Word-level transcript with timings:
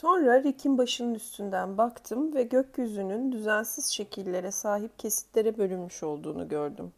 Sonra 0.00 0.42
Rick'in 0.42 0.78
başının 0.78 1.14
üstünden 1.14 1.78
baktım 1.78 2.34
ve 2.34 2.42
gökyüzünün 2.42 3.32
düzensiz 3.32 3.86
şekillere 3.86 4.50
sahip 4.50 4.98
kesitlere 4.98 5.58
bölünmüş 5.58 6.02
olduğunu 6.02 6.48
gördüm. 6.48 6.92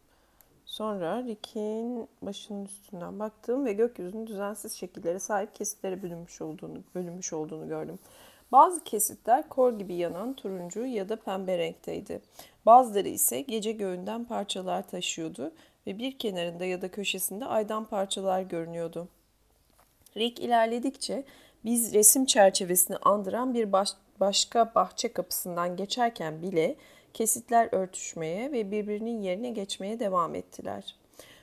Sonra 0.65 1.23
Rick'in 1.23 2.07
başının 2.21 2.65
üstünden 2.65 3.19
baktım 3.19 3.65
ve 3.65 3.73
gökyüzünün 3.73 4.27
düzensiz 4.27 4.73
şekillere 4.73 5.19
sahip 5.19 5.55
kesitlere 5.55 6.01
bölünmüş 6.01 6.41
olduğunu, 6.41 6.77
bölünmüş 6.95 7.33
olduğunu 7.33 7.67
gördüm. 7.67 7.99
Bazı 8.51 8.83
kesitler 8.83 9.49
kor 9.49 9.79
gibi 9.79 9.93
yanan 9.93 10.33
turuncu 10.33 10.85
ya 10.85 11.09
da 11.09 11.15
pembe 11.15 11.57
renkteydi. 11.57 12.21
Bazıları 12.65 13.07
ise 13.07 13.41
gece 13.41 13.71
göğünden 13.71 14.25
parçalar 14.25 14.87
taşıyordu 14.87 15.51
ve 15.87 15.99
bir 15.99 16.17
kenarında 16.17 16.65
ya 16.65 16.81
da 16.81 16.91
köşesinde 16.91 17.45
aydan 17.45 17.85
parçalar 17.85 18.41
görünüyordu. 18.41 19.07
Rick 20.17 20.39
ilerledikçe 20.39 21.23
biz 21.65 21.93
resim 21.93 22.25
çerçevesini 22.25 22.97
andıran 22.97 23.53
bir 23.53 23.71
baş, 23.71 23.89
başka 24.19 24.71
bahçe 24.75 25.13
kapısından 25.13 25.75
geçerken 25.75 26.41
bile 26.41 26.75
kesitler 27.13 27.69
örtüşmeye 27.71 28.51
ve 28.51 28.71
birbirinin 28.71 29.21
yerine 29.21 29.49
geçmeye 29.49 29.99
devam 29.99 30.35
ettiler. 30.35 30.95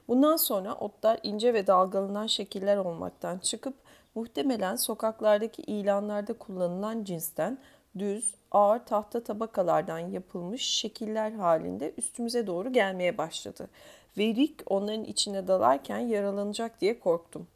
Bundan 0.08 0.36
sonra 0.36 0.74
otlar 0.74 1.20
ince 1.22 1.54
ve 1.54 1.66
dalgalanan 1.66 2.26
şekiller 2.26 2.76
olmaktan 2.76 3.38
çıkıp 3.38 3.74
muhtemelen 4.14 4.76
sokaklardaki 4.76 5.62
ilanlarda 5.62 6.32
kullanılan 6.32 7.04
cinsten 7.04 7.58
düz, 7.98 8.34
ağır 8.50 8.78
tahta 8.78 9.24
tabakalardan 9.24 9.98
yapılmış 9.98 10.62
şekiller 10.62 11.32
halinde 11.32 11.92
üstümüze 11.96 12.46
doğru 12.46 12.72
gelmeye 12.72 13.18
başladı. 13.18 13.68
Ve 14.18 14.24
Rick 14.34 14.62
onların 14.66 15.04
içine 15.04 15.48
dalarken 15.48 15.98
yaralanacak 15.98 16.80
diye 16.80 16.98
korktum. 16.98 17.46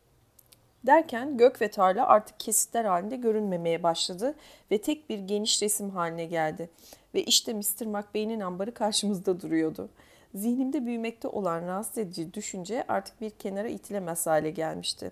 Derken 0.86 1.36
gök 1.36 1.60
ve 1.60 1.68
tarla 1.68 2.06
artık 2.06 2.40
kesitler 2.40 2.84
halinde 2.84 3.16
görünmemeye 3.16 3.82
başladı 3.82 4.34
ve 4.70 4.78
tek 4.78 5.10
bir 5.10 5.18
geniş 5.18 5.62
resim 5.62 5.90
haline 5.90 6.24
geldi. 6.24 6.70
Ve 7.14 7.24
işte 7.24 7.54
Mr. 7.54 7.86
McBain'in 7.86 8.40
ambarı 8.40 8.74
karşımızda 8.74 9.40
duruyordu. 9.40 9.88
Zihnimde 10.34 10.86
büyümekte 10.86 11.28
olan 11.28 11.66
rahatsız 11.66 11.98
edici 11.98 12.34
düşünce 12.34 12.84
artık 12.88 13.20
bir 13.20 13.30
kenara 13.30 13.68
itilemez 13.68 14.26
hale 14.26 14.50
gelmişti. 14.50 15.10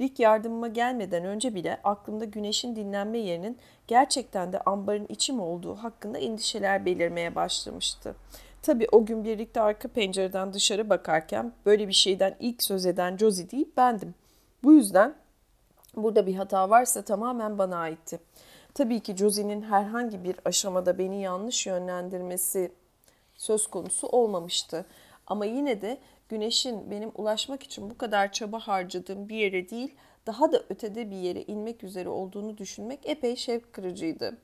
Rick 0.00 0.20
yardımıma 0.20 0.68
gelmeden 0.68 1.24
önce 1.24 1.54
bile 1.54 1.80
aklımda 1.84 2.24
güneşin 2.24 2.76
dinlenme 2.76 3.18
yerinin 3.18 3.58
gerçekten 3.86 4.52
de 4.52 4.60
ambarın 4.60 5.06
içi 5.08 5.32
mi 5.32 5.42
olduğu 5.42 5.74
hakkında 5.74 6.18
endişeler 6.18 6.86
belirmeye 6.86 7.34
başlamıştı. 7.34 8.14
Tabii 8.62 8.86
o 8.92 9.06
gün 9.06 9.24
birlikte 9.24 9.60
arka 9.60 9.88
pencereden 9.88 10.52
dışarı 10.52 10.90
bakarken 10.90 11.52
böyle 11.66 11.88
bir 11.88 11.92
şeyden 11.92 12.36
ilk 12.40 12.62
söz 12.62 12.86
eden 12.86 13.16
Josie 13.16 13.50
değil 13.50 13.68
bendim. 13.76 14.14
Bu 14.64 14.72
yüzden 14.72 15.14
burada 15.96 16.26
bir 16.26 16.34
hata 16.34 16.70
varsa 16.70 17.02
tamamen 17.02 17.58
bana 17.58 17.76
aitti. 17.76 18.20
Tabii 18.74 19.00
ki 19.00 19.16
Josie'nin 19.16 19.62
herhangi 19.62 20.24
bir 20.24 20.36
aşamada 20.44 20.98
beni 20.98 21.22
yanlış 21.22 21.66
yönlendirmesi 21.66 22.72
söz 23.34 23.66
konusu 23.66 24.06
olmamıştı. 24.06 24.86
Ama 25.26 25.44
yine 25.44 25.82
de 25.82 25.98
güneşin 26.28 26.90
benim 26.90 27.12
ulaşmak 27.14 27.62
için 27.62 27.90
bu 27.90 27.98
kadar 27.98 28.32
çaba 28.32 28.58
harcadığım 28.58 29.28
bir 29.28 29.36
yere 29.36 29.70
değil, 29.70 29.94
daha 30.26 30.52
da 30.52 30.62
ötede 30.68 31.10
bir 31.10 31.16
yere 31.16 31.42
inmek 31.42 31.84
üzere 31.84 32.08
olduğunu 32.08 32.58
düşünmek 32.58 33.00
epey 33.04 33.36
şevk 33.36 33.72
kırıcıydı. 33.72 34.38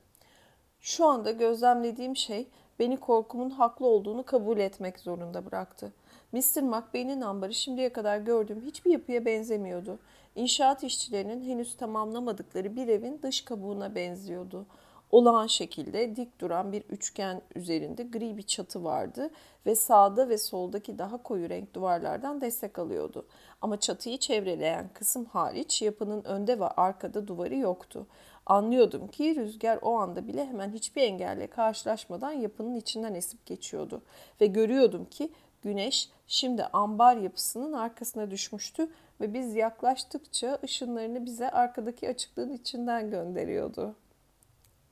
Şu 0.81 1.05
anda 1.05 1.31
gözlemlediğim 1.31 2.15
şey 2.15 2.47
beni 2.79 2.97
korkumun 2.97 3.49
haklı 3.49 3.87
olduğunu 3.87 4.23
kabul 4.23 4.57
etmek 4.57 4.99
zorunda 4.99 5.45
bıraktı. 5.45 5.93
Mr. 6.33 6.61
McBain'in 6.61 7.21
ambarı 7.21 7.53
şimdiye 7.53 7.93
kadar 7.93 8.17
gördüğüm 8.17 8.61
hiçbir 8.61 8.91
yapıya 8.91 9.25
benzemiyordu. 9.25 9.99
İnşaat 10.35 10.83
işçilerinin 10.83 11.41
henüz 11.41 11.77
tamamlamadıkları 11.77 12.75
bir 12.75 12.87
evin 12.87 13.19
dış 13.23 13.41
kabuğuna 13.41 13.95
benziyordu. 13.95 14.65
Olağan 15.11 15.47
şekilde 15.47 16.15
dik 16.15 16.41
duran 16.41 16.71
bir 16.71 16.81
üçgen 16.81 17.41
üzerinde 17.55 18.03
gri 18.03 18.37
bir 18.37 18.43
çatı 18.43 18.83
vardı 18.83 19.29
ve 19.65 19.75
sağda 19.75 20.29
ve 20.29 20.37
soldaki 20.37 20.97
daha 20.97 21.23
koyu 21.23 21.49
renk 21.49 21.73
duvarlardan 21.73 22.41
destek 22.41 22.79
alıyordu. 22.79 23.25
Ama 23.61 23.79
çatıyı 23.79 24.17
çevreleyen 24.17 24.89
kısım 24.93 25.25
hariç 25.25 25.81
yapının 25.81 26.23
önde 26.23 26.59
ve 26.59 26.67
arkada 26.67 27.27
duvarı 27.27 27.55
yoktu. 27.55 28.07
Anlıyordum 28.45 29.07
ki 29.07 29.35
rüzgar 29.35 29.79
o 29.81 29.97
anda 29.97 30.27
bile 30.27 30.45
hemen 30.45 30.71
hiçbir 30.71 31.01
engelle 31.01 31.47
karşılaşmadan 31.47 32.31
yapının 32.31 32.75
içinden 32.75 33.13
esip 33.13 33.45
geçiyordu. 33.45 34.01
Ve 34.41 34.45
görüyordum 34.45 35.05
ki 35.05 35.29
güneş 35.63 36.09
şimdi 36.27 36.63
ambar 36.63 37.17
yapısının 37.17 37.73
arkasına 37.73 38.31
düşmüştü 38.31 38.89
ve 39.21 39.33
biz 39.33 39.55
yaklaştıkça 39.55 40.59
ışınlarını 40.63 41.25
bize 41.25 41.49
arkadaki 41.49 42.09
açıklığın 42.09 42.53
içinden 42.53 43.11
gönderiyordu. 43.11 43.95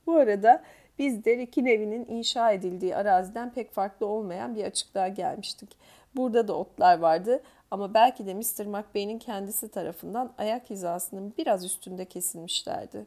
Bu 0.05 0.15
arada 0.15 0.63
biz 0.99 1.25
de 1.25 1.37
Rick'in 1.37 1.65
evinin 1.65 2.05
inşa 2.05 2.51
edildiği 2.51 2.95
araziden 2.95 3.53
pek 3.53 3.71
farklı 3.71 4.05
olmayan 4.05 4.55
bir 4.55 4.63
açıklığa 4.63 5.07
gelmiştik. 5.07 5.69
Burada 6.15 6.47
da 6.47 6.53
otlar 6.53 6.99
vardı 6.99 7.41
ama 7.71 7.93
belki 7.93 8.25
de 8.25 8.33
Mr. 8.33 8.65
McBain'in 8.65 9.19
kendisi 9.19 9.69
tarafından 9.69 10.33
ayak 10.37 10.69
hizasının 10.69 11.33
biraz 11.37 11.65
üstünde 11.65 12.05
kesilmişlerdi. 12.05 13.05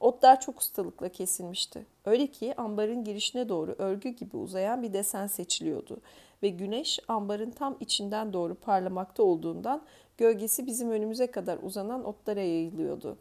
Otlar 0.00 0.40
çok 0.40 0.60
ustalıkla 0.60 1.08
kesilmişti. 1.08 1.86
Öyle 2.04 2.26
ki 2.26 2.54
ambarın 2.56 3.04
girişine 3.04 3.48
doğru 3.48 3.74
örgü 3.78 4.08
gibi 4.08 4.36
uzayan 4.36 4.82
bir 4.82 4.92
desen 4.92 5.26
seçiliyordu 5.26 6.00
ve 6.42 6.48
güneş 6.48 6.98
ambarın 7.08 7.50
tam 7.50 7.76
içinden 7.80 8.32
doğru 8.32 8.54
parlamakta 8.54 9.22
olduğundan 9.22 9.82
gölgesi 10.18 10.66
bizim 10.66 10.90
önümüze 10.90 11.30
kadar 11.30 11.58
uzanan 11.62 12.04
otlara 12.04 12.40
yayılıyordu. 12.40 13.16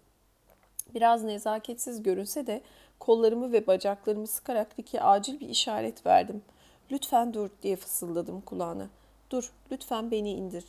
Biraz 0.94 1.24
nezaketsiz 1.24 2.04
görünse 2.04 2.48
de 2.48 2.62
kollarımı 3.00 3.52
ve 3.52 3.68
bacaklarımı 3.68 4.28
sıkarak 4.28 4.80
Rick'e 4.80 5.02
acil 5.02 5.40
bir 5.40 5.50
işaret 5.50 6.06
verdim. 6.06 6.42
Lütfen 6.92 7.34
dur 7.34 7.50
diye 7.64 7.76
fısıldadım 7.76 8.42
kulağına. 8.42 8.90
Dur, 9.30 9.52
lütfen 9.72 10.12
beni 10.12 10.32
indir. 10.32 10.66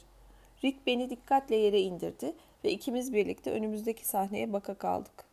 Rick 0.64 0.86
beni 0.86 1.10
dikkatle 1.10 1.56
yere 1.56 1.80
indirdi 1.80 2.32
ve 2.64 2.70
ikimiz 2.70 3.12
birlikte 3.12 3.50
önümüzdeki 3.50 4.08
sahneye 4.08 4.52
baka 4.52 4.74
kaldık. 4.74 5.24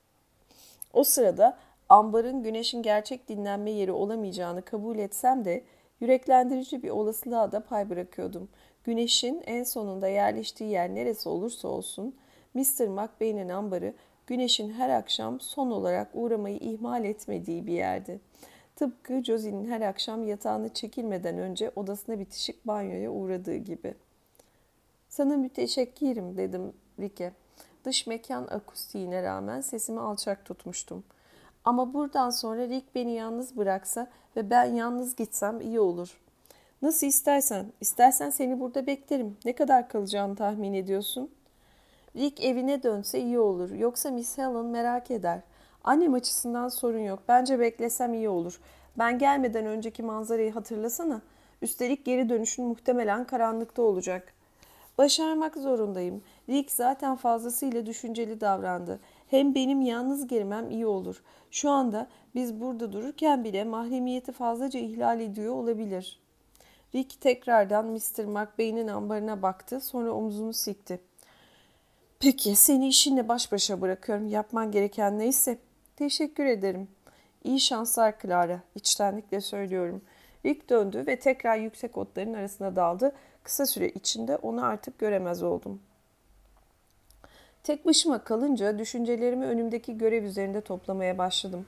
O 0.94 1.04
sırada 1.04 1.58
ambarın 1.90 2.44
güneşin 2.44 2.82
gerçek 2.82 3.30
dinlenme 3.30 3.72
yeri 3.72 3.92
olamayacağını 3.92 4.62
kabul 4.62 4.98
etsem 4.98 5.46
de 5.46 5.64
yüreklendirici 6.00 6.84
bir 6.84 6.90
olasılığa 6.90 7.52
da 7.52 7.60
pay 7.64 7.90
bırakıyordum. 7.90 8.50
Güneşin 8.84 9.44
en 9.46 9.64
sonunda 9.64 10.08
yerleştiği 10.08 10.70
yer 10.72 10.96
neresi 10.96 11.30
olursa 11.30 11.68
olsun 11.68 12.16
Mr. 12.54 12.88
McBain'in 12.88 13.50
ambarı 13.50 13.94
güneşin 14.28 14.72
her 14.72 14.90
akşam 14.90 15.40
son 15.40 15.72
olarak 15.72 16.10
uğramayı 16.14 16.58
ihmal 16.58 17.06
etmediği 17.06 17.68
bir 17.68 17.74
yerdi. 17.74 18.20
Tıpkı 18.76 19.24
Josie'nin 19.24 19.70
her 19.72 19.82
akşam 19.82 20.28
yatağını 20.28 20.74
çekilmeden 20.74 21.38
önce 21.38 21.72
odasına 21.76 22.20
bitişik 22.20 22.68
banyoya 22.68 23.12
uğradığı 23.12 23.56
gibi. 23.56 23.94
Sana 25.10 25.38
müteşekkirim 25.38 26.38
dedim 26.38 26.74
Rike. 27.00 27.32
Dış 27.86 28.08
mekan 28.08 28.48
akustiğine 28.48 29.24
rağmen 29.24 29.62
sesimi 29.62 30.00
alçak 30.00 30.46
tutmuştum. 30.46 31.04
Ama 31.66 31.94
buradan 31.94 32.30
sonra 32.30 32.68
Rick 32.68 32.96
beni 32.96 33.12
yalnız 33.12 33.58
bıraksa 33.58 34.08
ve 34.36 34.50
ben 34.50 34.66
yalnız 34.66 35.16
gitsem 35.16 35.62
iyi 35.62 35.80
olur. 35.80 36.20
Nasıl 36.82 37.08
istersen. 37.08 37.66
İstersen 37.82 38.30
seni 38.30 38.60
burada 38.60 38.88
beklerim. 38.88 39.38
Ne 39.46 39.54
kadar 39.54 39.90
kalacağını 39.90 40.36
tahmin 40.36 40.74
ediyorsun? 40.74 41.30
Rick 42.16 42.44
evine 42.44 42.84
dönse 42.84 43.20
iyi 43.20 43.40
olur. 43.40 43.72
Yoksa 43.72 44.12
Miss 44.12 44.38
Helen 44.38 44.66
merak 44.66 45.12
eder. 45.12 45.40
Annem 45.84 46.14
açısından 46.14 46.70
sorun 46.70 47.00
yok. 47.00 47.20
Bence 47.28 47.60
beklesem 47.60 48.14
iyi 48.14 48.30
olur. 48.30 48.60
Ben 48.98 49.20
gelmeden 49.20 49.66
önceki 49.66 50.04
manzarayı 50.04 50.52
hatırlasana. 50.52 51.22
Üstelik 51.62 52.06
geri 52.06 52.30
dönüşün 52.30 52.66
muhtemelen 52.66 53.26
karanlıkta 53.26 53.82
olacak. 53.82 54.34
Başarmak 54.98 55.56
zorundayım. 55.58 56.24
Rick 56.50 56.72
zaten 56.72 57.16
fazlasıyla 57.16 57.86
düşünceli 57.86 58.42
davrandı. 58.42 59.00
Hem 59.34 59.56
benim 59.56 59.82
yalnız 59.82 60.28
girmem 60.28 60.72
iyi 60.72 60.86
olur. 60.86 61.24
Şu 61.52 61.70
anda 61.70 62.08
biz 62.36 62.62
burada 62.62 62.94
dururken 62.94 63.44
bile 63.44 63.64
mahremiyeti 63.64 64.32
fazlaca 64.32 64.80
ihlal 64.80 65.20
ediyor 65.20 65.56
olabilir. 65.56 66.20
Rick 66.96 67.22
tekrardan 67.22 67.86
Mr. 67.86 68.26
McBain'in 68.26 68.88
ambarına 68.88 69.42
baktı 69.42 69.82
sonra 69.82 70.12
omzunu 70.12 70.54
sikti. 70.54 71.00
Peki 72.20 72.56
seni 72.56 72.88
işinle 72.88 73.28
baş 73.28 73.52
başa 73.52 73.82
bırakıyorum. 73.82 74.28
Yapman 74.28 74.72
gereken 74.72 75.20
neyse. 75.20 75.58
Teşekkür 75.96 76.46
ederim. 76.46 76.88
İyi 77.44 77.60
şanslar 77.60 78.20
Clara. 78.22 78.60
İçtenlikle 78.76 79.42
söylüyorum. 79.42 80.02
Rick 80.46 80.70
döndü 80.70 81.04
ve 81.08 81.20
tekrar 81.20 81.58
yüksek 81.58 81.98
otların 81.98 82.34
arasına 82.34 82.76
daldı. 82.76 83.16
Kısa 83.44 83.66
süre 83.66 83.90
içinde 83.90 84.38
onu 84.38 84.66
artık 84.66 85.00
göremez 85.00 85.44
oldum. 85.44 85.82
Tek 87.64 87.86
başıma 87.86 88.24
kalınca 88.24 88.80
düşüncelerimi 88.80 89.46
önümdeki 89.46 89.98
görev 89.98 90.24
üzerinde 90.24 90.62
toplamaya 90.62 91.18
başladım. 91.18 91.66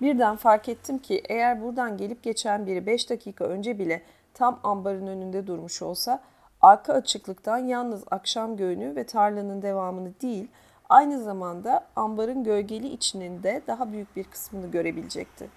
Birden 0.00 0.36
fark 0.36 0.68
ettim 0.68 0.98
ki 0.98 1.22
eğer 1.28 1.62
buradan 1.62 1.96
gelip 1.96 2.22
geçen 2.22 2.66
biri 2.66 2.86
5 2.86 3.10
dakika 3.10 3.44
önce 3.44 3.78
bile 3.78 4.02
tam 4.34 4.60
ambarın 4.62 5.06
önünde 5.06 5.46
durmuş 5.46 5.82
olsa 5.82 6.22
arka 6.60 6.92
açıklıktan 6.92 7.58
yalnız 7.58 8.04
akşam 8.10 8.56
göğünü 8.56 8.96
ve 8.96 9.04
tarlanın 9.04 9.62
devamını 9.62 10.12
değil 10.22 10.48
Aynı 10.88 11.22
zamanda 11.22 11.86
ambarın 11.96 12.44
gölgeli 12.44 12.88
içinin 12.88 13.42
de 13.42 13.62
daha 13.66 13.92
büyük 13.92 14.16
bir 14.16 14.24
kısmını 14.24 14.70
görebilecekti. 14.70 15.48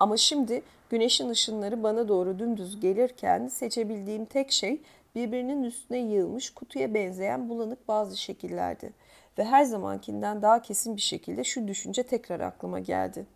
Ama 0.00 0.16
şimdi 0.16 0.62
güneşin 0.90 1.28
ışınları 1.28 1.82
bana 1.82 2.08
doğru 2.08 2.38
dümdüz 2.38 2.80
gelirken 2.80 3.48
seçebildiğim 3.48 4.24
tek 4.24 4.52
şey 4.52 4.80
birbirinin 5.14 5.62
üstüne 5.62 5.98
yığılmış 5.98 6.50
kutuya 6.50 6.94
benzeyen 6.94 7.48
bulanık 7.48 7.88
bazı 7.88 8.16
şekillerdi. 8.16 8.92
Ve 9.38 9.44
her 9.44 9.64
zamankinden 9.64 10.42
daha 10.42 10.62
kesin 10.62 10.96
bir 10.96 11.00
şekilde 11.00 11.44
şu 11.44 11.68
düşünce 11.68 12.02
tekrar 12.02 12.40
aklıma 12.40 12.80
geldi. 12.80 13.26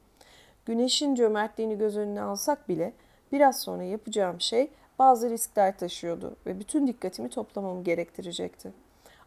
Güneşin 0.67 1.15
cömertliğini 1.15 1.79
göz 1.79 1.97
önüne 1.97 2.23
alsak 2.23 2.69
bile 2.69 2.93
biraz 3.33 3.61
sonra 3.61 3.83
yapacağım 3.83 4.41
şey 4.41 4.71
bazı 4.99 5.31
riskler 5.31 5.79
taşıyordu 5.79 6.37
ve 6.47 6.61
bütün 6.61 6.87
dikkatimi 6.87 7.29
toplamamı 7.29 7.85
gerektirecekti. 7.85 8.73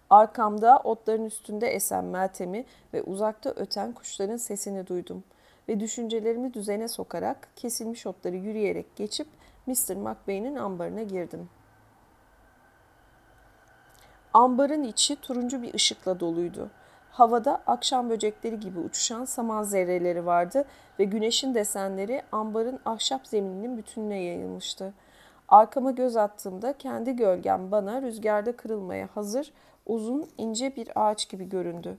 Arkamda 0.10 0.80
otların 0.84 1.26
üstünde 1.26 1.68
esen 1.68 2.06
Meltem'i 2.06 2.66
ve 2.94 3.04
uzakta 3.04 3.50
öten 3.50 3.92
kuşların 3.94 4.38
sesini 4.38 4.88
duydum 4.88 5.24
ve 5.70 5.80
düşüncelerimi 5.80 6.54
düzene 6.54 6.88
sokarak 6.88 7.48
kesilmiş 7.56 8.06
otları 8.06 8.36
yürüyerek 8.36 8.96
geçip 8.96 9.28
Mr. 9.68 9.96
McBain'in 9.96 10.56
ambarına 10.56 11.04
girdim. 11.04 11.50
Ambarın 14.34 14.84
içi 14.84 15.16
turuncu 15.16 15.62
bir 15.62 15.74
ışıkla 15.74 16.20
doluydu. 16.20 16.70
Havada 17.12 17.62
akşam 17.68 18.10
böcekleri 18.10 18.60
gibi 18.60 18.80
uçuşan 18.80 19.26
saman 19.26 19.64
zerreleri 19.64 20.26
vardı 20.26 20.66
ve 21.00 21.04
güneşin 21.04 21.56
desenleri 21.56 22.22
ambarın 22.32 22.80
ahşap 22.86 23.28
zemininin 23.28 23.78
bütününe 23.78 24.22
yayılmıştı. 24.22 24.94
Arkama 25.48 25.92
göz 25.92 26.18
attığımda 26.18 26.74
kendi 26.74 27.16
gölgem 27.16 27.72
bana 27.72 28.02
rüzgarda 28.02 28.56
kırılmaya 28.56 29.10
hazır 29.16 29.52
uzun 29.86 30.30
ince 30.38 30.76
bir 30.76 30.90
ağaç 30.96 31.30
gibi 31.30 31.50
göründü. 31.50 31.98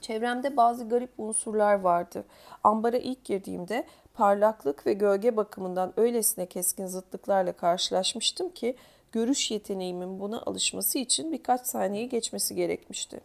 Çevremde 0.00 0.56
bazı 0.56 0.88
garip 0.88 1.10
unsurlar 1.18 1.80
vardı. 1.80 2.24
Ambara 2.64 2.96
ilk 2.96 3.24
girdiğimde 3.24 3.86
parlaklık 4.14 4.86
ve 4.86 4.92
gölge 4.92 5.36
bakımından 5.36 5.92
öylesine 5.96 6.46
keskin 6.46 6.86
zıtlıklarla 6.86 7.52
karşılaşmıştım 7.52 8.50
ki 8.50 8.76
görüş 9.12 9.50
yeteneğimin 9.50 10.20
buna 10.20 10.42
alışması 10.42 10.98
için 10.98 11.32
birkaç 11.32 11.66
saniye 11.66 12.06
geçmesi 12.06 12.54
gerekmişti. 12.54 13.20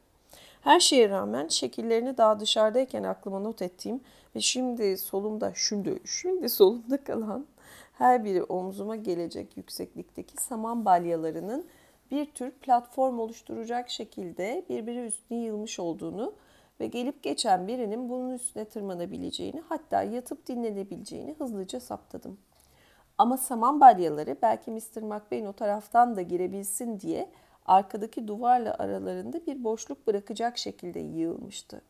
Her 0.62 0.80
şeye 0.80 1.10
rağmen 1.10 1.48
şekillerini 1.48 2.18
daha 2.18 2.40
dışarıdayken 2.40 3.04
aklıma 3.04 3.40
not 3.40 3.62
ettiğim 3.62 4.02
ve 4.36 4.42
şimdi 4.42 4.98
solumda, 4.98 5.54
şimdi, 5.56 6.00
şimdi 6.06 6.50
solumda 6.50 7.04
kalan 7.04 7.46
her 7.94 8.26
biri 8.26 8.44
omzuma 8.44 8.96
gelecek 8.96 9.58
yükseklikteki 9.58 10.44
saman 10.44 10.86
balyalarının 10.86 11.66
bir 12.12 12.26
tür 12.26 12.52
platform 12.52 13.20
oluşturacak 13.20 13.90
şekilde 13.90 14.66
birbiri 14.70 15.06
üstüne 15.06 15.38
yığılmış 15.38 15.80
olduğunu 15.80 16.34
ve 16.80 16.88
gelip 16.88 17.24
geçen 17.24 17.68
birinin 17.68 18.10
bunun 18.10 18.34
üstüne 18.34 18.66
tırmanabileceğini 18.66 19.62
hatta 19.70 20.04
yatıp 20.04 20.48
dinlenebileceğini 20.48 21.34
hızlıca 21.34 21.80
saptadım. 21.80 22.38
Ama 23.18 23.38
saman 23.38 23.82
balyaları 23.82 24.38
belki 24.42 24.72
Mr. 24.72 25.02
McBain 25.02 25.46
o 25.46 25.54
taraftan 25.54 26.16
da 26.16 26.22
girebilsin 26.22 27.00
diye 27.00 27.30
arkadaki 27.66 28.28
duvarla 28.28 28.76
aralarında 28.80 29.46
bir 29.46 29.64
boşluk 29.64 30.08
bırakacak 30.08 30.58
şekilde 30.58 31.00
yığılmıştı. 31.00 31.82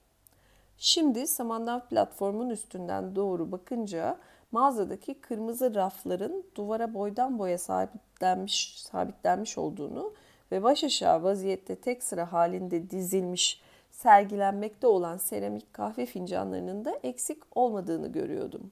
Şimdi 0.78 1.28
samandan 1.28 1.86
platformun 1.86 2.50
üstünden 2.50 3.16
doğru 3.16 3.52
bakınca 3.52 4.18
mağazadaki 4.52 5.14
kırmızı 5.14 5.76
rafların 5.76 6.44
duvara 6.56 6.94
boydan 6.94 7.40
boya 7.40 7.58
sabitlenmiş, 7.58 8.82
sabitlenmiş 8.82 9.58
olduğunu 9.58 10.14
ve 10.52 10.64
baş 10.64 10.84
aşağı 10.84 11.24
vaziyette 11.24 11.76
tek 11.76 12.04
sıra 12.04 12.34
halinde 12.34 12.90
dizilmiş, 12.90 13.62
sergilenmekte 13.92 14.88
olan 14.88 15.18
seramik 15.18 15.74
kahve 15.74 16.06
fincanlarının 16.06 16.86
da 16.86 17.00
eksik 17.04 17.58
olmadığını 17.58 18.12
görüyordum. 18.12 18.72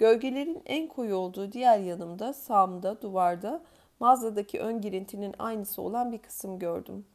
Gölgelerin 0.00 0.62
en 0.66 0.88
koyu 0.88 1.16
olduğu 1.16 1.52
diğer 1.52 1.78
yanımda, 1.78 2.32
sağımda, 2.32 3.02
duvarda 3.02 3.62
mağazadaki 4.00 4.60
ön 4.60 4.80
girintinin 4.80 5.34
aynısı 5.38 5.82
olan 5.82 6.12
bir 6.12 6.18
kısım 6.18 6.58
gördüm. 6.58 7.06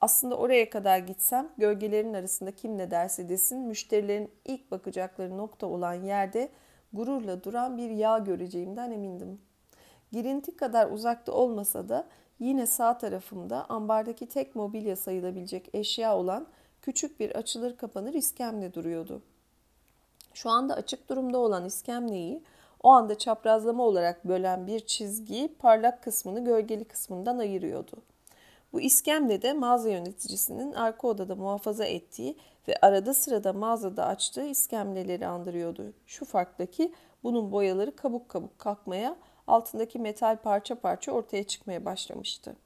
Aslında 0.00 0.36
oraya 0.36 0.70
kadar 0.70 0.98
gitsem 0.98 1.48
gölgelerin 1.58 2.14
arasında 2.14 2.50
kim 2.50 2.78
ne 2.78 2.90
derse 2.90 3.28
desin 3.28 3.58
müşterilerin 3.58 4.30
ilk 4.44 4.70
bakacakları 4.70 5.38
nokta 5.38 5.66
olan 5.66 5.94
yerde 5.94 6.48
gururla 6.92 7.44
duran 7.44 7.76
bir 7.76 7.90
yağ 7.90 8.18
göreceğimden 8.18 8.90
emindim. 8.90 9.40
Girinti 10.12 10.56
kadar 10.56 10.90
uzakta 10.90 11.32
olmasa 11.32 11.88
da 11.88 12.08
yine 12.38 12.66
sağ 12.66 12.98
tarafımda 12.98 13.66
ambardaki 13.68 14.26
tek 14.28 14.56
mobilya 14.56 14.96
sayılabilecek 14.96 15.70
eşya 15.74 16.16
olan 16.16 16.46
küçük 16.82 17.20
bir 17.20 17.30
açılır 17.30 17.76
kapanır 17.76 18.14
iskemle 18.14 18.74
duruyordu. 18.74 19.22
Şu 20.34 20.50
anda 20.50 20.74
açık 20.74 21.08
durumda 21.08 21.38
olan 21.38 21.64
iskemleyi 21.64 22.42
o 22.82 22.88
anda 22.90 23.18
çaprazlama 23.18 23.82
olarak 23.82 24.24
bölen 24.24 24.66
bir 24.66 24.80
çizgi 24.80 25.54
parlak 25.58 26.02
kısmını 26.02 26.44
gölgeli 26.44 26.84
kısmından 26.84 27.38
ayırıyordu. 27.38 27.96
Bu 28.72 28.80
iskemle 28.80 29.42
de 29.42 29.52
mağaza 29.52 29.90
yöneticisinin 29.90 30.72
arka 30.72 31.08
odada 31.08 31.36
muhafaza 31.36 31.84
ettiği 31.84 32.36
ve 32.68 32.76
arada 32.82 33.14
sırada 33.14 33.52
mağazada 33.52 34.06
açtığı 34.06 34.44
iskemleleri 34.44 35.26
andırıyordu. 35.26 35.92
Şu 36.06 36.24
farktaki 36.24 36.92
bunun 37.22 37.52
boyaları 37.52 37.96
kabuk 37.96 38.28
kabuk 38.28 38.58
kalkmaya, 38.58 39.16
altındaki 39.46 39.98
metal 39.98 40.36
parça 40.36 40.74
parça 40.74 41.12
ortaya 41.12 41.44
çıkmaya 41.44 41.84
başlamıştı. 41.84 42.56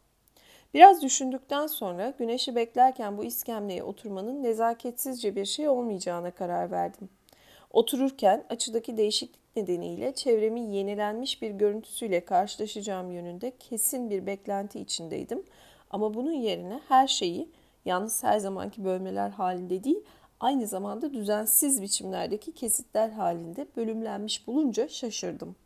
Biraz 0.75 1.03
düşündükten 1.03 1.67
sonra 1.67 2.15
güneşi 2.19 2.55
beklerken 2.55 3.19
bu 3.19 3.25
iskemleye 3.25 3.83
oturmanın 3.83 4.43
nezaketsizce 4.43 5.37
bir 5.37 5.45
şey 5.45 5.69
olmayacağına 5.69 6.31
karar 6.31 6.71
verdim. 6.71 7.09
Otururken 7.77 8.45
açıdaki 8.49 8.97
değişiklik 8.97 9.57
nedeniyle 9.57 10.15
çevremin 10.15 10.71
yenilenmiş 10.71 11.43
bir 11.43 11.51
görüntüsüyle 11.51 12.25
karşılaşacağım 12.25 13.11
yönünde 13.11 13.53
kesin 13.59 14.11
bir 14.11 14.27
beklenti 14.27 14.81
içindeydim. 14.81 15.43
Ama 15.91 16.15
bunun 16.15 16.33
yerine 16.33 16.81
her 16.89 17.07
şeyi 17.07 17.51
yalnız 17.85 18.25
her 18.25 18.39
zamanki 18.39 18.85
bölmeler 18.85 19.31
halinde 19.31 19.85
değil, 19.85 20.01
aynı 20.41 20.67
zamanda 20.67 21.15
düzensiz 21.15 21.83
biçimlerdeki 21.83 22.53
kesitler 22.53 23.09
halinde 23.09 23.67
bölümlenmiş 23.77 24.47
bulunca 24.47 24.89
şaşırdım. 24.89 25.57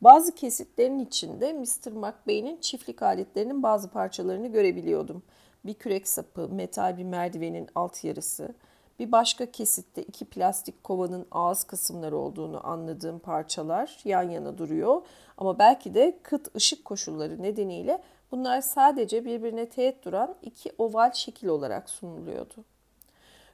Bazı 0.00 0.34
kesitlerin 0.34 0.98
içinde 0.98 1.52
Mr. 1.52 1.92
McBain'in 1.92 2.60
çiftlik 2.60 3.02
aletlerinin 3.02 3.62
bazı 3.62 3.90
parçalarını 3.90 4.46
görebiliyordum. 4.46 5.22
Bir 5.64 5.74
kürek 5.74 6.08
sapı, 6.08 6.48
metal 6.48 6.98
bir 6.98 7.04
merdivenin 7.04 7.68
alt 7.74 8.04
yarısı, 8.04 8.54
bir 8.98 9.12
başka 9.12 9.50
kesitte 9.50 10.02
iki 10.02 10.24
plastik 10.24 10.84
kovanın 10.84 11.26
ağız 11.30 11.64
kısımları 11.64 12.16
olduğunu 12.16 12.66
anladığım 12.66 13.18
parçalar 13.18 13.98
yan 14.04 14.22
yana 14.22 14.58
duruyor. 14.58 15.02
Ama 15.38 15.58
belki 15.58 15.94
de 15.94 16.18
kıt 16.22 16.56
ışık 16.56 16.84
koşulları 16.84 17.42
nedeniyle 17.42 18.02
bunlar 18.30 18.60
sadece 18.60 19.24
birbirine 19.24 19.68
teğet 19.68 20.04
duran 20.04 20.34
iki 20.42 20.72
oval 20.78 21.12
şekil 21.12 21.48
olarak 21.48 21.90
sunuluyordu. 21.90 22.64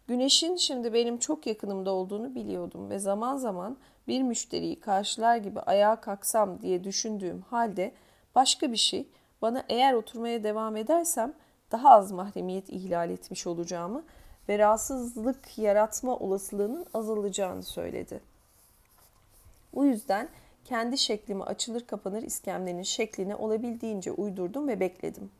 Güneşin 0.07 0.57
şimdi 0.57 0.93
benim 0.93 1.19
çok 1.19 1.47
yakınımda 1.47 1.91
olduğunu 1.91 2.35
biliyordum 2.35 2.91
ve 2.91 2.99
zaman 2.99 3.37
zaman 3.37 3.77
bir 4.09 4.23
müşteriyi 4.23 4.81
karşılar 4.81 5.37
gibi 5.37 5.61
ayağa 5.61 6.01
kalksam 6.01 6.61
diye 6.61 6.85
düşündüğüm 6.85 7.41
halde 7.41 7.93
başka 8.35 8.73
bir 8.73 8.77
şey 8.77 9.09
bana 9.43 9.65
eğer 9.69 9.95
oturmaya 9.95 10.45
devam 10.45 10.77
edersem 10.77 11.33
daha 11.73 11.91
az 11.91 12.13
mahremiyet 12.13 12.69
ihlal 12.69 13.11
etmiş 13.11 13.47
olacağımı 13.47 14.05
ve 14.49 14.59
rahatsızlık 14.59 15.59
yaratma 15.59 16.17
olasılığının 16.17 16.87
azalacağını 16.95 17.63
söyledi. 17.63 18.21
Bu 19.75 19.85
yüzden 19.85 20.29
kendi 20.65 20.99
şeklimi 20.99 21.45
açılır 21.45 21.87
kapanır 21.87 22.23
iskemlenin 22.23 22.83
şekline 22.83 23.37
olabildiğince 23.37 24.13
uydurdum 24.13 24.69
ve 24.69 24.81
bekledim. 24.81 25.31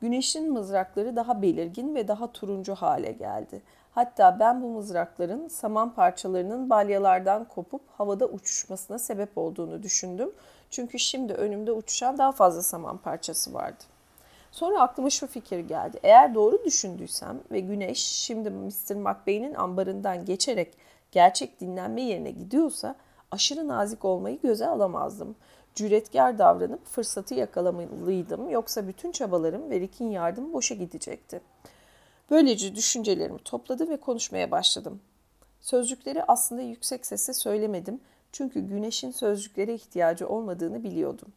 Güneşin 0.00 0.52
mızrakları 0.52 1.16
daha 1.16 1.42
belirgin 1.42 1.94
ve 1.94 2.08
daha 2.08 2.32
turuncu 2.32 2.74
hale 2.74 3.12
geldi. 3.12 3.62
Hatta 3.92 4.40
ben 4.40 4.62
bu 4.62 4.68
mızrakların 4.68 5.48
saman 5.48 5.94
parçalarının 5.94 6.70
balyalardan 6.70 7.44
kopup 7.44 7.82
havada 7.98 8.26
uçuşmasına 8.26 8.98
sebep 8.98 9.38
olduğunu 9.38 9.82
düşündüm. 9.82 10.30
Çünkü 10.70 10.98
şimdi 10.98 11.32
önümde 11.32 11.72
uçuşan 11.72 12.18
daha 12.18 12.32
fazla 12.32 12.62
saman 12.62 12.98
parçası 12.98 13.54
vardı. 13.54 13.84
Sonra 14.56 14.80
aklıma 14.80 15.10
şu 15.10 15.26
fikir 15.26 15.58
geldi. 15.58 16.00
Eğer 16.02 16.34
doğru 16.34 16.64
düşündüysem 16.64 17.40
ve 17.50 17.60
güneş 17.60 17.98
şimdi 17.98 18.50
Mr. 18.50 18.94
McBain'in 18.94 19.54
ambarından 19.54 20.24
geçerek 20.24 20.74
gerçek 21.12 21.60
dinlenme 21.60 22.02
yerine 22.02 22.30
gidiyorsa 22.30 22.96
aşırı 23.30 23.68
nazik 23.68 24.04
olmayı 24.04 24.40
göze 24.40 24.66
alamazdım. 24.66 25.36
Cüretkar 25.74 26.38
davranıp 26.38 26.86
fırsatı 26.86 27.34
yakalamalıydım 27.34 28.50
yoksa 28.50 28.88
bütün 28.88 29.12
çabalarım 29.12 29.70
ve 29.70 29.80
Rick'in 29.80 30.10
yardımı 30.10 30.52
boşa 30.52 30.74
gidecekti. 30.74 31.40
Böylece 32.30 32.74
düşüncelerimi 32.74 33.38
topladım 33.38 33.90
ve 33.90 33.96
konuşmaya 33.96 34.50
başladım. 34.50 35.00
Sözcükleri 35.60 36.24
aslında 36.24 36.62
yüksek 36.62 37.06
sesle 37.06 37.32
söylemedim 37.32 38.00
Çünkü 38.32 38.60
güneşin 38.60 39.10
sözcüklere 39.10 39.74
ihtiyacı 39.74 40.28
olmadığını 40.28 40.84
biliyordum. 40.84 41.28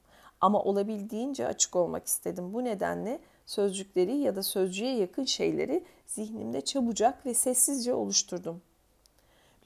Ama 0.41 0.63
olabildiğince 0.63 1.48
açık 1.48 1.75
olmak 1.75 2.08
istedim. 2.08 2.53
Bu 2.53 2.63
nedenle 2.63 3.19
sözcükleri 3.46 4.17
ya 4.17 4.36
da 4.36 4.43
sözcüğe 4.43 4.96
yakın 4.96 5.24
şeyleri 5.24 5.84
zihnimde 6.05 6.62
çabucak 6.62 7.25
ve 7.25 7.34
sessizce 7.34 7.93
oluşturdum. 7.93 8.62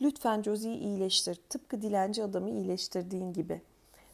Lütfen 0.02 0.42
Josie'yi 0.42 0.78
iyileştir. 0.78 1.40
Tıpkı 1.50 1.82
dilenci 1.82 2.24
adamı 2.24 2.50
iyileştirdiğin 2.50 3.34
gibi. 3.34 3.62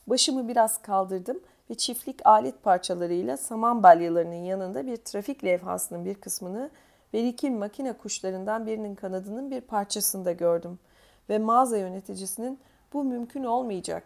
Başımı 0.07 0.47
biraz 0.47 0.81
kaldırdım 0.81 1.39
ve 1.69 1.75
çiftlik 1.75 2.25
alet 2.25 2.63
parçalarıyla 2.63 3.37
saman 3.37 3.83
balyalarının 3.83 4.43
yanında 4.43 4.87
bir 4.87 4.97
trafik 4.97 5.43
levhasının 5.43 6.05
bir 6.05 6.15
kısmını 6.15 6.69
ve 7.13 7.23
Rick'in 7.23 7.57
makine 7.57 7.93
kuşlarından 7.93 8.67
birinin 8.67 8.95
kanadının 8.95 9.51
bir 9.51 9.61
parçasını 9.61 10.25
da 10.25 10.31
gördüm. 10.31 10.79
Ve 11.29 11.39
mağaza 11.39 11.77
yöneticisinin 11.77 12.59
bu 12.93 13.03
mümkün 13.03 13.43
olmayacak. 13.43 14.03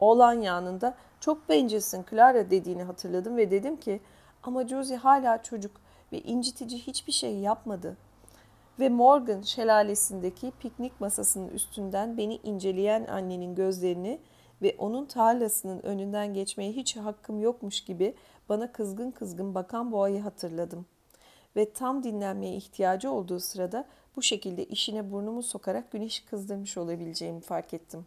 Oğlan 0.00 0.32
yanında 0.40 0.94
çok 1.20 1.48
bencesin 1.48 2.04
Clara 2.10 2.50
dediğini 2.50 2.82
hatırladım 2.82 3.36
ve 3.36 3.50
dedim 3.50 3.76
ki 3.76 4.00
ama 4.42 4.68
Josie 4.68 4.96
hala 4.96 5.42
çocuk 5.42 5.80
ve 6.12 6.20
incitici 6.20 6.78
hiçbir 6.78 7.12
şey 7.12 7.34
yapmadı. 7.34 7.96
Ve 8.80 8.88
Morgan 8.88 9.42
şelalesindeki 9.42 10.52
piknik 10.60 11.00
masasının 11.00 11.48
üstünden 11.48 12.16
beni 12.16 12.36
inceleyen 12.36 13.06
annenin 13.06 13.54
gözlerini 13.54 14.20
ve 14.62 14.74
onun 14.78 15.06
tarlasının 15.06 15.82
önünden 15.82 16.34
geçmeye 16.34 16.72
hiç 16.72 16.96
hakkım 16.96 17.40
yokmuş 17.40 17.80
gibi 17.80 18.14
bana 18.48 18.72
kızgın 18.72 19.10
kızgın 19.10 19.54
bakan 19.54 19.92
boğayı 19.92 20.20
hatırladım. 20.20 20.86
Ve 21.56 21.72
tam 21.72 22.02
dinlenmeye 22.02 22.56
ihtiyacı 22.56 23.10
olduğu 23.10 23.40
sırada 23.40 23.84
bu 24.16 24.22
şekilde 24.22 24.64
işine 24.64 25.12
burnumu 25.12 25.42
sokarak 25.42 25.90
güneşi 25.90 26.26
kızdırmış 26.26 26.78
olabileceğimi 26.78 27.40
fark 27.40 27.74
ettim. 27.74 28.06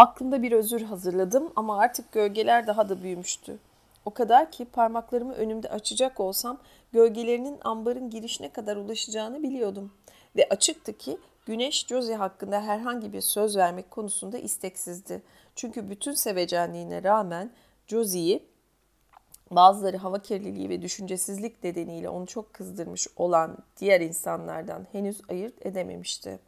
Aklımda 0.00 0.42
bir 0.42 0.52
özür 0.52 0.82
hazırladım 0.82 1.52
ama 1.56 1.78
artık 1.78 2.12
gölgeler 2.12 2.66
daha 2.66 2.88
da 2.88 3.02
büyümüştü. 3.02 3.58
O 4.04 4.10
kadar 4.10 4.52
ki 4.52 4.64
parmaklarımı 4.64 5.32
önümde 5.32 5.68
açacak 5.68 6.20
olsam 6.20 6.58
gölgelerinin 6.92 7.58
ambarın 7.64 8.10
girişine 8.10 8.52
kadar 8.52 8.76
ulaşacağını 8.76 9.42
biliyordum. 9.42 9.92
Ve 10.36 10.48
açıktı 10.50 10.98
ki 10.98 11.18
Güneş 11.46 11.86
Josie 11.86 12.14
hakkında 12.14 12.62
herhangi 12.62 13.12
bir 13.12 13.20
söz 13.20 13.56
vermek 13.56 13.90
konusunda 13.90 14.38
isteksizdi. 14.38 15.22
Çünkü 15.54 15.90
bütün 15.90 16.12
sevecenliğine 16.12 17.02
rağmen 17.02 17.50
Josie'yi 17.86 18.42
bazıları 19.50 19.96
hava 19.96 20.18
kirliliği 20.18 20.68
ve 20.68 20.82
düşüncesizlik 20.82 21.64
nedeniyle 21.64 22.08
onu 22.08 22.26
çok 22.26 22.54
kızdırmış 22.54 23.08
olan 23.16 23.58
diğer 23.80 24.00
insanlardan 24.00 24.86
henüz 24.92 25.20
ayırt 25.28 25.66
edememişti. 25.66 26.38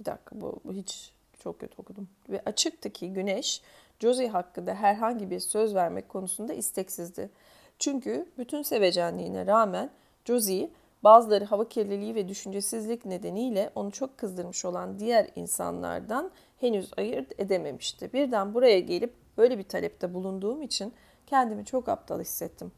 Bir 0.00 0.04
dakika 0.04 0.40
bu, 0.40 0.60
bu 0.64 0.72
hiç 0.72 1.12
çok 1.40 1.60
kötü 1.60 1.74
okudum. 1.82 2.08
Ve 2.28 2.42
açıktı 2.46 2.90
ki 2.90 3.12
Güneş 3.12 3.62
Josie 4.00 4.28
hakkında 4.28 4.74
herhangi 4.74 5.30
bir 5.30 5.40
söz 5.40 5.74
vermek 5.74 6.08
konusunda 6.08 6.52
isteksizdi. 6.52 7.30
Çünkü 7.78 8.26
bütün 8.38 8.62
sevecenliğine 8.62 9.46
rağmen 9.46 9.90
Josie 10.24 10.70
bazıları 11.04 11.44
hava 11.44 11.68
kirliliği 11.68 12.14
ve 12.14 12.28
düşüncesizlik 12.28 13.04
nedeniyle 13.04 13.70
onu 13.74 13.90
çok 13.90 14.18
kızdırmış 14.18 14.64
olan 14.64 14.98
diğer 14.98 15.30
insanlardan 15.36 16.30
henüz 16.60 16.90
ayırt 16.96 17.40
edememişti. 17.40 18.12
Birden 18.12 18.54
buraya 18.54 18.80
gelip 18.80 19.14
böyle 19.38 19.58
bir 19.58 19.64
talepte 19.64 20.14
bulunduğum 20.14 20.62
için 20.62 20.92
kendimi 21.26 21.64
çok 21.64 21.88
aptal 21.88 22.20
hissettim. 22.20 22.72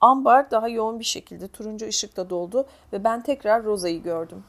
Ambar 0.00 0.50
daha 0.50 0.68
yoğun 0.68 0.98
bir 0.98 1.04
şekilde 1.04 1.48
turuncu 1.48 1.86
ışıkla 1.86 2.30
doldu 2.30 2.66
ve 2.92 3.04
ben 3.04 3.22
tekrar 3.22 3.64
Rosa'yı 3.64 4.02
gördüm. 4.02 4.44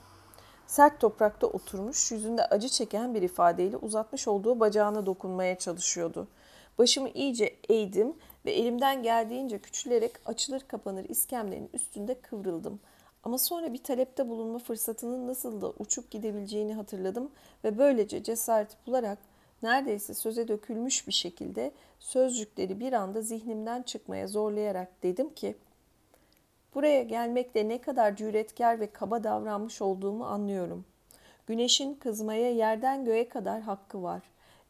Sert 0.71 0.99
toprakta 0.99 1.47
oturmuş, 1.47 2.11
yüzünde 2.11 2.45
acı 2.45 2.69
çeken 2.69 3.15
bir 3.15 3.21
ifadeyle 3.21 3.77
uzatmış 3.77 4.27
olduğu 4.27 4.59
bacağına 4.59 5.05
dokunmaya 5.05 5.57
çalışıyordu. 5.57 6.27
Başımı 6.77 7.09
iyice 7.09 7.55
eğdim 7.69 8.13
ve 8.45 8.51
elimden 8.51 9.03
geldiğince 9.03 9.59
küçülerek 9.59 10.11
açılır 10.25 10.61
kapanır 10.67 11.05
iskemlenin 11.09 11.69
üstünde 11.73 12.13
kıvrıldım. 12.13 12.79
Ama 13.23 13.37
sonra 13.37 13.73
bir 13.73 13.83
talepte 13.83 14.29
bulunma 14.29 14.59
fırsatının 14.59 15.27
nasıl 15.27 15.61
da 15.61 15.69
uçup 15.79 16.11
gidebileceğini 16.11 16.73
hatırladım 16.73 17.31
ve 17.63 17.77
böylece 17.77 18.23
cesaret 18.23 18.77
bularak 18.87 19.17
neredeyse 19.63 20.13
söze 20.13 20.47
dökülmüş 20.47 21.07
bir 21.07 21.13
şekilde 21.13 21.71
sözcükleri 21.99 22.79
bir 22.79 22.93
anda 22.93 23.21
zihnimden 23.21 23.81
çıkmaya 23.81 24.27
zorlayarak 24.27 25.03
dedim 25.03 25.33
ki 25.33 25.55
Buraya 26.75 27.03
gelmekle 27.03 27.67
ne 27.69 27.81
kadar 27.81 28.15
cüretkar 28.15 28.79
ve 28.79 28.87
kaba 28.87 29.23
davranmış 29.23 29.81
olduğumu 29.81 30.25
anlıyorum. 30.25 30.85
Güneşin 31.47 31.93
kızmaya 31.93 32.51
yerden 32.51 33.05
göğe 33.05 33.29
kadar 33.29 33.61
hakkı 33.61 34.03
var. 34.03 34.21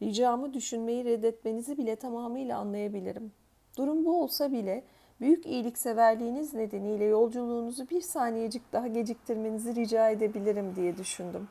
Ricamı 0.01 0.53
düşünmeyi 0.53 1.05
reddetmenizi 1.05 1.77
bile 1.77 1.95
tamamıyla 1.95 2.57
anlayabilirim. 2.57 3.31
Durum 3.77 4.05
bu 4.05 4.23
olsa 4.23 4.51
bile 4.51 4.83
büyük 5.19 5.45
iyilikseverliğiniz 5.45 6.53
nedeniyle 6.53 7.03
yolculuğunuzu 7.03 7.89
bir 7.89 8.01
saniyecik 8.01 8.73
daha 8.73 8.87
geciktirmenizi 8.87 9.75
rica 9.75 10.09
edebilirim 10.09 10.75
diye 10.75 10.97
düşündüm. 10.97 11.47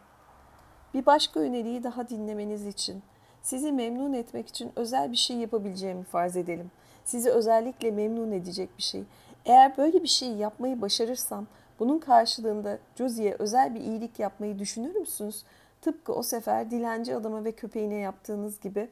Bir 0.94 1.06
başka 1.06 1.40
öneriyi 1.40 1.82
daha 1.82 2.08
dinlemeniz 2.08 2.66
için, 2.66 3.02
sizi 3.42 3.72
memnun 3.72 4.12
etmek 4.12 4.48
için 4.48 4.72
özel 4.76 5.12
bir 5.12 5.16
şey 5.16 5.36
yapabileceğimi 5.36 6.04
farz 6.04 6.36
edelim. 6.36 6.70
Sizi 7.04 7.30
özellikle 7.30 7.90
memnun 7.90 8.32
edecek 8.32 8.70
bir 8.78 8.82
şey. 8.82 9.04
Eğer 9.50 9.76
böyle 9.76 10.02
bir 10.02 10.08
şey 10.08 10.28
yapmayı 10.28 10.80
başarırsam 10.80 11.46
bunun 11.78 11.98
karşılığında 11.98 12.78
Josie'ye 12.96 13.36
özel 13.38 13.74
bir 13.74 13.80
iyilik 13.80 14.18
yapmayı 14.18 14.58
düşünür 14.58 14.94
müsünüz? 14.94 15.44
Tıpkı 15.80 16.12
o 16.12 16.22
sefer 16.22 16.70
dilenci 16.70 17.16
adama 17.16 17.44
ve 17.44 17.52
köpeğine 17.52 17.94
yaptığınız 17.94 18.60
gibi. 18.60 18.88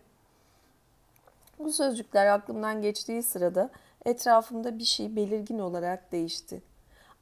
Bu 1.58 1.72
sözcükler 1.72 2.26
aklımdan 2.26 2.82
geçtiği 2.82 3.22
sırada 3.22 3.70
etrafımda 4.04 4.78
bir 4.78 4.84
şey 4.84 5.16
belirgin 5.16 5.58
olarak 5.58 6.12
değişti. 6.12 6.62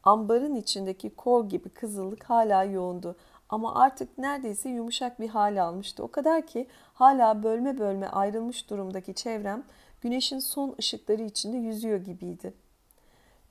Ambarın 0.03 0.55
içindeki 0.55 1.11
kor 1.11 1.49
gibi 1.49 1.69
kızıllık 1.69 2.25
hala 2.25 2.65
yoğundu 2.65 3.17
ama 3.49 3.75
artık 3.75 4.19
neredeyse 4.19 4.69
yumuşak 4.69 5.21
bir 5.21 5.29
hal 5.29 5.63
almıştı. 5.63 6.03
O 6.03 6.09
kadar 6.09 6.47
ki 6.47 6.67
hala 6.95 7.43
bölme 7.43 7.79
bölme 7.79 8.07
ayrılmış 8.07 8.71
durumdaki 8.71 9.15
çevrem 9.15 9.63
güneşin 10.01 10.39
son 10.39 10.75
ışıkları 10.79 11.23
içinde 11.23 11.57
yüzüyor 11.57 11.99
gibiydi. 11.99 12.66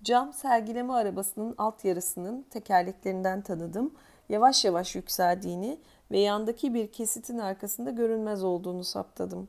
Cam 0.06 0.34
sergileme 0.34 0.94
arabasının 0.94 1.56
alt 1.58 1.86
yarısının 1.86 2.46
tekerleklerinden 2.50 3.42
tanıdım. 3.42 3.94
Yavaş 4.30 4.66
yavaş 4.66 4.96
yükseldiğini 4.96 5.78
ve 6.12 6.20
yandaki 6.20 6.74
bir 6.74 6.92
kesitin 6.92 7.38
arkasında 7.38 7.92
görünmez 7.92 8.44
olduğunu 8.44 8.84
saptadım. 8.84 9.48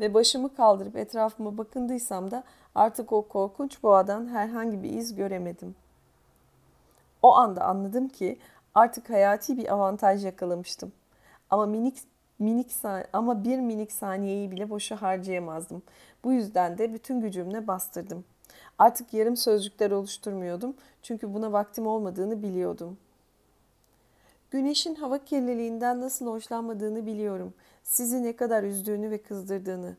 Ve 0.00 0.14
başımı 0.14 0.54
kaldırıp 0.54 0.96
etrafıma 0.96 1.58
bakındıysam 1.58 2.30
da 2.30 2.44
artık 2.74 3.12
o 3.12 3.22
korkunç 3.22 3.82
boğadan 3.82 4.28
herhangi 4.28 4.82
bir 4.82 4.90
iz 4.90 5.14
göremedim. 5.14 5.74
O 7.22 7.36
anda 7.36 7.64
anladım 7.64 8.08
ki 8.08 8.38
artık 8.74 9.10
hayati 9.10 9.56
bir 9.56 9.72
avantaj 9.72 10.24
yakalamıştım. 10.24 10.92
Ama 11.50 11.66
minik 11.66 11.98
minik 12.38 12.70
ama 13.12 13.44
bir 13.44 13.58
minik 13.58 13.92
saniyeyi 13.92 14.50
bile 14.50 14.70
boşa 14.70 15.02
harcayamazdım. 15.02 15.82
Bu 16.24 16.32
yüzden 16.32 16.78
de 16.78 16.94
bütün 16.94 17.20
gücümle 17.20 17.66
bastırdım. 17.66 18.24
Artık 18.78 19.14
yarım 19.14 19.36
sözcükler 19.36 19.90
oluşturmuyordum 19.90 20.74
çünkü 21.02 21.34
buna 21.34 21.52
vaktim 21.52 21.86
olmadığını 21.86 22.42
biliyordum. 22.42 22.98
Güneşin 24.50 24.94
hava 24.94 25.18
kirliliğinden 25.18 26.00
nasıl 26.00 26.26
hoşlanmadığını 26.26 27.06
biliyorum. 27.06 27.54
Sizi 27.82 28.22
ne 28.22 28.36
kadar 28.36 28.62
üzdüğünü 28.62 29.10
ve 29.10 29.18
kızdırdığını. 29.18 29.96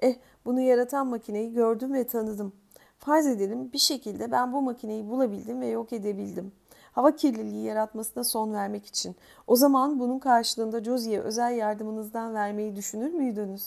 Eh, 0.00 0.14
bunu 0.44 0.60
yaratan 0.60 1.06
makineyi 1.06 1.52
gördüm 1.52 1.94
ve 1.94 2.06
tanıdım. 2.06 2.52
Farz 2.98 3.26
edelim 3.26 3.72
bir 3.72 3.78
şekilde 3.78 4.30
ben 4.30 4.52
bu 4.52 4.62
makineyi 4.62 5.10
bulabildim 5.10 5.60
ve 5.60 5.66
yok 5.66 5.92
edebildim. 5.92 6.52
Hava 6.92 7.16
kirliliği 7.16 7.64
yaratmasına 7.64 8.24
son 8.24 8.52
vermek 8.52 8.86
için. 8.86 9.16
O 9.46 9.56
zaman 9.56 10.00
bunun 10.00 10.18
karşılığında 10.18 10.84
Josie'ye 10.84 11.20
özel 11.20 11.56
yardımınızdan 11.56 12.34
vermeyi 12.34 12.76
düşünür 12.76 13.12
müydünüz? 13.12 13.66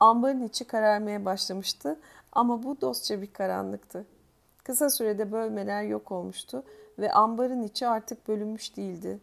Ambarın 0.00 0.42
içi 0.42 0.64
kararmaya 0.64 1.24
başlamıştı 1.24 1.98
ama 2.36 2.62
bu 2.62 2.80
dostça 2.80 3.22
bir 3.22 3.32
karanlıktı. 3.32 4.06
Kısa 4.64 4.90
sürede 4.90 5.32
bölmeler 5.32 5.82
yok 5.82 6.12
olmuştu 6.12 6.64
ve 6.98 7.12
ambarın 7.12 7.62
içi 7.62 7.86
artık 7.86 8.28
bölünmüş 8.28 8.76
değildi. 8.76 9.18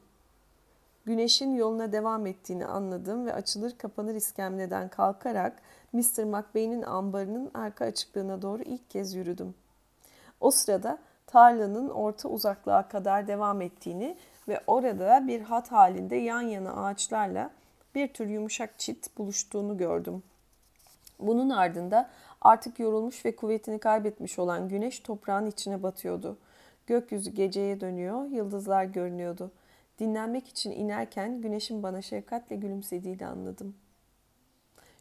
Güneşin 1.05 1.55
yoluna 1.55 1.91
devam 1.91 2.25
ettiğini 2.25 2.65
anladım 2.65 3.25
ve 3.25 3.33
açılır 3.33 3.77
kapanır 3.77 4.15
iskemleden 4.15 4.89
kalkarak 4.89 5.61
Mr. 5.93 6.23
McBain'in 6.23 6.81
ambarının 6.81 7.51
arka 7.53 7.85
açıklığına 7.85 8.41
doğru 8.41 8.63
ilk 8.63 8.89
kez 8.89 9.13
yürüdüm. 9.13 9.55
O 10.39 10.51
sırada 10.51 10.97
tarlanın 11.27 11.89
orta 11.89 12.29
uzaklığa 12.29 12.87
kadar 12.87 13.27
devam 13.27 13.61
ettiğini 13.61 14.17
ve 14.47 14.61
orada 14.67 15.27
bir 15.27 15.41
hat 15.41 15.71
halinde 15.71 16.15
yan 16.15 16.41
yana 16.41 16.85
ağaçlarla 16.85 17.49
bir 17.95 18.13
tür 18.13 18.27
yumuşak 18.27 18.79
çit 18.79 19.17
buluştuğunu 19.17 19.77
gördüm. 19.77 20.23
Bunun 21.19 21.49
ardında 21.49 22.09
artık 22.43 22.79
yorulmuş 22.79 23.25
ve 23.25 23.35
kuvvetini 23.35 23.79
kaybetmiş 23.79 24.39
olan 24.39 24.69
güneş 24.69 24.99
toprağın 24.99 25.45
içine 25.45 25.83
batıyordu. 25.83 26.37
Gökyüzü 26.87 27.31
geceye 27.31 27.79
dönüyor, 27.79 28.25
yıldızlar 28.25 28.83
görünüyordu. 28.83 29.51
Dinlenmek 29.99 30.47
için 30.47 30.71
inerken 30.71 31.41
güneşin 31.41 31.83
bana 31.83 32.01
şefkatle 32.01 32.55
gülümsediğini 32.55 33.27
anladım. 33.27 33.75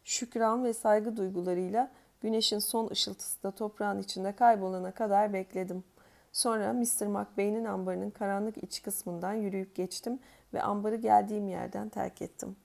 Şükran 0.04 0.64
ve 0.64 0.72
saygı 0.72 1.16
duygularıyla 1.16 1.90
güneşin 2.20 2.58
son 2.58 2.90
ışıltısı 2.90 3.42
da 3.42 3.50
toprağın 3.50 3.99
içinde 3.99 4.32
kaybolana 4.32 4.90
kadar 4.90 5.32
bekledim. 5.32 5.84
Sonra 6.32 6.72
Mr. 6.72 7.06
McBain'in 7.06 7.64
ambarının 7.64 8.11
karanlık 8.11 8.64
iç 8.64 8.82
kısmından 8.82 9.32
yürüyüp 9.32 9.75
geçtim 9.75 10.18
ve 10.54 10.62
ambarı 10.62 10.96
geldiğim 10.96 11.49
yerden 11.49 11.88
terk 11.88 12.22
ettim. 12.22 12.56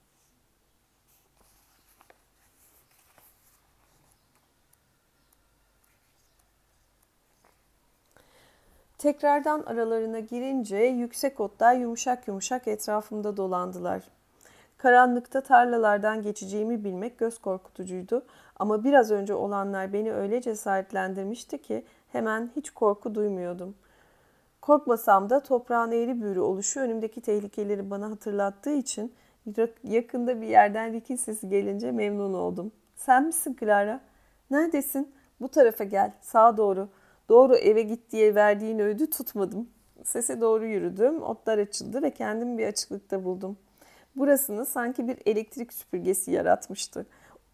Tekrardan 8.98 9.62
aralarına 9.62 10.20
girince 10.20 10.76
yüksek 10.76 11.40
otlar 11.40 11.74
yumuşak 11.74 12.28
yumuşak 12.28 12.68
etrafımda 12.68 13.36
dolandılar. 13.36 14.02
Karanlıkta 14.78 15.40
tarlalardan 15.40 16.22
geçeceğimi 16.22 16.84
bilmek 16.84 17.18
göz 17.18 17.38
korkutucuydu 17.38 18.26
ama 18.56 18.84
biraz 18.84 19.10
önce 19.10 19.34
olanlar 19.34 19.92
beni 19.92 20.12
öyle 20.12 20.40
cesaretlendirmişti 20.40 21.62
ki 21.62 21.84
hemen 22.12 22.50
hiç 22.56 22.70
korku 22.70 23.14
duymuyordum. 23.14 23.74
Korkmasam 24.60 25.30
da 25.30 25.42
toprağın 25.42 25.92
eğri 25.92 26.20
büğrü 26.20 26.40
oluşu 26.40 26.80
önümdeki 26.80 27.20
tehlikeleri 27.20 27.90
bana 27.90 28.10
hatırlattığı 28.10 28.74
için 28.74 29.14
yakında 29.84 30.40
bir 30.40 30.46
yerden 30.46 30.92
Rick'in 30.92 31.16
sesi 31.16 31.48
gelince 31.48 31.92
memnun 31.92 32.34
oldum. 32.34 32.72
Sen 32.96 33.26
misin 33.26 33.56
Clara? 33.60 34.00
Neredesin? 34.50 35.12
Bu 35.40 35.48
tarafa 35.48 35.84
gel, 35.84 36.12
sağa 36.20 36.56
doğru. 36.56 36.88
Doğru 37.28 37.56
eve 37.56 37.82
git 37.82 38.12
diye 38.12 38.34
verdiğin 38.34 38.78
öğüdü 38.78 39.10
tutmadım. 39.10 39.68
Sese 40.04 40.40
doğru 40.40 40.66
yürüdüm, 40.66 41.22
otlar 41.22 41.58
açıldı 41.58 42.02
ve 42.02 42.10
kendimi 42.10 42.58
bir 42.58 42.66
açıklıkta 42.66 43.24
buldum. 43.24 43.56
Burasını 44.16 44.66
sanki 44.66 45.08
bir 45.08 45.18
elektrik 45.26 45.72
süpürgesi 45.72 46.30
yaratmıştı. 46.30 47.06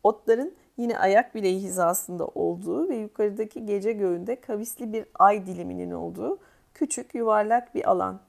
Otların 0.03 0.55
yine 0.77 0.99
ayak 0.99 1.35
bileği 1.35 1.61
hizasında 1.61 2.27
olduğu 2.27 2.89
ve 2.89 2.97
yukarıdaki 2.97 3.67
gece 3.67 3.93
göğünde 3.93 4.41
kavisli 4.41 4.93
bir 4.93 5.07
ay 5.15 5.47
diliminin 5.47 5.91
olduğu 5.91 6.39
küçük 6.75 7.15
yuvarlak 7.15 7.75
bir 7.75 7.91
alan. 7.91 8.21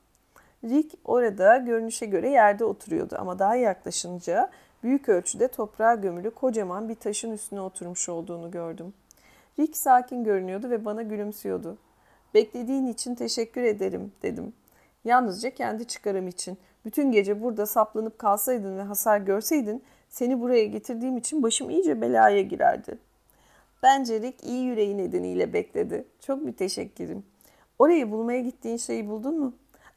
Rick 0.63 0.93
orada 1.05 1.57
görünüşe 1.57 2.05
göre 2.05 2.29
yerde 2.29 2.65
oturuyordu 2.65 3.15
ama 3.19 3.39
daha 3.39 3.55
yaklaşınca 3.55 4.49
büyük 4.83 5.09
ölçüde 5.09 5.47
toprağa 5.47 5.95
gömülü 5.95 6.31
kocaman 6.31 6.89
bir 6.89 6.95
taşın 6.95 7.31
üstüne 7.31 7.61
oturmuş 7.61 8.09
olduğunu 8.09 8.51
gördüm. 8.51 8.93
Rick 9.59 9.77
sakin 9.77 10.23
görünüyordu 10.23 10.69
ve 10.69 10.85
bana 10.85 11.01
gülümsüyordu. 11.01 11.77
Beklediğin 12.33 12.87
için 12.87 13.15
teşekkür 13.15 13.63
ederim 13.63 14.11
dedim. 14.23 14.53
Yalnızca 15.05 15.49
kendi 15.49 15.87
çıkarım 15.87 16.27
için. 16.27 16.57
Bütün 16.85 17.11
gece 17.11 17.41
burada 17.41 17.65
saplanıp 17.65 18.19
kalsaydın 18.19 18.77
ve 18.77 18.81
hasar 18.81 19.17
görseydin 19.17 19.83
seni 20.09 20.41
buraya 20.41 20.65
getirdiğim 20.65 21.17
için 21.17 21.43
başım 21.43 21.69
iyice 21.69 22.01
belaya 22.01 22.41
girerdi. 22.41 22.97
Bence 23.83 24.21
Rick 24.21 24.43
iyi 24.43 24.63
yüreği 24.63 24.97
nedeniyle 24.97 25.53
bekledi. 25.53 26.05
Çok 26.19 26.41
müteşekkirim. 26.41 27.23
Orayı 27.79 28.11
bulmaya 28.11 28.39
gittiğin 28.39 28.77
şeyi 28.77 29.09
buldun 29.09 29.39
mu? 29.39 29.53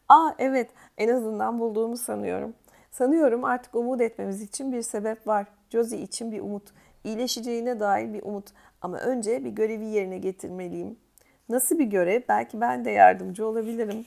Aa 0.08 0.30
evet 0.38 0.70
en 0.98 1.08
azından 1.08 1.58
bulduğumu 1.60 1.96
sanıyorum. 1.96 2.54
Sanıyorum 2.90 3.44
artık 3.44 3.74
umut 3.74 4.00
etmemiz 4.00 4.42
için 4.42 4.72
bir 4.72 4.82
sebep 4.82 5.26
var. 5.26 5.46
Josie 5.70 6.00
için 6.00 6.32
bir 6.32 6.40
umut. 6.40 6.72
İyileşeceğine 7.04 7.80
dair 7.80 8.12
bir 8.12 8.22
umut. 8.22 8.44
Ama 8.82 8.98
önce 8.98 9.44
bir 9.44 9.50
görevi 9.50 9.84
yerine 9.84 10.18
getirmeliyim. 10.18 10.96
Nasıl 11.48 11.78
bir 11.78 11.84
görev? 11.84 12.22
Belki 12.28 12.60
ben 12.60 12.84
de 12.84 12.90
yardımcı 12.90 13.46
olabilirim. 13.46 14.06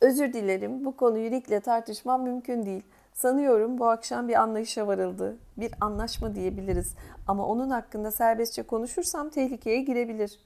Özür 0.00 0.32
dilerim. 0.32 0.84
Bu 0.84 0.96
konuyu 0.96 1.30
Rick'le 1.30 1.64
tartışmam 1.64 2.22
mümkün 2.22 2.66
değil. 2.66 2.82
Sanıyorum 3.14 3.78
bu 3.78 3.86
akşam 3.86 4.28
bir 4.28 4.34
anlayışa 4.34 4.86
varıldı. 4.86 5.36
Bir 5.56 5.72
anlaşma 5.80 6.34
diyebiliriz. 6.34 6.94
Ama 7.28 7.46
onun 7.46 7.70
hakkında 7.70 8.10
serbestçe 8.10 8.62
konuşursam 8.62 9.30
tehlikeye 9.30 9.80
girebilir. 9.80 10.38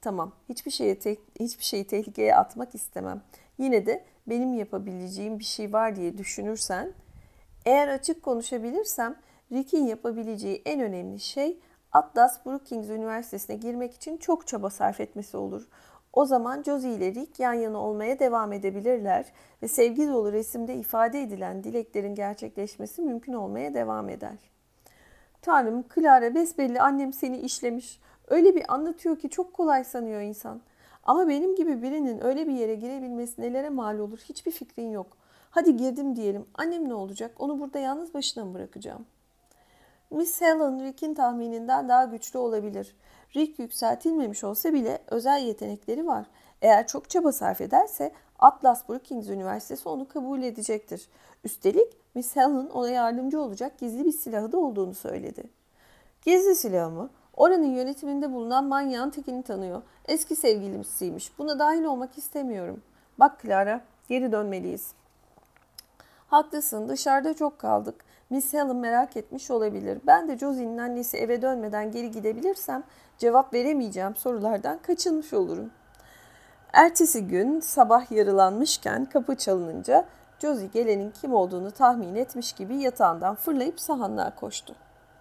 Tamam. 0.00 0.32
Hiçbir 0.48 0.70
şeyi 0.70 0.98
hiçbir 1.40 1.64
şeyi 1.64 1.86
tehlikeye 1.86 2.36
atmak 2.36 2.74
istemem. 2.74 3.22
Yine 3.58 3.86
de 3.86 4.04
benim 4.26 4.54
yapabileceğim 4.54 5.38
bir 5.38 5.44
şey 5.44 5.72
var 5.72 5.96
diye 5.96 6.18
düşünürsen, 6.18 6.92
eğer 7.66 7.88
açık 7.88 8.22
konuşabilirsem 8.22 9.16
Rick'in 9.52 9.86
yapabileceği 9.86 10.62
en 10.64 10.80
önemli 10.80 11.20
şey 11.20 11.58
Atlas 11.96 12.46
Brookings 12.46 12.88
Üniversitesi'ne 12.88 13.56
girmek 13.56 13.94
için 13.94 14.16
çok 14.16 14.46
çaba 14.46 14.70
sarf 14.70 15.00
etmesi 15.00 15.36
olur. 15.36 15.68
O 16.12 16.24
zaman 16.24 16.62
Josie 16.62 16.94
ile 16.94 17.14
Rick 17.14 17.40
yan 17.40 17.52
yana 17.52 17.78
olmaya 17.78 18.18
devam 18.18 18.52
edebilirler 18.52 19.26
ve 19.62 19.68
sevgi 19.68 20.08
dolu 20.08 20.32
resimde 20.32 20.74
ifade 20.74 21.22
edilen 21.22 21.64
dileklerin 21.64 22.14
gerçekleşmesi 22.14 23.02
mümkün 23.02 23.32
olmaya 23.32 23.74
devam 23.74 24.08
eder. 24.08 24.36
Tanrım, 25.42 25.84
Clara 25.94 26.34
besbelli 26.34 26.80
annem 26.80 27.12
seni 27.12 27.38
işlemiş. 27.38 28.00
Öyle 28.28 28.54
bir 28.54 28.74
anlatıyor 28.74 29.18
ki 29.18 29.30
çok 29.30 29.52
kolay 29.54 29.84
sanıyor 29.84 30.20
insan. 30.20 30.60
Ama 31.04 31.28
benim 31.28 31.54
gibi 31.54 31.82
birinin 31.82 32.24
öyle 32.24 32.46
bir 32.46 32.54
yere 32.54 32.74
girebilmesi 32.74 33.40
nelere 33.42 33.70
mal 33.70 33.98
olur 33.98 34.18
hiçbir 34.18 34.52
fikrin 34.52 34.90
yok. 34.90 35.16
Hadi 35.50 35.76
girdim 35.76 36.16
diyelim. 36.16 36.46
Annem 36.54 36.88
ne 36.88 36.94
olacak? 36.94 37.30
Onu 37.38 37.60
burada 37.60 37.78
yalnız 37.78 38.14
başına 38.14 38.44
mı 38.44 38.54
bırakacağım? 38.54 39.06
Miss 40.10 40.40
Helen 40.40 40.84
Rick'in 40.84 41.14
tahmininden 41.14 41.88
daha 41.88 42.04
güçlü 42.04 42.38
olabilir. 42.38 42.96
Rick 43.36 43.58
yükseltilmemiş 43.58 44.44
olsa 44.44 44.72
bile 44.72 44.98
özel 45.06 45.42
yetenekleri 45.42 46.06
var. 46.06 46.26
Eğer 46.62 46.86
çok 46.86 47.10
çaba 47.10 47.32
sarf 47.32 47.60
ederse 47.60 48.12
Atlas 48.38 48.88
Brookings 48.88 49.28
Üniversitesi 49.28 49.88
onu 49.88 50.08
kabul 50.08 50.42
edecektir. 50.42 51.08
Üstelik 51.44 51.92
Miss 52.14 52.36
Helen 52.36 52.66
ona 52.66 52.88
yardımcı 52.88 53.40
olacak 53.40 53.78
gizli 53.78 54.04
bir 54.04 54.12
silahı 54.12 54.52
da 54.52 54.58
olduğunu 54.58 54.94
söyledi. 54.94 55.42
Gizli 56.22 56.54
silahı 56.54 56.90
mı? 56.90 57.10
Oranın 57.36 57.74
yönetiminde 57.74 58.32
bulunan 58.32 58.64
manyağın 58.64 59.10
tekini 59.10 59.42
tanıyor. 59.42 59.82
Eski 60.08 60.36
sevgilimsiymiş. 60.36 61.38
Buna 61.38 61.58
dahil 61.58 61.84
olmak 61.84 62.18
istemiyorum. 62.18 62.82
Bak 63.18 63.42
Clara, 63.42 63.80
geri 64.08 64.32
dönmeliyiz. 64.32 64.92
Haklısın, 66.28 66.88
dışarıda 66.88 67.34
çok 67.34 67.58
kaldık. 67.58 68.05
Miss 68.30 68.54
Helen 68.54 68.76
merak 68.76 69.16
etmiş 69.16 69.50
olabilir. 69.50 69.98
Ben 70.06 70.28
de 70.28 70.38
Josie'nin 70.38 70.78
annesi 70.78 71.16
eve 71.16 71.42
dönmeden 71.42 71.90
geri 71.90 72.10
gidebilirsem 72.10 72.82
cevap 73.18 73.54
veremeyeceğim 73.54 74.16
sorulardan 74.16 74.78
kaçınmış 74.78 75.32
olurum. 75.32 75.70
Ertesi 76.72 77.26
gün 77.26 77.60
sabah 77.60 78.12
yarılanmışken 78.12 79.04
kapı 79.04 79.36
çalınınca 79.36 80.04
Josie 80.38 80.68
gelenin 80.74 81.10
kim 81.10 81.34
olduğunu 81.34 81.70
tahmin 81.70 82.14
etmiş 82.14 82.52
gibi 82.52 82.76
yatağından 82.76 83.34
fırlayıp 83.34 83.80
sahanlığa 83.80 84.34
koştu. 84.34 84.74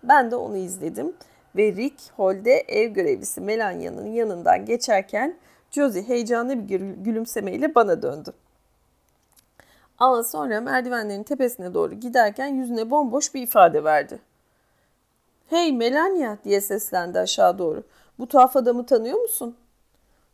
Ben 0.03 0.31
de 0.31 0.35
onu 0.35 0.57
izledim 0.57 1.13
ve 1.55 1.71
Rick 1.71 2.01
Holde 2.15 2.53
ev 2.53 2.89
görevlisi 2.89 3.41
Melania'nın 3.41 4.07
yanından 4.07 4.65
geçerken 4.65 5.37
Josie 5.71 6.07
heyecanlı 6.07 6.69
bir 6.69 6.81
gülümsemeyle 6.81 7.75
bana 7.75 8.01
döndü. 8.01 8.33
Ama 9.99 10.23
sonra 10.23 10.61
merdivenlerin 10.61 11.23
tepesine 11.23 11.73
doğru 11.73 11.93
giderken 11.93 12.47
yüzüne 12.47 12.89
bomboş 12.89 13.33
bir 13.33 13.41
ifade 13.41 13.83
verdi. 13.83 14.19
Hey 15.47 15.71
Melania 15.71 16.37
diye 16.43 16.61
seslendi 16.61 17.19
aşağı 17.19 17.57
doğru. 17.57 17.83
Bu 18.19 18.27
tuhaf 18.27 18.55
adamı 18.55 18.85
tanıyor 18.85 19.19
musun? 19.19 19.55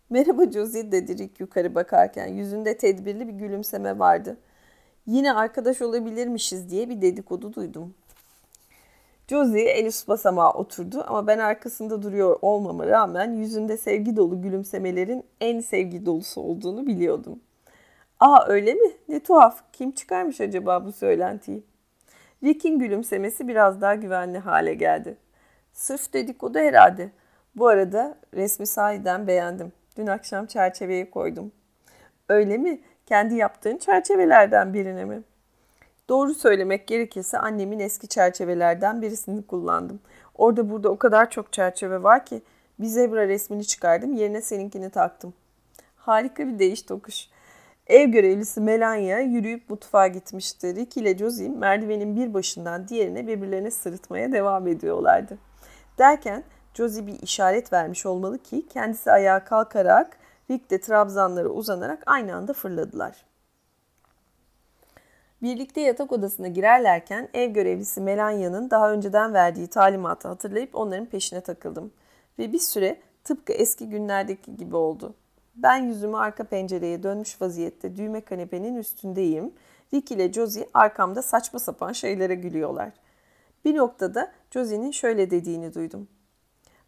Merhaba 0.09 0.51
Josie 0.51 0.91
dedi 0.91 1.17
Rick 1.17 1.39
yukarı 1.39 1.75
bakarken. 1.75 2.27
Yüzünde 2.27 2.77
tedbirli 2.77 3.27
bir 3.27 3.33
gülümseme 3.33 3.99
vardı. 3.99 4.37
Yine 5.07 5.33
arkadaş 5.33 5.81
olabilirmişiz 5.81 6.69
diye 6.69 6.89
bir 6.89 7.01
dedikodu 7.01 7.53
duydum. 7.53 7.93
Josie 9.27 9.61
el 9.61 9.85
üst 9.85 10.07
basamağa 10.07 10.53
oturdu 10.53 11.03
ama 11.07 11.27
ben 11.27 11.39
arkasında 11.39 12.01
duruyor 12.01 12.39
olmama 12.41 12.87
rağmen 12.87 13.33
yüzünde 13.33 13.77
sevgi 13.77 14.15
dolu 14.15 14.41
gülümsemelerin 14.41 15.23
en 15.41 15.59
sevgi 15.59 16.05
dolusu 16.05 16.41
olduğunu 16.41 16.87
biliyordum. 16.87 17.39
Aa 18.21 18.45
öyle 18.47 18.73
mi? 18.73 18.91
Ne 19.09 19.19
tuhaf. 19.19 19.63
Kim 19.73 19.91
çıkarmış 19.91 20.41
acaba 20.41 20.85
bu 20.85 20.91
söylentiyi? 20.91 21.63
Rick'in 22.43 22.79
gülümsemesi 22.79 23.47
biraz 23.47 23.81
daha 23.81 23.95
güvenli 23.95 24.39
hale 24.39 24.73
geldi. 24.73 25.17
Sırf 25.73 26.13
dedikodu 26.13 26.59
herhalde. 26.59 27.09
Bu 27.55 27.67
arada 27.67 28.17
resmi 28.33 28.67
sahiden 28.67 29.27
beğendim. 29.27 29.71
Dün 29.97 30.07
akşam 30.07 30.45
çerçeveye 30.45 31.09
koydum. 31.09 31.51
Öyle 32.29 32.57
mi? 32.57 32.81
Kendi 33.05 33.35
yaptığın 33.35 33.77
çerçevelerden 33.77 34.73
birine 34.73 35.05
mi? 35.05 35.23
Doğru 36.09 36.33
söylemek 36.33 36.87
gerekirse 36.87 37.37
annemin 37.37 37.79
eski 37.79 38.07
çerçevelerden 38.07 39.01
birisini 39.01 39.47
kullandım. 39.47 39.99
Orada 40.35 40.69
burada 40.69 40.89
o 40.89 40.97
kadar 40.97 41.29
çok 41.29 41.53
çerçeve 41.53 42.03
var 42.03 42.25
ki 42.25 42.41
bir 42.79 42.87
zebra 42.87 43.27
resmini 43.27 43.65
çıkardım 43.65 44.13
yerine 44.13 44.41
seninkini 44.41 44.89
taktım. 44.89 45.33
Harika 45.95 46.47
bir 46.47 46.59
değiş 46.59 46.81
tokuş. 46.81 47.27
Ev 47.87 48.09
görevlisi 48.09 48.61
Melania 48.61 49.19
yürüyüp 49.19 49.69
mutfağa 49.69 50.07
gitmişti. 50.07 50.75
Rick 50.75 50.97
ile 50.97 51.17
Josie 51.17 51.49
merdivenin 51.49 52.15
bir 52.15 52.33
başından 52.33 52.87
diğerine 52.87 53.27
birbirlerine 53.27 53.71
sırıtmaya 53.71 54.31
devam 54.31 54.67
ediyorlardı. 54.67 55.37
Derken 55.97 56.43
Josie 56.73 57.07
bir 57.07 57.21
işaret 57.21 57.73
vermiş 57.73 58.05
olmalı 58.05 58.37
ki 58.39 58.67
kendisi 58.67 59.11
ayağa 59.11 59.43
kalkarak 59.43 60.17
Rick 60.49 60.69
de 60.69 60.81
trabzanlara 60.81 61.49
uzanarak 61.49 62.03
aynı 62.05 62.35
anda 62.35 62.53
fırladılar. 62.53 63.25
Birlikte 65.41 65.81
yatak 65.81 66.11
odasına 66.11 66.47
girerlerken 66.47 67.29
ev 67.33 67.49
görevlisi 67.49 68.01
Melanya'nın 68.01 68.69
daha 68.69 68.91
önceden 68.91 69.33
verdiği 69.33 69.67
talimatı 69.67 70.27
hatırlayıp 70.27 70.75
onların 70.75 71.05
peşine 71.05 71.41
takıldım. 71.41 71.93
Ve 72.39 72.53
bir 72.53 72.59
süre 72.59 72.97
tıpkı 73.23 73.53
eski 73.53 73.89
günlerdeki 73.89 74.57
gibi 74.57 74.75
oldu. 74.75 75.15
Ben 75.55 75.77
yüzümü 75.77 76.17
arka 76.17 76.43
pencereye 76.43 77.03
dönmüş 77.03 77.41
vaziyette 77.41 77.95
düğme 77.95 78.21
kanepenin 78.21 78.75
üstündeyim. 78.75 79.53
Rick 79.93 80.11
ile 80.11 80.33
Josie 80.33 80.69
arkamda 80.73 81.21
saçma 81.21 81.59
sapan 81.59 81.91
şeylere 81.91 82.35
gülüyorlar. 82.35 82.91
Bir 83.65 83.75
noktada 83.75 84.31
Josie'nin 84.51 84.91
şöyle 84.91 85.31
dediğini 85.31 85.73
duydum. 85.73 86.07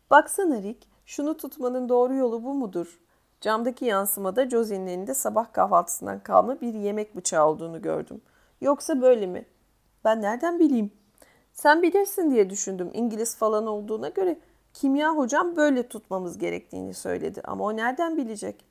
Baksana 0.09 0.61
Rick, 0.61 0.87
şunu 1.05 1.37
tutmanın 1.37 1.89
doğru 1.89 2.15
yolu 2.15 2.43
bu 2.43 2.53
mudur? 2.53 2.99
Camdaki 3.41 3.85
yansımada 3.85 4.49
Josie'nin 4.49 4.87
elinde 4.87 5.13
sabah 5.13 5.53
kahvaltısından 5.53 6.19
kalma 6.19 6.61
bir 6.61 6.73
yemek 6.73 7.15
bıçağı 7.15 7.47
olduğunu 7.47 7.81
gördüm. 7.81 8.21
Yoksa 8.61 9.01
böyle 9.01 9.27
mi? 9.27 9.45
Ben 10.03 10.21
nereden 10.21 10.59
bileyim? 10.59 10.91
Sen 11.53 11.81
bilirsin 11.81 12.31
diye 12.31 12.49
düşündüm 12.49 12.89
İngiliz 12.93 13.35
falan 13.35 13.67
olduğuna 13.67 14.09
göre. 14.09 14.39
Kimya 14.73 15.15
hocam 15.15 15.55
böyle 15.55 15.87
tutmamız 15.87 16.37
gerektiğini 16.37 16.93
söyledi 16.93 17.41
ama 17.43 17.63
o 17.63 17.75
nereden 17.75 18.17
bilecek? 18.17 18.65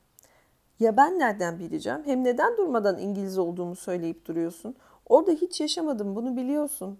Ya 0.81 0.97
ben 0.97 1.19
nereden 1.19 1.59
bileceğim? 1.59 2.03
Hem 2.05 2.25
neden 2.25 2.57
durmadan 2.57 2.99
İngiliz 2.99 3.39
olduğumu 3.39 3.77
söyleyip 3.77 4.27
duruyorsun? 4.27 4.77
Orada 5.07 5.33
hiç 5.33 5.61
yaşamadım 5.61 6.17
bunu 6.17 6.37
biliyorsun. 6.37 6.99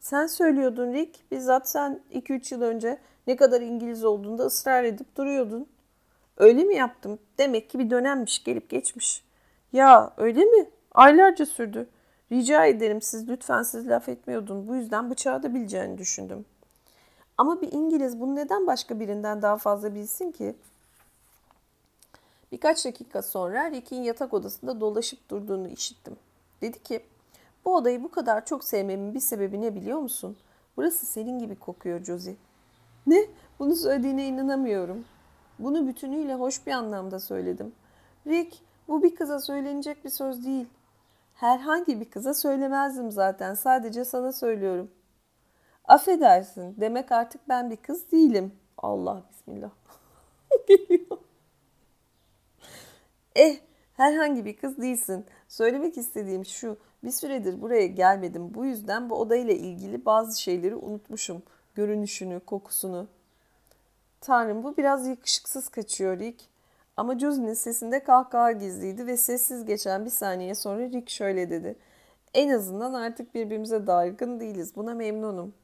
Sen 0.00 0.26
söylüyordun 0.26 0.92
Rick. 0.92 1.30
Bizzat 1.30 1.68
sen 1.68 2.00
2-3 2.12 2.54
yıl 2.54 2.62
önce 2.62 2.98
ne 3.26 3.36
kadar 3.36 3.60
İngiliz 3.60 4.04
olduğunda 4.04 4.44
ısrar 4.44 4.84
edip 4.84 5.16
duruyordun. 5.16 5.66
Öyle 6.36 6.64
mi 6.64 6.74
yaptım? 6.74 7.18
Demek 7.38 7.70
ki 7.70 7.78
bir 7.78 7.90
dönemmiş 7.90 8.44
gelip 8.44 8.70
geçmiş. 8.70 9.24
Ya 9.72 10.12
öyle 10.16 10.44
mi? 10.44 10.70
Aylarca 10.92 11.46
sürdü. 11.46 11.88
Rica 12.32 12.66
ederim 12.66 13.02
siz 13.02 13.28
lütfen 13.28 13.62
siz 13.62 13.88
laf 13.88 14.08
etmiyordun. 14.08 14.68
Bu 14.68 14.74
yüzden 14.74 15.10
bıçağı 15.10 15.42
da 15.42 15.54
bileceğini 15.54 15.98
düşündüm. 15.98 16.44
Ama 17.38 17.60
bir 17.60 17.72
İngiliz 17.72 18.20
bunu 18.20 18.36
neden 18.36 18.66
başka 18.66 19.00
birinden 19.00 19.42
daha 19.42 19.56
fazla 19.56 19.94
bilsin 19.94 20.32
ki? 20.32 20.54
Birkaç 22.52 22.84
dakika 22.84 23.22
sonra 23.22 23.70
Rick'in 23.70 24.02
yatak 24.02 24.34
odasında 24.34 24.80
dolaşıp 24.80 25.30
durduğunu 25.30 25.68
işittim. 25.68 26.16
Dedi 26.60 26.82
ki, 26.82 27.04
bu 27.64 27.74
odayı 27.74 28.02
bu 28.02 28.10
kadar 28.10 28.46
çok 28.46 28.64
sevmemin 28.64 29.14
bir 29.14 29.20
sebebi 29.20 29.60
ne 29.60 29.74
biliyor 29.74 29.98
musun? 29.98 30.36
Burası 30.76 31.06
senin 31.06 31.38
gibi 31.38 31.56
kokuyor 31.56 32.04
Josie. 32.04 32.36
Ne? 33.06 33.26
Bunu 33.58 33.74
söylediğine 33.76 34.26
inanamıyorum. 34.28 35.04
Bunu 35.58 35.86
bütünüyle 35.86 36.34
hoş 36.34 36.66
bir 36.66 36.72
anlamda 36.72 37.20
söyledim. 37.20 37.72
Rick, 38.26 38.62
bu 38.88 39.02
bir 39.02 39.14
kıza 39.14 39.40
söylenecek 39.40 40.04
bir 40.04 40.10
söz 40.10 40.44
değil. 40.44 40.66
Herhangi 41.34 42.00
bir 42.00 42.10
kıza 42.10 42.34
söylemezdim 42.34 43.12
zaten. 43.12 43.54
Sadece 43.54 44.04
sana 44.04 44.32
söylüyorum. 44.32 44.90
Affedersin. 45.84 46.76
Demek 46.80 47.12
artık 47.12 47.48
ben 47.48 47.70
bir 47.70 47.76
kız 47.76 48.12
değilim. 48.12 48.52
Allah 48.78 49.22
bismillah. 49.30 49.70
Geliyor. 50.68 51.18
Eh, 53.36 53.56
herhangi 53.94 54.44
bir 54.44 54.56
kız 54.56 54.78
değilsin. 54.78 55.26
Söylemek 55.48 55.98
istediğim 55.98 56.44
şu. 56.44 56.76
Bir 57.04 57.10
süredir 57.10 57.62
buraya 57.62 57.86
gelmedim. 57.86 58.54
Bu 58.54 58.64
yüzden 58.64 59.10
bu 59.10 59.14
odayla 59.14 59.54
ilgili 59.54 60.04
bazı 60.04 60.40
şeyleri 60.40 60.76
unutmuşum. 60.76 61.42
Görünüşünü, 61.74 62.40
kokusunu. 62.40 63.06
Tanrım 64.20 64.62
bu 64.62 64.76
biraz 64.76 65.06
yakışıksız 65.06 65.68
kaçıyor 65.68 66.18
Rick. 66.18 66.48
Ama 66.96 67.18
Josie'nin 67.18 67.54
sesinde 67.54 68.04
kahkaha 68.04 68.52
gizliydi 68.52 69.06
ve 69.06 69.16
sessiz 69.16 69.64
geçen 69.64 70.04
bir 70.04 70.10
saniye 70.10 70.54
sonra 70.54 70.80
Rick 70.80 71.10
şöyle 71.10 71.50
dedi. 71.50 71.76
En 72.34 72.48
azından 72.48 72.92
artık 72.92 73.34
birbirimize 73.34 73.86
dargın 73.86 74.40
değiliz. 74.40 74.76
Buna 74.76 74.94
memnunum. 74.94 75.54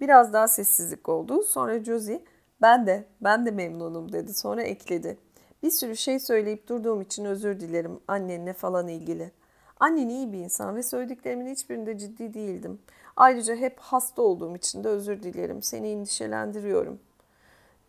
Biraz 0.00 0.32
daha 0.32 0.48
sessizlik 0.48 1.08
oldu. 1.08 1.42
Sonra 1.42 1.84
Josie 1.84 2.24
ben 2.62 2.86
de, 2.86 3.04
ben 3.20 3.46
de 3.46 3.50
memnunum 3.50 4.12
dedi. 4.12 4.34
Sonra 4.34 4.62
ekledi. 4.62 5.18
Bir 5.62 5.70
sürü 5.70 5.96
şey 5.96 6.18
söyleyip 6.18 6.68
durduğum 6.68 7.00
için 7.00 7.24
özür 7.24 7.60
dilerim 7.60 8.00
annenle 8.08 8.52
falan 8.52 8.88
ilgili. 8.88 9.32
Annen 9.80 10.08
iyi 10.08 10.32
bir 10.32 10.38
insan 10.38 10.76
ve 10.76 10.82
söylediklerimin 10.82 11.46
hiçbirinde 11.46 11.98
ciddi 11.98 12.34
değildim. 12.34 12.78
Ayrıca 13.16 13.56
hep 13.56 13.80
hasta 13.80 14.22
olduğum 14.22 14.56
için 14.56 14.84
de 14.84 14.88
özür 14.88 15.22
dilerim. 15.22 15.62
Seni 15.62 15.88
endişelendiriyorum.'' 15.88 17.10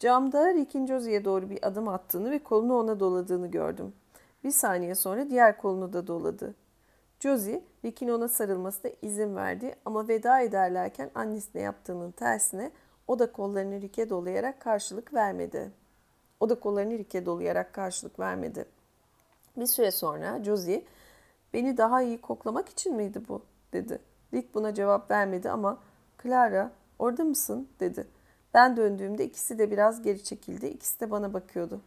Camda 0.02 0.54
Rick'in 0.54 0.88
Josie'ye 0.88 1.26
doğru 1.26 1.50
bir 1.50 1.68
adım 1.68 1.88
attığını 1.88 2.32
ve 2.32 2.40
kolunu 2.40 2.78
ona 2.78 3.00
doladığını 3.00 3.48
gördüm. 3.48 3.94
Bir 4.44 4.52
saniye 4.52 4.96
sonra 4.96 5.30
diğer 5.30 5.58
kolunu 5.58 5.94
da 5.94 6.08
doladı. 6.08 6.56
Josie, 7.22 7.64
Rick'in 7.86 8.08
ona 8.10 8.28
sarılmasına 8.28 8.92
izin 9.02 9.36
verdi 9.36 9.76
ama 9.86 10.08
veda 10.08 10.40
ederlerken 10.42 11.12
annesine 11.16 11.62
yaptığının 11.62 12.12
tersine 12.12 12.72
o 13.08 13.20
da 13.20 13.32
kollarını 13.32 13.82
Rick'e 13.82 14.10
dolayarak 14.10 14.60
karşılık 14.60 15.14
vermedi. 15.14 15.72
O 16.40 16.50
da 16.50 16.60
kollarını 16.60 16.98
Rick'e 16.98 17.26
dolayarak 17.26 17.74
karşılık 17.74 18.20
vermedi. 18.20 18.66
Bir 19.58 19.66
süre 19.66 19.92
sonra 19.92 20.44
Josie, 20.44 20.86
beni 21.54 21.78
daha 21.78 22.02
iyi 22.02 22.22
koklamak 22.22 22.70
için 22.70 22.96
miydi 22.96 23.22
bu? 23.30 23.42
dedi. 23.74 24.00
Rick 24.34 24.56
buna 24.56 24.74
cevap 24.74 25.12
vermedi 25.12 25.50
ama 25.50 25.78
Clara, 26.24 26.72
orada 27.00 27.24
mısın? 27.24 27.68
dedi. 27.80 28.08
Ben 28.54 28.78
döndüğümde 28.78 29.26
ikisi 29.26 29.58
de 29.60 29.72
biraz 29.72 30.02
geri 30.02 30.24
çekildi. 30.24 30.68
İkisi 30.68 31.00
de 31.00 31.12
bana 31.12 31.34
bakıyordu. 31.34 31.82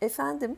Efendim, 0.00 0.56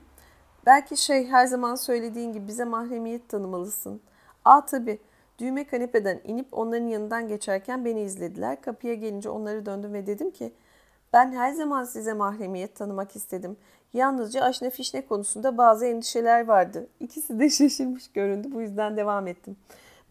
belki 0.67 0.97
şey 0.97 1.27
her 1.27 1.47
zaman 1.47 1.75
söylediğin 1.75 2.33
gibi 2.33 2.49
bize 2.49 2.65
mahremiyet 2.65 3.29
tanımalısın. 3.29 4.01
Aa 4.45 4.65
tabii, 4.65 4.99
düğme 5.39 5.65
kanepeden 5.67 6.21
inip 6.25 6.47
onların 6.53 6.87
yanından 6.87 7.29
geçerken 7.29 7.85
beni 7.85 8.03
izlediler. 8.03 8.61
Kapıya 8.61 8.95
gelince 8.95 9.29
onları 9.31 9.67
döndüm 9.67 9.93
ve 9.93 10.07
dedim 10.07 10.31
ki, 10.31 10.53
ben 11.13 11.33
her 11.33 11.53
zaman 11.53 11.85
size 11.85 12.13
mahremiyet 12.13 12.75
tanımak 12.75 13.17
istedim. 13.17 13.57
Yalnızca 13.93 14.43
aşne 14.43 14.71
fişne 14.71 15.07
konusunda 15.07 15.59
bazı 15.59 15.87
endişeler 15.87 16.47
vardı. 16.47 16.87
İkisi 17.01 17.39
de 17.39 17.51
şaşırmış 17.51 18.13
göründü. 18.13 18.49
Bu 18.53 18.61
yüzden 18.61 18.97
devam 18.97 19.27
ettim. 19.27 19.57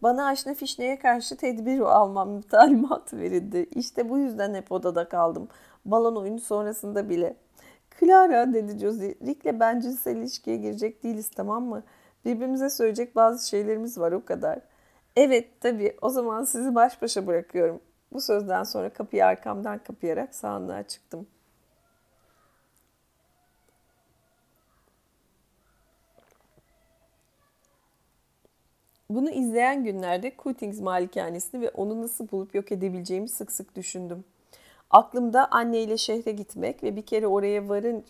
Bana 0.02 0.26
aşna 0.26 0.54
fişneye 0.54 0.98
karşı 0.98 1.36
tedbir 1.36 1.80
almam 1.80 2.40
talimatı 2.42 3.18
verildi. 3.18 3.66
İşte 3.74 4.08
bu 4.10 4.18
yüzden 4.18 4.54
hep 4.54 4.72
odada 4.72 5.08
kaldım. 5.08 5.48
Balon 5.84 6.16
oyunu 6.16 6.40
sonrasında 6.40 7.08
bile. 7.08 7.36
Clara 8.00 8.54
dedi 8.54 8.78
Josie. 8.78 9.14
Rick'le 9.26 9.60
ben 9.60 9.80
cinsel 9.80 10.16
ilişkiye 10.16 10.56
girecek 10.56 11.02
değiliz 11.04 11.30
tamam 11.36 11.64
mı? 11.64 11.82
Birbirimize 12.24 12.70
söyleyecek 12.70 13.16
bazı 13.16 13.48
şeylerimiz 13.48 13.98
var 13.98 14.12
o 14.12 14.24
kadar. 14.24 14.60
Evet 15.16 15.60
tabii 15.60 15.96
o 16.02 16.08
zaman 16.10 16.44
sizi 16.44 16.74
baş 16.74 17.02
başa 17.02 17.26
bırakıyorum. 17.26 17.80
Bu 18.12 18.20
sözden 18.20 18.62
sonra 18.64 18.90
kapıyı 18.90 19.26
arkamdan 19.26 19.78
kapayarak 19.78 20.34
sağınlığa 20.34 20.82
çıktım. 20.82 21.26
Bunu 29.10 29.30
izleyen 29.30 29.84
günlerde 29.84 30.32
Coutings 30.42 30.80
malikanesini 30.80 31.60
ve 31.60 31.70
onu 31.70 32.02
nasıl 32.02 32.30
bulup 32.30 32.54
yok 32.54 32.72
edebileceğimi 32.72 33.28
sık 33.28 33.52
sık 33.52 33.76
düşündüm. 33.76 34.24
Aklımda 34.90 35.48
anneyle 35.50 35.96
şehre 35.96 36.30
gitmek 36.30 36.82
ve 36.82 36.96
bir 36.96 37.02
kere 37.02 37.26
oraya 37.26 37.68
varın... 37.68 38.04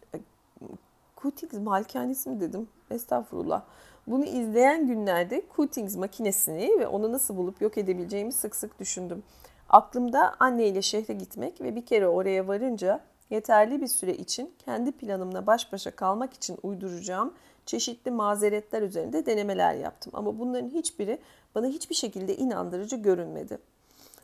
Coutings 1.22 1.54
malikanesi 1.54 2.30
mi 2.30 2.40
dedim? 2.40 2.68
Estağfurullah. 2.90 3.62
Bunu 4.06 4.24
izleyen 4.24 4.86
günlerde 4.86 5.42
Coutings 5.56 5.96
makinesini 5.96 6.78
ve 6.78 6.86
onu 6.86 7.12
nasıl 7.12 7.36
bulup 7.36 7.62
yok 7.62 7.78
edebileceğimi 7.78 8.32
sık 8.32 8.56
sık 8.56 8.80
düşündüm. 8.80 9.22
Aklımda 9.68 10.34
anneyle 10.38 10.82
şehre 10.82 11.12
gitmek 11.12 11.60
ve 11.60 11.76
bir 11.76 11.86
kere 11.86 12.08
oraya 12.08 12.48
varınca 12.48 13.00
yeterli 13.30 13.80
bir 13.80 13.86
süre 13.86 14.14
için 14.14 14.54
kendi 14.64 14.92
planımla 14.92 15.46
baş 15.46 15.72
başa 15.72 15.90
kalmak 15.90 16.34
için 16.34 16.58
uyduracağım 16.62 17.34
çeşitli 17.66 18.10
mazeretler 18.10 18.82
üzerinde 18.82 19.26
denemeler 19.26 19.74
yaptım. 19.74 20.12
Ama 20.16 20.38
bunların 20.38 20.68
hiçbiri 20.70 21.18
bana 21.54 21.66
hiçbir 21.66 21.94
şekilde 21.94 22.36
inandırıcı 22.36 22.96
görünmedi. 22.96 23.58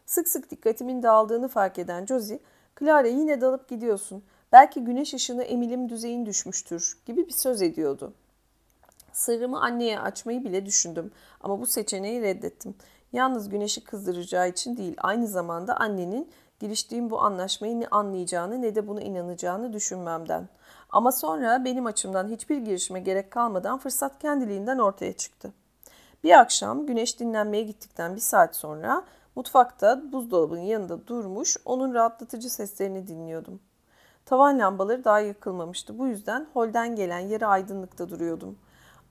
Sık 0.07 0.29
sık 0.29 0.51
dikkatimin 0.51 1.03
dağıldığını 1.03 1.49
fark 1.49 1.79
eden 1.79 2.07
Josie, 2.07 2.39
Clara 2.79 3.09
yine 3.09 3.41
dalıp 3.41 3.69
gidiyorsun. 3.69 4.23
Belki 4.53 4.85
güneş 4.85 5.15
ışını 5.15 5.43
emilim 5.43 5.89
düzeyin 5.89 6.27
düşmüştür 6.27 6.99
gibi 7.07 7.27
bir 7.27 7.33
söz 7.33 7.63
ediyordu. 7.63 8.13
Sırrımı 9.13 9.61
anneye 9.61 10.01
açmayı 10.01 10.45
bile 10.45 10.67
düşündüm 10.67 11.13
ama 11.41 11.61
bu 11.61 11.67
seçeneği 11.67 12.23
reddettim. 12.23 12.75
Yalnız 13.13 13.49
güneşi 13.49 13.85
kızdıracağı 13.85 14.49
için 14.49 14.77
değil, 14.77 14.95
aynı 14.99 15.27
zamanda 15.27 15.77
annenin 15.77 16.31
giriştiğim 16.61 17.11
bu 17.11 17.21
anlaşmayı 17.21 17.81
ne 17.81 17.87
anlayacağını 17.87 18.63
ne 18.63 18.75
de 18.75 18.89
buna 18.89 19.01
inanacağını 19.01 19.73
düşünmemden. 19.73 20.49
Ama 20.91 21.13
sonra 21.13 21.65
benim 21.65 21.87
açımdan 21.87 22.29
hiçbir 22.29 22.57
girişime 22.57 23.01
gerek 23.01 23.31
kalmadan 23.31 23.79
fırsat 23.79 24.19
kendiliğinden 24.19 24.79
ortaya 24.79 25.13
çıktı. 25.13 25.53
Bir 26.25 26.41
akşam 26.41 26.87
güneş 26.87 27.21
dinlenmeye 27.21 27.63
gittikten 27.63 28.15
bir 28.17 28.21
saat 28.21 28.57
sonra 28.57 29.05
mutfakta 29.37 30.13
buzdolabının 30.13 30.61
yanında 30.61 31.07
durmuş 31.07 31.57
onun 31.65 31.95
rahatlatıcı 31.95 32.51
seslerini 32.51 33.07
dinliyordum. 33.07 33.61
Tavan 34.27 34.59
lambaları 34.59 35.05
daha 35.05 35.21
yakılmamıştı. 35.21 35.99
Bu 35.99 36.07
yüzden 36.07 36.47
holden 36.53 36.97
gelen 36.97 37.19
yarı 37.19 37.47
aydınlıkta 37.47 38.11
duruyordum. 38.11 38.59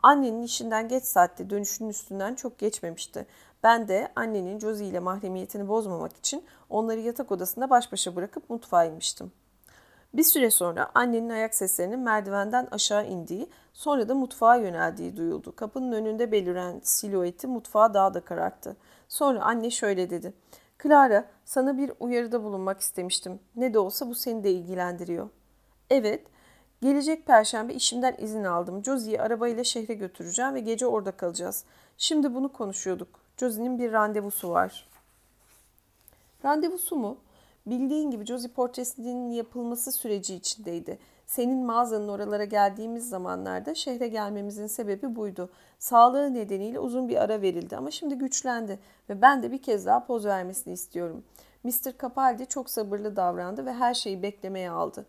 Annenin 0.04 0.42
işinden 0.42 0.88
geç 0.88 1.04
saatte 1.04 1.50
dönüşünün 1.50 1.90
üstünden 1.90 2.36
çok 2.36 2.58
geçmemişti. 2.58 3.26
Ben 3.64 3.88
de 3.88 4.12
annenin 4.16 4.60
Josie 4.60 4.88
ile 4.88 5.00
mahremiyetini 5.00 5.68
bozmamak 5.68 6.18
için 6.18 6.44
onları 6.70 7.00
yatak 7.00 7.32
odasında 7.32 7.70
baş 7.70 7.92
başa 7.92 8.16
bırakıp 8.16 8.50
mutfağa 8.50 8.86
inmiştim. 8.86 9.32
Bir 10.14 10.24
süre 10.24 10.52
sonra 10.52 10.92
annenin 10.96 11.30
ayak 11.30 11.56
seslerinin 11.56 12.00
merdivenden 12.00 12.68
aşağı 12.72 13.08
indiği, 13.08 13.50
sonra 13.74 14.10
da 14.10 14.16
mutfağa 14.16 14.56
yöneldiği 14.56 15.18
duyuldu. 15.18 15.56
Kapının 15.56 15.92
önünde 15.92 16.32
beliren 16.32 16.80
silüeti 16.84 17.48
mutfağa 17.48 17.94
daha 17.94 18.14
da 18.14 18.20
kararttı. 18.20 18.78
Sonra 19.12 19.42
anne 19.42 19.70
şöyle 19.70 20.10
dedi. 20.10 20.34
Clara, 20.84 21.26
sana 21.46 21.78
bir 21.78 21.92
uyarıda 22.00 22.44
bulunmak 22.44 22.82
istemiştim. 22.82 23.40
Ne 23.56 23.74
de 23.74 23.80
olsa 23.80 24.10
bu 24.10 24.16
seni 24.16 24.44
de 24.44 24.52
ilgilendiriyor. 24.52 25.30
Evet, 25.90 26.28
gelecek 26.82 27.26
perşembe 27.26 27.74
işimden 27.74 28.16
izin 28.20 28.44
aldım. 28.44 28.84
Josie'yi 28.84 29.22
arabayla 29.22 29.64
şehre 29.64 29.94
götüreceğim 29.94 30.56
ve 30.56 30.60
gece 30.60 30.88
orada 30.88 31.12
kalacağız. 31.12 31.64
Şimdi 31.98 32.36
bunu 32.36 32.54
konuşuyorduk. 32.54 33.20
Josie'nin 33.38 33.80
bir 33.80 33.92
randevusu 33.92 34.50
var. 34.50 34.90
Randevusu 36.46 36.96
mu? 36.96 37.18
Bildiğin 37.66 38.12
gibi 38.12 38.26
Josie 38.26 38.52
portresinin 38.52 39.32
yapılması 39.32 39.92
süreci 39.92 40.36
içindeydi. 40.36 41.00
Senin 41.32 41.66
mağazanın 41.66 42.08
oralara 42.08 42.44
geldiğimiz 42.44 43.10
zamanlarda 43.10 43.76
şehre 43.76 44.08
gelmemizin 44.08 44.68
sebebi 44.68 45.16
buydu. 45.16 45.50
Sağlığı 45.80 46.34
nedeniyle 46.34 46.80
uzun 46.80 47.10
bir 47.10 47.22
ara 47.24 47.42
verildi 47.42 47.78
ama 47.78 47.92
şimdi 47.92 48.16
güçlendi 48.16 48.80
ve 49.10 49.22
ben 49.22 49.44
de 49.44 49.52
bir 49.52 49.62
kez 49.62 49.86
daha 49.86 50.06
poz 50.06 50.26
vermesini 50.26 50.74
istiyorum. 50.74 51.24
Mr. 51.64 51.98
Capaldi 52.02 52.46
çok 52.46 52.70
sabırlı 52.70 53.16
davrandı 53.16 53.66
ve 53.66 53.74
her 53.74 53.94
şeyi 53.94 54.24
beklemeye 54.24 54.72
aldı. 54.72 55.06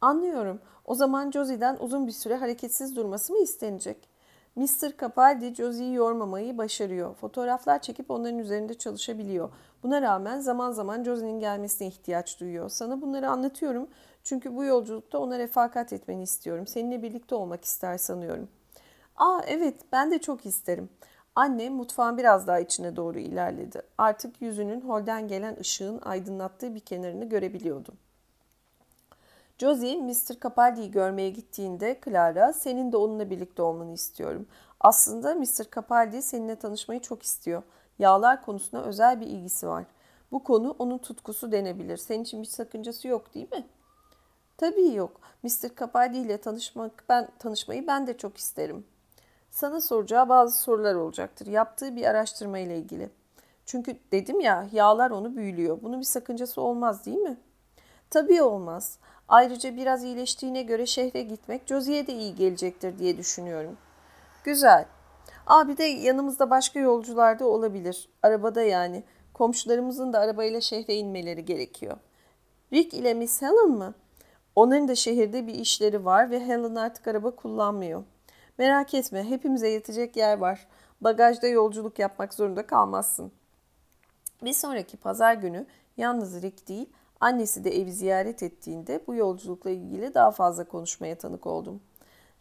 Anlıyorum. 0.00 0.60
O 0.84 0.94
zaman 0.94 1.30
Josie'den 1.30 1.76
uzun 1.80 2.06
bir 2.06 2.12
süre 2.12 2.34
hareketsiz 2.36 2.96
durması 2.96 3.32
mı 3.32 3.38
istenecek? 3.38 4.08
Mr. 4.56 4.98
Capaldi 5.00 5.54
Josie'yi 5.54 5.94
yormamayı 5.94 6.58
başarıyor. 6.58 7.14
Fotoğraflar 7.14 7.82
çekip 7.82 8.10
onların 8.10 8.38
üzerinde 8.38 8.74
çalışabiliyor. 8.74 9.50
Buna 9.82 10.02
rağmen 10.02 10.40
zaman 10.40 10.72
zaman 10.72 11.04
Josie'nin 11.04 11.40
gelmesine 11.40 11.88
ihtiyaç 11.88 12.40
duyuyor. 12.40 12.68
Sana 12.68 13.02
bunları 13.02 13.28
anlatıyorum 13.30 13.88
çünkü 14.24 14.56
bu 14.56 14.64
yolculukta 14.64 15.18
ona 15.18 15.38
refakat 15.38 15.92
etmeni 15.92 16.22
istiyorum. 16.22 16.66
Seninle 16.66 17.02
birlikte 17.02 17.34
olmak 17.34 17.64
ister 17.64 17.98
sanıyorum. 17.98 18.48
Aa 19.16 19.40
evet 19.46 19.74
ben 19.92 20.10
de 20.10 20.18
çok 20.18 20.46
isterim. 20.46 20.88
Anne 21.36 21.70
mutfağın 21.70 22.18
biraz 22.18 22.46
daha 22.46 22.60
içine 22.60 22.96
doğru 22.96 23.18
ilerledi. 23.18 23.82
Artık 23.98 24.42
yüzünün 24.42 24.80
holden 24.80 25.28
gelen 25.28 25.56
ışığın 25.60 26.00
aydınlattığı 26.00 26.74
bir 26.74 26.80
kenarını 26.80 27.28
görebiliyordum. 27.28 27.94
Josie, 29.58 29.96
Mr. 29.96 30.40
Capaldi'yi 30.42 30.90
görmeye 30.90 31.30
gittiğinde 31.30 32.00
Clara, 32.04 32.52
senin 32.52 32.92
de 32.92 32.96
onunla 32.96 33.30
birlikte 33.30 33.62
olmanı 33.62 33.92
istiyorum. 33.92 34.46
Aslında 34.80 35.34
Mr. 35.34 35.70
Capaldi 35.74 36.22
seninle 36.22 36.56
tanışmayı 36.56 37.00
çok 37.00 37.22
istiyor. 37.22 37.62
Yağlar 37.98 38.42
konusuna 38.42 38.82
özel 38.82 39.20
bir 39.20 39.26
ilgisi 39.26 39.68
var. 39.68 39.84
Bu 40.32 40.44
konu 40.44 40.76
onun 40.78 40.98
tutkusu 40.98 41.52
denebilir. 41.52 41.96
Senin 41.96 42.22
için 42.22 42.42
bir 42.42 42.46
sakıncası 42.46 43.08
yok 43.08 43.34
değil 43.34 43.52
mi? 43.52 43.64
Tabii 44.56 44.94
yok. 44.94 45.20
Mr. 45.42 45.76
Capaldi 45.80 46.16
ile 46.16 46.38
tanışmak, 46.38 47.04
ben, 47.08 47.28
tanışmayı 47.38 47.86
ben 47.86 48.06
de 48.06 48.16
çok 48.16 48.36
isterim. 48.36 48.86
Sana 49.50 49.80
soracağı 49.80 50.28
bazı 50.28 50.58
sorular 50.58 50.94
olacaktır. 50.94 51.46
Yaptığı 51.46 51.96
bir 51.96 52.04
araştırma 52.04 52.58
ile 52.58 52.78
ilgili. 52.78 53.10
Çünkü 53.66 53.96
dedim 54.12 54.40
ya 54.40 54.68
yağlar 54.72 55.10
onu 55.10 55.36
büyülüyor. 55.36 55.78
Bunun 55.82 56.00
bir 56.00 56.04
sakıncası 56.04 56.60
olmaz 56.60 57.06
değil 57.06 57.18
mi? 57.18 57.36
Tabii 58.10 58.42
olmaz. 58.42 58.98
Ayrıca 59.28 59.76
biraz 59.76 60.04
iyileştiğine 60.04 60.62
göre 60.62 60.86
şehre 60.86 61.22
gitmek 61.22 61.62
Josie'ye 61.66 62.06
de 62.06 62.12
iyi 62.12 62.34
gelecektir 62.34 62.98
diye 62.98 63.18
düşünüyorum. 63.18 63.76
Güzel. 64.44 64.86
Abi 65.46 65.78
de 65.78 65.84
yanımızda 65.84 66.50
başka 66.50 66.80
yolcular 66.80 67.38
da 67.38 67.46
olabilir. 67.46 68.08
Arabada 68.22 68.62
yani. 68.62 69.02
Komşularımızın 69.34 70.12
da 70.12 70.18
arabayla 70.18 70.60
şehre 70.60 70.94
inmeleri 70.94 71.44
gerekiyor. 71.44 71.96
Rick 72.72 72.94
ile 72.94 73.14
Miss 73.14 73.42
Helen 73.42 73.68
mı? 73.68 73.94
Onların 74.56 74.88
da 74.88 74.94
şehirde 74.94 75.46
bir 75.46 75.54
işleri 75.54 76.04
var 76.04 76.30
ve 76.30 76.46
Helen 76.46 76.74
artık 76.74 77.08
araba 77.08 77.30
kullanmıyor. 77.30 78.04
Merak 78.58 78.94
etme 78.94 79.24
hepimize 79.30 79.68
yetecek 79.68 80.16
yer 80.16 80.38
var. 80.38 80.66
Bagajda 81.00 81.46
yolculuk 81.46 81.98
yapmak 81.98 82.34
zorunda 82.34 82.66
kalmazsın. 82.66 83.32
Bir 84.42 84.52
sonraki 84.52 84.96
pazar 84.96 85.34
günü 85.34 85.66
yalnız 85.96 86.42
Rick 86.42 86.68
değil 86.68 86.88
Annesi 87.24 87.64
de 87.64 87.80
evi 87.80 87.92
ziyaret 87.92 88.42
ettiğinde 88.42 89.00
bu 89.06 89.14
yolculukla 89.14 89.70
ilgili 89.70 90.14
daha 90.14 90.30
fazla 90.30 90.64
konuşmaya 90.64 91.18
tanık 91.18 91.46
oldum. 91.46 91.80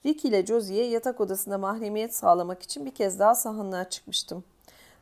Rick 0.05 0.25
ile 0.25 0.45
Josie'ye 0.45 0.89
yatak 0.89 1.21
odasında 1.21 1.57
mahremiyet 1.57 2.15
sağlamak 2.15 2.63
için 2.63 2.85
bir 2.85 2.91
kez 2.91 3.19
daha 3.19 3.35
sahanlığa 3.35 3.89
çıkmıştım. 3.89 4.43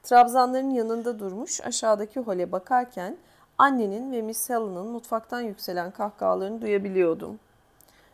Trabzanların 0.04 0.70
yanında 0.70 1.20
durmuş 1.20 1.62
aşağıdaki 1.62 2.20
hole 2.20 2.52
bakarken 2.52 3.18
annenin 3.62 4.12
ve 4.12 4.22
Miss 4.22 4.50
Helen'ın 4.50 4.88
mutfaktan 4.88 5.42
yükselen 5.42 5.92
kahkahalarını 5.92 6.62
duyabiliyordum. 6.62 7.40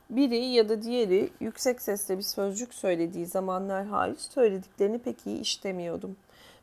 Biri 0.09 0.45
ya 0.45 0.69
da 0.69 0.81
diğeri 0.81 1.29
yüksek 1.39 1.81
sesle 1.81 2.17
bir 2.17 2.23
sözcük 2.23 2.73
söylediği 2.73 3.25
zamanlar 3.25 3.85
hariç 3.85 4.19
söylediklerini 4.19 4.99
pek 4.99 5.27
iyi 5.27 5.39
işlemiyordum. 5.39 6.15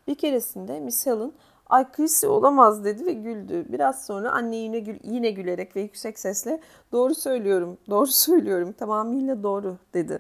Bir 0.07 0.15
keresinde 0.15 0.81
Miss 0.81 1.07
Helen 1.07 1.33
ay 1.67 1.93
Chrissy 1.93 2.27
olamaz 2.27 2.85
dedi 2.85 3.07
ve 3.07 3.13
güldü. 3.13 3.65
Biraz 3.69 4.07
sonra 4.07 4.31
anne 4.31 4.57
yine, 4.57 4.79
gül, 4.79 4.99
yine 5.05 5.31
gülerek 5.31 5.77
ve 5.77 5.81
yüksek 5.81 6.19
sesle 6.19 6.61
doğru 6.93 7.15
söylüyorum, 7.15 7.79
doğru 7.91 8.07
söylüyorum, 8.07 8.73
tamamıyla 8.73 9.43
doğru 9.43 9.77
dedi. 9.95 10.19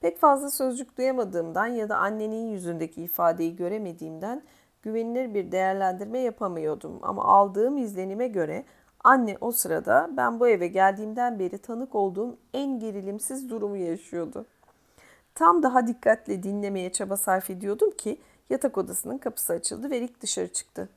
Pek 0.00 0.18
fazla 0.18 0.50
sözcük 0.50 0.98
duyamadığımdan 0.98 1.66
ya 1.66 1.88
da 1.88 1.96
annenin 1.96 2.50
yüzündeki 2.50 3.02
ifadeyi 3.02 3.56
göremediğimden 3.56 4.42
güvenilir 4.82 5.34
bir 5.34 5.52
değerlendirme 5.52 6.18
yapamıyordum. 6.18 6.98
Ama 7.02 7.24
aldığım 7.24 7.76
izlenime 7.76 8.28
göre 8.28 8.64
anne 9.04 9.36
o 9.40 9.52
sırada 9.52 10.10
ben 10.16 10.40
bu 10.40 10.48
eve 10.48 10.66
geldiğimden 10.68 11.38
beri 11.38 11.58
tanık 11.58 11.94
olduğum 11.94 12.36
en 12.54 12.78
gerilimsiz 12.78 13.50
durumu 13.50 13.76
yaşıyordu. 13.76 14.46
Tam 15.34 15.62
daha 15.62 15.86
dikkatle 15.86 16.42
dinlemeye 16.42 16.92
çaba 16.92 17.16
sarf 17.16 17.50
ediyordum 17.50 17.90
ki 17.90 18.18
Yatak 18.52 18.78
odasının 18.78 19.18
kapısı 19.18 19.52
açıldı 19.52 19.90
ve 19.90 20.00
Rick 20.00 20.22
dışarı 20.22 20.48
çıktı. 20.48 20.88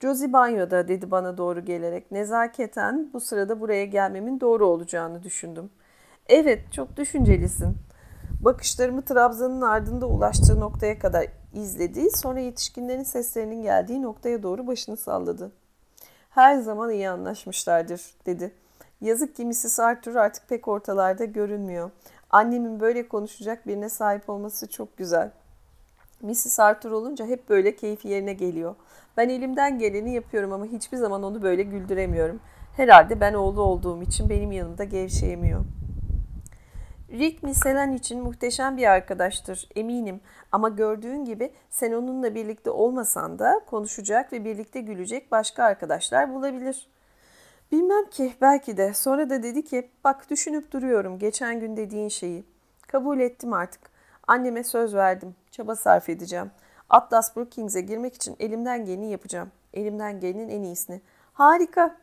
Josie 0.00 0.32
banyoda 0.32 0.88
dedi 0.88 1.10
bana 1.10 1.38
doğru 1.38 1.64
gelerek. 1.64 2.12
Nezaketen 2.12 3.10
bu 3.12 3.20
sırada 3.20 3.60
buraya 3.60 3.84
gelmemin 3.84 4.40
doğru 4.40 4.66
olacağını 4.66 5.22
düşündüm. 5.22 5.70
Evet 6.26 6.72
çok 6.72 6.96
düşüncelisin. 6.96 7.76
Bakışlarımı 8.40 9.02
Trabzan'ın 9.02 9.60
ardında 9.60 10.06
ulaştığı 10.06 10.60
noktaya 10.60 10.98
kadar 10.98 11.26
izledi. 11.54 12.10
Sonra 12.10 12.40
yetişkinlerin 12.40 13.02
seslerinin 13.02 13.62
geldiği 13.62 14.02
noktaya 14.02 14.42
doğru 14.42 14.66
başını 14.66 14.96
salladı. 14.96 15.52
Her 16.30 16.56
zaman 16.56 16.90
iyi 16.90 17.08
anlaşmışlardır 17.10 18.02
dedi. 18.26 18.54
Yazık 19.00 19.36
ki 19.36 19.44
Mrs. 19.44 19.80
Arthur 19.80 20.14
artık 20.14 20.48
pek 20.48 20.68
ortalarda 20.68 21.24
görünmüyor. 21.24 21.90
Annemin 22.30 22.80
böyle 22.80 23.08
konuşacak 23.08 23.66
birine 23.66 23.88
sahip 23.88 24.30
olması 24.30 24.68
çok 24.68 24.96
güzel. 24.96 25.30
Mrs. 26.22 26.60
Arthur 26.60 26.90
olunca 26.90 27.26
hep 27.26 27.48
böyle 27.48 27.76
keyfi 27.76 28.08
yerine 28.08 28.32
geliyor. 28.32 28.74
Ben 29.16 29.28
elimden 29.28 29.78
geleni 29.78 30.14
yapıyorum 30.14 30.52
ama 30.52 30.64
hiçbir 30.66 30.96
zaman 30.96 31.22
onu 31.22 31.42
böyle 31.42 31.62
güldüremiyorum. 31.62 32.40
Herhalde 32.76 33.20
ben 33.20 33.34
oğlu 33.34 33.62
olduğum 33.62 34.02
için 34.02 34.28
benim 34.28 34.52
yanımda 34.52 34.84
gevşeyemiyor. 34.84 35.64
Rick 37.12 37.42
Miselen 37.42 37.92
için 37.92 38.22
muhteşem 38.22 38.76
bir 38.76 38.86
arkadaştır 38.86 39.68
eminim 39.76 40.20
ama 40.52 40.68
gördüğün 40.68 41.24
gibi 41.24 41.52
sen 41.70 41.92
onunla 41.92 42.34
birlikte 42.34 42.70
olmasan 42.70 43.38
da 43.38 43.60
konuşacak 43.66 44.32
ve 44.32 44.44
birlikte 44.44 44.80
gülecek 44.80 45.32
başka 45.32 45.64
arkadaşlar 45.64 46.34
bulabilir. 46.34 46.88
Bilmem 47.72 48.10
ki 48.10 48.32
belki 48.40 48.76
de 48.76 48.94
sonra 48.94 49.30
da 49.30 49.42
dedi 49.42 49.64
ki 49.64 49.90
bak 50.04 50.30
düşünüp 50.30 50.72
duruyorum 50.72 51.18
geçen 51.18 51.60
gün 51.60 51.76
dediğin 51.76 52.08
şeyi. 52.08 52.44
Kabul 52.86 53.20
ettim 53.20 53.52
artık. 53.52 53.80
Anneme 54.26 54.64
söz 54.64 54.94
verdim. 54.94 55.34
Çaba 55.50 55.76
sarf 55.76 56.08
edeceğim. 56.08 56.50
Atlas 56.90 57.36
Brookings'e 57.36 57.80
girmek 57.80 58.14
için 58.14 58.36
elimden 58.40 58.84
geleni 58.84 59.10
yapacağım. 59.10 59.50
Elimden 59.74 60.20
gelenin 60.20 60.48
en 60.48 60.62
iyisini. 60.62 61.00
Harika. 61.32 61.96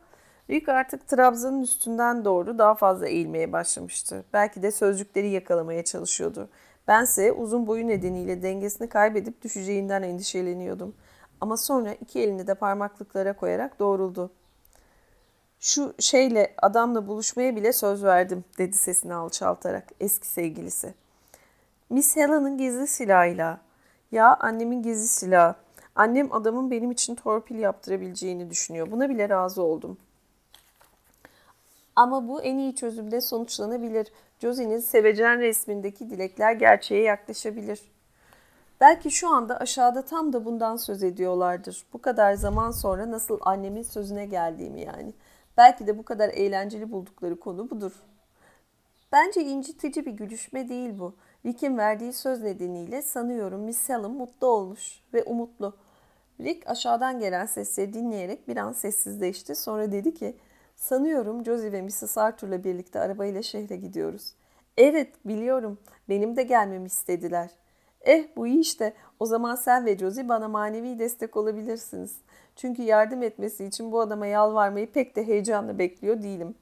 Rick 0.50 0.68
artık 0.68 1.08
Trabzan'ın 1.08 1.62
üstünden 1.62 2.24
doğru 2.24 2.58
daha 2.58 2.74
fazla 2.74 3.08
eğilmeye 3.08 3.52
başlamıştı. 3.52 4.24
Belki 4.32 4.62
de 4.62 4.70
sözcükleri 4.70 5.30
yakalamaya 5.30 5.84
çalışıyordu. 5.84 6.48
Bense 6.88 7.32
uzun 7.32 7.66
boyu 7.66 7.88
nedeniyle 7.88 8.42
dengesini 8.42 8.88
kaybedip 8.88 9.42
düşeceğinden 9.42 10.02
endişeleniyordum. 10.02 10.94
Ama 11.40 11.56
sonra 11.56 11.92
iki 11.92 12.20
elini 12.20 12.46
de 12.46 12.54
parmaklıklara 12.54 13.32
koyarak 13.32 13.78
doğruldu. 13.78 14.30
Şu 15.60 15.94
şeyle 15.98 16.54
adamla 16.62 17.06
buluşmaya 17.06 17.56
bile 17.56 17.72
söz 17.72 18.04
verdim 18.04 18.44
dedi 18.58 18.76
sesini 18.76 19.14
alçaltarak 19.14 19.84
eski 20.00 20.26
sevgilisi. 20.26 20.94
Miss 21.90 22.16
Helen'ın 22.16 22.58
gizli 22.58 22.86
silahıyla. 22.86 23.60
Ya 24.12 24.36
annemin 24.36 24.82
gizli 24.82 25.08
silahı. 25.08 25.54
Annem 25.94 26.32
adamın 26.32 26.70
benim 26.70 26.90
için 26.90 27.14
torpil 27.14 27.58
yaptırabileceğini 27.58 28.50
düşünüyor. 28.50 28.90
Buna 28.90 29.08
bile 29.08 29.28
razı 29.28 29.62
oldum. 29.62 29.98
Ama 31.96 32.28
bu 32.28 32.42
en 32.42 32.58
iyi 32.58 32.74
çözümle 32.74 33.20
sonuçlanabilir. 33.20 34.12
Josie'nin 34.38 34.78
sevecen 34.78 35.40
resmindeki 35.40 36.10
dilekler 36.10 36.52
gerçeğe 36.52 37.02
yaklaşabilir. 37.02 37.80
Belki 38.80 39.10
şu 39.10 39.28
anda 39.28 39.56
aşağıda 39.60 40.02
tam 40.02 40.32
da 40.32 40.44
bundan 40.44 40.76
söz 40.76 41.02
ediyorlardır. 41.02 41.86
Bu 41.92 42.00
kadar 42.00 42.34
zaman 42.34 42.70
sonra 42.70 43.10
nasıl 43.10 43.38
annemin 43.40 43.82
sözüne 43.82 44.26
geldiğimi 44.26 44.80
yani. 44.80 45.12
Belki 45.56 45.86
de 45.86 45.98
bu 45.98 46.02
kadar 46.04 46.28
eğlenceli 46.28 46.92
buldukları 46.92 47.40
konu 47.40 47.70
budur. 47.70 47.92
Bence 49.12 49.40
incitici 49.40 50.06
bir 50.06 50.12
gülüşme 50.12 50.68
değil 50.68 50.98
bu. 50.98 51.14
Rick'in 51.46 51.78
verdiği 51.78 52.12
söz 52.12 52.42
nedeniyle 52.42 53.02
sanıyorum 53.02 53.60
Miss 53.60 53.78
Salem 53.78 54.10
mutlu 54.10 54.46
olmuş 54.46 55.00
ve 55.14 55.24
umutlu. 55.24 55.76
Rick 56.40 56.70
aşağıdan 56.70 57.20
gelen 57.20 57.46
sesleri 57.46 57.92
dinleyerek 57.92 58.48
bir 58.48 58.56
an 58.56 58.72
sessizleşti. 58.72 59.54
Sonra 59.54 59.92
dedi 59.92 60.14
ki, 60.14 60.36
sanıyorum 60.76 61.44
Josie 61.44 61.72
ve 61.72 61.82
Mrs. 61.82 62.18
Arthur'la 62.18 62.64
birlikte 62.64 63.00
arabayla 63.00 63.42
şehre 63.42 63.76
gidiyoruz. 63.76 64.32
Evet 64.76 65.14
biliyorum, 65.24 65.78
benim 66.08 66.36
de 66.36 66.42
gelmemi 66.42 66.86
istediler. 66.86 67.50
Eh 68.00 68.24
bu 68.36 68.46
iyi 68.46 68.60
işte, 68.60 68.92
o 69.20 69.26
zaman 69.26 69.54
sen 69.54 69.86
ve 69.86 69.98
Josie 69.98 70.28
bana 70.28 70.48
manevi 70.48 70.98
destek 70.98 71.36
olabilirsiniz. 71.36 72.18
Çünkü 72.56 72.82
yardım 72.82 73.22
etmesi 73.22 73.64
için 73.64 73.92
bu 73.92 74.00
adama 74.00 74.26
yalvarmayı 74.26 74.92
pek 74.92 75.16
de 75.16 75.26
heyecanla 75.26 75.78
bekliyor 75.78 76.22
değilim. 76.22 76.54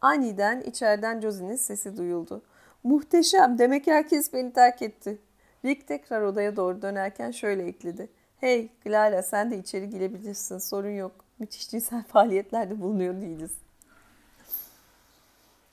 Aniden 0.00 0.60
içeriden 0.60 1.20
Josie'nin 1.20 1.56
sesi 1.56 1.96
duyuldu. 1.96 2.42
Muhteşem, 2.84 3.58
demek 3.58 3.86
herkes 3.86 4.32
beni 4.32 4.52
terk 4.52 4.82
etti. 4.82 5.18
Rick 5.64 5.88
tekrar 5.88 6.22
odaya 6.22 6.56
doğru 6.56 6.82
dönerken 6.82 7.30
şöyle 7.30 7.66
ekledi. 7.66 8.08
Hey 8.36 8.68
Glala 8.84 9.22
sen 9.22 9.50
de 9.50 9.58
içeri 9.58 9.90
girebilirsin 9.90 10.58
sorun 10.58 10.90
yok. 10.90 11.12
Müthiş 11.40 11.68
cinsel 11.68 12.02
faaliyetlerde 12.08 12.80
bulunuyor 12.80 13.20
değiliz. 13.20 13.52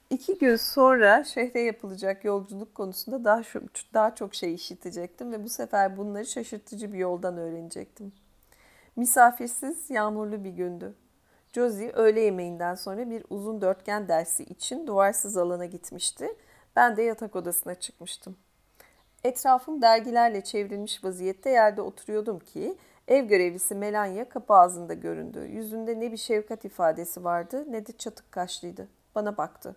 İki 0.10 0.38
gün 0.38 0.56
sonra 0.56 1.24
şehre 1.24 1.62
yapılacak 1.62 2.26
yolculuk 2.26 2.76
konusunda 2.76 3.24
daha, 3.24 3.42
daha 3.94 4.16
çok 4.16 4.36
şey 4.36 4.54
işitecektim 4.54 5.32
ve 5.32 5.44
bu 5.44 5.50
sefer 5.50 5.98
bunları 5.98 6.26
şaşırtıcı 6.26 6.94
bir 6.94 6.98
yoldan 6.98 7.38
öğrenecektim. 7.38 8.12
Misafirsiz, 8.96 9.90
yağmurlu 9.90 10.44
bir 10.44 10.50
gündü. 10.50 10.94
Josie 11.54 11.92
öğle 11.92 12.22
yemeğinden 12.22 12.76
sonra 12.76 13.10
bir 13.10 13.24
uzun 13.30 13.62
dörtgen 13.62 14.08
dersi 14.08 14.44
için 14.44 14.88
duvarsız 14.88 15.38
alana 15.38 15.66
gitmişti. 15.66 16.36
Ben 16.76 16.98
de 16.98 17.02
yatak 17.02 17.36
odasına 17.36 17.76
çıkmıştım. 17.76 18.38
Etrafım 19.24 19.82
dergilerle 19.82 20.44
çevrilmiş 20.44 21.04
vaziyette 21.04 21.50
yerde 21.50 21.82
oturuyordum 21.82 22.40
ki 22.40 22.78
ev 23.08 23.26
görevlisi 23.26 23.76
Melania 23.76 24.30
kapı 24.30 24.54
ağzında 24.54 24.94
göründü. 24.94 25.48
Yüzünde 25.48 26.00
ne 26.00 26.12
bir 26.12 26.18
şefkat 26.18 26.66
ifadesi 26.66 27.24
vardı 27.24 27.66
ne 27.70 27.86
de 27.86 27.92
çatık 27.92 28.32
kaşlıydı. 28.32 28.88
Bana 29.16 29.38
baktı. 29.38 29.76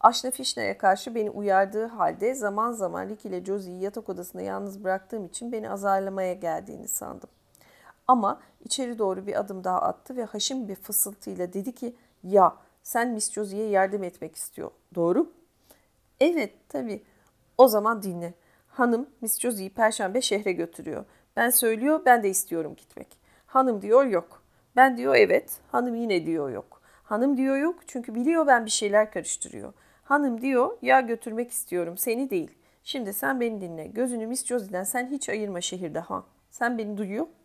Aşna 0.00 0.30
Fişna'ya 0.30 0.78
karşı 0.78 1.14
beni 1.14 1.30
uyardığı 1.30 1.86
halde 1.86 2.34
zaman 2.34 2.72
zaman 2.72 3.08
Rick 3.08 3.24
ile 3.24 3.44
Josie'yi 3.44 3.82
yatak 3.82 4.08
odasında 4.08 4.42
yalnız 4.42 4.84
bıraktığım 4.84 5.26
için 5.26 5.52
beni 5.52 5.70
azarlamaya 5.70 6.34
geldiğini 6.34 6.88
sandım. 6.88 7.30
Ama 8.08 8.40
içeri 8.64 8.98
doğru 8.98 9.26
bir 9.26 9.40
adım 9.40 9.64
daha 9.64 9.82
attı 9.82 10.16
ve 10.16 10.24
haşim 10.24 10.68
bir 10.68 10.74
fısıltıyla 10.74 11.52
dedi 11.52 11.74
ki 11.74 11.96
ya 12.22 12.56
sen 12.82 13.08
Miss 13.08 13.32
Josie'ye 13.32 13.68
yardım 13.68 14.04
etmek 14.04 14.36
istiyor. 14.36 14.70
Doğru? 14.94 15.32
Evet 16.20 16.52
tabii. 16.68 17.02
O 17.58 17.68
zaman 17.68 18.02
dinle. 18.02 18.34
Hanım 18.68 19.08
Miss 19.20 19.40
Josie'yi 19.40 19.70
perşembe 19.70 20.20
şehre 20.20 20.52
götürüyor. 20.52 21.04
Ben 21.36 21.50
söylüyor 21.50 22.02
ben 22.04 22.22
de 22.22 22.30
istiyorum 22.30 22.74
gitmek. 22.76 23.08
Hanım 23.46 23.82
diyor 23.82 24.04
yok. 24.04 24.42
Ben 24.76 24.96
diyor 24.96 25.14
evet. 25.14 25.58
Hanım 25.72 25.94
yine 25.94 26.26
diyor 26.26 26.50
yok. 26.50 26.80
Hanım 27.04 27.36
diyor 27.36 27.56
yok 27.56 27.78
çünkü 27.86 28.14
biliyor 28.14 28.46
ben 28.46 28.66
bir 28.66 28.70
şeyler 28.70 29.10
karıştırıyor. 29.12 29.72
Hanım 30.04 30.40
diyor 30.40 30.76
ya 30.82 31.00
götürmek 31.00 31.50
istiyorum 31.50 31.98
seni 31.98 32.30
değil. 32.30 32.50
Şimdi 32.84 33.12
sen 33.12 33.40
beni 33.40 33.60
dinle. 33.60 33.86
Gözünü 33.86 34.26
Miss 34.26 34.46
Josie'den 34.46 34.84
sen 34.84 35.06
hiç 35.10 35.28
ayırma 35.28 35.60
şehirde 35.60 35.98
ha. 35.98 36.24
Sen 36.50 36.78
beni 36.78 36.96
duyuyor. 36.96 37.26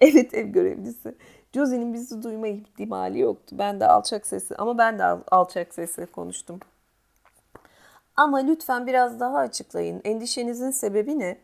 Evet 0.00 0.34
ev 0.34 0.46
görevlisi. 0.46 1.14
Josie'nin 1.54 1.94
bizi 1.94 2.22
duyma 2.22 2.48
ihtimali 2.48 3.18
yoktu. 3.18 3.56
Ben 3.58 3.80
de 3.80 3.86
alçak 3.86 4.26
sesi 4.26 4.56
ama 4.56 4.78
ben 4.78 4.98
de 4.98 5.04
alçak 5.04 5.74
sesle 5.74 6.06
konuştum. 6.06 6.60
Ama 8.16 8.38
lütfen 8.38 8.86
biraz 8.86 9.20
daha 9.20 9.38
açıklayın. 9.38 10.00
Endişenizin 10.04 10.70
sebebi 10.70 11.18
ne? 11.18 11.38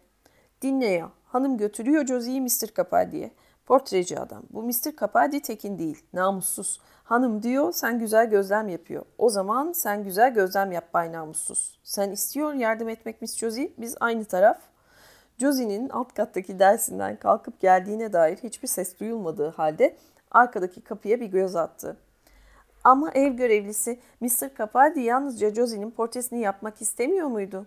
Dinle 0.63 0.87
ya. 0.87 1.11
Hanım 1.37 1.57
götürüyor 1.57 2.07
Josie'yi 2.07 2.40
Mr. 2.40 2.75
Capaldi'ye. 2.77 3.31
Portreci 3.66 4.20
adam. 4.20 4.42
Bu 4.51 4.62
Mr. 4.62 4.96
Capaldi 5.01 5.40
tekin 5.40 5.79
değil. 5.79 6.05
Namussuz. 6.12 6.81
Hanım 7.05 7.42
diyor 7.42 7.72
sen 7.72 7.99
güzel 7.99 8.31
gözlem 8.31 8.68
yapıyor. 8.68 9.05
O 9.18 9.31
zaman 9.31 9.72
sen 9.72 10.05
güzel 10.05 10.35
gözlem 10.35 10.72
yap 10.72 10.94
bay 10.94 11.12
namussuz. 11.12 11.81
Sen 11.83 12.11
istiyor 12.11 12.55
yardım 12.55 12.88
etmek 12.88 13.22
Miss 13.22 13.37
Josie. 13.38 13.72
Biz 13.79 13.96
aynı 14.01 14.25
taraf. 14.25 14.59
Josie'nin 15.38 15.88
alt 15.88 16.14
kattaki 16.14 16.59
dersinden 16.59 17.16
kalkıp 17.16 17.61
geldiğine 17.61 18.12
dair 18.12 18.37
hiçbir 18.37 18.68
ses 18.68 19.01
duyulmadığı 19.01 19.49
halde 19.49 19.96
arkadaki 20.31 20.81
kapıya 20.81 21.20
bir 21.20 21.27
göz 21.27 21.57
attı. 21.57 21.96
Ama 22.85 23.11
ev 23.11 23.33
görevlisi 23.33 24.01
Mr. 24.20 24.57
Capaldi 24.59 25.01
yalnızca 25.01 25.55
Josie'nin 25.55 25.90
portresini 25.90 26.40
yapmak 26.40 26.83
istemiyor 26.83 27.27
muydu? 27.27 27.66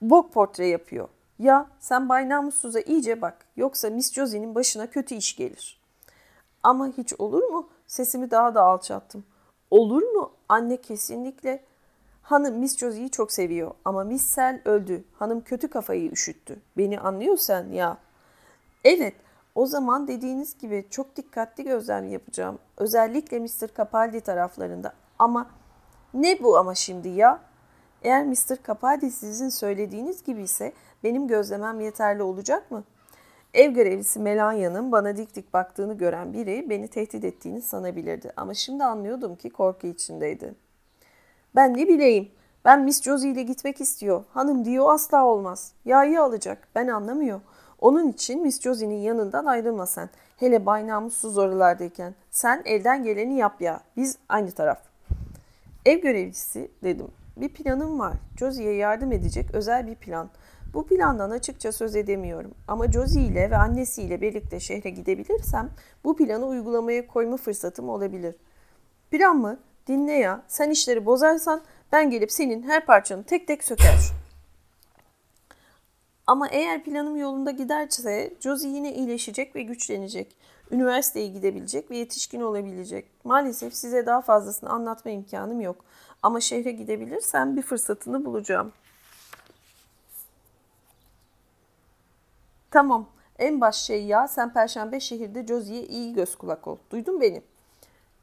Bok 0.00 0.32
portre 0.32 0.66
yapıyor. 0.66 1.08
Ya 1.38 1.66
sen 1.80 2.08
Bay 2.08 2.28
Namussuz'a 2.28 2.80
iyice 2.80 3.22
bak 3.22 3.46
yoksa 3.56 3.90
Miss 3.90 4.12
Josie'nin 4.12 4.54
başına 4.54 4.90
kötü 4.90 5.14
iş 5.14 5.36
gelir. 5.36 5.80
Ama 6.62 6.88
hiç 6.88 7.14
olur 7.18 7.42
mu? 7.42 7.68
Sesimi 7.86 8.30
daha 8.30 8.54
da 8.54 8.62
alçattım. 8.62 9.24
Olur 9.70 10.02
mu? 10.02 10.32
Anne 10.48 10.76
kesinlikle. 10.76 11.64
Hanım 12.22 12.58
Miss 12.58 12.78
Josie'yi 12.78 13.10
çok 13.10 13.32
seviyor 13.32 13.70
ama 13.84 14.04
Miss 14.04 14.26
Sel 14.26 14.60
öldü. 14.64 15.04
Hanım 15.18 15.40
kötü 15.40 15.68
kafayı 15.68 16.10
üşüttü. 16.10 16.60
Beni 16.76 17.00
anlıyorsan 17.00 17.72
ya. 17.72 17.96
Evet 18.84 19.14
o 19.54 19.66
zaman 19.66 20.08
dediğiniz 20.08 20.58
gibi 20.58 20.86
çok 20.90 21.16
dikkatli 21.16 21.64
gözlem 21.64 22.08
yapacağım. 22.08 22.58
Özellikle 22.76 23.38
Mr. 23.38 23.68
Capaldi 23.76 24.20
taraflarında. 24.20 24.92
Ama 25.18 25.50
ne 26.14 26.42
bu 26.42 26.58
ama 26.58 26.74
şimdi 26.74 27.08
ya? 27.08 27.40
Eğer 28.02 28.26
Mr. 28.26 28.56
Capaldi 28.66 29.10
sizin 29.10 29.48
söylediğiniz 29.48 30.22
gibi 30.22 30.42
ise 30.42 30.72
benim 31.04 31.28
gözlemem 31.28 31.80
yeterli 31.80 32.22
olacak 32.22 32.70
mı? 32.70 32.84
Ev 33.54 33.70
görevlisi 33.70 34.20
Melanya'nın 34.20 34.92
bana 34.92 35.16
dik 35.16 35.34
dik 35.36 35.52
baktığını 35.54 35.98
gören 35.98 36.32
biri 36.32 36.70
beni 36.70 36.88
tehdit 36.88 37.24
ettiğini 37.24 37.62
sanabilirdi. 37.62 38.32
Ama 38.36 38.54
şimdi 38.54 38.84
anlıyordum 38.84 39.36
ki 39.36 39.50
korku 39.50 39.86
içindeydi. 39.86 40.54
Ben 41.56 41.76
ne 41.76 41.88
bileyim. 41.88 42.28
Ben 42.64 42.82
Miss 42.82 43.02
Josie 43.02 43.30
ile 43.30 43.42
gitmek 43.42 43.80
istiyor. 43.80 44.24
Hanım 44.32 44.64
diyor 44.64 44.92
asla 44.94 45.24
olmaz. 45.24 45.72
Yağı 45.84 46.22
alacak. 46.22 46.68
Ben 46.74 46.88
anlamıyor. 46.88 47.40
Onun 47.80 48.08
için 48.08 48.42
Miss 48.42 48.60
Josie'nin 48.60 48.98
yanından 48.98 49.44
ayrılma 49.44 49.86
sen. 49.86 50.10
Hele 50.36 50.66
Bay 50.66 50.86
Namussuz 50.86 51.38
oralardayken. 51.38 52.14
Sen 52.30 52.62
elden 52.64 53.04
geleni 53.04 53.36
yap 53.36 53.60
ya. 53.60 53.80
Biz 53.96 54.18
aynı 54.28 54.50
taraf. 54.50 54.78
Ev 55.86 55.98
görevlisi 55.98 56.70
dedim. 56.84 57.08
Bir 57.36 57.48
planım 57.48 57.98
var. 57.98 58.16
Josie'ye 58.38 58.74
yardım 58.74 59.12
edecek 59.12 59.54
özel 59.54 59.86
bir 59.86 59.94
plan. 59.94 60.30
Bu 60.74 60.86
plandan 60.86 61.30
açıkça 61.30 61.72
söz 61.72 61.96
edemiyorum. 61.96 62.54
Ama 62.68 62.92
Josie 62.92 63.22
ile 63.22 63.50
ve 63.50 63.56
annesiyle 63.56 64.20
birlikte 64.20 64.60
şehre 64.60 64.90
gidebilirsem 64.90 65.70
bu 66.04 66.16
planı 66.16 66.46
uygulamaya 66.46 67.06
koyma 67.06 67.36
fırsatım 67.36 67.88
olabilir. 67.88 68.34
Plan 69.10 69.36
mı? 69.36 69.58
Dinle 69.86 70.12
ya. 70.12 70.42
Sen 70.48 70.70
işleri 70.70 71.06
bozarsan 71.06 71.62
ben 71.92 72.10
gelip 72.10 72.32
senin 72.32 72.62
her 72.62 72.86
parçanı 72.86 73.24
tek 73.24 73.46
tek 73.46 73.64
söker. 73.64 73.98
Ama 76.26 76.48
eğer 76.48 76.84
planım 76.84 77.16
yolunda 77.16 77.50
giderse 77.50 78.34
Josie 78.40 78.70
yine 78.70 78.94
iyileşecek 78.94 79.56
ve 79.56 79.62
güçlenecek. 79.62 80.36
Üniversiteye 80.70 81.26
gidebilecek 81.26 81.90
ve 81.90 81.96
yetişkin 81.96 82.40
olabilecek. 82.40 83.06
Maalesef 83.24 83.74
size 83.74 84.06
daha 84.06 84.20
fazlasını 84.20 84.70
anlatma 84.70 85.10
imkanım 85.10 85.60
yok. 85.60 85.84
Ama 86.22 86.40
şehre 86.40 86.70
gidebilirsem 86.70 87.56
bir 87.56 87.62
fırsatını 87.62 88.24
bulacağım. 88.24 88.72
Tamam. 92.70 93.08
En 93.38 93.60
baş 93.60 93.76
şey 93.76 94.04
ya 94.04 94.28
sen 94.28 94.52
perşembe 94.52 95.00
şehirde 95.00 95.46
Josie'ye 95.46 95.82
iyi 95.82 96.14
göz 96.14 96.36
kulak 96.36 96.66
ol. 96.66 96.78
Duydun 96.90 97.20
beni? 97.20 97.42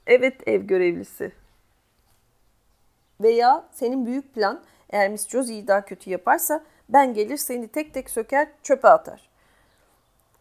Evet 0.08 0.48
ev 0.48 0.62
görevlisi. 0.62 1.32
Veya 3.22 3.66
senin 3.72 4.06
büyük 4.06 4.34
plan 4.34 4.62
eğer 4.89 5.10
Miss 5.10 5.30
Josie'yi 5.30 5.68
daha 5.68 5.86
kötü 5.86 6.10
yaparsa 6.10 6.64
ben 6.89 7.14
gelir 7.14 7.38
seni 7.38 7.68
tek 7.68 7.93
tek 7.93 8.10
söker 8.10 8.48
çöpe 8.64 8.88
atar. 8.88 9.30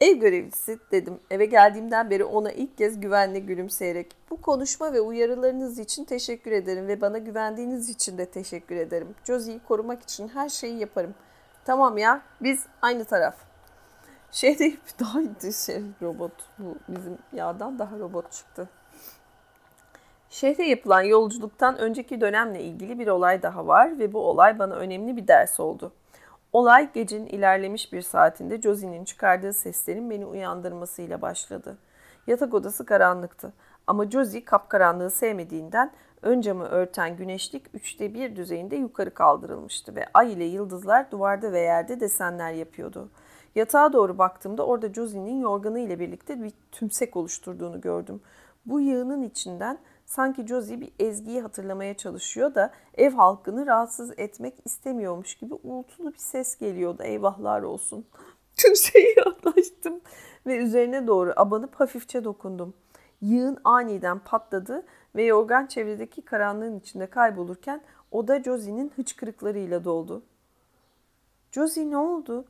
Ev 0.00 0.16
görevlisi 0.16 0.78
dedim. 0.90 1.20
Eve 1.30 1.46
geldiğimden 1.46 2.10
beri 2.10 2.24
ona 2.24 2.52
ilk 2.52 2.78
kez 2.78 3.00
güvenle 3.00 3.38
gülümseyerek. 3.38 4.16
Bu 4.30 4.40
konuşma 4.40 4.92
ve 4.92 5.00
uyarılarınız 5.00 5.78
için 5.78 6.04
teşekkür 6.04 6.52
ederim 6.52 6.88
ve 6.88 7.00
bana 7.00 7.18
güvendiğiniz 7.18 7.90
için 7.90 8.18
de 8.18 8.26
teşekkür 8.26 8.76
ederim. 8.76 9.14
Josie'yi 9.24 9.60
korumak 9.68 10.02
için 10.02 10.28
her 10.28 10.48
şeyi 10.48 10.78
yaparım. 10.78 11.14
Tamam 11.64 11.98
ya 11.98 12.22
biz 12.40 12.66
aynı 12.82 13.04
taraf. 13.04 13.53
Şey 14.34 14.58
değil 14.58 14.80
daha 15.00 15.18
şey 15.52 15.82
robot 16.02 16.32
bu 16.58 16.76
bizim 16.88 17.18
yağdan 17.32 17.78
daha 17.78 17.98
robot 17.98 18.32
çıktı. 18.32 18.68
Şehre 20.30 20.68
yapılan 20.68 21.02
yolculuktan 21.02 21.78
önceki 21.78 22.20
dönemle 22.20 22.62
ilgili 22.62 22.98
bir 22.98 23.06
olay 23.06 23.42
daha 23.42 23.66
var 23.66 23.98
ve 23.98 24.12
bu 24.12 24.18
olay 24.20 24.58
bana 24.58 24.74
önemli 24.74 25.16
bir 25.16 25.28
ders 25.28 25.60
oldu. 25.60 25.92
Olay 26.52 26.92
gecenin 26.92 27.26
ilerlemiş 27.26 27.92
bir 27.92 28.02
saatinde 28.02 28.62
Josie'nin 28.62 29.04
çıkardığı 29.04 29.52
seslerin 29.52 30.10
beni 30.10 30.26
uyandırmasıyla 30.26 31.22
başladı. 31.22 31.78
Yatak 32.26 32.54
odası 32.54 32.86
karanlıktı 32.86 33.52
ama 33.86 34.10
Josie 34.10 34.44
kapkaranlığı 34.44 35.10
sevmediğinden 35.10 35.92
ön 36.22 36.40
camı 36.40 36.64
örten 36.64 37.16
güneşlik 37.16 37.62
üçte 37.74 38.14
bir 38.14 38.36
düzeyinde 38.36 38.76
yukarı 38.76 39.14
kaldırılmıştı 39.14 39.94
ve 39.94 40.06
ay 40.14 40.32
ile 40.32 40.44
yıldızlar 40.44 41.10
duvarda 41.10 41.52
ve 41.52 41.60
yerde 41.60 42.00
desenler 42.00 42.52
yapıyordu. 42.52 43.08
Yatağa 43.54 43.92
doğru 43.92 44.18
baktığımda 44.18 44.66
orada 44.66 44.88
Josie'nin 44.92 45.40
yorganı 45.40 45.80
ile 45.80 46.00
birlikte 46.00 46.42
bir 46.42 46.52
tümsek 46.72 47.16
oluşturduğunu 47.16 47.80
gördüm. 47.80 48.20
Bu 48.66 48.80
yığının 48.80 49.22
içinden 49.22 49.78
sanki 50.06 50.46
Josie 50.46 50.80
bir 50.80 50.92
ezgiyi 50.98 51.40
hatırlamaya 51.40 51.94
çalışıyor 51.94 52.54
da 52.54 52.72
ev 52.94 53.12
halkını 53.12 53.66
rahatsız 53.66 54.12
etmek 54.16 54.54
istemiyormuş 54.64 55.34
gibi 55.34 55.54
uğultulu 55.54 56.12
bir 56.12 56.18
ses 56.18 56.58
geliyordu. 56.58 57.02
Eyvahlar 57.02 57.62
olsun. 57.62 58.06
Tümseyi 58.56 59.14
yaklaştım 59.26 60.00
ve 60.46 60.56
üzerine 60.56 61.06
doğru 61.06 61.32
abanıp 61.36 61.74
hafifçe 61.74 62.24
dokundum. 62.24 62.74
Yığın 63.20 63.58
aniden 63.64 64.18
patladı 64.18 64.82
ve 65.16 65.22
yorgan 65.24 65.66
çevredeki 65.66 66.22
karanlığın 66.22 66.78
içinde 66.78 67.06
kaybolurken 67.06 67.80
oda 68.10 68.42
Josie'nin 68.42 68.92
hıçkırıklarıyla 68.96 69.84
doldu. 69.84 70.22
Josie 71.52 71.90
ne 71.90 71.96
oldu? 71.96 72.44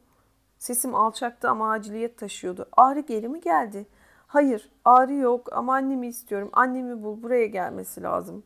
Sesim 0.65 0.95
alçaktı 0.95 1.51
ama 1.51 1.71
aciliyet 1.71 2.19
taşıyordu. 2.19 2.69
Ağrı 2.77 3.01
geri 3.01 3.29
mi 3.29 3.41
geldi? 3.41 3.87
Hayır, 4.27 4.71
ağrı 4.85 5.15
yok 5.15 5.53
ama 5.53 5.75
annemi 5.75 6.07
istiyorum. 6.07 6.51
Annemi 6.53 7.03
bul, 7.03 7.23
buraya 7.23 7.47
gelmesi 7.47 8.03
lazım. 8.03 8.43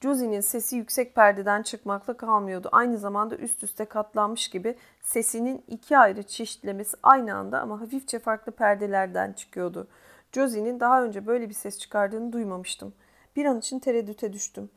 Josie'nin 0.00 0.40
sesi 0.40 0.76
yüksek 0.76 1.14
perdeden 1.14 1.62
çıkmakla 1.62 2.16
kalmıyordu. 2.16 2.68
Aynı 2.72 2.98
zamanda 2.98 3.36
üst 3.36 3.64
üste 3.64 3.84
katlanmış 3.84 4.48
gibi 4.48 4.76
sesinin 5.02 5.64
iki 5.68 5.98
ayrı 5.98 6.22
çeşitlemesi 6.22 6.96
aynı 7.02 7.34
anda 7.34 7.60
ama 7.60 7.80
hafifçe 7.80 8.18
farklı 8.18 8.52
perdelerden 8.52 9.32
çıkıyordu. 9.32 9.88
Josie'nin 10.32 10.80
daha 10.80 11.04
önce 11.04 11.26
böyle 11.26 11.48
bir 11.48 11.54
ses 11.54 11.78
çıkardığını 11.78 12.32
duymamıştım. 12.32 12.92
Bir 13.36 13.44
an 13.44 13.58
için 13.58 13.78
tereddüte 13.78 14.32
düştüm. 14.32 14.70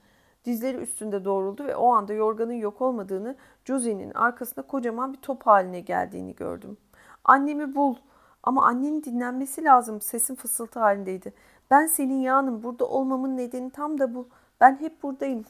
Dizleri 0.46 0.78
üstünde 0.78 1.26
doğruldu 1.26 1.68
ve 1.68 1.76
o 1.76 1.94
anda 1.94 2.14
yorganın 2.14 2.54
yok 2.54 2.82
olmadığını, 2.82 3.36
Josie'nin 3.66 4.12
arkasında 4.12 4.68
kocaman 4.68 5.14
bir 5.14 5.18
top 5.18 5.48
haline 5.48 5.80
geldiğini 5.80 6.36
gördüm. 6.36 6.78
Annemi 7.24 7.76
bul. 7.76 7.96
Ama 8.44 8.66
annenin 8.66 9.04
dinlenmesi 9.04 9.64
lazım. 9.64 10.02
Sesim 10.02 10.36
fısıltı 10.36 10.80
halindeydi. 10.80 11.34
Ben 11.72 11.88
senin 11.88 12.20
yağınım. 12.22 12.64
Burada 12.64 12.86
olmamın 12.86 13.38
nedeni 13.38 13.70
tam 13.70 14.00
da 14.00 14.16
bu. 14.16 14.28
Ben 14.62 14.80
hep 14.80 15.04
buradayım. 15.04 15.46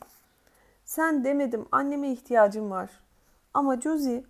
Sen 0.86 1.24
demedim. 1.24 1.66
Anneme 1.72 2.12
ihtiyacım 2.12 2.72
var. 2.72 2.90
Ama 3.54 3.82
Josie 3.82 4.24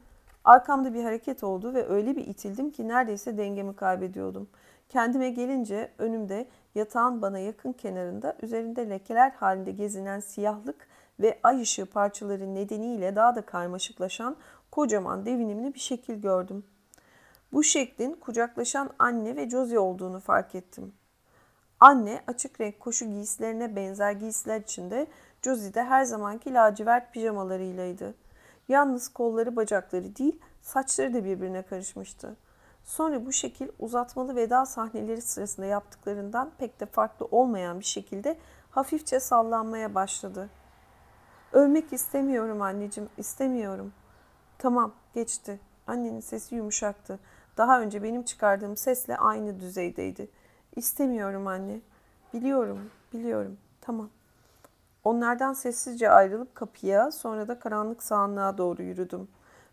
arkamda 0.43 0.93
bir 0.93 1.03
hareket 1.03 1.43
oldu 1.43 1.73
ve 1.73 1.89
öyle 1.89 2.15
bir 2.15 2.27
itildim 2.27 2.71
ki 2.71 2.87
neredeyse 2.87 3.37
dengemi 3.37 3.75
kaybediyordum. 3.75 4.47
Kendime 4.89 5.29
gelince 5.29 5.91
önümde 5.97 6.47
yatağın 6.75 7.21
bana 7.21 7.39
yakın 7.39 7.71
kenarında 7.71 8.35
üzerinde 8.41 8.89
lekeler 8.89 9.31
halinde 9.31 9.71
gezinen 9.71 10.19
siyahlık 10.19 10.87
ve 11.19 11.39
ay 11.43 11.61
ışığı 11.61 11.85
parçaları 11.85 12.55
nedeniyle 12.55 13.15
daha 13.15 13.35
da 13.35 13.41
karmaşıklaşan 13.41 14.35
kocaman 14.71 15.25
devinimli 15.25 15.73
bir 15.73 15.79
şekil 15.79 16.21
gördüm. 16.21 16.65
Bu 17.53 17.63
şeklin 17.63 18.13
kucaklaşan 18.13 18.89
anne 18.99 19.35
ve 19.35 19.49
Josie 19.49 19.79
olduğunu 19.79 20.19
fark 20.19 20.55
ettim. 20.55 20.93
Anne 21.79 22.21
açık 22.27 22.61
renk 22.61 22.79
koşu 22.79 23.05
giysilerine 23.05 23.75
benzer 23.75 24.11
giysiler 24.11 24.61
içinde 24.61 25.07
Josie 25.41 25.73
de 25.73 25.83
her 25.83 26.03
zamanki 26.03 26.53
lacivert 26.53 27.13
pijamalarıylaydı. 27.13 28.15
Yalnız 28.67 29.07
kolları 29.07 29.55
bacakları 29.55 30.15
değil 30.15 30.39
saçları 30.61 31.13
da 31.13 31.25
birbirine 31.25 31.61
karışmıştı. 31.61 32.35
Sonra 32.83 33.25
bu 33.25 33.31
şekil 33.31 33.67
uzatmalı 33.79 34.35
veda 34.35 34.65
sahneleri 34.65 35.21
sırasında 35.21 35.65
yaptıklarından 35.65 36.51
pek 36.57 36.79
de 36.79 36.85
farklı 36.85 37.25
olmayan 37.31 37.79
bir 37.79 37.85
şekilde 37.85 38.37
hafifçe 38.71 39.19
sallanmaya 39.19 39.95
başladı. 39.95 40.49
Ölmek 41.53 41.93
istemiyorum 41.93 42.61
anneciğim, 42.61 43.09
istemiyorum. 43.17 43.93
Tamam, 44.57 44.93
geçti. 45.13 45.59
Annenin 45.87 46.19
sesi 46.19 46.55
yumuşaktı. 46.55 47.19
Daha 47.57 47.81
önce 47.81 48.03
benim 48.03 48.23
çıkardığım 48.23 48.77
sesle 48.77 49.17
aynı 49.17 49.59
düzeydeydi. 49.59 50.29
İstemiyorum 50.75 51.47
anne. 51.47 51.79
Biliyorum, 52.33 52.79
biliyorum. 53.13 53.57
Tamam. 53.81 54.09
Onlardan 55.03 55.53
sessizce 55.53 56.09
ayrılıp 56.09 56.55
kapıya, 56.55 57.11
sonra 57.11 57.47
da 57.47 57.59
karanlık 57.59 58.03
sağanlığa 58.03 58.57
doğru 58.57 58.83
yürüdüm. 58.83 59.27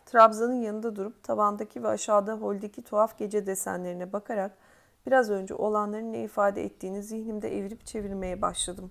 Trabzanın 0.06 0.60
yanında 0.60 0.96
durup 0.96 1.22
tavandaki 1.22 1.82
ve 1.82 1.88
aşağıda 1.88 2.34
holdeki 2.34 2.82
tuhaf 2.82 3.18
gece 3.18 3.46
desenlerine 3.46 4.12
bakarak 4.12 4.52
biraz 5.06 5.30
önce 5.30 5.54
olanların 5.54 6.12
ne 6.12 6.24
ifade 6.24 6.64
ettiğini 6.64 7.02
zihnimde 7.02 7.58
evirip 7.58 7.86
çevirmeye 7.86 8.42
başladım. 8.42 8.90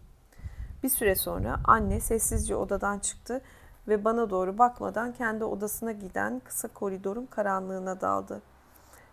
Bir 0.84 0.90
süre 0.90 1.16
sonra 1.16 1.60
anne 1.64 2.00
sessizce 2.00 2.56
odadan 2.56 3.00
çıktı 3.00 3.42
ve 3.88 4.06
bana 4.06 4.30
doğru 4.30 4.58
bakmadan 4.58 5.14
kendi 5.14 5.44
odasına 5.44 5.92
giden 5.92 6.42
kısa 6.46 6.68
koridorun 6.68 7.26
karanlığına 7.26 8.02
daldı. 8.02 8.42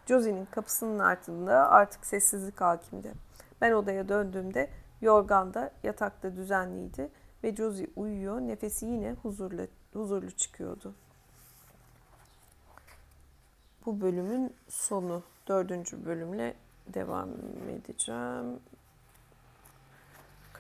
Josie'nin 0.07 0.45
kapısının 0.45 0.99
ardında 0.99 1.71
artık 1.71 2.07
sessizlik 2.07 2.61
hakimdi. 2.61 3.13
Ben 3.61 3.73
odaya 3.73 4.09
döndüğümde 4.09 4.71
yorgan 5.01 5.55
da 5.55 5.71
yatakta 5.83 6.37
düzenliydi 6.37 7.11
ve 7.45 7.57
Josie 7.57 7.91
uyuyor, 7.97 8.41
nefesi 8.41 8.87
yine 8.87 9.13
huzurlu, 9.13 9.67
huzurlu 9.93 10.31
çıkıyordu. 10.31 10.95
Bu 13.87 14.01
bölümün 14.01 14.55
sonu. 14.69 15.23
Dördüncü 15.49 16.05
bölümle 16.05 16.55
devam 16.95 17.29
edeceğim. 17.71 18.61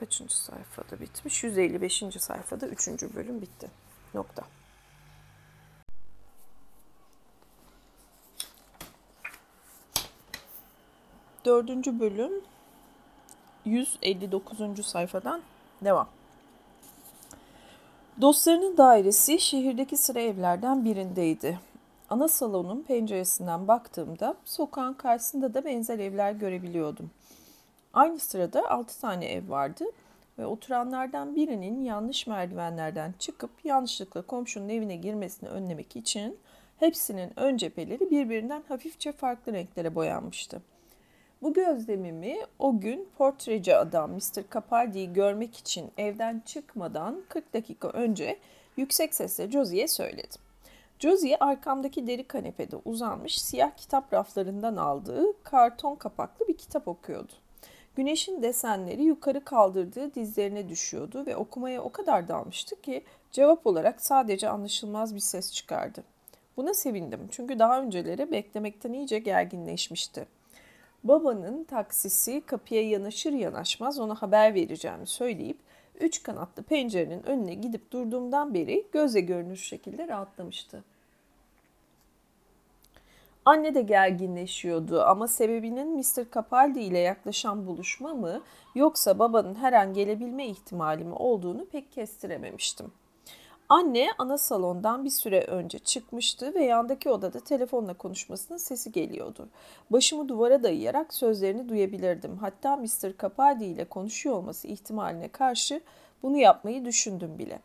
Kaçıncı 0.01 0.39
sayfada 0.39 1.01
bitmiş? 1.01 1.45
155. 1.45 2.05
sayfada 2.19 2.67
üçüncü 2.67 3.15
bölüm 3.15 3.41
bitti. 3.41 3.71
Nokta. 4.15 4.43
Dördüncü 11.45 12.01
bölüm 12.01 12.33
159. 13.65 14.87
sayfadan 14.87 15.43
devam. 15.85 16.09
Dostlarının 18.21 18.77
dairesi 18.77 19.41
şehirdeki 19.41 19.97
sıra 19.97 20.21
evlerden 20.21 20.85
birindeydi. 20.85 21.61
Ana 22.11 22.29
salonun 22.29 22.83
penceresinden 22.83 23.69
baktığımda 23.69 24.35
sokağın 24.45 24.95
karşısında 24.95 25.55
da 25.55 25.65
benzer 25.65 25.99
evler 25.99 26.33
görebiliyordum. 26.33 27.11
Aynı 27.97 28.19
sırada 28.19 28.71
altı 28.71 29.01
tane 29.01 29.27
ev 29.27 29.51
vardı 29.51 29.85
ve 30.39 30.47
oturanlardan 30.47 31.37
birinin 31.37 31.85
yanlış 31.85 32.27
merdivenlerden 32.27 33.15
çıkıp 33.19 33.51
yanlışlıkla 33.65 34.23
komşunun 34.23 34.69
evine 34.69 34.97
girmesini 34.97 35.49
önlemek 35.49 35.97
için 35.97 36.39
hepsinin 36.79 37.33
ön 37.37 37.57
cepheleri 37.57 38.11
birbirinden 38.11 38.63
hafifçe 38.69 39.13
farklı 39.13 39.53
renklere 39.53 39.95
boyanmıştı. 39.95 40.63
Bu 41.43 41.53
gözlemimi 41.53 42.37
o 42.59 42.81
gün 42.81 43.09
portreci 43.19 43.77
adam 43.77 44.11
Mr. 44.13 44.43
Capaldi'yi 44.55 45.13
görmek 45.13 45.57
için 45.57 45.91
evden 45.99 46.43
çıkmadan 46.47 47.23
40 47.29 47.55
dakika 47.55 47.89
önce 47.89 48.39
yüksek 48.77 49.15
sesle 49.15 49.51
Josie'ye 49.51 49.89
söyledim. 49.89 50.41
Josie 50.99 51.37
arkamdaki 51.41 52.07
deri 52.07 52.25
kanepede 52.25 52.77
uzanmış 52.85 53.43
siyah 53.43 53.77
kitap 53.77 54.13
raflarından 54.13 54.77
aldığı 54.77 55.43
karton 55.43 55.95
kapaklı 55.95 56.49
bir 56.49 56.57
kitap 56.57 56.89
okuyordu. 56.89 57.33
Güneşin 57.97 58.43
desenleri 58.43 59.03
yukarı 59.05 59.45
kaldırdığı 59.45 60.15
dizlerine 60.15 60.69
düşüyordu 60.69 61.27
ve 61.27 61.37
okumaya 61.37 61.83
o 61.83 61.93
kadar 61.93 62.29
dalmıştı 62.29 62.81
ki 62.81 63.05
cevap 63.33 63.67
olarak 63.67 64.01
sadece 64.01 64.49
anlaşılmaz 64.49 65.15
bir 65.15 65.21
ses 65.21 65.53
çıkardı. 65.53 66.05
Buna 66.57 66.75
sevindim 66.75 67.21
çünkü 67.31 67.59
daha 67.59 67.83
önceleri 67.83 68.33
beklemekten 68.33 68.93
iyice 68.93 69.19
gerginleşmişti. 69.19 70.27
Babanın 71.05 71.65
taksisi 71.65 72.43
kapıya 72.47 72.89
yanaşır 72.89 73.33
yanaşmaz 73.33 73.99
ona 73.99 74.15
haber 74.15 74.55
vereceğimi 74.55 75.07
söyleyip 75.07 75.59
üç 76.01 76.23
kanatlı 76.23 76.63
pencerenin 76.63 77.23
önüne 77.23 77.55
gidip 77.55 77.91
durduğumdan 77.91 78.55
beri 78.55 78.87
göze 78.93 79.21
görünür 79.21 79.57
şekilde 79.57 80.09
rahatlamıştı. 80.09 80.85
Anne 83.47 83.75
de 83.75 83.83
gerginleşiyordu 83.83 85.03
ama 85.03 85.29
sebebinin 85.29 85.97
Mr. 85.97 86.31
Capaldi 86.35 86.81
ile 86.81 86.99
yaklaşan 86.99 87.67
buluşma 87.67 88.15
mı 88.15 88.43
yoksa 88.75 89.19
babanın 89.19 89.55
her 89.55 89.73
an 89.73 89.95
gelebilme 89.95 90.47
ihtimali 90.47 91.05
mi 91.05 91.15
olduğunu 91.15 91.67
pek 91.67 91.93
kestirememiştim. 91.93 92.93
Anne 93.69 94.09
ana 94.19 94.39
salondan 94.39 95.05
bir 95.05 95.11
süre 95.11 95.45
önce 95.45 95.79
çıkmıştı 95.79 96.55
ve 96.55 96.65
yandaki 96.65 97.11
odada 97.11 97.41
telefonla 97.41 97.95
konuşmasının 97.95 98.59
sesi 98.59 98.93
geliyordu. 98.93 99.49
Başımı 99.91 100.29
duvara 100.29 100.63
dayayarak 100.63 101.15
sözlerini 101.15 101.69
duyabilirdim. 101.69 102.37
Hatta 102.37 102.77
Mr. 102.77 103.19
Capaldi 103.23 103.65
ile 103.65 103.85
konuşuyor 103.85 104.37
olması 104.37 104.69
ihtimaline 104.69 105.29
karşı 105.29 105.81
bunu 106.23 106.37
yapmayı 106.37 106.85
düşündüm 106.85 107.39
bile. 107.39 107.61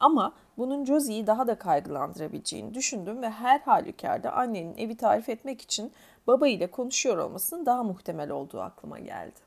Ama 0.00 0.32
bunun 0.58 0.84
Josie'yi 0.84 1.26
daha 1.26 1.46
da 1.46 1.58
kaygılandırabileceğini 1.58 2.74
düşündüm 2.74 3.22
ve 3.22 3.30
her 3.30 3.60
halükarda 3.60 4.32
annenin 4.32 4.76
evi 4.76 4.96
tarif 4.96 5.28
etmek 5.28 5.62
için 5.62 5.92
baba 6.26 6.48
ile 6.48 6.70
konuşuyor 6.70 7.18
olmasının 7.18 7.66
daha 7.66 7.82
muhtemel 7.82 8.30
olduğu 8.30 8.60
aklıma 8.60 8.98
geldi. 8.98 9.40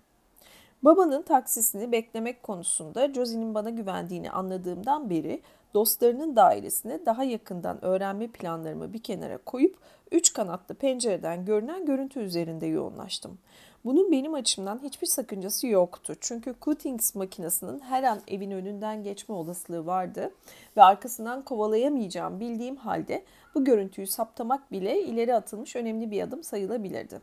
Babanın 0.83 1.21
taksisini 1.21 1.91
beklemek 1.91 2.43
konusunda 2.43 3.13
Josie'nin 3.13 3.55
bana 3.55 3.69
güvendiğini 3.69 4.31
anladığımdan 4.31 5.09
beri 5.09 5.41
dostlarının 5.73 6.35
dairesine 6.35 7.05
daha 7.05 7.23
yakından 7.23 7.85
öğrenme 7.85 8.27
planlarımı 8.27 8.93
bir 8.93 9.03
kenara 9.03 9.37
koyup 9.37 9.77
üç 10.11 10.33
kanatlı 10.33 10.75
pencereden 10.75 11.45
görünen 11.45 11.85
görüntü 11.85 12.19
üzerinde 12.19 12.65
yoğunlaştım. 12.65 13.37
Bunun 13.85 14.11
benim 14.11 14.33
açımdan 14.33 14.79
hiçbir 14.83 15.07
sakıncası 15.07 15.67
yoktu. 15.67 16.15
Çünkü 16.21 16.55
Cuttings 16.61 17.15
makinesinin 17.15 17.79
her 17.79 18.03
an 18.03 18.19
evin 18.27 18.51
önünden 18.51 19.03
geçme 19.03 19.35
olasılığı 19.35 19.85
vardı 19.85 20.31
ve 20.77 20.83
arkasından 20.83 21.41
kovalayamayacağım 21.41 22.39
bildiğim 22.39 22.75
halde 22.75 23.23
bu 23.55 23.63
görüntüyü 23.63 24.07
saptamak 24.07 24.71
bile 24.71 25.01
ileri 25.01 25.35
atılmış 25.35 25.75
önemli 25.75 26.11
bir 26.11 26.21
adım 26.21 26.43
sayılabilirdi. 26.43 27.21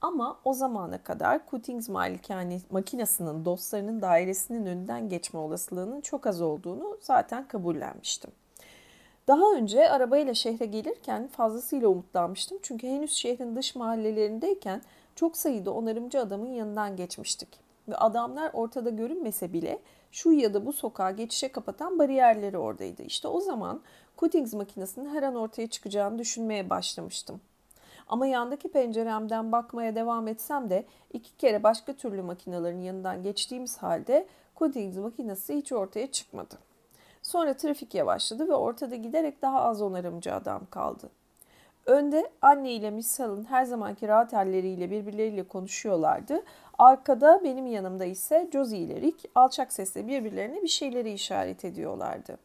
Ama 0.00 0.38
o 0.44 0.52
zamana 0.52 1.02
kadar 1.02 1.40
Cuttings 1.50 1.88
malikane 1.88 2.60
makinesinin 2.70 3.44
dostlarının 3.44 4.02
dairesinin 4.02 4.66
önünden 4.66 5.08
geçme 5.08 5.40
olasılığının 5.40 6.00
çok 6.00 6.26
az 6.26 6.40
olduğunu 6.40 6.98
zaten 7.00 7.48
kabullenmiştim. 7.48 8.30
Daha 9.28 9.52
önce 9.54 9.90
arabayla 9.90 10.34
şehre 10.34 10.66
gelirken 10.66 11.28
fazlasıyla 11.28 11.88
umutlanmıştım. 11.88 12.58
Çünkü 12.62 12.86
henüz 12.86 13.12
şehrin 13.12 13.56
dış 13.56 13.74
mahallelerindeyken 13.74 14.82
çok 15.20 15.36
sayıda 15.36 15.70
onarımcı 15.70 16.20
adamın 16.20 16.46
yanından 16.46 16.96
geçmiştik. 16.96 17.48
Ve 17.88 17.96
adamlar 17.96 18.50
ortada 18.52 18.90
görünmese 18.90 19.52
bile 19.52 19.82
şu 20.10 20.32
ya 20.32 20.54
da 20.54 20.66
bu 20.66 20.72
sokağa 20.72 21.10
geçişe 21.10 21.52
kapatan 21.52 21.98
bariyerleri 21.98 22.58
oradaydı. 22.58 23.02
İşte 23.02 23.28
o 23.28 23.40
zaman 23.40 23.80
Cuttings 24.18 24.54
makinesinin 24.54 25.14
her 25.14 25.22
an 25.22 25.34
ortaya 25.34 25.66
çıkacağını 25.66 26.18
düşünmeye 26.18 26.70
başlamıştım. 26.70 27.40
Ama 28.06 28.26
yandaki 28.26 28.68
penceremden 28.68 29.52
bakmaya 29.52 29.94
devam 29.94 30.28
etsem 30.28 30.70
de 30.70 30.84
iki 31.12 31.36
kere 31.36 31.62
başka 31.62 31.92
türlü 31.92 32.22
makinelerin 32.22 32.82
yanından 32.82 33.22
geçtiğimiz 33.22 33.78
halde 33.78 34.26
Cuttings 34.56 34.96
makinesi 34.96 35.56
hiç 35.56 35.72
ortaya 35.72 36.12
çıkmadı. 36.12 36.58
Sonra 37.22 37.56
trafik 37.56 37.94
yavaşladı 37.94 38.48
ve 38.48 38.54
ortada 38.54 38.96
giderek 38.96 39.42
daha 39.42 39.62
az 39.62 39.82
onarımcı 39.82 40.34
adam 40.34 40.66
kaldı. 40.70 41.10
Önde 41.86 42.30
anne 42.42 42.72
ile 42.72 42.90
Miss 42.90 43.18
Helen 43.18 43.44
her 43.44 43.64
zamanki 43.64 44.08
rahat 44.08 44.32
halleriyle 44.32 44.90
birbirleriyle 44.90 45.42
konuşuyorlardı. 45.42 46.42
Arkada 46.78 47.40
benim 47.44 47.66
yanımda 47.66 48.04
ise 48.04 48.48
Josie 48.52 48.78
ile 48.78 49.00
Rick 49.00 49.30
alçak 49.34 49.72
sesle 49.72 50.08
birbirlerine 50.08 50.62
bir 50.62 50.68
şeyleri 50.68 51.12
işaret 51.12 51.64
ediyorlardı. 51.64 52.38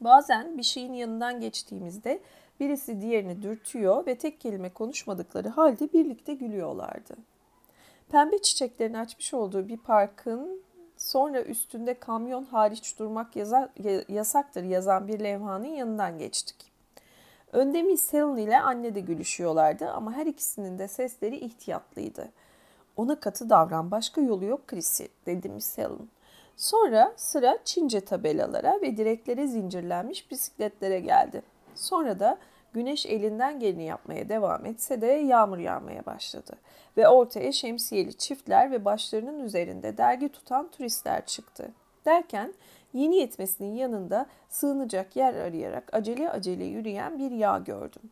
Bazen 0.00 0.58
bir 0.58 0.62
şeyin 0.62 0.92
yanından 0.92 1.40
geçtiğimizde 1.40 2.20
birisi 2.60 3.00
diğerini 3.00 3.42
dürtüyor 3.42 4.06
ve 4.06 4.18
tek 4.18 4.40
kelime 4.40 4.68
konuşmadıkları 4.68 5.48
halde 5.48 5.92
birlikte 5.92 6.34
gülüyorlardı. 6.34 7.16
Pembe 8.08 8.38
çiçeklerin 8.38 8.94
açmış 8.94 9.34
olduğu 9.34 9.68
bir 9.68 9.76
parkın 9.76 10.62
sonra 10.96 11.42
üstünde 11.42 11.94
kamyon 11.94 12.44
hariç 12.44 12.98
durmak 12.98 13.36
yasaktır 14.08 14.64
yazan 14.64 15.08
bir 15.08 15.20
levhanın 15.20 15.66
yanından 15.66 16.18
geçtik. 16.18 16.75
Önde 17.56 17.82
Miss 17.82 18.12
Helen 18.12 18.36
ile 18.36 18.60
anne 18.60 18.94
de 18.94 19.00
gülüşüyorlardı 19.00 19.90
ama 19.90 20.12
her 20.12 20.26
ikisinin 20.26 20.78
de 20.78 20.88
sesleri 20.88 21.36
ihtiyatlıydı. 21.36 22.28
Ona 22.96 23.20
katı 23.20 23.50
davran 23.50 23.90
başka 23.90 24.20
yolu 24.20 24.44
yok 24.44 24.66
Chrissy 24.66 25.04
dedi 25.26 25.48
Miss 25.48 25.78
Helen. 25.78 26.08
Sonra 26.56 27.12
sıra 27.16 27.58
Çince 27.64 28.00
tabelalara 28.00 28.80
ve 28.82 28.96
direklere 28.96 29.46
zincirlenmiş 29.46 30.30
bisikletlere 30.30 31.00
geldi. 31.00 31.42
Sonra 31.74 32.20
da 32.20 32.38
güneş 32.72 33.06
elinden 33.06 33.60
geleni 33.60 33.84
yapmaya 33.84 34.28
devam 34.28 34.66
etse 34.66 35.00
de 35.00 35.06
yağmur 35.06 35.58
yağmaya 35.58 36.06
başladı. 36.06 36.56
Ve 36.96 37.08
ortaya 37.08 37.52
şemsiyeli 37.52 38.14
çiftler 38.18 38.70
ve 38.70 38.84
başlarının 38.84 39.40
üzerinde 39.40 39.98
dergi 39.98 40.28
tutan 40.28 40.68
turistler 40.68 41.26
çıktı. 41.26 41.70
Derken 42.04 42.54
yeni 42.92 43.16
yetmesinin 43.16 43.74
yanında 43.74 44.26
sığınacak 44.48 45.16
yer 45.16 45.34
arayarak 45.34 45.94
acele 45.94 46.30
acele 46.30 46.64
yürüyen 46.64 47.18
bir 47.18 47.30
yağ 47.30 47.58
gördüm. 47.58 48.02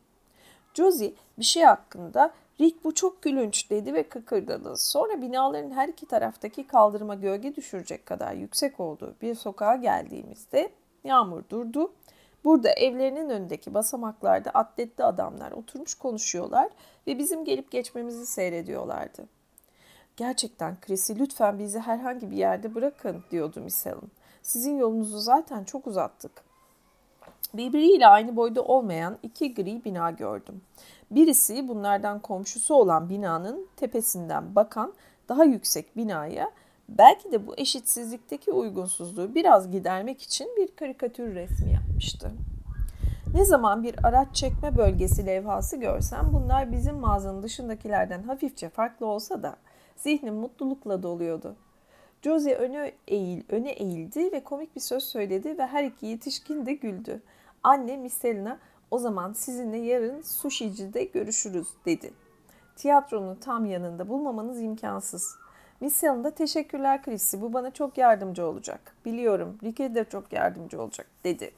Josie 0.75 1.15
bir 1.39 1.45
şey 1.45 1.63
hakkında 1.63 2.35
Rick 2.61 2.85
bu 2.85 2.95
çok 2.95 3.23
gülünç 3.23 3.71
dedi 3.71 3.95
ve 3.95 4.03
kıkırdadı. 4.03 4.77
Sonra 4.77 5.23
binaların 5.23 5.71
her 5.71 5.89
iki 5.89 6.07
taraftaki 6.07 6.67
kaldırıma 6.67 7.15
gölge 7.15 7.57
düşürecek 7.57 8.07
kadar 8.07 8.33
yüksek 8.33 8.81
olduğu 8.81 9.15
bir 9.23 9.35
sokağa 9.35 9.77
geldiğimizde 9.77 10.71
yağmur 11.05 11.43
durdu. 11.51 11.93
Burada 12.45 12.71
evlerinin 12.71 13.31
önündeki 13.31 13.75
basamaklarda 13.75 14.51
atletli 14.51 15.05
adamlar 15.05 15.53
oturmuş 15.53 15.95
konuşuyorlar 15.95 16.69
ve 17.07 17.19
bizim 17.19 17.45
gelip 17.45 17.71
geçmemizi 17.71 18.27
seyrediyorlardı. 18.27 19.25
Gerçekten 20.17 20.81
Chrissy 20.81 21.13
lütfen 21.13 21.59
bizi 21.59 21.79
herhangi 21.79 22.31
bir 22.31 22.37
yerde 22.37 22.75
bırakın 22.75 23.25
diyordu 23.31 23.61
Miss 23.61 23.87
Helen. 23.87 24.11
Sizin 24.45 24.77
yolunuzu 24.79 25.19
zaten 25.19 25.65
çok 25.65 25.87
uzattık. 25.87 26.33
Birbiriyle 27.55 28.07
aynı 28.07 28.37
boyda 28.37 28.63
olmayan 28.63 29.19
iki 29.23 29.55
gri 29.55 29.85
bina 29.85 30.11
gördüm. 30.11 30.63
Birisi 31.11 31.69
bunlardan 31.69 32.21
komşusu 32.21 32.75
olan 32.75 33.11
binanın 33.11 33.67
tepesinden 33.77 34.55
bakan 34.55 34.93
daha 35.29 35.45
yüksek 35.45 35.97
binaya 35.97 36.51
belki 36.89 37.33
de 37.33 37.47
bu 37.47 37.55
eşitsizlikteki 37.57 38.53
uygunsuzluğu 38.53 39.35
biraz 39.35 39.71
gidermek 39.71 40.23
için 40.23 40.49
bir 40.57 40.77
karikatür 40.77 41.35
resmi 41.35 41.73
yapmıştı. 41.73 42.33
Ne 43.35 43.45
zaman 43.45 43.83
bir 43.83 44.07
araç 44.07 44.37
çekme 44.37 44.77
bölgesi 44.77 45.27
levhası 45.27 45.77
görsem 45.77 46.31
bunlar 46.33 46.73
bizim 46.73 46.97
mağazanın 46.97 47.43
dışındakilerden 47.43 48.23
hafifçe 48.23 48.69
farklı 48.69 49.07
olsa 49.07 49.43
da 49.43 49.57
zihnim 49.97 50.35
mutlulukla 50.35 51.03
doluyordu. 51.03 51.57
Josie 52.25 52.55
öne, 52.55 52.93
eğil, 53.09 53.43
öne 53.49 53.71
eğildi 53.71 54.33
ve 54.33 54.45
komik 54.45 54.77
bir 54.77 54.81
söz 54.81 55.05
söyledi 55.05 55.59
ve 55.59 55.67
her 55.67 55.85
iki 55.85 56.07
yetişkin 56.07 56.67
de 56.67 56.73
güldü. 56.73 57.23
Anne 57.63 57.97
Miss 57.97 58.19
Selina 58.19 58.59
o 58.91 58.99
zaman 58.99 59.33
sizinle 59.33 59.77
yarın 59.77 60.23
sushi'cide 60.23 61.05
görüşürüz 61.05 61.69
dedi. 61.87 62.13
Tiyatronun 62.77 63.35
tam 63.35 63.67
yanında 63.67 64.09
bulmamanız 64.09 64.61
imkansız. 64.61 65.37
Miss 65.81 65.97
Selina 65.97 66.31
teşekkürler 66.31 67.03
Chrissy 67.03 67.37
bu 67.41 67.53
bana 67.53 67.71
çok 67.71 67.99
yardımcı 67.99 68.47
olacak. 68.47 68.97
Biliyorum 69.05 69.59
Ricky 69.63 69.95
de 69.95 70.05
çok 70.05 70.33
yardımcı 70.33 70.83
olacak 70.83 71.07
dedi. 71.25 71.51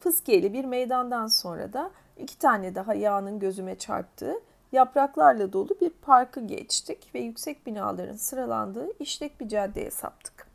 Fıskiyeli 0.00 0.52
bir 0.52 0.64
meydandan 0.64 1.26
sonra 1.26 1.72
da 1.72 1.90
iki 2.18 2.38
tane 2.38 2.74
daha 2.74 2.94
yağının 2.94 3.38
gözüme 3.38 3.78
çarptığı 3.78 4.34
yapraklarla 4.72 5.52
dolu 5.52 5.80
bir 5.80 5.90
parkı 5.90 6.46
geçtik 6.46 7.14
ve 7.14 7.20
yüksek 7.20 7.66
binaların 7.66 8.16
sıralandığı 8.16 8.88
işlek 8.98 9.40
bir 9.40 9.48
caddeye 9.48 9.90
saptık. 9.90 10.52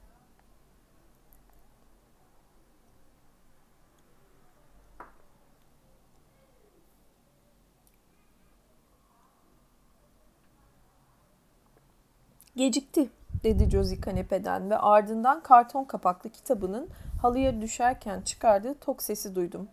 Gecikti 12.56 13.10
dedi 13.44 13.70
Josie 13.70 14.02
kanepeden 14.02 14.70
ve 14.70 14.78
ardından 14.78 15.44
karton 15.44 15.84
kapaklı 15.84 16.30
kitabının 16.30 16.90
halıya 17.22 17.62
düşerken 17.62 18.22
çıkardığı 18.22 18.74
tok 18.74 19.04
sesi 19.04 19.36
duydum. 19.36 19.68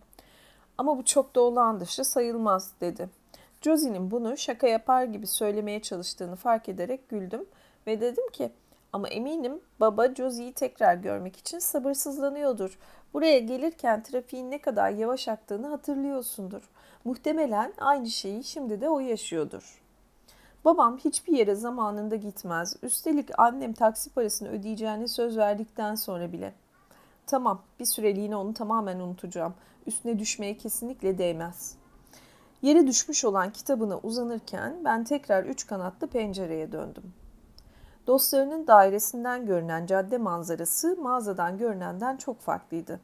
Ama 0.78 0.98
bu 0.98 1.04
çok 1.04 1.34
da 1.34 1.40
olağan 1.40 1.80
dışı 1.80 2.04
sayılmaz 2.04 2.72
dedi. 2.80 3.08
Josie'nin 3.64 4.10
bunu 4.10 4.36
şaka 4.36 4.66
yapar 4.66 5.04
gibi 5.04 5.26
söylemeye 5.26 5.82
çalıştığını 5.82 6.36
fark 6.36 6.68
ederek 6.68 7.08
güldüm 7.08 7.46
ve 7.86 8.00
dedim 8.00 8.30
ki 8.32 8.52
ama 8.92 9.08
eminim 9.08 9.60
baba 9.80 10.14
Josie'yi 10.14 10.52
tekrar 10.52 10.94
görmek 10.94 11.36
için 11.36 11.58
sabırsızlanıyordur. 11.58 12.78
Buraya 13.14 13.38
gelirken 13.38 14.02
trafiğin 14.02 14.50
ne 14.50 14.60
kadar 14.60 14.90
yavaş 14.90 15.28
aktığını 15.28 15.66
hatırlıyorsundur. 15.66 16.70
Muhtemelen 17.04 17.72
aynı 17.78 18.10
şeyi 18.10 18.44
şimdi 18.44 18.80
de 18.80 18.88
o 18.88 19.00
yaşıyordur. 19.00 19.82
Babam 20.64 20.98
hiçbir 20.98 21.32
yere 21.32 21.54
zamanında 21.54 22.16
gitmez. 22.16 22.76
Üstelik 22.82 23.38
annem 23.38 23.72
taksi 23.72 24.10
parasını 24.10 24.48
ödeyeceğini 24.48 25.08
söz 25.08 25.36
verdikten 25.36 25.94
sonra 25.94 26.32
bile. 26.32 26.52
Tamam, 27.26 27.62
bir 27.80 27.84
süreliğine 27.84 28.36
onu 28.36 28.54
tamamen 28.54 29.00
unutacağım. 29.00 29.54
Üstüne 29.86 30.18
düşmeye 30.18 30.56
kesinlikle 30.56 31.18
değmez. 31.18 31.83
Yere 32.64 32.86
düşmüş 32.86 33.24
olan 33.24 33.52
kitabına 33.52 33.98
uzanırken 33.98 34.74
ben 34.84 35.04
tekrar 35.04 35.44
üç 35.44 35.66
kanatlı 35.66 36.06
pencereye 36.06 36.72
döndüm. 36.72 37.12
Dostlarının 38.06 38.66
dairesinden 38.66 39.46
görünen 39.46 39.86
cadde 39.86 40.18
manzarası 40.18 40.96
mağazadan 40.96 41.58
görünenden 41.58 42.16
çok 42.16 42.40
farklıydı. 42.40 43.00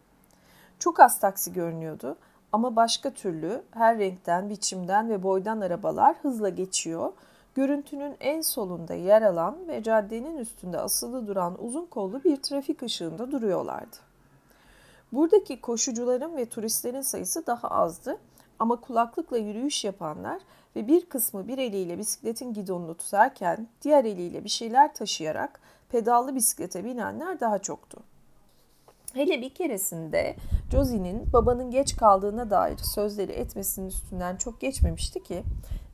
Çok 0.79 1.01
az 1.01 1.21
taksi 1.21 1.53
görünüyordu 1.53 2.17
ama 2.53 2.77
başka 2.77 3.11
türlü 3.11 3.63
her 3.71 3.99
renkten, 3.99 4.51
biçimden 4.51 5.11
ve 5.11 5.23
boydan 5.23 5.61
arabalar 5.61 6.17
hızla 6.23 6.49
geçiyor. 6.49 7.13
Görüntünün 7.55 8.17
en 8.21 8.41
solunda 8.41 8.95
yer 8.95 9.23
alan 9.23 9.57
ve 9.69 9.83
caddenin 9.83 10.39
üstünde 10.39 10.79
asılı 10.79 11.27
duran 11.27 11.65
uzun 11.65 11.87
kollu 11.87 12.25
bir 12.25 12.37
trafik 12.37 12.83
ışığında 12.83 13.33
duruyorlardı. 13.33 13.97
Buradaki 15.13 15.61
koşucuların 15.61 16.37
ve 16.37 16.47
turistlerin 16.47 17.03
sayısı 17.03 17.47
daha 17.47 17.69
azdı 17.69 18.19
ama 18.61 18.81
kulaklıkla 18.81 19.39
yürüyüş 19.39 19.85
yapanlar 19.85 20.43
ve 20.77 20.89
bir 20.89 21.07
kısmı 21.07 21.49
bir 21.49 21.59
eliyle 21.59 21.99
bisikletin 21.99 22.53
gidonunu 22.53 22.97
tutarken 22.97 23.69
diğer 23.83 24.05
eliyle 24.05 24.45
bir 24.45 24.49
şeyler 24.49 24.95
taşıyarak 24.95 25.61
pedallı 25.89 26.35
bisiklete 26.35 26.85
binenler 26.85 27.41
daha 27.41 27.59
çoktu. 27.59 28.03
Hele 29.15 29.41
bir 29.41 29.55
keresinde 29.55 30.37
Josie'nin 30.73 31.33
babanın 31.33 31.71
geç 31.71 31.97
kaldığına 31.97 32.51
dair 32.51 32.79
sözleri 32.79 33.33
etmesinin 33.33 33.87
üstünden 33.87 34.37
çok 34.37 34.61
geçmemişti 34.61 35.23
ki 35.23 35.43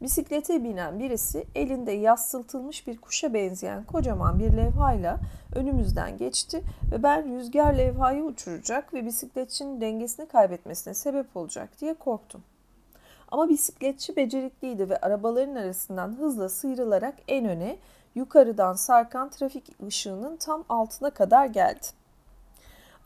bisiklete 0.02 0.64
binen 0.64 0.98
birisi 0.98 1.44
elinde 1.54 1.92
yassıltılmış 1.92 2.86
bir 2.86 2.98
kuşa 2.98 3.34
benzeyen 3.34 3.84
kocaman 3.84 4.38
bir 4.38 4.52
levhayla 4.52 5.20
önümüzden 5.54 6.18
geçti 6.18 6.62
ve 6.92 7.02
ben 7.02 7.38
rüzgar 7.38 7.74
levhayı 7.74 8.24
uçuracak 8.24 8.94
ve 8.94 9.06
bisikletçinin 9.06 9.80
dengesini 9.80 10.28
kaybetmesine 10.28 10.94
sebep 10.94 11.36
olacak 11.36 11.80
diye 11.80 11.94
korktum. 11.94 12.42
Ama 13.30 13.48
bisikletçi 13.48 14.16
becerikliydi 14.16 14.90
ve 14.90 14.96
arabaların 14.96 15.54
arasından 15.54 16.18
hızla 16.18 16.48
sıyrılarak 16.48 17.14
en 17.28 17.48
öne 17.48 17.76
yukarıdan 18.14 18.72
sarkan 18.72 19.28
trafik 19.28 19.64
ışığının 19.86 20.36
tam 20.36 20.64
altına 20.68 21.10
kadar 21.10 21.46
geldi. 21.46 21.86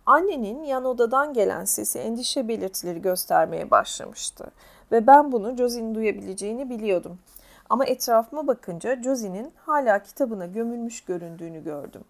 Annenin 0.06 0.62
yan 0.62 0.84
odadan 0.84 1.32
gelen 1.32 1.64
sesi 1.64 1.98
endişe 1.98 2.48
belirtileri 2.48 3.02
göstermeye 3.02 3.70
başlamıştı 3.70 4.46
ve 4.92 5.06
ben 5.06 5.32
bunu 5.32 5.56
Josie'nin 5.56 5.94
duyabileceğini 5.94 6.70
biliyordum. 6.70 7.18
Ama 7.70 7.84
etrafıma 7.84 8.46
bakınca 8.46 9.02
Josie'nin 9.02 9.52
hala 9.56 10.02
kitabına 10.02 10.46
gömülmüş 10.46 11.00
göründüğünü 11.00 11.64
gördüm. 11.64 12.04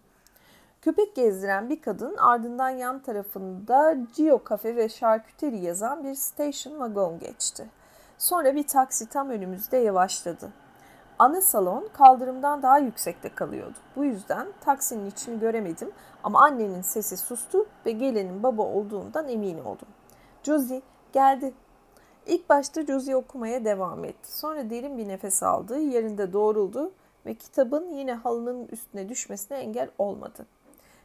Köpek 0.81 1.15
gezdiren 1.15 1.69
bir 1.69 1.81
kadın 1.81 2.17
ardından 2.17 2.69
yan 2.69 2.99
tarafında 2.99 3.97
Gio 4.15 4.41
Cafe 4.49 4.75
ve 4.75 4.89
Şarküteri 4.89 5.57
yazan 5.57 6.03
bir 6.03 6.15
station 6.15 6.73
wagon 6.73 7.19
geçti. 7.19 7.65
Sonra 8.21 8.55
bir 8.55 8.67
taksi 8.67 9.09
tam 9.09 9.29
önümüzde 9.29 9.77
yavaşladı. 9.77 10.49
Ana 11.19 11.41
salon 11.41 11.89
kaldırımdan 11.93 12.63
daha 12.63 12.77
yüksekte 12.77 13.35
kalıyordu. 13.35 13.77
Bu 13.95 14.05
yüzden 14.05 14.47
taksinin 14.65 15.09
içini 15.09 15.39
göremedim 15.39 15.91
ama 16.23 16.41
annenin 16.43 16.81
sesi 16.81 17.17
sustu 17.17 17.65
ve 17.85 17.91
gelenin 17.91 18.43
baba 18.43 18.61
olduğundan 18.61 19.29
emin 19.29 19.59
oldum. 19.59 19.87
Josie 20.43 20.81
geldi. 21.13 21.53
İlk 22.25 22.49
başta 22.49 22.85
Josie 22.85 23.15
okumaya 23.15 23.65
devam 23.65 24.05
etti. 24.05 24.37
Sonra 24.37 24.69
derin 24.69 24.97
bir 24.97 25.07
nefes 25.07 25.43
aldı, 25.43 25.79
yerinde 25.79 26.33
doğruldu 26.33 26.91
ve 27.25 27.33
kitabın 27.33 27.93
yine 27.93 28.13
halının 28.13 28.67
üstüne 28.67 29.09
düşmesine 29.09 29.57
engel 29.57 29.89
olmadı. 29.97 30.45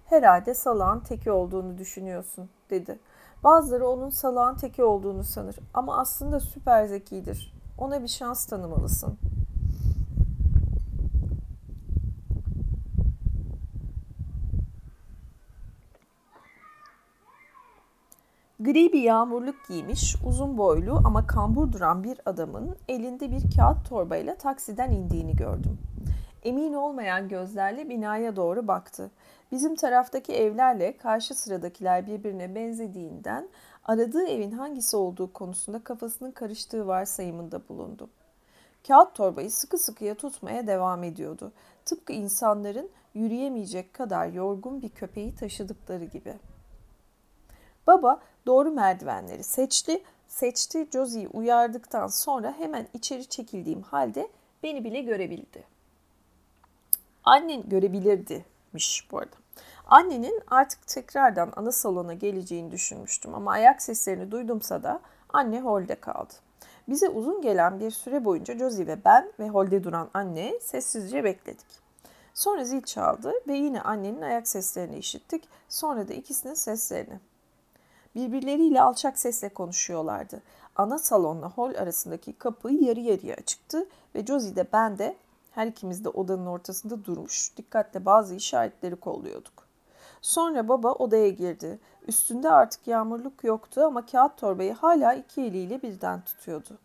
Herhalde 0.07 0.55
salağın 0.55 1.01
teki 1.01 1.31
olduğunu 1.31 1.79
düşünüyorsun, 1.79 2.51
dedi. 2.71 2.99
Bazıları 3.45 3.89
onun 3.89 4.11
salağın 4.11 4.57
teki 4.57 4.84
olduğunu 4.84 5.24
sanır 5.24 5.57
ama 5.74 5.99
aslında 5.99 6.41
süper 6.41 6.87
zekidir. 6.87 7.55
Ona 7.78 8.03
bir 8.03 8.09
şans 8.09 8.47
tanımalısın. 8.47 9.18
Gri 18.61 18.93
bir 18.93 19.03
yağmurluk 19.03 19.55
giymiş, 19.68 20.16
uzun 20.26 20.59
boylu 20.59 21.03
ama 21.05 21.26
kambur 21.26 21.72
duran 21.72 22.05
bir 22.05 22.20
adamın 22.26 22.76
elinde 22.89 23.30
bir 23.30 23.57
kağıt 23.57 23.89
torbayla 23.89 24.34
taksiden 24.34 24.91
indiğini 24.91 25.37
gördüm. 25.37 25.78
Emin 26.47 26.74
olmayan 26.74 27.28
gözlerle 27.28 27.88
binaya 27.88 28.36
doğru 28.36 28.68
baktı. 28.68 29.11
Bizim 29.53 29.76
taraftaki 29.76 30.32
evlerle 30.34 30.97
karşı 30.97 31.34
sıradakiler 31.34 32.07
birbirine 32.07 32.55
benzediğinden 32.55 33.49
aradığı 33.84 34.26
evin 34.26 34.51
hangisi 34.51 34.97
olduğu 34.97 35.32
konusunda 35.32 35.84
kafasının 35.84 36.30
karıştığı 36.30 36.86
varsayımında 36.86 37.68
bulundu. 37.68 38.11
Kağıt 38.88 39.14
torbayı 39.14 39.51
sıkı 39.51 39.78
sıkıya 39.78 40.14
tutmaya 40.14 40.66
devam 40.66 41.05
ediyordu. 41.05 41.53
Tıpkı 41.84 42.12
insanların 42.12 42.90
yürüyemeyecek 43.14 43.94
kadar 43.94 44.28
yorgun 44.28 44.82
bir 44.82 44.88
köpeği 44.88 45.34
taşıdıkları 45.34 46.05
gibi. 46.05 46.34
Baba 47.86 48.20
doğru 48.47 48.70
merdivenleri 48.70 49.44
seçti. 49.44 50.03
Seçti 50.28 50.88
Josie'yi 50.92 51.28
uyardıktan 51.28 52.07
sonra 52.07 52.53
hemen 52.53 52.88
içeri 52.94 53.26
çekildiğim 53.26 53.82
halde 53.82 54.28
beni 54.62 54.84
bile 54.84 55.01
görebildi. 55.01 55.76
Annen 57.27 57.68
görebilirdimiş 57.68 59.09
bu 59.11 59.18
arada. 59.18 59.37
Annenin 59.87 60.41
artık 60.51 60.87
tekrardan 60.87 61.53
ana 61.57 61.72
salona 61.72 62.14
geleceğini 62.14 62.70
düşünmüştüm 62.70 63.35
ama 63.35 63.53
ayak 63.53 63.83
seslerini 63.83 64.31
duydumsa 64.31 64.83
da 64.83 65.01
anne 65.29 65.61
holde 65.61 65.95
kaldı. 65.95 66.35
Bize 66.89 67.09
uzun 67.09 67.43
gelen 67.43 67.81
bir 67.81 67.91
süre 67.91 68.24
boyunca 68.24 68.59
Josie 68.59 68.87
ve 68.87 69.05
ben 69.05 69.33
ve 69.39 69.49
holde 69.49 69.85
duran 69.85 70.11
anne 70.14 70.59
sessizce 70.61 71.24
bekledik. 71.24 71.66
Sonra 72.35 72.64
zil 72.64 72.83
çaldı 72.83 73.33
ve 73.49 73.55
yine 73.55 73.81
annenin 73.81 74.22
ayak 74.22 74.49
seslerini 74.49 74.99
işittik. 74.99 75.49
Sonra 75.68 76.09
da 76.09 76.14
ikisinin 76.14 76.55
seslerini. 76.55 77.20
Birbirleriyle 78.14 78.83
alçak 78.83 79.18
sesle 79.18 79.49
konuşuyorlardı. 79.49 80.43
Ana 80.77 80.99
salonla 80.99 81.51
hol 81.51 81.74
arasındaki 81.74 82.33
kapı 82.33 82.72
yarı 82.72 83.01
yarıya 83.01 83.37
açıktı 83.37 83.89
ve 84.14 84.27
Josie 84.27 84.57
de 84.57 84.66
ben 84.72 84.99
de 84.99 85.16
her 85.57 85.67
ikimiz 85.67 86.05
de 86.05 86.09
odanın 86.09 86.47
ortasında 86.47 87.05
durmuş, 87.05 87.57
dikkatle 87.57 88.05
bazı 88.05 88.35
işaretleri 88.35 88.97
kolluyorduk. 88.97 89.67
Sonra 90.23 90.69
baba 90.69 90.93
odaya 90.93 91.29
girdi. 91.29 91.79
Üstünde 92.09 92.51
artık 92.51 92.87
yağmurluk 92.87 93.45
yoktu 93.45 93.85
ama 93.85 94.07
kağıt 94.07 94.39
torbayı 94.39 94.73
hala 94.73 95.15
iki 95.15 95.43
eliyle 95.43 95.83
birden 95.83 96.21
tutuyordu. 96.21 96.79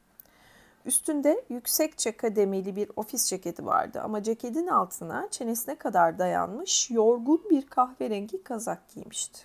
Üstünde 0.86 1.46
yüksekçe 1.50 2.18
kademeli 2.18 2.76
bir 2.76 2.92
ofis 2.96 3.30
ceketi 3.30 3.66
vardı 3.66 4.02
ama 4.04 4.24
ceketin 4.24 4.68
altına 4.68 5.28
çenesine 5.32 5.76
kadar 5.76 6.20
dayanmış 6.20 6.92
yorgun 6.92 7.42
bir 7.50 7.66
kahverengi 7.66 8.44
kazak 8.44 8.90
giymişti. 8.94 9.40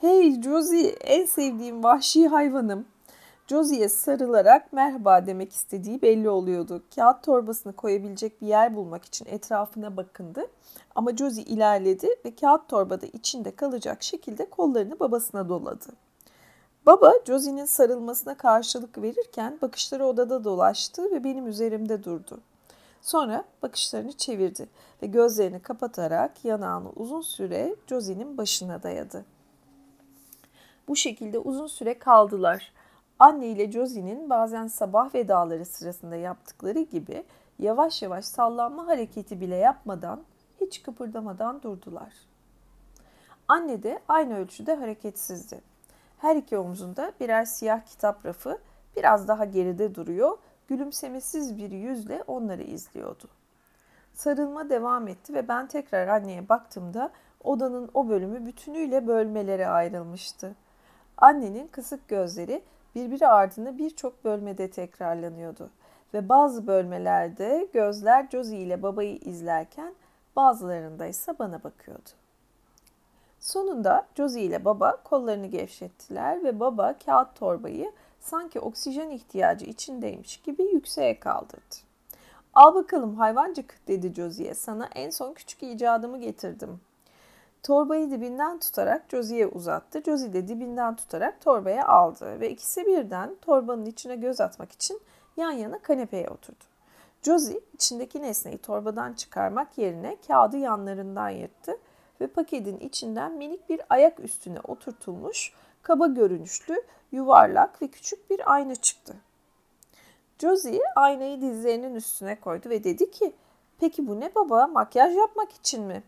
Hey 0.00 0.42
Josie 0.42 0.88
en 0.88 1.26
sevdiğim 1.26 1.84
vahşi 1.84 2.28
hayvanım. 2.28 2.86
Josie'ye 3.50 3.88
sarılarak 3.88 4.72
merhaba 4.72 5.26
demek 5.26 5.52
istediği 5.52 6.02
belli 6.02 6.28
oluyordu. 6.30 6.82
Kağıt 6.94 7.22
torbasını 7.22 7.72
koyabilecek 7.72 8.42
bir 8.42 8.46
yer 8.46 8.76
bulmak 8.76 9.04
için 9.04 9.26
etrafına 9.26 9.96
bakındı. 9.96 10.46
Ama 10.94 11.16
Josie 11.16 11.44
ilerledi 11.44 12.08
ve 12.24 12.34
kağıt 12.34 12.68
torbada 12.68 13.06
içinde 13.06 13.56
kalacak 13.56 14.02
şekilde 14.02 14.50
kollarını 14.50 15.00
babasına 15.00 15.48
doladı. 15.48 15.86
Baba 16.86 17.12
Josie'nin 17.26 17.64
sarılmasına 17.64 18.36
karşılık 18.36 19.02
verirken 19.02 19.58
bakışları 19.62 20.06
odada 20.06 20.44
dolaştı 20.44 21.10
ve 21.10 21.24
benim 21.24 21.46
üzerimde 21.46 22.04
durdu. 22.04 22.40
Sonra 23.02 23.44
bakışlarını 23.62 24.12
çevirdi 24.12 24.68
ve 25.02 25.06
gözlerini 25.06 25.62
kapatarak 25.62 26.44
yanağını 26.44 26.90
uzun 26.96 27.20
süre 27.20 27.76
Josie'nin 27.86 28.38
başına 28.38 28.82
dayadı. 28.82 29.24
Bu 30.88 30.96
şekilde 30.96 31.38
uzun 31.38 31.66
süre 31.66 31.98
kaldılar. 31.98 32.72
Anne 33.20 33.46
ile 33.46 33.72
Josie'nin 33.72 34.30
bazen 34.30 34.66
sabah 34.66 35.14
vedaları 35.14 35.64
sırasında 35.66 36.16
yaptıkları 36.16 36.80
gibi 36.80 37.24
yavaş 37.58 38.02
yavaş 38.02 38.24
sallanma 38.24 38.86
hareketi 38.86 39.40
bile 39.40 39.56
yapmadan, 39.56 40.22
hiç 40.60 40.82
kıpırdamadan 40.82 41.62
durdular. 41.62 42.12
Anne 43.48 43.82
de 43.82 44.00
aynı 44.08 44.38
ölçüde 44.38 44.74
hareketsizdi. 44.74 45.60
Her 46.18 46.36
iki 46.36 46.58
omzunda 46.58 47.12
birer 47.20 47.44
siyah 47.44 47.86
kitap 47.86 48.26
rafı 48.26 48.58
biraz 48.96 49.28
daha 49.28 49.44
geride 49.44 49.94
duruyor, 49.94 50.38
gülümsemesiz 50.68 51.58
bir 51.58 51.70
yüzle 51.70 52.24
onları 52.26 52.62
izliyordu. 52.62 53.28
Sarılma 54.14 54.70
devam 54.70 55.08
etti 55.08 55.34
ve 55.34 55.48
ben 55.48 55.66
tekrar 55.66 56.08
anneye 56.08 56.48
baktığımda 56.48 57.10
odanın 57.44 57.90
o 57.94 58.08
bölümü 58.08 58.46
bütünüyle 58.46 59.06
bölmelere 59.06 59.68
ayrılmıştı. 59.68 60.54
Annenin 61.16 61.68
kısık 61.68 62.08
gözleri 62.08 62.62
birbiri 62.94 63.26
ardına 63.28 63.78
birçok 63.78 64.24
bölmede 64.24 64.70
tekrarlanıyordu 64.70 65.70
ve 66.14 66.28
bazı 66.28 66.66
bölmelerde 66.66 67.68
gözler 67.72 68.28
Josie 68.30 68.58
ile 68.58 68.82
babayı 68.82 69.16
izlerken 69.16 69.94
bazılarında 70.36 71.06
ise 71.06 71.38
bana 71.38 71.64
bakıyordu. 71.64 72.08
Sonunda 73.40 74.06
Josie 74.14 74.42
ile 74.42 74.64
baba 74.64 74.96
kollarını 75.04 75.46
gevşettiler 75.46 76.44
ve 76.44 76.60
baba 76.60 76.98
kağıt 77.06 77.34
torbayı 77.34 77.92
sanki 78.20 78.60
oksijen 78.60 79.10
ihtiyacı 79.10 79.66
içindeymiş 79.66 80.36
gibi 80.36 80.62
yükseğe 80.62 81.20
kaldırdı. 81.20 81.76
Al 82.54 82.74
bakalım 82.74 83.14
hayvancık 83.14 83.88
dedi 83.88 84.14
Josie'ye 84.14 84.54
sana 84.54 84.88
en 84.94 85.10
son 85.10 85.32
küçük 85.34 85.62
icadımı 85.62 86.18
getirdim. 86.18 86.80
Torbayı 87.62 88.10
dibinden 88.10 88.58
tutarak 88.58 89.04
Josie'ye 89.10 89.46
uzattı. 89.46 90.02
Josie 90.02 90.32
de 90.32 90.48
dibinden 90.48 90.96
tutarak 90.96 91.40
torbaya 91.40 91.86
aldı 91.86 92.40
ve 92.40 92.50
ikisi 92.50 92.86
birden 92.86 93.36
torbanın 93.42 93.86
içine 93.86 94.16
göz 94.16 94.40
atmak 94.40 94.72
için 94.72 95.00
yan 95.36 95.50
yana 95.50 95.78
kanepeye 95.78 96.28
oturdu. 96.28 96.64
Josie 97.22 97.60
içindeki 97.74 98.22
nesneyi 98.22 98.58
torbadan 98.58 99.12
çıkarmak 99.12 99.78
yerine 99.78 100.16
kağıdı 100.26 100.56
yanlarından 100.56 101.30
yırttı 101.30 101.76
ve 102.20 102.26
paketin 102.26 102.78
içinden 102.78 103.32
minik 103.32 103.68
bir 103.68 103.80
ayak 103.90 104.20
üstüne 104.20 104.60
oturtulmuş 104.60 105.52
kaba 105.82 106.06
görünüşlü, 106.06 106.82
yuvarlak 107.12 107.82
ve 107.82 107.88
küçük 107.88 108.30
bir 108.30 108.52
ayna 108.52 108.74
çıktı. 108.74 109.16
Josie 110.38 110.80
aynayı 110.96 111.40
dizlerinin 111.40 111.94
üstüne 111.94 112.40
koydu 112.40 112.68
ve 112.68 112.84
dedi 112.84 113.10
ki 113.10 113.32
Peki 113.80 114.06
bu 114.06 114.20
ne 114.20 114.34
baba? 114.34 114.66
Makyaj 114.66 115.16
yapmak 115.16 115.52
için 115.52 115.82
mi? 115.82 116.02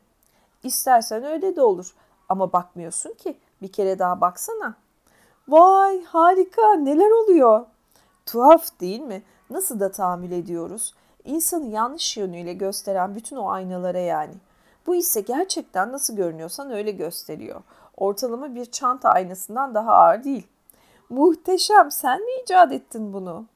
İstersen 0.62 1.24
öyle 1.24 1.56
de 1.56 1.62
olur. 1.62 1.94
Ama 2.28 2.52
bakmıyorsun 2.52 3.12
ki. 3.12 3.38
Bir 3.62 3.72
kere 3.72 3.98
daha 3.98 4.20
baksana. 4.20 4.74
Vay 5.48 6.04
harika 6.04 6.74
neler 6.74 7.10
oluyor? 7.10 7.66
Tuhaf 8.26 8.80
değil 8.80 9.00
mi? 9.00 9.22
Nasıl 9.50 9.80
da 9.80 9.90
tahammül 9.90 10.30
ediyoruz? 10.32 10.94
İnsanı 11.24 11.66
yanlış 11.66 12.16
yönüyle 12.16 12.52
gösteren 12.52 13.14
bütün 13.14 13.36
o 13.36 13.50
aynalara 13.50 13.98
yani. 13.98 14.34
Bu 14.86 14.94
ise 14.94 15.20
gerçekten 15.20 15.92
nasıl 15.92 16.16
görünüyorsan 16.16 16.70
öyle 16.70 16.90
gösteriyor. 16.90 17.62
Ortalama 17.96 18.54
bir 18.54 18.64
çanta 18.64 19.08
aynasından 19.08 19.74
daha 19.74 19.92
ağır 19.92 20.24
değil. 20.24 20.46
Muhteşem 21.10 21.90
sen 21.90 22.20
mi 22.20 22.30
icat 22.42 22.72
ettin 22.72 23.12
bunu? 23.12 23.46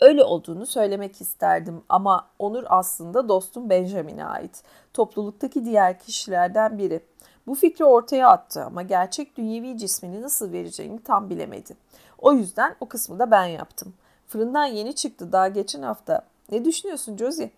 Öyle 0.00 0.24
olduğunu 0.24 0.66
söylemek 0.66 1.20
isterdim 1.20 1.82
ama 1.88 2.28
Onur 2.38 2.64
aslında 2.66 3.28
dostum 3.28 3.70
Benjamin'e 3.70 4.24
ait. 4.24 4.62
Topluluktaki 4.94 5.64
diğer 5.64 5.98
kişilerden 5.98 6.78
biri. 6.78 7.00
Bu 7.46 7.54
fikri 7.54 7.84
ortaya 7.84 8.28
attı 8.28 8.64
ama 8.64 8.82
gerçek 8.82 9.36
dünyevi 9.36 9.78
cismini 9.78 10.22
nasıl 10.22 10.52
vereceğini 10.52 11.02
tam 11.02 11.30
bilemedi. 11.30 11.76
O 12.18 12.32
yüzden 12.32 12.76
o 12.80 12.86
kısmı 12.86 13.18
da 13.18 13.30
ben 13.30 13.44
yaptım. 13.44 13.94
Fırından 14.26 14.64
yeni 14.64 14.94
çıktı 14.94 15.32
daha 15.32 15.48
geçen 15.48 15.82
hafta. 15.82 16.22
Ne 16.52 16.64
düşünüyorsun 16.64 17.16
Josie? 17.16 17.50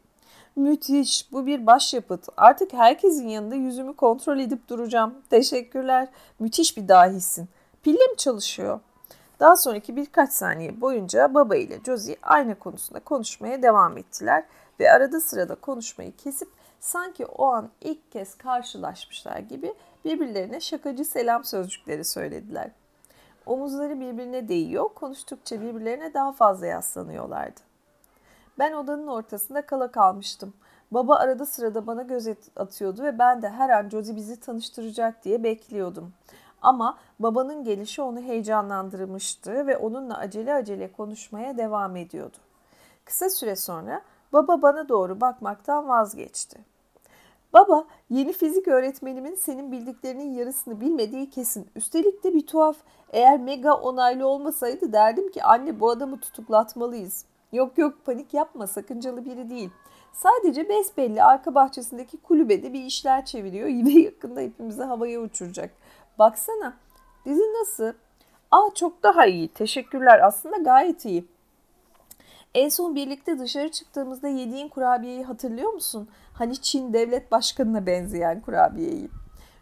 Müthiş. 0.56 1.32
Bu 1.32 1.46
bir 1.46 1.66
başyapıt. 1.66 2.28
Artık 2.36 2.72
herkesin 2.72 3.28
yanında 3.28 3.54
yüzümü 3.54 3.96
kontrol 3.96 4.38
edip 4.38 4.68
duracağım. 4.68 5.14
Teşekkürler. 5.30 6.08
Müthiş 6.38 6.76
bir 6.76 6.88
dahisin. 6.88 7.48
Pille 7.82 8.06
mi 8.06 8.16
çalışıyor? 8.16 8.80
Daha 9.40 9.56
sonraki 9.56 9.96
birkaç 9.96 10.32
saniye 10.32 10.80
boyunca 10.80 11.34
baba 11.34 11.56
ile 11.56 11.80
Josie 11.86 12.16
aynı 12.22 12.58
konusunda 12.58 13.00
konuşmaya 13.00 13.62
devam 13.62 13.98
ettiler 13.98 14.44
ve 14.80 14.92
arada 14.92 15.20
sırada 15.20 15.54
konuşmayı 15.54 16.16
kesip 16.16 16.48
sanki 16.80 17.26
o 17.26 17.46
an 17.46 17.70
ilk 17.80 18.12
kez 18.12 18.34
karşılaşmışlar 18.34 19.38
gibi 19.38 19.74
birbirlerine 20.04 20.60
şakacı 20.60 21.04
selam 21.04 21.44
sözcükleri 21.44 22.04
söylediler. 22.04 22.70
Omuzları 23.46 24.00
birbirine 24.00 24.48
değiyor, 24.48 24.88
konuştukça 24.94 25.60
birbirlerine 25.60 26.14
daha 26.14 26.32
fazla 26.32 26.66
yaslanıyorlardı. 26.66 27.60
Ben 28.58 28.72
odanın 28.72 29.06
ortasında 29.06 29.66
kala 29.66 29.90
kalmıştım. 29.90 30.54
Baba 30.90 31.16
arada 31.16 31.46
sırada 31.46 31.86
bana 31.86 32.02
göz 32.02 32.28
atıyordu 32.56 33.02
ve 33.02 33.18
ben 33.18 33.42
de 33.42 33.48
her 33.48 33.70
an 33.70 33.88
Josie 33.88 34.16
bizi 34.16 34.40
tanıştıracak 34.40 35.24
diye 35.24 35.42
bekliyordum. 35.42 36.12
Ama 36.62 36.98
babanın 37.20 37.64
gelişi 37.64 38.02
onu 38.02 38.20
heyecanlandırmıştı 38.20 39.66
ve 39.66 39.76
onunla 39.76 40.18
acele 40.18 40.54
acele 40.54 40.92
konuşmaya 40.92 41.56
devam 41.56 41.96
ediyordu. 41.96 42.36
Kısa 43.04 43.30
süre 43.30 43.56
sonra 43.56 44.02
baba 44.32 44.62
bana 44.62 44.88
doğru 44.88 45.20
bakmaktan 45.20 45.88
vazgeçti. 45.88 46.70
Baba, 47.52 47.84
yeni 48.10 48.32
fizik 48.32 48.68
öğretmenimin 48.68 49.34
senin 49.34 49.72
bildiklerinin 49.72 50.32
yarısını 50.32 50.80
bilmediği 50.80 51.30
kesin. 51.30 51.66
Üstelik 51.76 52.24
de 52.24 52.34
bir 52.34 52.46
tuhaf. 52.46 52.76
Eğer 53.12 53.40
mega 53.40 53.74
onaylı 53.74 54.26
olmasaydı 54.26 54.92
derdim 54.92 55.30
ki 55.30 55.44
anne 55.44 55.80
bu 55.80 55.90
adamı 55.90 56.20
tutuklatmalıyız. 56.20 57.24
Yok 57.52 57.78
yok 57.78 58.04
panik 58.04 58.34
yapma 58.34 58.66
sakıncalı 58.66 59.24
biri 59.24 59.50
değil. 59.50 59.70
Sadece 60.12 60.68
besbelli 60.68 61.22
arka 61.22 61.54
bahçesindeki 61.54 62.16
kulübede 62.16 62.72
bir 62.72 62.84
işler 62.84 63.24
çeviriyor 63.24 63.66
ve 63.66 64.00
yakında 64.00 64.40
hepimizi 64.40 64.82
havaya 64.82 65.20
uçuracak. 65.20 65.70
Baksana 66.20 66.76
dizi 67.26 67.42
nasıl? 67.60 67.92
Aa 68.50 68.70
çok 68.74 69.02
daha 69.02 69.26
iyi 69.26 69.48
teşekkürler 69.48 70.20
aslında 70.26 70.56
gayet 70.56 71.04
iyi. 71.04 71.28
En 72.54 72.68
son 72.68 72.94
birlikte 72.94 73.38
dışarı 73.38 73.70
çıktığımızda 73.70 74.28
yediğin 74.28 74.68
kurabiyeyi 74.68 75.24
hatırlıyor 75.24 75.72
musun? 75.72 76.08
Hani 76.32 76.56
Çin 76.56 76.92
devlet 76.92 77.32
başkanına 77.32 77.86
benzeyen 77.86 78.40
kurabiyeyi. 78.40 79.10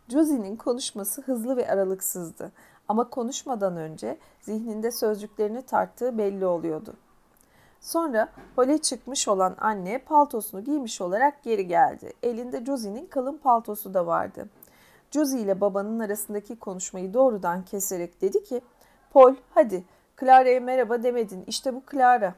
Josie'nin 0.09 0.57
konuşması 0.57 1.23
hızlı 1.23 1.57
ve 1.57 1.71
aralıksızdı. 1.71 2.53
Ama 2.89 3.11
konuşmadan 3.11 3.77
önce 3.77 4.19
zihninde 4.41 4.91
sözcüklerini 4.91 5.63
tarttığı 5.63 6.19
belli 6.19 6.47
oluyordu. 6.47 6.95
Sonra 7.81 8.29
hole 8.57 8.79
çıkmış 8.79 9.29
olan 9.29 9.57
anne 9.61 9.99
paltosunu 9.99 10.65
giymiş 10.65 11.01
olarak 11.01 11.43
geri 11.43 11.67
geldi. 11.67 12.13
Elinde 12.23 12.65
Josie'nin 12.65 13.07
kalın 13.07 13.37
paltosu 13.39 13.95
da 13.95 14.07
vardı. 14.07 14.49
Josie 15.11 15.41
ile 15.41 15.61
babanın 15.61 15.99
arasındaki 16.01 16.59
konuşmayı 16.59 17.15
doğrudan 17.15 17.65
keserek 17.65 18.21
dedi 18.21 18.45
ki 18.45 18.61
Paul 19.13 19.35
hadi 19.55 19.85
Clara'ya 20.21 20.61
merhaba 20.61 21.03
demedin 21.03 21.45
işte 21.47 21.75
bu 21.75 21.83
Clara. 21.93 22.35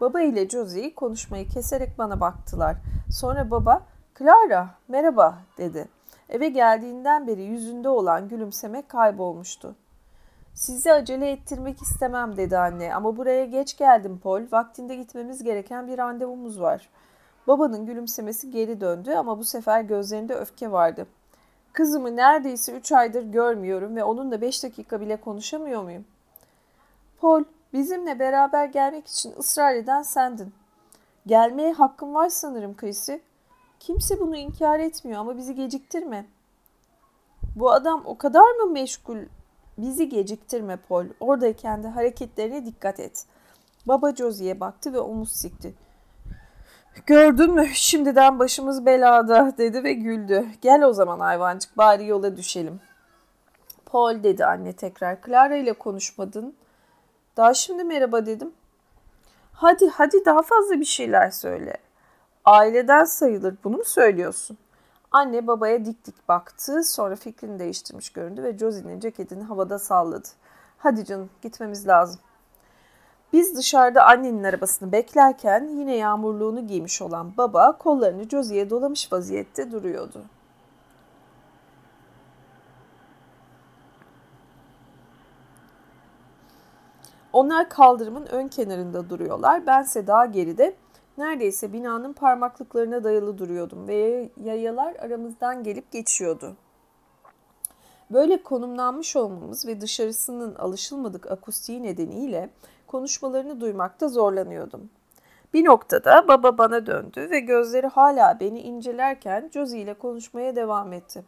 Baba 0.00 0.20
ile 0.20 0.48
Josie 0.48 0.94
konuşmayı 0.94 1.48
keserek 1.48 1.98
bana 1.98 2.20
baktılar. 2.20 2.76
Sonra 3.10 3.50
baba 3.50 3.82
Clara 4.18 4.70
merhaba 4.88 5.38
dedi. 5.58 5.88
Eve 6.28 6.48
geldiğinden 6.48 7.26
beri 7.26 7.42
yüzünde 7.42 7.88
olan 7.88 8.28
gülümseme 8.28 8.82
kaybolmuştu. 8.82 9.74
Sizi 10.54 10.92
acele 10.92 11.30
ettirmek 11.30 11.82
istemem 11.82 12.36
dedi 12.36 12.58
anne 12.58 12.94
ama 12.94 13.16
buraya 13.16 13.44
geç 13.44 13.76
geldim 13.76 14.20
Paul. 14.22 14.42
Vaktinde 14.52 14.96
gitmemiz 14.96 15.44
gereken 15.44 15.86
bir 15.86 15.98
randevumuz 15.98 16.60
var. 16.60 16.88
Babanın 17.46 17.86
gülümsemesi 17.86 18.50
geri 18.50 18.80
döndü 18.80 19.12
ama 19.12 19.38
bu 19.38 19.44
sefer 19.44 19.80
gözlerinde 19.80 20.34
öfke 20.34 20.72
vardı. 20.72 21.06
Kızımı 21.76 22.16
neredeyse 22.16 22.72
üç 22.72 22.92
aydır 22.92 23.22
görmüyorum 23.22 23.96
ve 23.96 24.04
onunla 24.04 24.40
beş 24.40 24.62
dakika 24.64 25.00
bile 25.00 25.16
konuşamıyor 25.16 25.82
muyum? 25.82 26.04
Paul, 27.20 27.44
bizimle 27.72 28.18
beraber 28.18 28.66
gelmek 28.66 29.08
için 29.08 29.34
ısrar 29.38 29.74
eden 29.74 30.02
sendin. 30.02 30.54
Gelmeye 31.26 31.72
hakkım 31.72 32.14
var 32.14 32.28
sanırım 32.28 32.76
Chrissy. 32.76 33.14
Kimse 33.80 34.20
bunu 34.20 34.36
inkar 34.36 34.78
etmiyor 34.78 35.20
ama 35.20 35.36
bizi 35.36 35.54
geciktirme. 35.54 36.26
Bu 37.56 37.72
adam 37.72 38.02
o 38.04 38.18
kadar 38.18 38.50
mı 38.50 38.70
meşgul? 38.72 39.18
Bizi 39.78 40.08
geciktirme 40.08 40.76
Paul. 40.76 41.06
Oradayken 41.20 41.82
de 41.82 41.88
hareketlerine 41.88 42.66
dikkat 42.66 43.00
et. 43.00 43.26
Baba 43.86 44.14
Josie'ye 44.14 44.60
baktı 44.60 44.92
ve 44.92 45.00
omuz 45.00 45.32
sikti. 45.32 45.74
Gördün 47.04 47.54
mü 47.54 47.68
şimdiden 47.72 48.38
başımız 48.38 48.86
belada 48.86 49.52
dedi 49.58 49.84
ve 49.84 49.92
güldü. 49.92 50.46
Gel 50.62 50.82
o 50.82 50.92
zaman 50.92 51.20
hayvancık 51.20 51.76
bari 51.76 52.06
yola 52.06 52.36
düşelim. 52.36 52.80
Paul 53.86 54.22
dedi 54.22 54.46
anne 54.46 54.72
tekrar. 54.72 55.22
Clara 55.26 55.56
ile 55.56 55.72
konuşmadın. 55.72 56.54
Daha 57.36 57.54
şimdi 57.54 57.84
merhaba 57.84 58.26
dedim. 58.26 58.52
Hadi 59.52 59.88
hadi 59.88 60.24
daha 60.24 60.42
fazla 60.42 60.80
bir 60.80 60.84
şeyler 60.84 61.30
söyle. 61.30 61.76
Aileden 62.44 63.04
sayılır 63.04 63.56
bunu 63.64 63.76
mu 63.76 63.84
söylüyorsun? 63.84 64.58
Anne 65.12 65.46
babaya 65.46 65.84
dik 65.84 66.06
dik 66.06 66.28
baktı 66.28 66.84
sonra 66.84 67.16
fikrini 67.16 67.58
değiştirmiş 67.58 68.10
göründü 68.10 68.42
ve 68.42 68.58
Josie'nin 68.58 69.00
ceketini 69.00 69.42
havada 69.42 69.78
salladı. 69.78 70.28
Hadi 70.78 71.04
canım 71.04 71.30
gitmemiz 71.42 71.88
lazım. 71.88 72.20
Biz 73.32 73.56
dışarıda 73.56 74.06
annenin 74.06 74.44
arabasını 74.44 74.92
beklerken 74.92 75.68
yine 75.68 75.96
yağmurluğunu 75.96 76.66
giymiş 76.66 77.02
olan 77.02 77.32
baba 77.36 77.78
kollarını 77.78 78.28
Josie'ye 78.28 78.70
dolamış 78.70 79.12
vaziyette 79.12 79.72
duruyordu. 79.72 80.24
Onlar 87.32 87.68
kaldırımın 87.68 88.26
ön 88.26 88.48
kenarında 88.48 89.10
duruyorlar. 89.10 89.66
Bense 89.66 90.06
daha 90.06 90.26
geride 90.26 90.76
neredeyse 91.18 91.72
binanın 91.72 92.12
parmaklıklarına 92.12 93.04
dayalı 93.04 93.38
duruyordum 93.38 93.88
ve 93.88 94.30
yayalar 94.44 94.94
aramızdan 94.94 95.62
gelip 95.62 95.92
geçiyordu. 95.92 96.56
Böyle 98.10 98.42
konumlanmış 98.42 99.16
olmamız 99.16 99.66
ve 99.66 99.80
dışarısının 99.80 100.54
alışılmadık 100.54 101.30
akustiği 101.30 101.82
nedeniyle 101.82 102.50
konuşmalarını 102.86 103.60
duymakta 103.60 104.08
zorlanıyordum. 104.08 104.90
Bir 105.54 105.64
noktada 105.64 106.28
baba 106.28 106.58
bana 106.58 106.86
döndü 106.86 107.28
ve 107.30 107.40
gözleri 107.40 107.86
hala 107.86 108.40
beni 108.40 108.60
incelerken 108.60 109.50
Josie 109.54 109.80
ile 109.80 109.94
konuşmaya 109.94 110.56
devam 110.56 110.92
etti. 110.92 111.24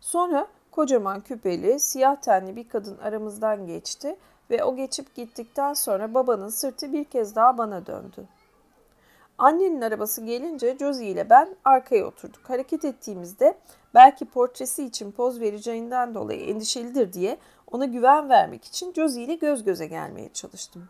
Sonra 0.00 0.46
kocaman 0.70 1.20
küpeli, 1.20 1.80
siyah 1.80 2.16
tenli 2.16 2.56
bir 2.56 2.68
kadın 2.68 2.98
aramızdan 2.98 3.66
geçti 3.66 4.16
ve 4.50 4.64
o 4.64 4.76
geçip 4.76 5.14
gittikten 5.14 5.74
sonra 5.74 6.14
babanın 6.14 6.48
sırtı 6.48 6.92
bir 6.92 7.04
kez 7.04 7.36
daha 7.36 7.58
bana 7.58 7.86
döndü. 7.86 8.24
Annenin 9.38 9.80
arabası 9.80 10.24
gelince 10.24 10.76
Josie 10.78 11.08
ile 11.08 11.30
ben 11.30 11.56
arkaya 11.64 12.06
oturduk. 12.06 12.50
Hareket 12.50 12.84
ettiğimizde 12.84 13.58
belki 13.94 14.24
portresi 14.24 14.84
için 14.84 15.12
poz 15.12 15.40
vereceğinden 15.40 16.14
dolayı 16.14 16.40
endişelidir 16.40 17.12
diye 17.12 17.38
ona 17.70 17.84
güven 17.84 18.28
vermek 18.28 18.64
için 18.64 18.92
Josie 18.92 19.22
ile 19.22 19.34
göz 19.34 19.64
göze 19.64 19.86
gelmeye 19.86 20.32
çalıştım. 20.32 20.88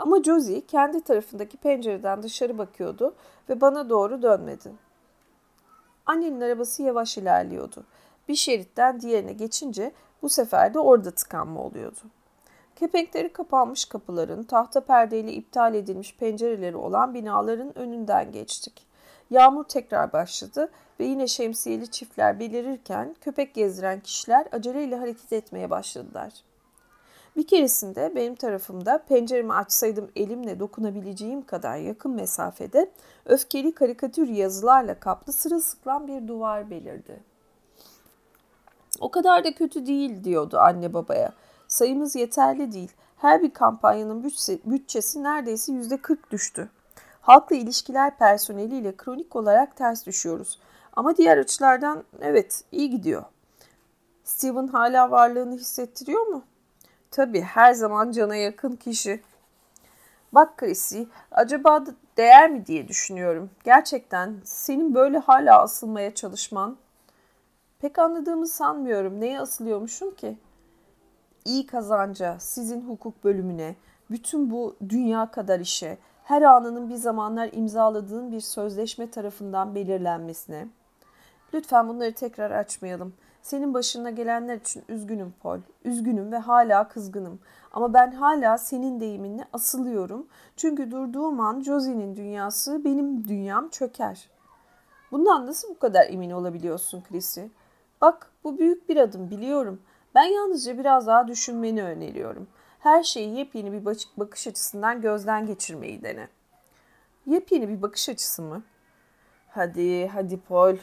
Ama 0.00 0.22
Josie 0.22 0.66
kendi 0.66 1.00
tarafındaki 1.00 1.56
pencereden 1.56 2.22
dışarı 2.22 2.58
bakıyordu 2.58 3.14
ve 3.48 3.60
bana 3.60 3.88
doğru 3.90 4.22
dönmedi. 4.22 4.72
Annenin 6.06 6.40
arabası 6.40 6.82
yavaş 6.82 7.18
ilerliyordu. 7.18 7.84
Bir 8.28 8.34
şeritten 8.34 9.00
diğerine 9.00 9.32
geçince 9.32 9.92
bu 10.22 10.28
sefer 10.28 10.74
de 10.74 10.78
orada 10.78 11.10
tıkanma 11.10 11.60
oluyordu. 11.60 11.98
Kepenkleri 12.76 13.32
kapanmış 13.32 13.84
kapıların, 13.84 14.42
tahta 14.42 14.80
perdeyle 14.80 15.32
iptal 15.32 15.74
edilmiş 15.74 16.16
pencereleri 16.16 16.76
olan 16.76 17.14
binaların 17.14 17.78
önünden 17.78 18.32
geçtik. 18.32 18.86
Yağmur 19.30 19.64
tekrar 19.64 20.12
başladı 20.12 20.70
ve 21.00 21.04
yine 21.04 21.26
şemsiyeli 21.26 21.90
çiftler 21.90 22.40
belirirken 22.40 23.16
köpek 23.20 23.54
gezdiren 23.54 24.00
kişiler 24.00 24.46
aceleyle 24.52 24.96
hareket 24.96 25.32
etmeye 25.32 25.70
başladılar. 25.70 26.32
Bir 27.36 27.46
keresinde 27.46 28.12
benim 28.14 28.34
tarafımda 28.34 28.98
penceremi 29.08 29.52
açsaydım 29.52 30.10
elimle 30.16 30.60
dokunabileceğim 30.60 31.42
kadar 31.42 31.76
yakın 31.76 32.10
mesafede 32.10 32.90
öfkeli 33.26 33.72
karikatür 33.72 34.28
yazılarla 34.28 35.00
kaplı 35.00 35.32
sırılsıklam 35.32 36.08
bir 36.08 36.28
duvar 36.28 36.70
belirdi. 36.70 37.20
O 39.00 39.10
kadar 39.10 39.44
da 39.44 39.54
kötü 39.54 39.86
değil 39.86 40.24
diyordu 40.24 40.58
anne 40.58 40.94
babaya. 40.94 41.32
Sayımız 41.68 42.16
yeterli 42.16 42.72
değil. 42.72 42.92
Her 43.16 43.42
bir 43.42 43.50
kampanyanın 43.50 44.32
bütçesi 44.64 45.22
neredeyse 45.22 45.72
yüzde 45.72 45.96
40 45.96 46.30
düştü. 46.30 46.68
Halkla 47.20 47.56
ilişkiler 47.56 48.18
personeliyle 48.18 48.96
kronik 48.96 49.36
olarak 49.36 49.76
ters 49.76 50.06
düşüyoruz. 50.06 50.58
Ama 50.92 51.16
diğer 51.16 51.38
açılardan 51.38 52.04
evet 52.20 52.64
iyi 52.72 52.90
gidiyor. 52.90 53.22
Steven 54.24 54.66
hala 54.66 55.10
varlığını 55.10 55.54
hissettiriyor 55.54 56.26
mu? 56.26 56.42
Tabii 57.10 57.40
her 57.40 57.72
zaman 57.72 58.10
cana 58.10 58.36
yakın 58.36 58.76
kişi. 58.76 59.22
Bak 60.32 60.56
Chrissy, 60.56 61.02
acaba 61.32 61.84
değer 62.16 62.50
mi 62.50 62.66
diye 62.66 62.88
düşünüyorum. 62.88 63.50
Gerçekten 63.64 64.34
senin 64.44 64.94
böyle 64.94 65.18
hala 65.18 65.62
asılmaya 65.62 66.14
çalışman. 66.14 66.76
Pek 67.80 67.98
anladığımı 67.98 68.46
sanmıyorum. 68.46 69.20
Neye 69.20 69.40
asılıyormuşum 69.40 70.14
ki? 70.14 70.38
İyi 71.44 71.66
kazanca, 71.66 72.36
sizin 72.38 72.88
hukuk 72.88 73.24
bölümüne, 73.24 73.76
bütün 74.10 74.50
bu 74.50 74.76
dünya 74.88 75.30
kadar 75.30 75.60
işe, 75.60 75.98
her 76.24 76.42
anının 76.42 76.88
bir 76.88 76.94
zamanlar 76.94 77.50
imzaladığın 77.52 78.32
bir 78.32 78.40
sözleşme 78.40 79.10
tarafından 79.10 79.74
belirlenmesine. 79.74 80.66
Lütfen 81.54 81.88
bunları 81.88 82.14
tekrar 82.14 82.50
açmayalım. 82.50 83.14
Senin 83.42 83.74
başına 83.74 84.10
gelenler 84.10 84.56
için 84.56 84.82
üzgünüm 84.88 85.34
Paul. 85.42 85.58
Üzgünüm 85.84 86.32
ve 86.32 86.38
hala 86.38 86.88
kızgınım. 86.88 87.40
Ama 87.72 87.94
ben 87.94 88.12
hala 88.12 88.58
senin 88.58 89.00
deyiminle 89.00 89.44
asılıyorum. 89.52 90.26
Çünkü 90.56 90.90
durduğum 90.90 91.40
an 91.40 91.60
Josie'nin 91.60 92.16
dünyası 92.16 92.84
benim 92.84 93.28
dünyam 93.28 93.68
çöker. 93.68 94.30
Bundan 95.12 95.46
nasıl 95.46 95.68
bu 95.68 95.78
kadar 95.78 96.06
emin 96.08 96.30
olabiliyorsun 96.30 97.02
Chrissy? 97.08 97.40
Bak 98.00 98.30
bu 98.44 98.58
büyük 98.58 98.88
bir 98.88 98.96
adım 98.96 99.30
biliyorum. 99.30 99.80
Ben 100.14 100.24
yalnızca 100.24 100.78
biraz 100.78 101.06
daha 101.06 101.28
düşünmeni 101.28 101.82
öneriyorum. 101.82 102.48
Her 102.78 103.02
şeyi 103.02 103.36
yepyeni 103.36 103.72
bir 103.72 103.84
bakış 104.16 104.46
açısından 104.48 105.00
gözden 105.00 105.46
geçirmeyi 105.46 106.02
dene. 106.02 106.28
Yepyeni 107.26 107.68
bir 107.68 107.82
bakış 107.82 108.08
açısı 108.08 108.42
mı? 108.42 108.62
Hadi, 109.48 110.08
hadi 110.08 110.40
Paul. 110.40 110.76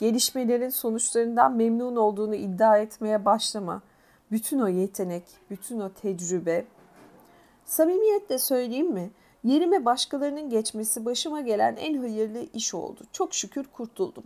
Gelişmelerin 0.00 0.68
sonuçlarından 0.68 1.52
memnun 1.52 1.96
olduğunu 1.96 2.34
iddia 2.34 2.78
etmeye 2.78 3.24
başlama. 3.24 3.82
Bütün 4.30 4.58
o 4.58 4.68
yetenek, 4.68 5.24
bütün 5.50 5.80
o 5.80 5.88
tecrübe. 5.92 6.64
Samimiyetle 7.64 8.38
söyleyeyim 8.38 8.92
mi? 8.92 9.10
Yerime 9.44 9.84
başkalarının 9.84 10.50
geçmesi 10.50 11.04
başıma 11.04 11.40
gelen 11.40 11.76
en 11.76 11.98
hayırlı 11.98 12.38
iş 12.54 12.74
oldu. 12.74 13.00
Çok 13.12 13.34
şükür 13.34 13.64
kurtuldum. 13.64 14.24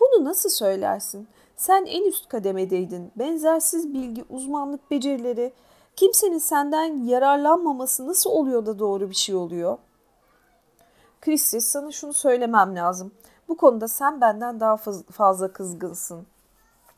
Bunu 0.00 0.24
nasıl 0.24 0.50
söylersin? 0.50 1.28
Sen 1.56 1.86
en 1.86 2.08
üst 2.08 2.28
kademedeydin. 2.28 3.12
Benzersiz 3.16 3.94
bilgi, 3.94 4.24
uzmanlık, 4.30 4.90
becerileri. 4.90 5.52
Kimsenin 5.96 6.38
senden 6.38 7.04
yararlanmaması 7.04 8.06
nasıl 8.06 8.30
oluyor 8.30 8.66
da 8.66 8.78
doğru 8.78 9.10
bir 9.10 9.14
şey 9.14 9.34
oluyor? 9.34 9.78
Chrissy 11.20 11.58
sana 11.58 11.92
şunu 11.92 12.12
söylemem 12.12 12.76
lazım. 12.76 13.12
Bu 13.48 13.56
konuda 13.56 13.88
sen 13.88 14.20
benden 14.20 14.60
daha 14.60 14.76
fazla 15.10 15.52
kızgınsın. 15.52 16.26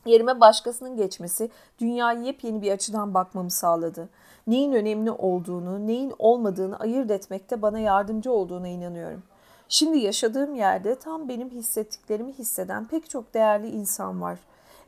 Yerime 0.06 0.40
başkasının 0.40 0.96
geçmesi 0.96 1.50
dünyayı 1.78 2.20
yepyeni 2.20 2.62
bir 2.62 2.72
açıdan 2.72 3.14
bakmamı 3.14 3.50
sağladı. 3.50 4.08
Neyin 4.46 4.72
önemli 4.72 5.10
olduğunu, 5.10 5.86
neyin 5.86 6.14
olmadığını 6.18 6.78
ayırt 6.78 7.10
etmekte 7.10 7.62
bana 7.62 7.78
yardımcı 7.78 8.32
olduğuna 8.32 8.68
inanıyorum. 8.68 9.22
Şimdi 9.68 9.98
yaşadığım 9.98 10.54
yerde 10.54 10.94
tam 10.94 11.28
benim 11.28 11.50
hissettiklerimi 11.50 12.32
hisseden 12.32 12.86
pek 12.86 13.10
çok 13.10 13.34
değerli 13.34 13.68
insan 13.68 14.22
var. 14.22 14.38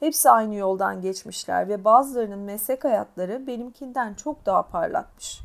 Hepsi 0.00 0.30
aynı 0.30 0.54
yoldan 0.54 1.00
geçmişler 1.00 1.68
ve 1.68 1.84
bazılarının 1.84 2.38
meslek 2.38 2.84
hayatları 2.84 3.46
benimkinden 3.46 4.14
çok 4.14 4.46
daha 4.46 4.62
parlakmış. 4.62 5.40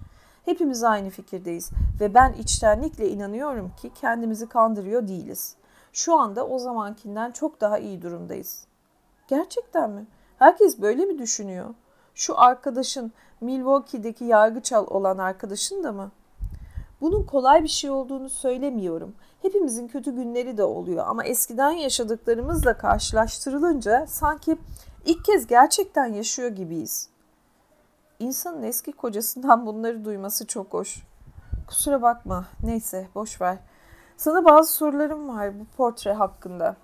Hepimiz 0.45 0.83
aynı 0.83 1.09
fikirdeyiz 1.09 1.69
ve 1.99 2.13
ben 2.13 2.33
içtenlikle 2.33 3.09
inanıyorum 3.09 3.71
ki 3.81 3.91
kendimizi 4.01 4.49
kandırıyor 4.49 5.07
değiliz. 5.07 5.55
Şu 5.93 6.19
anda 6.19 6.47
o 6.47 6.59
zamankinden 6.59 7.31
çok 7.31 7.61
daha 7.61 7.77
iyi 7.77 8.01
durumdayız. 8.01 8.67
Gerçekten 9.27 9.89
mi? 9.89 10.05
Herkes 10.39 10.81
böyle 10.81 11.05
mi 11.05 11.19
düşünüyor? 11.19 11.73
Şu 12.15 12.39
arkadaşın 12.39 13.11
Milwaukee'deki 13.41 14.25
yargıçal 14.25 14.87
olan 14.87 15.17
arkadaşın 15.17 15.83
da 15.83 15.91
mı? 15.91 16.11
Bunun 17.01 17.23
kolay 17.23 17.63
bir 17.63 17.67
şey 17.67 17.89
olduğunu 17.89 18.29
söylemiyorum. 18.29 19.15
Hepimizin 19.41 19.87
kötü 19.87 20.15
günleri 20.15 20.57
de 20.57 20.63
oluyor 20.63 21.05
ama 21.07 21.23
eskiden 21.23 21.71
yaşadıklarımızla 21.71 22.77
karşılaştırılınca 22.77 24.05
sanki 24.07 24.57
ilk 25.05 25.25
kez 25.25 25.47
gerçekten 25.47 26.13
yaşıyor 26.13 26.49
gibiyiz. 26.49 27.09
İnsanın 28.19 28.63
eski 28.63 28.91
kocasından 28.91 29.65
bunları 29.65 30.05
duyması 30.05 30.47
çok 30.47 30.73
hoş. 30.73 31.03
Kusura 31.67 32.01
bakma. 32.01 32.45
Neyse 32.63 33.07
boş 33.15 33.41
ver. 33.41 33.57
Sana 34.17 34.45
bazı 34.45 34.73
sorularım 34.73 35.29
var 35.29 35.59
bu 35.59 35.65
portre 35.77 36.13
hakkında. 36.13 36.75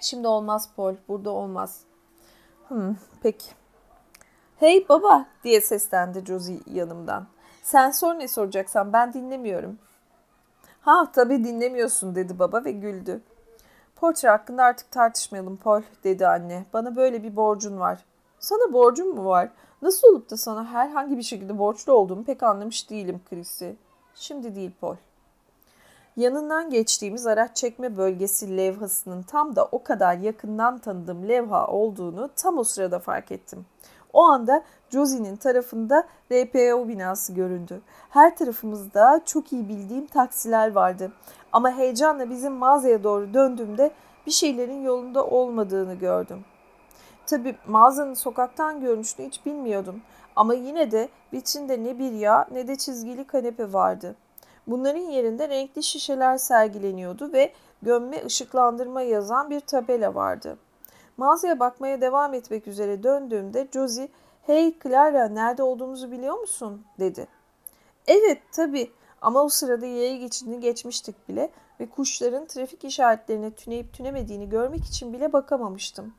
Şimdi 0.00 0.28
olmaz 0.28 0.70
Paul. 0.76 0.94
Burada 1.08 1.30
olmaz. 1.30 1.80
Hmm, 2.68 2.94
peki. 3.22 3.50
Hey 4.56 4.88
baba 4.88 5.26
diye 5.44 5.60
seslendi 5.60 6.24
Josie 6.26 6.60
yanımdan. 6.66 7.26
Sen 7.62 7.90
sor 7.90 8.14
ne 8.14 8.28
soracaksan 8.28 8.92
ben 8.92 9.12
dinlemiyorum. 9.12 9.78
Ha 10.80 11.12
tabii 11.12 11.44
dinlemiyorsun 11.44 12.14
dedi 12.14 12.38
baba 12.38 12.64
ve 12.64 12.72
güldü. 12.72 13.20
Portre 13.96 14.28
hakkında 14.28 14.64
artık 14.64 14.90
tartışmayalım 14.90 15.56
Paul 15.56 15.82
dedi 16.04 16.26
anne. 16.26 16.64
Bana 16.72 16.96
böyle 16.96 17.22
bir 17.22 17.36
borcun 17.36 17.80
var. 17.80 18.04
Sana 18.38 18.72
borcum 18.72 19.14
mu 19.14 19.24
var? 19.24 19.48
Nasıl 19.82 20.08
olup 20.08 20.30
da 20.30 20.36
sana 20.36 20.64
herhangi 20.72 21.18
bir 21.18 21.22
şekilde 21.22 21.58
borçlu 21.58 21.92
olduğumu 21.92 22.24
pek 22.24 22.42
anlamış 22.42 22.90
değilim 22.90 23.20
Chrissy. 23.30 23.68
Şimdi 24.14 24.54
değil 24.54 24.72
Paul. 24.80 24.96
Yanından 26.16 26.70
geçtiğimiz 26.70 27.26
araç 27.26 27.56
çekme 27.56 27.96
bölgesi 27.96 28.56
levhasının 28.56 29.22
tam 29.22 29.56
da 29.56 29.64
o 29.72 29.82
kadar 29.82 30.18
yakından 30.18 30.78
tanıdığım 30.78 31.28
levha 31.28 31.66
olduğunu 31.66 32.30
tam 32.36 32.58
o 32.58 32.64
sırada 32.64 32.98
fark 32.98 33.32
ettim. 33.32 33.66
O 34.12 34.22
anda 34.22 34.64
Josie'nin 34.90 35.36
tarafında 35.36 36.06
RPO 36.32 36.88
binası 36.88 37.32
göründü. 37.32 37.80
Her 38.10 38.36
tarafımızda 38.36 39.20
çok 39.24 39.52
iyi 39.52 39.68
bildiğim 39.68 40.06
taksiler 40.06 40.72
vardı. 40.72 41.12
Ama 41.52 41.70
heyecanla 41.70 42.30
bizim 42.30 42.52
mağazaya 42.52 43.04
doğru 43.04 43.34
döndüğümde 43.34 43.90
bir 44.26 44.32
şeylerin 44.32 44.82
yolunda 44.82 45.26
olmadığını 45.26 45.94
gördüm. 45.94 46.44
Tabi 47.26 47.56
mağazanın 47.66 48.14
sokaktan 48.14 48.80
görünüşünü 48.80 49.26
hiç 49.26 49.46
bilmiyordum. 49.46 50.02
Ama 50.36 50.54
yine 50.54 50.90
de 50.90 51.08
vitrinde 51.32 51.84
ne 51.84 51.98
bir 51.98 52.12
yağ 52.12 52.46
ne 52.52 52.68
de 52.68 52.76
çizgili 52.76 53.24
kanepe 53.24 53.72
vardı. 53.72 54.16
Bunların 54.66 55.00
yerinde 55.10 55.48
renkli 55.48 55.82
şişeler 55.82 56.36
sergileniyordu 56.36 57.32
ve 57.32 57.52
gömme 57.82 58.24
ışıklandırma 58.24 59.02
yazan 59.02 59.50
bir 59.50 59.60
tabela 59.60 60.14
vardı. 60.14 60.58
Mağazaya 61.16 61.60
bakmaya 61.60 62.00
devam 62.00 62.34
etmek 62.34 62.66
üzere 62.66 63.02
döndüğümde 63.02 63.68
Josie, 63.72 64.08
''Hey 64.42 64.78
Clara 64.82 65.28
nerede 65.28 65.62
olduğumuzu 65.62 66.10
biliyor 66.10 66.38
musun?'' 66.38 66.82
dedi. 66.98 67.28
''Evet 68.06 68.42
tabii 68.52 68.90
ama 69.20 69.42
o 69.42 69.48
sırada 69.48 69.86
yaya 69.86 70.16
geçidini 70.16 70.60
geçmiştik 70.60 71.28
bile 71.28 71.50
ve 71.80 71.86
kuşların 71.88 72.46
trafik 72.46 72.84
işaretlerine 72.84 73.50
tüneyip 73.50 73.92
tünemediğini 73.92 74.48
görmek 74.48 74.84
için 74.84 75.12
bile 75.12 75.32
bakamamıştım.'' 75.32 76.14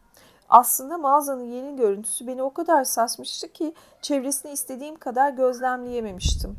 Aslında 0.50 0.98
mağazanın 0.98 1.44
yeni 1.44 1.76
görüntüsü 1.76 2.28
beni 2.28 2.44
o 2.44 2.54
kadar 2.54 2.84
sarsmıştı 2.84 3.48
ki 3.48 3.74
çevresini 4.02 4.52
istediğim 4.52 4.96
kadar 4.96 5.30
gözlemleyememiştim. 5.30 6.56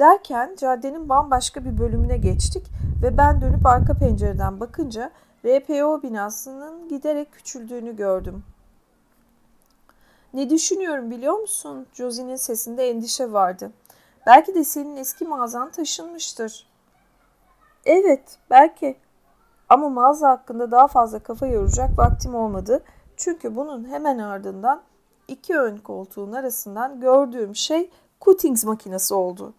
Derken 0.00 0.56
caddenin 0.56 1.08
bambaşka 1.08 1.64
bir 1.64 1.78
bölümüne 1.78 2.16
geçtik 2.16 2.66
ve 3.02 3.16
ben 3.16 3.40
dönüp 3.40 3.66
arka 3.66 3.94
pencereden 3.94 4.60
bakınca 4.60 5.10
RPO 5.44 6.02
binasının 6.02 6.88
giderek 6.88 7.32
küçüldüğünü 7.32 7.96
gördüm. 7.96 8.44
Ne 10.34 10.50
düşünüyorum 10.50 11.10
biliyor 11.10 11.38
musun? 11.38 11.86
Josie'nin 11.92 12.36
sesinde 12.36 12.90
endişe 12.90 13.32
vardı. 13.32 13.72
Belki 14.26 14.54
de 14.54 14.64
senin 14.64 14.96
eski 14.96 15.24
mağazan 15.24 15.70
taşınmıştır. 15.70 16.66
Evet, 17.86 18.38
belki. 18.50 18.96
Ama 19.68 19.88
mağaza 19.88 20.30
hakkında 20.30 20.70
daha 20.70 20.86
fazla 20.86 21.18
kafa 21.18 21.46
yoracak 21.46 21.98
vaktim 21.98 22.34
olmadı. 22.34 22.82
Çünkü 23.16 23.56
bunun 23.56 23.88
hemen 23.88 24.18
ardından 24.18 24.82
iki 25.28 25.58
ön 25.58 25.76
koltuğun 25.76 26.32
arasından 26.32 27.00
gördüğüm 27.00 27.56
şey 27.56 27.90
Cuttings 28.20 28.64
makinesi 28.64 29.14
oldu. 29.14 29.54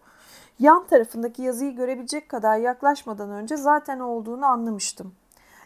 Yan 0.58 0.86
tarafındaki 0.86 1.42
yazıyı 1.42 1.76
görebilecek 1.76 2.28
kadar 2.28 2.58
yaklaşmadan 2.58 3.30
önce 3.30 3.56
zaten 3.56 4.00
olduğunu 4.00 4.46
anlamıştım. 4.46 5.14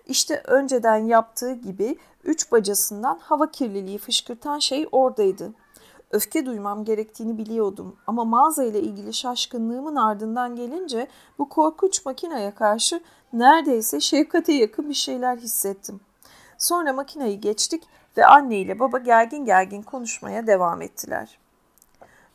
İşte 0.06 0.42
önceden 0.44 0.96
yaptığı 0.96 1.52
gibi 1.52 1.98
üç 2.24 2.52
bacasından 2.52 3.18
hava 3.22 3.50
kirliliği 3.50 3.98
fışkırtan 3.98 4.58
şey 4.58 4.88
oradaydı. 4.92 5.52
Öfke 6.10 6.46
duymam 6.46 6.84
gerektiğini 6.84 7.38
biliyordum 7.38 7.96
ama 8.06 8.24
mağaza 8.24 8.64
ile 8.64 8.80
ilgili 8.80 9.14
şaşkınlığımın 9.14 9.96
ardından 9.96 10.56
gelince 10.56 11.08
bu 11.38 11.48
korkunç 11.48 12.04
makineye 12.06 12.54
karşı 12.54 13.00
neredeyse 13.32 14.00
şefkate 14.00 14.52
yakın 14.52 14.88
bir 14.88 14.94
şeyler 14.94 15.36
hissettim. 15.36 16.00
Sonra 16.58 16.92
makineyi 16.92 17.40
geçtik 17.40 17.82
ve 18.16 18.26
anne 18.26 18.58
ile 18.58 18.78
baba 18.78 18.98
gergin 18.98 19.44
gergin 19.44 19.82
konuşmaya 19.82 20.46
devam 20.46 20.82
ettiler. 20.82 21.38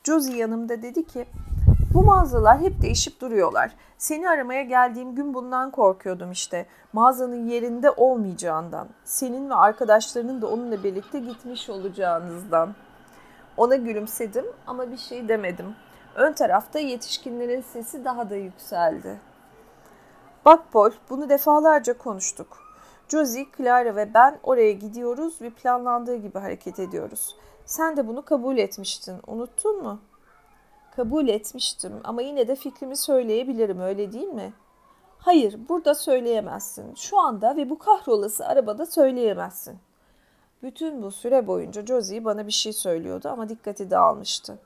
Josie 0.03 0.35
yanımda 0.37 0.81
dedi 0.81 1.07
ki 1.07 1.25
bu 1.93 2.03
mağazalar 2.03 2.59
hep 2.59 2.81
değişip 2.81 3.21
duruyorlar. 3.21 3.71
Seni 3.97 4.29
aramaya 4.29 4.63
geldiğim 4.63 5.15
gün 5.15 5.33
bundan 5.33 5.71
korkuyordum 5.71 6.31
işte. 6.31 6.65
Mağazanın 6.93 7.49
yerinde 7.49 7.91
olmayacağından. 7.91 8.87
Senin 9.03 9.49
ve 9.49 9.55
arkadaşlarının 9.55 10.41
da 10.41 10.47
onunla 10.47 10.83
birlikte 10.83 11.19
gitmiş 11.19 11.69
olacağınızdan. 11.69 12.75
Ona 13.57 13.75
gülümsedim 13.75 14.45
ama 14.67 14.91
bir 14.91 14.97
şey 14.97 15.27
demedim. 15.27 15.75
Ön 16.15 16.33
tarafta 16.33 16.79
yetişkinlerin 16.79 17.61
sesi 17.61 18.05
daha 18.05 18.29
da 18.29 18.35
yükseldi. 18.35 19.19
Bak 20.45 20.71
Paul, 20.71 20.91
bunu 21.09 21.29
defalarca 21.29 21.97
konuştuk. 21.97 22.57
Josie, 23.07 23.45
Clara 23.57 23.95
ve 23.95 24.13
ben 24.13 24.39
oraya 24.43 24.71
gidiyoruz 24.71 25.41
ve 25.41 25.49
planlandığı 25.49 26.15
gibi 26.15 26.39
hareket 26.39 26.79
ediyoruz. 26.79 27.35
Sen 27.65 27.97
de 27.97 28.07
bunu 28.07 28.25
kabul 28.25 28.57
etmiştin, 28.57 29.15
unuttun 29.27 29.83
mu?'' 29.83 30.10
Kabul 30.95 31.27
etmiştim 31.27 32.01
ama 32.03 32.21
yine 32.21 32.47
de 32.47 32.55
fikrimi 32.55 32.97
söyleyebilirim 32.97 33.79
öyle 33.79 34.13
değil 34.13 34.27
mi? 34.27 34.53
Hayır, 35.17 35.59
burada 35.69 35.95
söyleyemezsin. 35.95 36.95
Şu 36.95 37.19
anda 37.19 37.57
ve 37.57 37.69
bu 37.69 37.79
kahrolası 37.79 38.47
arabada 38.47 38.85
söyleyemezsin. 38.85 39.79
Bütün 40.63 41.03
bu 41.03 41.11
süre 41.11 41.47
boyunca 41.47 41.85
Josie 41.85 42.25
bana 42.25 42.47
bir 42.47 42.51
şey 42.51 42.73
söylüyordu 42.73 43.29
ama 43.29 43.49
dikkati 43.49 43.91
dağılmıştı. 43.91 44.59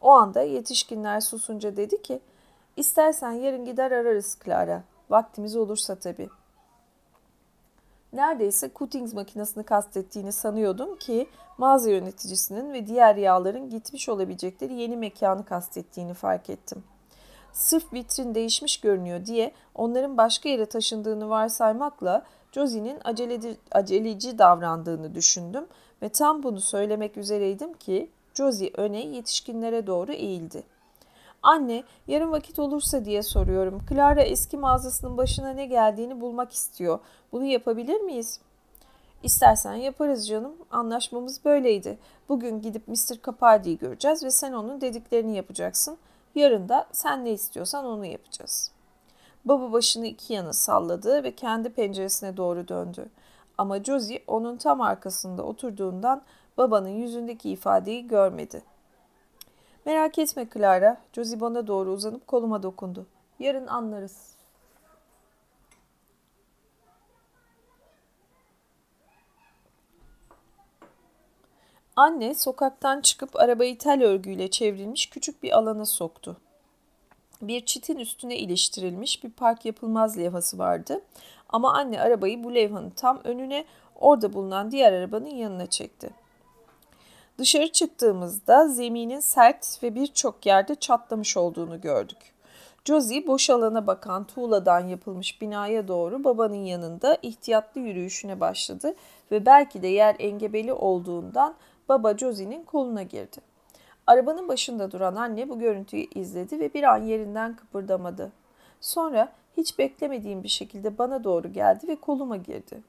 O 0.00 0.10
anda 0.10 0.42
yetişkinler 0.42 1.20
susunca 1.20 1.76
dedi 1.76 2.02
ki, 2.02 2.20
İstersen 2.76 3.32
yarın 3.32 3.64
gider 3.64 3.90
ararız 3.90 4.38
Clara. 4.44 4.82
Vaktimiz 5.10 5.56
olursa 5.56 5.94
tabii. 5.94 6.28
Neredeyse 8.12 8.70
Cuttings 8.74 9.14
makinesini 9.14 9.64
kastettiğini 9.64 10.32
sanıyordum 10.32 10.96
ki 10.96 11.26
mağaza 11.58 11.90
yöneticisinin 11.90 12.72
ve 12.72 12.86
diğer 12.86 13.16
yağların 13.16 13.70
gitmiş 13.70 14.08
olabilecekleri 14.08 14.74
yeni 14.74 14.96
mekanı 14.96 15.44
kastettiğini 15.44 16.14
fark 16.14 16.50
ettim. 16.50 16.84
Sırf 17.52 17.92
vitrin 17.92 18.34
değişmiş 18.34 18.80
görünüyor 18.80 19.26
diye 19.26 19.52
onların 19.74 20.16
başka 20.16 20.48
yere 20.48 20.66
taşındığını 20.66 21.28
varsaymakla 21.28 22.22
Josie'nin 22.52 22.98
aceleci, 23.04 23.56
aceleci 23.70 24.38
davrandığını 24.38 25.14
düşündüm 25.14 25.66
ve 26.02 26.08
tam 26.08 26.42
bunu 26.42 26.60
söylemek 26.60 27.16
üzereydim 27.16 27.72
ki 27.74 28.10
Josie 28.34 28.70
öne 28.74 29.06
yetişkinlere 29.06 29.86
doğru 29.86 30.12
eğildi. 30.12 30.62
Anne, 31.42 31.84
yarın 32.06 32.32
vakit 32.32 32.58
olursa 32.58 33.04
diye 33.04 33.22
soruyorum. 33.22 33.82
Clara 33.88 34.22
eski 34.22 34.56
mağazasının 34.56 35.16
başına 35.16 35.48
ne 35.48 35.66
geldiğini 35.66 36.20
bulmak 36.20 36.52
istiyor. 36.52 36.98
Bunu 37.32 37.44
yapabilir 37.44 38.00
miyiz? 38.00 38.40
İstersen 39.22 39.74
yaparız 39.74 40.28
canım. 40.28 40.52
Anlaşmamız 40.70 41.44
böyleydi. 41.44 41.98
Bugün 42.28 42.60
gidip 42.60 42.88
Mr. 42.88 43.22
Capaldi'yi 43.26 43.78
göreceğiz 43.78 44.24
ve 44.24 44.30
sen 44.30 44.52
onun 44.52 44.80
dediklerini 44.80 45.36
yapacaksın. 45.36 45.98
Yarın 46.34 46.68
da 46.68 46.86
sen 46.92 47.24
ne 47.24 47.30
istiyorsan 47.30 47.84
onu 47.84 48.06
yapacağız. 48.06 48.70
Baba 49.44 49.72
başını 49.72 50.06
iki 50.06 50.32
yana 50.34 50.52
salladı 50.52 51.24
ve 51.24 51.34
kendi 51.34 51.70
penceresine 51.70 52.36
doğru 52.36 52.68
döndü. 52.68 53.08
Ama 53.58 53.84
Josie 53.84 54.22
onun 54.26 54.56
tam 54.56 54.80
arkasında 54.80 55.42
oturduğundan 55.42 56.22
babanın 56.58 56.88
yüzündeki 56.88 57.50
ifadeyi 57.50 58.06
görmedi. 58.08 58.62
Merak 59.84 60.18
etme 60.18 60.46
Clara. 60.54 60.96
Josie 61.12 61.40
bana 61.40 61.66
doğru 61.66 61.92
uzanıp 61.92 62.26
koluma 62.26 62.62
dokundu. 62.62 63.06
Yarın 63.38 63.66
anlarız. 63.66 64.32
Anne 71.96 72.34
sokaktan 72.34 73.00
çıkıp 73.00 73.36
arabayı 73.36 73.78
tel 73.78 74.02
örgüyle 74.02 74.50
çevrilmiş 74.50 75.10
küçük 75.10 75.42
bir 75.42 75.58
alana 75.58 75.86
soktu. 75.86 76.36
Bir 77.42 77.66
çitin 77.66 77.98
üstüne 77.98 78.36
iliştirilmiş 78.36 79.24
bir 79.24 79.30
park 79.30 79.64
yapılmaz 79.64 80.18
levhası 80.18 80.58
vardı. 80.58 81.00
Ama 81.48 81.74
anne 81.74 82.00
arabayı 82.00 82.44
bu 82.44 82.54
levhanın 82.54 82.90
tam 82.90 83.20
önüne 83.24 83.64
orada 83.94 84.32
bulunan 84.32 84.70
diğer 84.70 84.92
arabanın 84.92 85.26
yanına 85.26 85.66
çekti. 85.66 86.21
Dışarı 87.38 87.72
çıktığımızda 87.72 88.68
zeminin 88.68 89.20
sert 89.20 89.82
ve 89.82 89.94
birçok 89.94 90.46
yerde 90.46 90.74
çatlamış 90.74 91.36
olduğunu 91.36 91.80
gördük. 91.80 92.18
Josie 92.84 93.26
boş 93.26 93.50
alana 93.50 93.86
bakan 93.86 94.24
tuğladan 94.24 94.88
yapılmış 94.88 95.40
binaya 95.40 95.88
doğru 95.88 96.24
babanın 96.24 96.64
yanında 96.64 97.18
ihtiyatlı 97.22 97.80
yürüyüşüne 97.80 98.40
başladı 98.40 98.94
ve 99.30 99.46
belki 99.46 99.82
de 99.82 99.86
yer 99.86 100.16
engebeli 100.18 100.72
olduğundan 100.72 101.54
baba 101.88 102.18
Josie'nin 102.18 102.64
koluna 102.64 103.02
girdi. 103.02 103.36
Arabanın 104.06 104.48
başında 104.48 104.90
duran 104.90 105.16
anne 105.16 105.48
bu 105.48 105.58
görüntüyü 105.58 106.06
izledi 106.14 106.60
ve 106.60 106.74
bir 106.74 106.82
an 106.82 107.02
yerinden 107.02 107.56
kıpırdamadı. 107.56 108.32
Sonra 108.80 109.32
hiç 109.56 109.78
beklemediğim 109.78 110.42
bir 110.42 110.48
şekilde 110.48 110.98
bana 110.98 111.24
doğru 111.24 111.52
geldi 111.52 111.88
ve 111.88 111.96
koluma 111.96 112.36
girdi. 112.36 112.82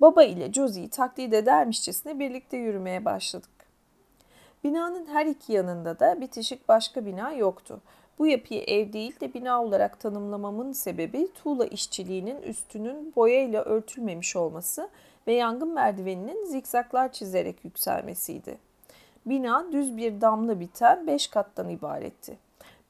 Baba 0.00 0.22
ile 0.22 0.52
Josie'yi 0.52 0.90
taklit 0.90 1.34
edermişçesine 1.34 2.18
birlikte 2.18 2.56
yürümeye 2.56 3.04
başladık. 3.04 3.59
Binanın 4.64 5.06
her 5.06 5.26
iki 5.26 5.52
yanında 5.52 6.00
da 6.00 6.20
bitişik 6.20 6.68
başka 6.68 7.06
bina 7.06 7.32
yoktu. 7.32 7.80
Bu 8.18 8.26
yapıyı 8.26 8.60
ev 8.60 8.92
değil 8.92 9.20
de 9.20 9.34
bina 9.34 9.62
olarak 9.62 10.00
tanımlamamın 10.00 10.72
sebebi 10.72 11.32
tuğla 11.32 11.66
işçiliğinin 11.66 12.42
üstünün 12.42 13.12
boyayla 13.16 13.62
örtülmemiş 13.62 14.36
olması 14.36 14.88
ve 15.26 15.32
yangın 15.32 15.74
merdiveninin 15.74 16.46
zikzaklar 16.46 17.12
çizerek 17.12 17.64
yükselmesiydi. 17.64 18.58
Bina 19.26 19.72
düz 19.72 19.96
bir 19.96 20.20
damla 20.20 20.60
biten 20.60 21.06
beş 21.06 21.26
kattan 21.26 21.68
ibaretti. 21.68 22.38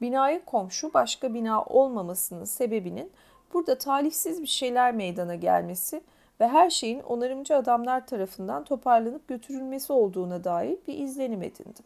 Binaya 0.00 0.44
komşu 0.44 0.94
başka 0.94 1.34
bina 1.34 1.64
olmamasının 1.64 2.44
sebebinin 2.44 3.12
burada 3.54 3.78
talihsiz 3.78 4.42
bir 4.42 4.46
şeyler 4.46 4.94
meydana 4.94 5.34
gelmesi 5.34 6.00
ve 6.40 6.48
her 6.48 6.70
şeyin 6.70 7.00
onarımcı 7.00 7.56
adamlar 7.56 8.06
tarafından 8.06 8.64
toparlanıp 8.64 9.28
götürülmesi 9.28 9.92
olduğuna 9.92 10.44
dair 10.44 10.78
bir 10.88 10.98
izlenim 10.98 11.42
edindim. 11.42 11.84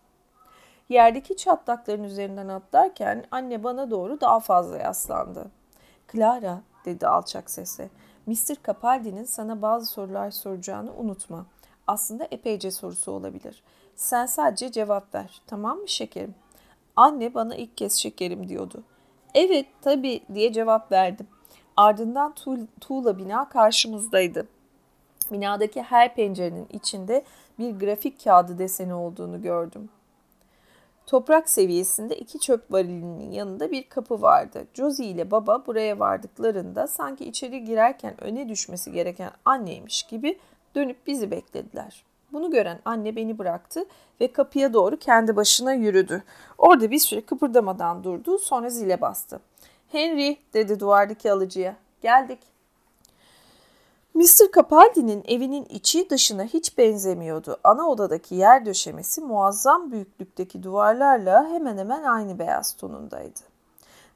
Yerdeki 0.88 1.36
çatlakların 1.36 2.04
üzerinden 2.04 2.48
atlarken 2.48 3.24
anne 3.30 3.64
bana 3.64 3.90
doğru 3.90 4.20
daha 4.20 4.40
fazla 4.40 4.78
yaslandı. 4.78 5.50
Clara 6.12 6.60
dedi 6.84 7.06
alçak 7.06 7.50
sesle. 7.50 7.88
Mr. 8.26 8.56
Capaldi'nin 8.66 9.24
sana 9.24 9.62
bazı 9.62 9.86
sorular 9.86 10.30
soracağını 10.30 10.94
unutma. 10.94 11.46
Aslında 11.86 12.28
epeyce 12.30 12.70
sorusu 12.70 13.12
olabilir. 13.12 13.62
Sen 13.96 14.26
sadece 14.26 14.72
cevap 14.72 15.14
ver. 15.14 15.42
Tamam 15.46 15.78
mı 15.78 15.88
şekerim? 15.88 16.34
Anne 16.96 17.34
bana 17.34 17.56
ilk 17.56 17.76
kez 17.76 17.92
şekerim 17.92 18.48
diyordu. 18.48 18.82
Evet 19.34 19.66
tabii 19.82 20.20
diye 20.34 20.52
cevap 20.52 20.92
verdim. 20.92 21.26
Ardından 21.76 22.34
tuğla 22.80 23.18
bina 23.18 23.48
karşımızdaydı. 23.48 24.46
Binadaki 25.32 25.82
her 25.82 26.14
pencerenin 26.14 26.68
içinde 26.72 27.24
bir 27.58 27.78
grafik 27.78 28.24
kağıdı 28.24 28.58
deseni 28.58 28.94
olduğunu 28.94 29.42
gördüm. 29.42 29.88
Toprak 31.06 31.48
seviyesinde 31.48 32.16
iki 32.16 32.38
çöp 32.38 32.72
varilinin 32.72 33.30
yanında 33.30 33.70
bir 33.70 33.88
kapı 33.88 34.22
vardı. 34.22 34.66
Josie 34.74 35.06
ile 35.06 35.30
baba 35.30 35.66
buraya 35.66 35.98
vardıklarında 35.98 36.86
sanki 36.86 37.24
içeri 37.24 37.64
girerken 37.64 38.24
öne 38.24 38.48
düşmesi 38.48 38.92
gereken 38.92 39.30
anneymiş 39.44 40.02
gibi 40.02 40.38
dönüp 40.74 41.06
bizi 41.06 41.30
beklediler. 41.30 42.04
Bunu 42.32 42.50
gören 42.50 42.80
anne 42.84 43.16
beni 43.16 43.38
bıraktı 43.38 43.84
ve 44.20 44.32
kapıya 44.32 44.72
doğru 44.72 44.96
kendi 44.96 45.36
başına 45.36 45.72
yürüdü. 45.72 46.22
Orada 46.58 46.90
bir 46.90 46.98
süre 46.98 47.20
kıpırdamadan 47.20 48.04
durdu 48.04 48.38
sonra 48.38 48.70
zile 48.70 49.00
bastı. 49.00 49.40
Henry 49.94 50.36
dedi 50.54 50.80
duvardaki 50.80 51.32
alıcıya. 51.32 51.76
Geldik. 52.02 52.38
Mr. 54.14 54.52
Capaldi'nin 54.54 55.24
evinin 55.28 55.64
içi 55.64 56.10
dışına 56.10 56.44
hiç 56.44 56.78
benzemiyordu. 56.78 57.56
Ana 57.64 57.88
odadaki 57.88 58.34
yer 58.34 58.66
döşemesi 58.66 59.20
muazzam 59.20 59.92
büyüklükteki 59.92 60.62
duvarlarla 60.62 61.48
hemen 61.48 61.78
hemen 61.78 62.02
aynı 62.02 62.38
beyaz 62.38 62.72
tonundaydı. 62.72 63.40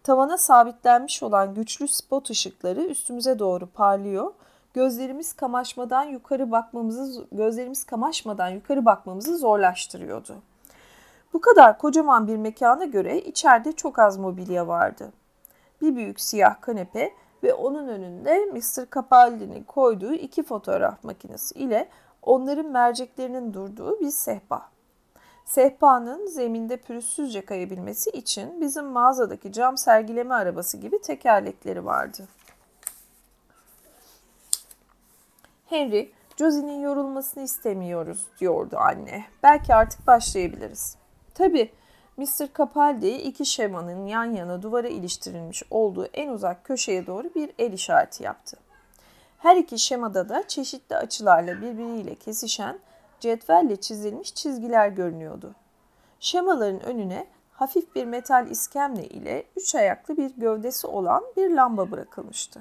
Tavana 0.02 0.38
sabitlenmiş 0.38 1.22
olan 1.22 1.54
güçlü 1.54 1.88
spot 1.88 2.30
ışıkları 2.30 2.80
üstümüze 2.80 3.38
doğru 3.38 3.66
parlıyor. 3.66 4.32
Gözlerimiz 4.74 5.32
kamaşmadan 5.32 6.04
yukarı 6.04 6.50
bakmamızı 6.50 7.26
gözlerimiz 7.32 7.84
kamaşmadan 7.84 8.48
yukarı 8.48 8.84
bakmamızı 8.84 9.38
zorlaştırıyordu. 9.38 10.36
Bu 11.32 11.40
kadar 11.40 11.78
kocaman 11.78 12.26
bir 12.26 12.36
mekana 12.36 12.84
göre 12.84 13.20
içeride 13.20 13.72
çok 13.72 13.98
az 13.98 14.16
mobilya 14.16 14.68
vardı. 14.68 15.12
Bir 15.80 15.96
büyük 15.96 16.20
siyah 16.20 16.60
kanepe 16.60 17.12
ve 17.42 17.54
onun 17.54 17.88
önünde 17.88 18.38
Mr. 18.52 18.90
Capaldi'nin 18.94 19.62
koyduğu 19.62 20.14
iki 20.14 20.42
fotoğraf 20.42 21.04
makinesi 21.04 21.58
ile 21.58 21.88
onların 22.22 22.66
merceklerinin 22.66 23.54
durduğu 23.54 24.00
bir 24.00 24.10
sehpa. 24.10 24.68
Sehpanın 25.44 26.26
zeminde 26.26 26.76
pürüzsüzce 26.76 27.44
kayabilmesi 27.44 28.10
için 28.10 28.60
bizim 28.60 28.84
mağazadaki 28.84 29.52
cam 29.52 29.76
sergileme 29.76 30.34
arabası 30.34 30.76
gibi 30.76 31.02
tekerlekleri 31.02 31.84
vardı. 31.84 32.28
Henry, 35.66 36.12
Josie'nin 36.36 36.80
yorulmasını 36.80 37.42
istemiyoruz 37.42 38.26
diyordu 38.40 38.76
anne. 38.78 39.24
Belki 39.42 39.74
artık 39.74 40.06
başlayabiliriz. 40.06 40.96
Tabii 41.34 41.72
Mr. 42.18 42.48
Capaldi 42.58 43.08
iki 43.08 43.46
şemanın 43.46 44.06
yan 44.06 44.24
yana 44.24 44.62
duvara 44.62 44.88
iliştirilmiş 44.88 45.62
olduğu 45.70 46.06
en 46.06 46.28
uzak 46.28 46.64
köşeye 46.64 47.06
doğru 47.06 47.34
bir 47.34 47.50
el 47.58 47.72
işareti 47.72 48.24
yaptı. 48.24 48.56
Her 49.38 49.56
iki 49.56 49.78
şemada 49.78 50.28
da 50.28 50.48
çeşitli 50.48 50.96
açılarla 50.96 51.60
birbiriyle 51.60 52.14
kesişen 52.14 52.78
cetvelle 53.20 53.76
çizilmiş 53.76 54.34
çizgiler 54.34 54.88
görünüyordu. 54.88 55.54
Şemaların 56.20 56.80
önüne 56.80 57.26
hafif 57.52 57.94
bir 57.94 58.04
metal 58.04 58.50
iskemle 58.50 59.06
ile 59.06 59.44
üç 59.56 59.74
ayaklı 59.74 60.16
bir 60.16 60.30
gövdesi 60.36 60.86
olan 60.86 61.22
bir 61.36 61.50
lamba 61.50 61.90
bırakılmıştı. 61.90 62.60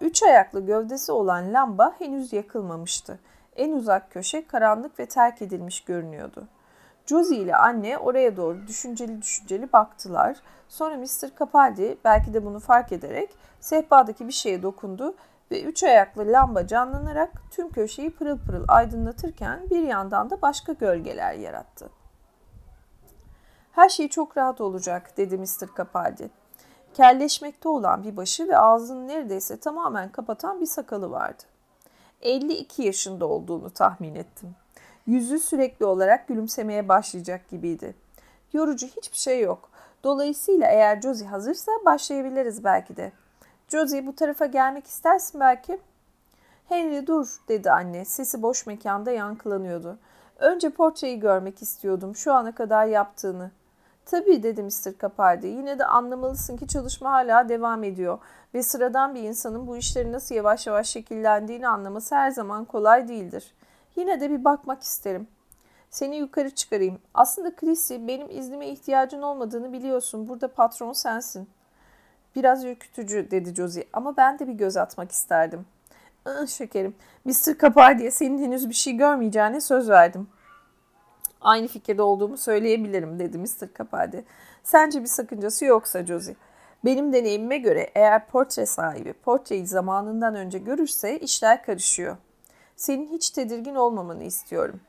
Üç 0.00 0.22
ayaklı 0.22 0.66
gövdesi 0.66 1.12
olan 1.12 1.52
lamba 1.52 1.94
henüz 1.98 2.32
yakılmamıştı. 2.32 3.18
En 3.56 3.72
uzak 3.72 4.10
köşe 4.10 4.46
karanlık 4.46 4.98
ve 4.98 5.06
terk 5.06 5.42
edilmiş 5.42 5.80
görünüyordu. 5.80 6.48
Josie 7.06 7.38
ile 7.38 7.56
anne 7.56 7.98
oraya 7.98 8.36
doğru 8.36 8.66
düşünceli 8.66 9.22
düşünceli 9.22 9.72
baktılar. 9.72 10.36
Sonra 10.68 10.96
Mr. 10.96 11.38
Capaldi 11.38 11.98
belki 12.04 12.34
de 12.34 12.44
bunu 12.44 12.60
fark 12.60 12.92
ederek 12.92 13.30
sehpadaki 13.60 14.28
bir 14.28 14.32
şeye 14.32 14.62
dokundu 14.62 15.14
ve 15.50 15.62
üç 15.62 15.84
ayaklı 15.84 16.32
lamba 16.32 16.66
canlanarak 16.66 17.32
tüm 17.50 17.68
köşeyi 17.70 18.10
pırıl 18.10 18.38
pırıl 18.38 18.64
aydınlatırken 18.68 19.70
bir 19.70 19.82
yandan 19.82 20.30
da 20.30 20.42
başka 20.42 20.72
gölgeler 20.72 21.34
yarattı. 21.34 21.90
Her 23.72 23.88
şey 23.88 24.08
çok 24.08 24.36
rahat 24.36 24.60
olacak 24.60 25.16
dedi 25.16 25.38
Mr. 25.38 25.76
Capaldi. 25.76 26.30
Kelleşmekte 26.94 27.68
olan 27.68 28.04
bir 28.04 28.16
başı 28.16 28.48
ve 28.48 28.58
ağzını 28.58 29.08
neredeyse 29.08 29.60
tamamen 29.60 30.12
kapatan 30.12 30.60
bir 30.60 30.66
sakalı 30.66 31.10
vardı. 31.10 31.42
52 32.22 32.82
yaşında 32.82 33.26
olduğunu 33.26 33.70
tahmin 33.70 34.14
ettim. 34.14 34.54
Yüzü 35.06 35.38
sürekli 35.38 35.84
olarak 35.84 36.28
gülümsemeye 36.28 36.88
başlayacak 36.88 37.48
gibiydi. 37.48 37.94
Yorucu 38.52 38.86
hiçbir 38.86 39.18
şey 39.18 39.40
yok. 39.40 39.70
Dolayısıyla 40.04 40.66
eğer 40.66 41.00
Josie 41.00 41.26
hazırsa 41.26 41.72
başlayabiliriz 41.84 42.64
belki 42.64 42.96
de. 42.96 43.12
Josie 43.68 44.06
bu 44.06 44.14
tarafa 44.14 44.46
gelmek 44.46 44.86
istersin 44.86 45.40
belki. 45.40 45.78
Henry 46.68 47.06
dur 47.06 47.40
dedi 47.48 47.70
anne. 47.70 48.04
Sesi 48.04 48.42
boş 48.42 48.66
mekanda 48.66 49.10
yankılanıyordu. 49.10 49.98
Önce 50.38 50.70
portreyi 50.70 51.20
görmek 51.20 51.62
istiyordum 51.62 52.16
şu 52.16 52.32
ana 52.32 52.54
kadar 52.54 52.86
yaptığını. 52.86 53.50
Tabii 54.06 54.42
dedi 54.42 54.62
Mr. 54.62 54.98
Capaldi. 55.00 55.46
Yine 55.46 55.78
de 55.78 55.84
anlamalısın 55.86 56.56
ki 56.56 56.68
çalışma 56.68 57.12
hala 57.12 57.48
devam 57.48 57.84
ediyor. 57.84 58.18
Ve 58.54 58.62
sıradan 58.62 59.14
bir 59.14 59.22
insanın 59.22 59.66
bu 59.66 59.76
işlerin 59.76 60.12
nasıl 60.12 60.34
yavaş 60.34 60.66
yavaş 60.66 60.88
şekillendiğini 60.88 61.68
anlaması 61.68 62.14
her 62.14 62.30
zaman 62.30 62.64
kolay 62.64 63.08
değildir. 63.08 63.54
Yine 63.96 64.20
de 64.20 64.30
bir 64.30 64.44
bakmak 64.44 64.82
isterim. 64.82 65.26
Seni 65.90 66.16
yukarı 66.16 66.50
çıkarayım. 66.50 66.98
Aslında 67.14 67.56
Chrissy 67.56 67.94
benim 67.94 68.30
iznime 68.30 68.68
ihtiyacın 68.68 69.22
olmadığını 69.22 69.72
biliyorsun. 69.72 70.28
Burada 70.28 70.48
patron 70.48 70.92
sensin. 70.92 71.48
Biraz 72.36 72.64
ürkütücü 72.64 73.30
dedi 73.30 73.54
Josie 73.54 73.84
ama 73.92 74.16
ben 74.16 74.38
de 74.38 74.48
bir 74.48 74.52
göz 74.52 74.76
atmak 74.76 75.12
isterdim. 75.12 75.66
Ah 76.24 76.46
şekerim. 76.46 76.94
Mr. 77.24 77.58
Kapar 77.58 77.98
senin 78.10 78.38
henüz 78.38 78.68
bir 78.68 78.74
şey 78.74 78.92
görmeyeceğine 78.92 79.60
söz 79.60 79.88
verdim. 79.88 80.28
Aynı 81.40 81.68
fikirde 81.68 82.02
olduğumu 82.02 82.36
söyleyebilirim 82.36 83.18
dedi 83.18 83.38
Mr. 83.38 83.68
Capaldi. 83.78 84.24
Sence 84.62 85.02
bir 85.02 85.06
sakıncası 85.06 85.64
yoksa 85.64 86.06
Josie. 86.06 86.36
Benim 86.84 87.12
deneyimime 87.12 87.58
göre 87.58 87.90
eğer 87.94 88.26
portre 88.26 88.66
sahibi 88.66 89.12
portreyi 89.12 89.66
zamanından 89.66 90.34
önce 90.34 90.58
görürse 90.58 91.18
işler 91.18 91.62
karışıyor. 91.62 92.16
Senin 92.76 93.08
hiç 93.08 93.30
tedirgin 93.30 93.74
olmamanı 93.74 94.24
istiyorum. 94.24 94.80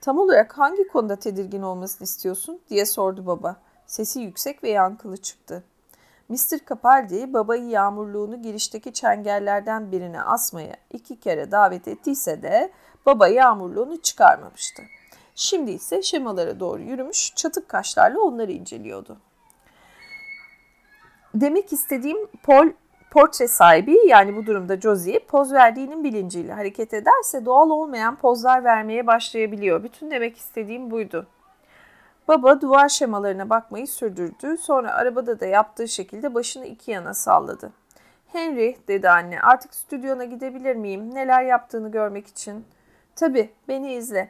Tam 0.00 0.18
olarak 0.18 0.58
hangi 0.58 0.88
konuda 0.88 1.16
tedirgin 1.16 1.62
olmasını 1.62 2.04
istiyorsun 2.04 2.60
diye 2.70 2.86
sordu 2.86 3.26
baba. 3.26 3.56
Sesi 3.86 4.20
yüksek 4.20 4.64
ve 4.64 4.70
yankılı 4.70 5.16
çıktı. 5.16 5.64
Mr. 6.28 6.58
Capaldi 6.68 7.32
babayı 7.32 7.68
yağmurluğunu 7.68 8.42
girişteki 8.42 8.92
çengellerden 8.92 9.92
birine 9.92 10.22
asmaya 10.22 10.76
iki 10.92 11.20
kere 11.20 11.50
davet 11.50 11.88
ettiyse 11.88 12.42
de 12.42 12.72
baba 13.06 13.28
yağmurluğunu 13.28 14.00
çıkarmamıştı. 14.02 14.82
Şimdi 15.34 15.70
ise 15.70 16.02
şemalara 16.02 16.60
doğru 16.60 16.82
yürümüş 16.82 17.32
çatık 17.34 17.68
kaşlarla 17.68 18.20
onları 18.20 18.52
inceliyordu. 18.52 19.18
Demek 21.34 21.72
istediğim 21.72 22.26
Paul 22.42 22.68
portre 23.14 23.48
sahibi 23.48 23.98
yani 24.06 24.36
bu 24.36 24.46
durumda 24.46 24.80
Josie 24.80 25.18
poz 25.18 25.52
verdiğinin 25.52 26.04
bilinciyle 26.04 26.52
hareket 26.52 26.94
ederse 26.94 27.44
doğal 27.44 27.70
olmayan 27.70 28.16
pozlar 28.16 28.64
vermeye 28.64 29.06
başlayabiliyor. 29.06 29.82
Bütün 29.82 30.10
demek 30.10 30.36
istediğim 30.36 30.90
buydu. 30.90 31.26
Baba 32.28 32.60
duvar 32.60 32.88
şemalarına 32.88 33.50
bakmayı 33.50 33.86
sürdürdü. 33.86 34.56
Sonra 34.56 34.92
arabada 34.92 35.40
da 35.40 35.46
yaptığı 35.46 35.88
şekilde 35.88 36.34
başını 36.34 36.66
iki 36.66 36.90
yana 36.90 37.14
salladı. 37.14 37.72
Henry 38.32 38.76
dedi 38.88 39.10
anne 39.10 39.40
artık 39.40 39.74
stüdyona 39.74 40.24
gidebilir 40.24 40.76
miyim? 40.76 41.14
Neler 41.14 41.42
yaptığını 41.42 41.90
görmek 41.90 42.26
için. 42.26 42.64
Tabii 43.16 43.50
beni 43.68 43.92
izle. 43.92 44.28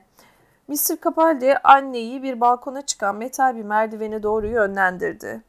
Mr. 0.68 1.00
Capaldi 1.04 1.54
anneyi 1.64 2.22
bir 2.22 2.40
balkona 2.40 2.82
çıkan 2.82 3.16
metal 3.16 3.56
bir 3.56 3.64
merdivene 3.64 4.22
doğru 4.22 4.46
yönlendirdi. 4.46 5.42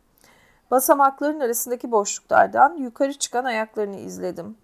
Basamakların 0.72 1.40
arasındaki 1.40 1.92
boşluklardan 1.92 2.78
yukarı 2.78 3.14
çıkan 3.14 3.46
ayaklarını 3.46 3.96
izledim. 3.96 4.58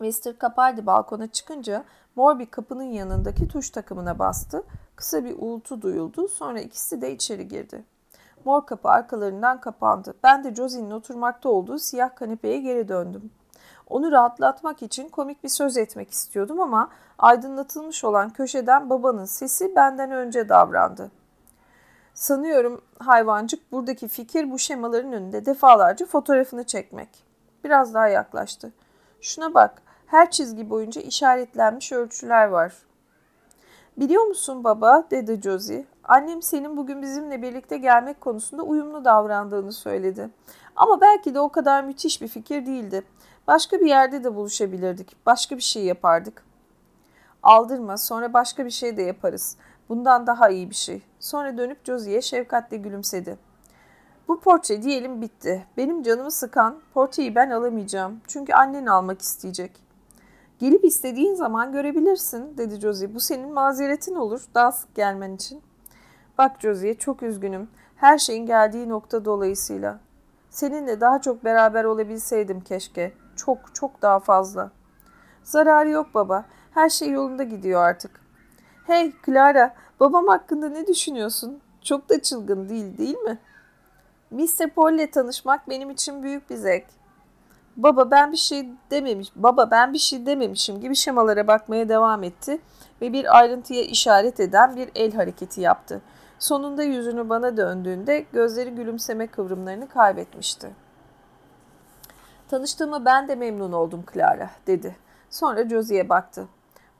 Mr. 0.00 0.38
Capaldi 0.42 0.86
balkona 0.86 1.26
çıkınca 1.26 1.84
mor 2.16 2.38
bir 2.38 2.46
kapının 2.46 2.82
yanındaki 2.82 3.48
tuş 3.48 3.70
takımına 3.70 4.18
bastı. 4.18 4.64
Kısa 4.96 5.24
bir 5.24 5.34
uğultu 5.38 5.82
duyuldu. 5.82 6.28
Sonra 6.28 6.60
ikisi 6.60 7.00
de 7.00 7.12
içeri 7.12 7.48
girdi. 7.48 7.84
Mor 8.44 8.66
kapı 8.66 8.88
arkalarından 8.88 9.60
kapandı. 9.60 10.14
Ben 10.22 10.44
de 10.44 10.54
Josie'nin 10.54 10.90
oturmakta 10.90 11.48
olduğu 11.48 11.78
siyah 11.78 12.16
kanepeye 12.16 12.58
geri 12.58 12.88
döndüm. 12.88 13.30
Onu 13.88 14.12
rahatlatmak 14.12 14.82
için 14.82 15.08
komik 15.08 15.44
bir 15.44 15.48
söz 15.48 15.76
etmek 15.76 16.10
istiyordum 16.10 16.60
ama 16.60 16.90
aydınlatılmış 17.18 18.04
olan 18.04 18.30
köşeden 18.30 18.90
babanın 18.90 19.24
sesi 19.24 19.76
benden 19.76 20.10
önce 20.10 20.48
davrandı. 20.48 21.10
Sanıyorum 22.14 22.80
hayvancık 22.98 23.72
buradaki 23.72 24.08
fikir 24.08 24.50
bu 24.50 24.58
şemaların 24.58 25.12
önünde 25.12 25.46
defalarca 25.46 26.06
fotoğrafını 26.06 26.64
çekmek. 26.64 27.08
Biraz 27.64 27.94
daha 27.94 28.08
yaklaştı. 28.08 28.72
Şuna 29.20 29.54
bak, 29.54 29.82
her 30.06 30.30
çizgi 30.30 30.70
boyunca 30.70 31.00
işaretlenmiş 31.00 31.92
ölçüler 31.92 32.46
var. 32.46 32.72
Biliyor 33.96 34.24
musun 34.24 34.64
baba, 34.64 35.04
dedi 35.10 35.40
Josie. 35.42 35.84
Annem 36.04 36.42
senin 36.42 36.76
bugün 36.76 37.02
bizimle 37.02 37.42
birlikte 37.42 37.78
gelmek 37.78 38.20
konusunda 38.20 38.62
uyumlu 38.62 39.04
davrandığını 39.04 39.72
söyledi. 39.72 40.30
Ama 40.76 41.00
belki 41.00 41.34
de 41.34 41.40
o 41.40 41.48
kadar 41.48 41.84
müthiş 41.84 42.22
bir 42.22 42.28
fikir 42.28 42.66
değildi. 42.66 43.02
Başka 43.46 43.80
bir 43.80 43.86
yerde 43.86 44.24
de 44.24 44.34
buluşabilirdik. 44.34 45.16
Başka 45.26 45.56
bir 45.56 45.62
şey 45.62 45.84
yapardık. 45.84 46.44
Aldırma, 47.42 47.96
sonra 47.96 48.32
başka 48.32 48.64
bir 48.64 48.70
şey 48.70 48.96
de 48.96 49.02
yaparız. 49.02 49.56
Bundan 49.88 50.26
daha 50.26 50.48
iyi 50.48 50.70
bir 50.70 50.74
şey. 50.74 51.02
Sonra 51.20 51.58
dönüp 51.58 51.84
Josie'ye 51.84 52.22
şefkatle 52.22 52.76
gülümsedi. 52.76 53.38
Bu 54.28 54.40
portre 54.40 54.82
diyelim 54.82 55.22
bitti. 55.22 55.66
Benim 55.76 56.02
canımı 56.02 56.30
sıkan 56.30 56.80
portreyi 56.94 57.34
ben 57.34 57.50
alamayacağım. 57.50 58.20
Çünkü 58.26 58.52
annen 58.52 58.86
almak 58.86 59.22
isteyecek. 59.22 59.84
Gelip 60.58 60.84
istediğin 60.84 61.34
zaman 61.34 61.72
görebilirsin 61.72 62.58
dedi 62.58 62.80
Josie. 62.80 63.14
Bu 63.14 63.20
senin 63.20 63.52
mazeretin 63.52 64.14
olur 64.14 64.44
daha 64.54 64.72
sık 64.72 64.94
gelmen 64.94 65.34
için. 65.34 65.62
Bak 66.38 66.60
Josie 66.60 66.94
çok 66.94 67.22
üzgünüm. 67.22 67.68
Her 67.96 68.18
şeyin 68.18 68.46
geldiği 68.46 68.88
nokta 68.88 69.24
dolayısıyla. 69.24 70.00
Seninle 70.50 71.00
daha 71.00 71.20
çok 71.20 71.44
beraber 71.44 71.84
olabilseydim 71.84 72.60
keşke. 72.60 73.12
Çok 73.36 73.74
çok 73.74 74.02
daha 74.02 74.18
fazla. 74.20 74.70
Zararı 75.42 75.88
yok 75.90 76.14
baba. 76.14 76.44
Her 76.70 76.88
şey 76.88 77.10
yolunda 77.10 77.42
gidiyor 77.42 77.82
artık. 77.82 78.23
Hey 78.86 79.12
Clara, 79.26 79.74
babam 80.00 80.26
hakkında 80.26 80.68
ne 80.68 80.86
düşünüyorsun? 80.86 81.60
Çok 81.82 82.08
da 82.08 82.22
çılgın 82.22 82.68
değil, 82.68 82.98
değil 82.98 83.18
mi? 83.18 83.38
Mr. 84.30 84.70
Paul 84.70 84.92
ile 84.92 85.10
tanışmak 85.10 85.68
benim 85.68 85.90
için 85.90 86.22
büyük 86.22 86.50
bir 86.50 86.56
zevk. 86.56 86.84
Baba 87.76 88.10
ben 88.10 88.32
bir 88.32 88.36
şey 88.36 88.68
dememiş. 88.90 89.28
Baba 89.36 89.70
ben 89.70 89.92
bir 89.92 89.98
şey 89.98 90.26
dememişim 90.26 90.80
gibi 90.80 90.96
şemalara 90.96 91.46
bakmaya 91.46 91.88
devam 91.88 92.22
etti 92.22 92.58
ve 93.00 93.12
bir 93.12 93.38
ayrıntıya 93.38 93.82
işaret 93.82 94.40
eden 94.40 94.76
bir 94.76 94.90
el 94.94 95.12
hareketi 95.12 95.60
yaptı. 95.60 96.00
Sonunda 96.38 96.82
yüzünü 96.82 97.28
bana 97.28 97.56
döndüğünde 97.56 98.24
gözleri 98.32 98.70
gülümseme 98.70 99.26
kıvrımlarını 99.26 99.88
kaybetmişti. 99.88 100.70
Tanıştığıma 102.48 103.04
ben 103.04 103.28
de 103.28 103.34
memnun 103.34 103.72
oldum 103.72 104.04
Clara 104.14 104.50
dedi. 104.66 104.96
Sonra 105.30 105.68
Josie'ye 105.68 106.08
baktı. 106.08 106.48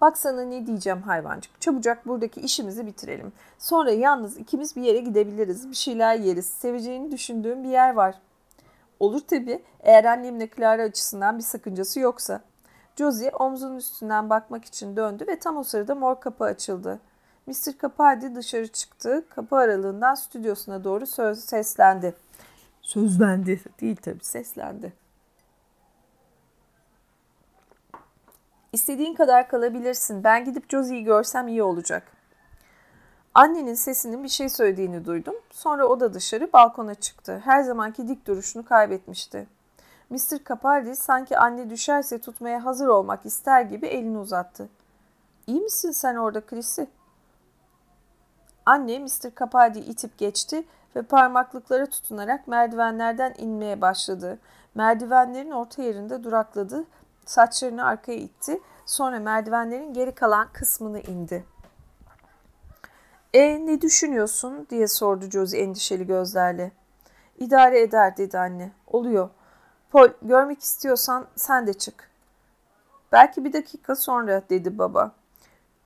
Bak 0.04 0.18
sana 0.18 0.42
ne 0.42 0.66
diyeceğim 0.66 1.02
hayvancık. 1.02 1.60
Çabucak 1.60 2.06
buradaki 2.06 2.40
işimizi 2.40 2.86
bitirelim. 2.86 3.32
Sonra 3.58 3.90
yalnız 3.90 4.36
ikimiz 4.36 4.76
bir 4.76 4.82
yere 4.82 4.98
gidebiliriz. 4.98 5.70
Bir 5.70 5.76
şeyler 5.76 6.14
yeriz. 6.14 6.46
Seveceğini 6.46 7.12
düşündüğüm 7.12 7.64
bir 7.64 7.68
yer 7.68 7.94
var. 7.94 8.14
Olur 9.00 9.20
tabii. 9.28 9.62
Eğer 9.80 10.04
annemle 10.04 10.48
Clara 10.56 10.82
açısından 10.82 11.38
bir 11.38 11.42
sakıncası 11.42 12.00
yoksa. 12.00 12.40
Josie 12.96 13.30
omzunun 13.30 13.76
üstünden 13.76 14.30
bakmak 14.30 14.64
için 14.64 14.96
döndü 14.96 15.24
ve 15.28 15.38
tam 15.38 15.56
o 15.56 15.64
sırada 15.64 15.94
mor 15.94 16.20
kapı 16.20 16.44
açıldı. 16.44 17.00
Mr. 17.46 17.78
Capaldi 17.82 18.34
dışarı 18.34 18.68
çıktı. 18.68 19.24
Kapı 19.30 19.56
aralığından 19.56 20.14
stüdyosuna 20.14 20.84
doğru 20.84 21.06
söz 21.06 21.44
seslendi. 21.44 22.14
Sözlendi. 22.82 23.60
Değil 23.80 23.96
tabii 23.96 24.24
seslendi. 24.24 25.03
İstediğin 28.74 29.14
kadar 29.14 29.48
kalabilirsin. 29.48 30.24
Ben 30.24 30.44
gidip 30.44 30.70
Josie'yi 30.70 31.04
görsem 31.04 31.48
iyi 31.48 31.62
olacak. 31.62 32.02
Annenin 33.34 33.74
sesinin 33.74 34.24
bir 34.24 34.28
şey 34.28 34.48
söylediğini 34.48 35.04
duydum. 35.04 35.34
Sonra 35.50 35.86
o 35.86 36.00
da 36.00 36.14
dışarı 36.14 36.52
balkona 36.52 36.94
çıktı. 36.94 37.42
Her 37.44 37.62
zamanki 37.62 38.08
dik 38.08 38.26
duruşunu 38.26 38.64
kaybetmişti. 38.64 39.46
Mr. 40.10 40.44
Capaldi 40.48 40.96
sanki 40.96 41.38
anne 41.38 41.70
düşerse 41.70 42.20
tutmaya 42.20 42.64
hazır 42.64 42.86
olmak 42.86 43.26
ister 43.26 43.62
gibi 43.62 43.86
elini 43.86 44.18
uzattı. 44.18 44.68
İyi 45.46 45.60
misin 45.60 45.90
sen 45.90 46.16
orada 46.16 46.40
Chrissy? 46.40 46.82
Anne 48.66 48.98
Mr. 48.98 49.34
Capaldi 49.40 49.78
itip 49.78 50.18
geçti 50.18 50.64
ve 50.96 51.02
parmaklıklara 51.02 51.86
tutunarak 51.86 52.48
merdivenlerden 52.48 53.34
inmeye 53.38 53.80
başladı. 53.80 54.38
Merdivenlerin 54.74 55.50
orta 55.50 55.82
yerinde 55.82 56.24
durakladı 56.24 56.84
Saçlarını 57.26 57.86
arkaya 57.86 58.18
itti. 58.18 58.60
Sonra 58.86 59.18
merdivenlerin 59.18 59.94
geri 59.94 60.14
kalan 60.14 60.48
kısmını 60.52 61.00
indi. 61.00 61.44
E 63.34 63.66
ne 63.66 63.80
düşünüyorsun 63.80 64.66
diye 64.70 64.88
sordu 64.88 65.30
Josie 65.30 65.60
endişeli 65.60 66.06
gözlerle. 66.06 66.72
İdare 67.38 67.80
eder 67.80 68.16
dedi 68.16 68.38
anne. 68.38 68.72
Oluyor. 68.86 69.30
Paul 69.90 70.08
görmek 70.22 70.62
istiyorsan 70.62 71.26
sen 71.36 71.66
de 71.66 71.72
çık. 71.72 72.10
Belki 73.12 73.44
bir 73.44 73.52
dakika 73.52 73.96
sonra 73.96 74.42
dedi 74.50 74.78
baba. 74.78 75.12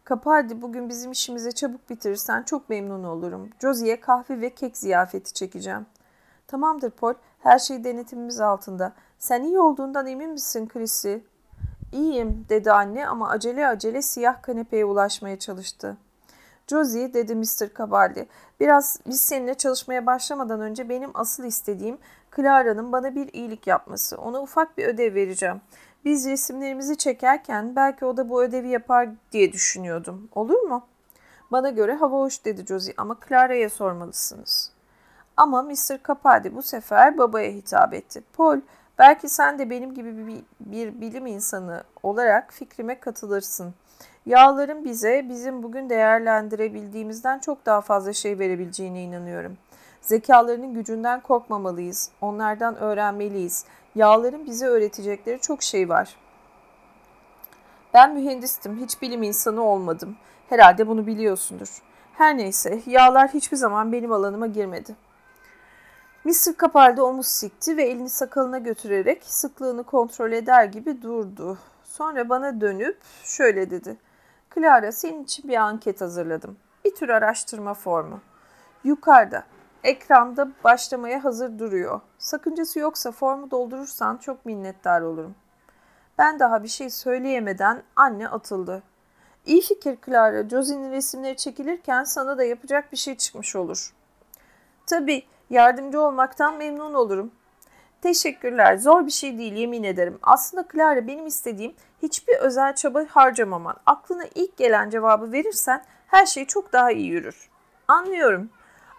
Kapı 0.04 0.30
bugün 0.62 0.88
bizim 0.88 1.12
işimizi 1.12 1.54
çabuk 1.54 1.90
bitirirsen 1.90 2.42
çok 2.42 2.68
memnun 2.68 3.04
olurum. 3.04 3.50
Josie'ye 3.60 4.00
kahve 4.00 4.40
ve 4.40 4.54
kek 4.54 4.76
ziyafeti 4.76 5.32
çekeceğim. 5.32 5.86
Tamamdır 6.46 6.90
Paul 6.90 7.14
her 7.38 7.58
şey 7.58 7.84
denetimimiz 7.84 8.40
altında. 8.40 8.92
Sen 9.18 9.42
iyi 9.42 9.58
olduğundan 9.58 10.06
emin 10.06 10.30
misin 10.30 10.68
Chrissy? 10.68 11.14
İyiyim 11.92 12.46
dedi 12.48 12.72
anne 12.72 13.06
ama 13.06 13.28
acele 13.28 13.66
acele 13.66 14.02
siyah 14.02 14.42
kanepeye 14.42 14.84
ulaşmaya 14.84 15.38
çalıştı. 15.38 15.96
Josie 16.66 17.14
dedi 17.14 17.34
Mr. 17.34 17.74
Cavalli. 17.78 18.26
Biraz 18.60 19.00
biz 19.06 19.20
seninle 19.20 19.54
çalışmaya 19.54 20.06
başlamadan 20.06 20.60
önce 20.60 20.88
benim 20.88 21.10
asıl 21.14 21.44
istediğim 21.44 21.98
Clara'nın 22.36 22.92
bana 22.92 23.14
bir 23.14 23.32
iyilik 23.32 23.66
yapması. 23.66 24.16
Ona 24.16 24.42
ufak 24.42 24.78
bir 24.78 24.86
ödev 24.86 25.14
vereceğim. 25.14 25.60
Biz 26.04 26.26
resimlerimizi 26.26 26.96
çekerken 26.96 27.76
belki 27.76 28.04
o 28.04 28.16
da 28.16 28.28
bu 28.28 28.42
ödevi 28.42 28.68
yapar 28.68 29.08
diye 29.32 29.52
düşünüyordum. 29.52 30.28
Olur 30.34 30.60
mu? 30.60 30.86
Bana 31.52 31.70
göre 31.70 31.94
hava 31.94 32.16
hoş 32.16 32.44
dedi 32.44 32.66
Josie 32.66 32.94
ama 32.96 33.16
Clara'ya 33.28 33.70
sormalısınız. 33.70 34.72
Ama 35.36 35.62
Mr. 35.62 35.98
Capaldi 36.08 36.54
bu 36.54 36.62
sefer 36.62 37.18
babaya 37.18 37.50
hitap 37.50 37.94
etti. 37.94 38.22
Paul, 38.36 38.60
Belki 38.98 39.28
sen 39.28 39.58
de 39.58 39.70
benim 39.70 39.94
gibi 39.94 40.26
bir, 40.26 40.42
bir 40.60 41.00
bilim 41.00 41.26
insanı 41.26 41.84
olarak 42.02 42.52
fikrime 42.52 43.00
katılırsın. 43.00 43.74
Yağların 44.26 44.84
bize 44.84 45.26
bizim 45.28 45.62
bugün 45.62 45.90
değerlendirebildiğimizden 45.90 47.38
çok 47.38 47.66
daha 47.66 47.80
fazla 47.80 48.12
şey 48.12 48.38
verebileceğine 48.38 49.02
inanıyorum. 49.02 49.58
Zekalarının 50.00 50.74
gücünden 50.74 51.20
korkmamalıyız. 51.20 52.10
Onlardan 52.20 52.76
öğrenmeliyiz. 52.76 53.64
Yağların 53.94 54.46
bize 54.46 54.66
öğretecekleri 54.66 55.40
çok 55.40 55.62
şey 55.62 55.88
var. 55.88 56.16
Ben 57.94 58.14
mühendistim. 58.14 58.80
Hiç 58.80 59.02
bilim 59.02 59.22
insanı 59.22 59.62
olmadım. 59.62 60.16
Herhalde 60.48 60.88
bunu 60.88 61.06
biliyorsundur. 61.06 61.82
Her 62.14 62.36
neyse, 62.36 62.80
yağlar 62.86 63.28
hiçbir 63.28 63.56
zaman 63.56 63.92
benim 63.92 64.12
alanıma 64.12 64.46
girmedi. 64.46 64.96
Mr. 66.24 66.56
Capaldi 66.60 67.02
omuz 67.02 67.26
sikti 67.26 67.76
ve 67.76 67.82
elini 67.82 68.10
sakalına 68.10 68.58
götürerek 68.58 69.24
sıklığını 69.24 69.82
kontrol 69.82 70.32
eder 70.32 70.64
gibi 70.64 71.02
durdu. 71.02 71.58
Sonra 71.84 72.28
bana 72.28 72.60
dönüp 72.60 72.98
şöyle 73.24 73.70
dedi. 73.70 73.96
Clara 74.54 74.92
senin 74.92 75.24
için 75.24 75.48
bir 75.48 75.56
anket 75.56 76.00
hazırladım. 76.00 76.56
Bir 76.84 76.94
tür 76.94 77.08
araştırma 77.08 77.74
formu. 77.74 78.20
Yukarıda, 78.84 79.44
ekranda 79.84 80.48
başlamaya 80.64 81.24
hazır 81.24 81.58
duruyor. 81.58 82.00
Sakıncası 82.18 82.78
yoksa 82.78 83.12
formu 83.12 83.50
doldurursan 83.50 84.16
çok 84.16 84.46
minnettar 84.46 85.00
olurum. 85.00 85.34
Ben 86.18 86.38
daha 86.38 86.62
bir 86.62 86.68
şey 86.68 86.90
söyleyemeden 86.90 87.82
anne 87.96 88.28
atıldı. 88.28 88.82
İyi 89.46 89.60
fikir 89.60 89.98
Clara. 90.06 90.48
Josie'nin 90.48 90.92
resimleri 90.92 91.36
çekilirken 91.36 92.04
sana 92.04 92.38
da 92.38 92.44
yapacak 92.44 92.92
bir 92.92 92.96
şey 92.96 93.16
çıkmış 93.16 93.56
olur. 93.56 93.94
Tabii 94.86 95.24
Yardımcı 95.50 96.00
olmaktan 96.00 96.56
memnun 96.56 96.94
olurum. 96.94 97.30
Teşekkürler. 98.02 98.76
Zor 98.76 99.06
bir 99.06 99.10
şey 99.10 99.38
değil 99.38 99.52
yemin 99.52 99.82
ederim. 99.82 100.18
Aslında 100.22 100.64
Clara 100.72 101.06
benim 101.06 101.26
istediğim 101.26 101.74
hiçbir 102.02 102.36
özel 102.36 102.74
çaba 102.74 103.04
harcamaman. 103.08 103.76
Aklına 103.86 104.24
ilk 104.34 104.56
gelen 104.56 104.90
cevabı 104.90 105.32
verirsen 105.32 105.84
her 106.06 106.26
şey 106.26 106.46
çok 106.46 106.72
daha 106.72 106.90
iyi 106.90 107.06
yürür. 107.06 107.48
Anlıyorum. 107.88 108.50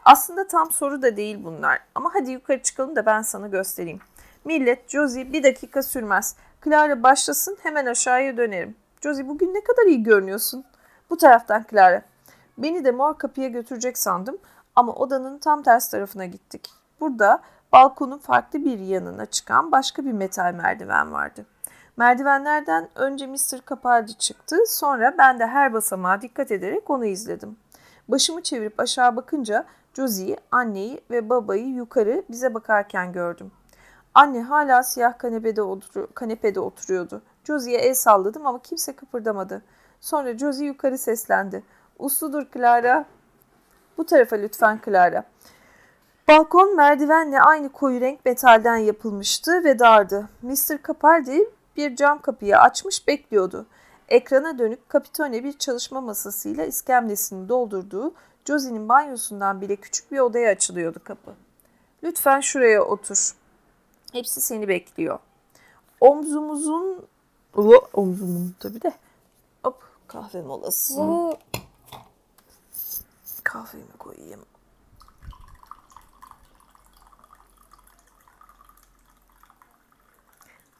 Aslında 0.06 0.48
tam 0.48 0.72
soru 0.72 1.02
da 1.02 1.18
değil 1.18 1.38
bunlar. 1.44 1.80
Ama 1.96 2.10
hadi 2.14 2.32
yukarı 2.32 2.62
çıkalım 2.62 2.96
da 2.96 3.06
ben 3.06 3.22
sana 3.22 3.48
göstereyim. 3.48 4.00
Millet, 4.46 4.90
Josie 4.90 5.34
bir 5.34 5.44
dakika 5.44 5.84
sürmez. 5.84 6.36
Clara 6.66 7.04
başlasın 7.04 7.58
hemen 7.64 7.86
aşağıya 7.86 8.38
dönerim. 8.38 8.76
Josie 9.04 9.28
bugün 9.28 9.54
ne 9.54 9.64
kadar 9.64 9.86
iyi 9.86 10.04
görünüyorsun. 10.04 10.66
Bu 11.10 11.18
taraftan 11.18 11.66
Clara. 11.72 12.02
Beni 12.58 12.86
de 12.86 12.92
mor 12.92 13.18
kapıya 13.18 13.48
götürecek 13.48 13.98
sandım 13.98 14.38
ama 14.76 14.94
odanın 14.94 15.38
tam 15.38 15.64
ters 15.64 15.90
tarafına 15.90 16.26
gittik. 16.26 16.70
Burada 17.00 17.41
balkonun 17.72 18.18
farklı 18.18 18.66
bir 18.66 18.80
yanına 18.80 19.26
çıkan 19.26 19.72
başka 19.72 20.06
bir 20.06 20.12
metal 20.12 20.54
merdiven 20.54 21.12
vardı. 21.12 21.46
Merdivenlerden 21.98 22.90
önce 22.96 23.28
Mr. 23.28 23.60
Capaldi 23.70 24.18
çıktı, 24.18 24.58
sonra 24.68 25.16
ben 25.18 25.40
de 25.40 25.48
her 25.48 25.74
basamağa 25.74 26.22
dikkat 26.22 26.52
ederek 26.52 26.90
onu 26.90 27.06
izledim. 27.06 27.58
Başımı 28.08 28.44
çevirip 28.44 28.80
aşağı 28.80 29.16
bakınca 29.16 29.66
Josie'yi, 29.94 30.38
anneyi 30.52 31.02
ve 31.12 31.30
babayı 31.30 31.68
yukarı 31.68 32.24
bize 32.30 32.54
bakarken 32.54 33.12
gördüm. 33.12 33.52
Anne 34.14 34.41
hala 34.41 34.84
siyah 34.84 35.18
kanepede, 35.18 35.62
otur 35.62 36.08
kanepede 36.14 36.60
oturuyordu. 36.60 37.22
Josie'ye 37.44 37.80
el 37.80 37.94
salladım 37.94 38.48
ama 38.48 38.62
kimse 38.62 38.96
kıpırdamadı. 38.96 39.62
Sonra 40.02 40.38
Josie 40.38 40.66
yukarı 40.66 40.98
seslendi. 40.98 41.64
Usludur 42.00 42.46
Clara, 42.54 43.06
bu 44.00 44.06
tarafa 44.06 44.36
lütfen 44.36 44.82
Clara. 44.86 45.24
Balkon 46.28 46.76
merdivenle 46.76 47.42
aynı 47.42 47.72
koyu 47.72 48.02
renk 48.02 48.26
metalden 48.26 48.78
yapılmıştı 48.78 49.64
ve 49.64 49.80
dardı. 49.80 50.30
Mr. 50.42 50.84
Capaldi 50.88 51.50
bir 51.78 51.96
cam 51.96 52.22
kapıyı 52.22 52.58
açmış 52.58 53.08
bekliyordu. 53.08 53.66
Ekrana 54.10 54.60
dönük 54.60 54.90
Capitone 54.94 55.44
bir 55.44 55.58
çalışma 55.58 56.02
masasıyla 56.02 56.66
iskemlesini 56.66 57.50
doldurduğu 57.50 58.14
Josie'nin 58.46 58.90
banyosundan 58.90 59.62
bile 59.62 59.76
küçük 59.76 60.12
bir 60.12 60.20
odaya 60.20 60.52
açılıyordu 60.52 61.00
kapı. 61.04 61.32
Lütfen 62.04 62.40
şuraya 62.40 62.84
otur. 62.84 63.32
Hepsi 64.12 64.42
seni 64.42 64.68
bekliyor. 64.68 65.20
Omzumuzun 66.02 67.06
omzumun 67.94 68.56
tabii 68.60 68.82
de. 68.82 68.94
Hop 69.64 69.84
kahve 70.08 70.42
molası. 70.42 70.98
Bu 70.98 71.38
Kahvemi 73.50 73.98
koyayım. 74.00 74.46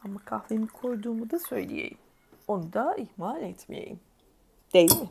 Ama 0.04 0.18
kahvemi 0.24 0.68
koyduğumu 0.68 1.30
da 1.30 1.38
söyleyeyim. 1.38 1.98
Onu 2.48 2.72
da 2.72 2.94
ihmal 2.96 3.42
etmeyeyim. 3.42 4.00
Değil 4.74 5.00
mi? 5.00 5.08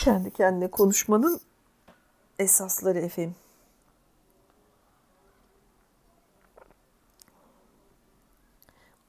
Kendi 0.00 0.30
kendine 0.30 0.70
konuşmanın 0.70 1.40
esasları 2.38 2.98
efendim. 2.98 3.36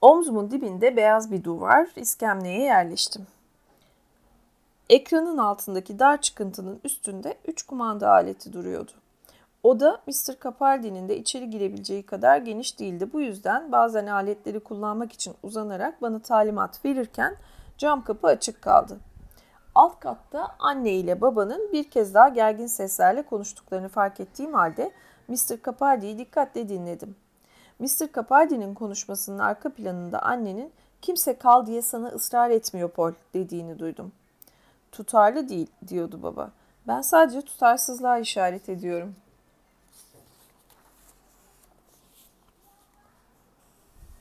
Omzumun 0.02 0.52
dibinde 0.52 0.96
beyaz 0.96 1.32
bir 1.32 1.44
duvar, 1.44 1.88
iskemleye 1.96 2.64
yerleştim. 2.64 3.28
Ekranın 4.90 5.38
altındaki 5.38 6.00
dar 6.00 6.22
çıkıntının 6.22 6.80
üstünde 6.84 7.38
üç 7.48 7.64
kumanda 7.64 8.10
aleti 8.10 8.54
duruyordu. 8.54 8.92
Oda 9.64 10.02
Mr. 10.08 10.40
Capaldi'nin 10.44 11.10
de 11.10 11.18
içeri 11.18 11.50
girebileceği 11.50 12.04
kadar 12.04 12.38
geniş 12.38 12.80
değildi. 12.80 13.14
Bu 13.14 13.22
yüzden 13.22 13.72
bazen 13.72 14.08
aletleri 14.08 14.60
kullanmak 14.60 15.14
için 15.14 15.34
uzanarak 15.44 16.02
bana 16.02 16.20
talimat 16.20 16.86
verirken 16.86 17.36
cam 17.78 18.04
kapı 18.04 18.28
açık 18.28 18.62
kaldı. 18.62 18.98
Alt 19.76 20.00
katta 20.00 20.56
anne 20.60 20.92
ile 20.92 21.22
babanın 21.22 21.72
bir 21.74 21.84
kez 21.84 22.14
daha 22.14 22.30
gergin 22.30 22.68
seslerle 22.68 23.22
konuştuklarını 23.22 23.90
fark 23.90 24.20
ettiğim 24.20 24.54
halde 24.54 24.92
Mr. 25.28 25.64
Capaldi'yi 25.66 26.18
dikkatle 26.18 26.70
dinledim. 26.70 27.16
Mr. 27.80 28.14
Capaldi'nin 28.16 28.74
konuşmasının 28.74 29.40
arka 29.40 29.70
planında 29.70 30.22
annenin 30.22 30.72
kimse 31.02 31.38
kal 31.38 31.66
diye 31.66 31.82
sana 31.82 32.08
ısrar 32.08 32.50
etmiyor 32.50 32.90
Paul 32.90 33.14
dediğini 33.34 33.80
duydum. 33.80 34.12
Tutarlı 34.92 35.50
değil 35.50 35.68
diyordu 35.88 36.24
baba. 36.24 36.52
Ben 36.88 37.02
sadece 37.02 37.42
tutarsızlığa 37.42 38.20
işaret 38.20 38.70
ediyorum. 38.70 39.16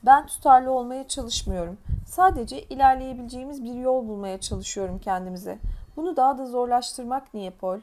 Ben 0.02 0.26
tutarlı 0.26 0.70
olmaya 0.70 1.09
çalışmıyorum. 1.09 1.78
Sadece 2.06 2.62
ilerleyebileceğimiz 2.62 3.64
bir 3.64 3.74
yol 3.74 4.09
bulmaya 4.09 4.40
çalışıyorum 4.40 4.98
kendimize. 4.98 5.59
Bunu 5.97 6.16
daha 6.16 6.38
da 6.38 6.47
zorlaştırmak 6.47 7.34
niye 7.34 7.51
Paul? 7.51 7.80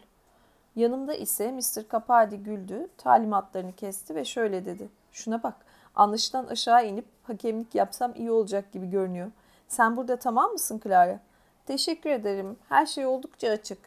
Yanımda 0.76 1.14
ise 1.14 1.52
Mr. 1.52 1.90
Capaldi 1.92 2.38
güldü, 2.38 2.88
talimatlarını 2.98 3.72
kesti 3.76 4.16
ve 4.16 4.26
şöyle 4.26 4.66
dedi. 4.66 4.90
Şuna 5.12 5.44
bak, 5.44 5.56
anlaşılan 5.96 6.46
aşağı 6.48 6.88
inip 6.88 7.06
hakemlik 7.24 7.76
yapsam 7.76 8.12
iyi 8.16 8.32
olacak 8.32 8.72
gibi 8.72 8.90
görünüyor. 8.90 9.32
Sen 9.68 9.98
burada 9.98 10.16
tamam 10.16 10.52
mısın 10.52 10.82
Clara? 10.84 11.20
Teşekkür 11.66 12.10
ederim. 12.10 12.58
Her 12.70 12.86
şey 12.86 13.06
oldukça 13.06 13.50
açık. 13.50 13.78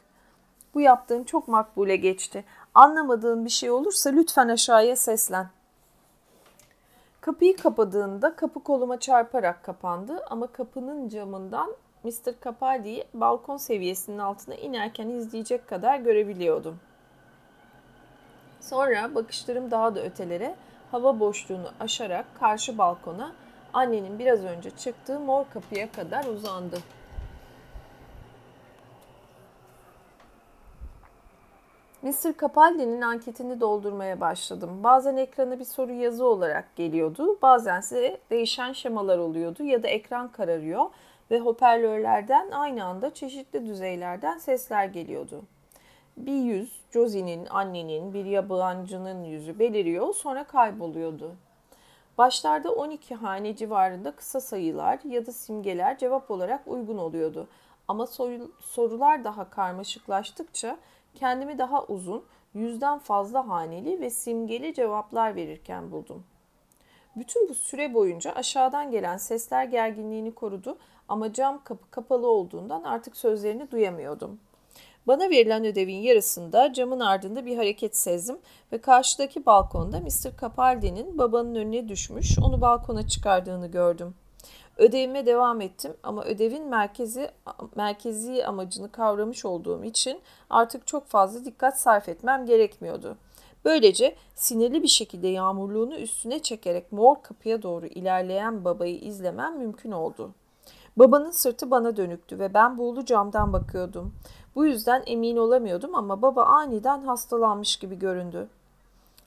Bu 0.75 0.81
yaptığın 0.81 1.25
çok 1.25 1.49
makbule 1.49 1.97
geçti. 1.97 2.45
Anlamadığın 2.75 3.45
bir 3.45 3.51
şey 3.51 3.71
olursa 3.71 4.11
lütfen 4.11 4.49
aşağıya 4.49 4.97
seslen. 4.97 5.49
Kapıyı 7.21 7.57
kapadığında 7.57 8.37
kapı 8.37 8.63
koluma 8.63 9.01
çarparak 9.01 9.65
kapandı 9.65 10.25
ama 10.31 10.47
kapının 10.47 11.09
camından 11.09 11.75
Mr. 12.05 12.35
Capaldi'yi 12.45 13.05
balkon 13.15 13.57
seviyesinin 13.57 14.19
altına 14.19 14.55
inerken 14.55 15.09
izleyecek 15.09 15.69
kadar 15.69 15.99
görebiliyordum. 15.99 16.79
Sonra 18.61 19.15
bakışlarım 19.15 19.71
daha 19.71 19.95
da 19.95 20.03
ötelere, 20.03 20.57
hava 20.91 21.21
boşluğunu 21.21 21.71
aşarak 21.81 22.27
karşı 22.41 22.79
balkona 22.79 23.33
annenin 23.73 24.19
biraz 24.19 24.45
önce 24.45 24.71
çıktığı 24.71 25.21
mor 25.21 25.45
kapıya 25.55 25.93
kadar 25.93 26.25
uzandı. 26.25 26.79
Mr. 32.03 32.39
Capaldi'nin 32.41 33.01
anketini 33.01 33.61
doldurmaya 33.61 34.21
başladım. 34.21 34.71
Bazen 34.83 35.17
ekrana 35.17 35.59
bir 35.59 35.65
soru 35.65 35.93
yazı 35.93 36.25
olarak 36.25 36.77
geliyordu. 36.77 37.39
Bazense 37.43 38.21
değişen 38.31 38.73
şemalar 38.73 39.19
oluyordu 39.19 39.63
ya 39.63 39.83
da 39.83 39.89
ekran 39.89 40.33
kararıyor 40.33 40.87
ve 41.31 41.41
hoparlörlerden 41.41 42.51
aynı 42.51 42.85
anda 42.85 43.15
çeşitli 43.15 43.67
düzeylerden 43.67 44.39
sesler 44.39 44.85
geliyordu. 44.85 45.43
Bir 46.17 46.43
yüz, 46.43 46.81
Josie'nin, 46.91 47.47
annenin, 47.47 48.15
bir 48.15 48.25
yabancının 48.25 49.25
yüzü 49.25 49.59
beliriyor 49.59 50.15
sonra 50.15 50.45
kayboluyordu. 50.45 51.37
Başlarda 52.19 52.73
12 52.73 53.15
hane 53.15 53.57
civarında 53.57 54.11
kısa 54.11 54.41
sayılar 54.41 54.99
ya 55.05 55.27
da 55.27 55.33
simgeler 55.33 55.99
cevap 55.99 56.31
olarak 56.31 56.63
uygun 56.67 56.99
oluyordu. 56.99 57.49
Ama 57.89 58.07
sorular 58.61 59.25
daha 59.25 59.51
karmaşıklaştıkça 59.51 60.77
kendimi 61.17 61.59
daha 61.59 61.85
uzun, 61.85 62.25
yüzden 62.55 62.99
fazla 62.99 63.49
haneli 63.49 64.01
ve 64.01 64.11
simgeli 64.11 64.75
cevaplar 64.75 65.37
verirken 65.37 65.91
buldum. 65.91 66.25
Bütün 67.17 67.49
bu 67.49 67.55
süre 67.55 67.95
boyunca 67.95 68.33
aşağıdan 68.33 68.91
gelen 68.91 69.17
sesler 69.17 69.65
gerginliğini 69.65 70.35
korudu 70.35 70.79
ama 71.09 71.33
cam 71.33 71.65
kapı 71.65 71.91
kapalı 71.91 72.29
olduğundan 72.29 72.83
artık 72.83 73.17
sözlerini 73.17 73.71
duyamıyordum. 73.71 74.41
Bana 75.07 75.31
verilen 75.31 75.65
ödevin 75.65 75.99
yarısında 75.99 76.73
camın 76.73 77.01
ardında 77.01 77.47
bir 77.47 77.57
hareket 77.57 77.97
sezdim 77.97 78.39
ve 78.73 78.81
karşıdaki 78.81 79.47
balkonda 79.47 80.01
Mr. 80.01 80.41
Capaldi'nin 80.41 81.19
babanın 81.19 81.55
önüne 81.55 81.89
düşmüş, 81.89 82.39
onu 82.39 82.61
balkona 82.61 83.09
çıkardığını 83.09 83.67
gördüm. 83.67 84.15
Ödevime 84.77 85.27
devam 85.27 85.61
ettim 85.61 85.95
ama 86.03 86.25
ödevin 86.25 86.67
merkezi 86.69 87.31
merkezi 87.77 88.47
amacını 88.47 88.93
kavramış 88.93 89.45
olduğum 89.45 89.85
için 89.85 90.21
artık 90.51 90.87
çok 90.87 91.07
fazla 91.07 91.45
dikkat 91.45 91.81
sarf 91.81 92.09
etmem 92.09 92.47
gerekmiyordu. 92.47 93.17
Böylece 93.65 94.17
sinirli 94.35 94.83
bir 94.83 94.89
şekilde 94.89 95.29
yağmurluğunu 95.29 95.97
üstüne 95.97 96.39
çekerek 96.39 96.93
mor 96.93 97.17
kapıya 97.23 97.63
doğru 97.63 97.87
ilerleyen 97.87 98.65
babayı 98.65 98.99
izlemem 98.99 99.59
mümkün 99.59 99.93
oldu. 99.93 100.31
Babanın 100.97 101.31
sırtı 101.31 101.71
bana 101.71 101.97
dönüktü 101.97 102.39
ve 102.39 102.55
ben 102.55 102.79
buğulu 102.79 103.05
camdan 103.05 103.53
bakıyordum. 103.53 104.15
Bu 104.55 104.67
yüzden 104.67 105.03
emin 105.07 105.37
olamıyordum 105.37 105.95
ama 105.95 106.23
baba 106.23 106.45
aniden 106.45 107.03
hastalanmış 107.03 107.77
gibi 107.77 107.99
göründü. 107.99 108.49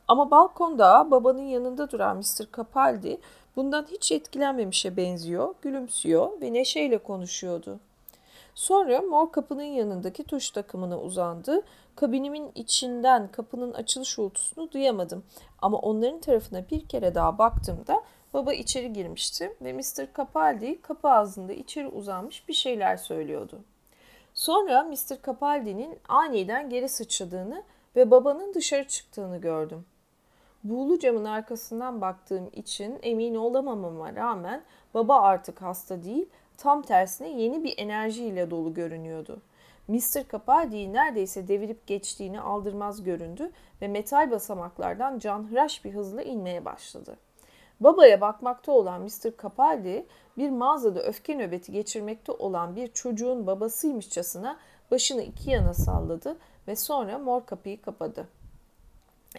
Ama 0.08 0.32
balkonda 0.32 1.12
babanın 1.12 1.42
yanında 1.42 1.92
duran 1.92 2.18
Mr. 2.18 2.58
Capaldi 2.58 3.20
bundan 3.56 3.88
hiç 3.92 4.12
etkilenmemişe 4.12 4.98
benziyor, 4.98 5.56
gülümsüyor 5.62 6.42
ve 6.42 6.54
neşeyle 6.54 6.98
konuşuyordu. 6.98 7.80
Sonra 8.56 9.02
mor 9.02 9.32
kapının 9.32 9.62
yanındaki 9.64 10.24
tuş 10.24 10.50
takımına 10.50 11.00
uzandı. 11.00 11.62
Kabinimin 11.96 12.52
içinden 12.56 13.32
kapının 13.32 13.74
açılış 13.74 14.20
uğultusunu 14.20 14.72
duyamadım. 14.72 15.24
Ama 15.62 15.78
onların 15.78 16.20
tarafına 16.20 16.70
bir 16.72 16.88
kere 16.88 17.16
daha 17.16 17.38
baktığımda 17.38 18.04
baba 18.34 18.54
içeri 18.54 18.94
girmişti 18.94 19.56
ve 19.62 19.74
Mr. 19.74 20.08
Capaldi 20.18 20.82
kapı 20.82 21.10
ağzında 21.10 21.54
içeri 21.54 21.88
uzanmış 21.88 22.48
bir 22.48 22.54
şeyler 22.54 22.98
söylüyordu. 22.98 23.60
Sonra 24.34 24.84
Mr. 24.84 25.26
Capaldi'nin 25.26 26.00
aniden 26.08 26.70
geri 26.70 26.90
sıçradığını 26.90 27.64
ve 27.96 28.12
babanın 28.12 28.54
dışarı 28.54 28.88
çıktığını 28.88 29.38
gördüm. 29.38 29.86
Buğulu 30.64 31.00
camın 31.00 31.26
arkasından 31.26 32.02
baktığım 32.02 32.50
için 32.54 33.00
emin 33.02 33.36
olamamama 33.36 34.16
rağmen 34.16 34.64
baba 34.94 35.22
artık 35.22 35.62
hasta 35.62 36.04
değil, 36.04 36.30
tam 36.58 36.82
tersine 36.82 37.30
yeni 37.30 37.64
bir 37.64 37.74
enerjiyle 37.78 38.52
dolu 38.52 38.74
görünüyordu. 38.74 39.42
Mr. 39.88 40.30
Capaldi'yi 40.32 40.94
neredeyse 40.94 41.48
devirip 41.48 41.88
geçtiğini 41.88 42.42
aldırmaz 42.42 43.04
göründü 43.04 43.52
ve 43.82 43.88
metal 43.88 44.32
basamaklardan 44.32 45.20
canhıraş 45.20 45.86
bir 45.86 45.94
hızla 45.94 46.22
inmeye 46.22 46.66
başladı. 46.66 47.18
Babaya 47.80 48.22
bakmakta 48.22 48.72
olan 48.72 49.02
Mr. 49.02 49.42
Capaldi 49.42 50.06
bir 50.38 50.50
mağazada 50.50 51.04
öfke 51.04 51.38
nöbeti 51.38 51.72
geçirmekte 51.72 52.32
olan 52.32 52.76
bir 52.76 52.88
çocuğun 52.88 53.48
babasıymışçasına 53.48 54.58
başını 54.92 55.22
iki 55.22 55.52
yana 55.52 55.74
salladı 55.74 56.38
ve 56.68 56.76
sonra 56.76 57.18
mor 57.18 57.46
kapıyı 57.46 57.82
kapadı. 57.82 58.28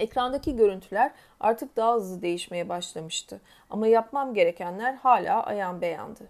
Ekrandaki 0.01 0.57
görüntüler 0.57 1.13
artık 1.41 1.77
daha 1.77 1.95
hızlı 1.95 2.23
değişmeye 2.23 2.69
başlamıştı 2.69 3.41
ama 3.71 3.87
yapmam 3.87 4.35
gerekenler 4.35 4.95
hala 4.95 5.43
ayan 5.43 5.81
beyandı. 5.81 6.29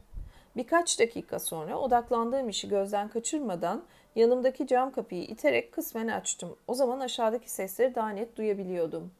Birkaç 0.57 1.01
dakika 1.01 1.39
sonra 1.39 1.79
odaklandığım 1.79 2.49
işi 2.49 2.69
gözden 2.69 3.09
kaçırmadan 3.09 3.83
yanımdaki 4.15 4.67
cam 4.67 4.93
kapıyı 4.93 5.23
iterek 5.23 5.73
kısmen 5.73 6.09
açtım. 6.09 6.57
O 6.67 6.75
zaman 6.75 7.01
aşağıdaki 7.01 7.51
sesleri 7.51 7.95
daha 7.95 8.09
net 8.09 8.37
duyabiliyordum. 8.37 9.11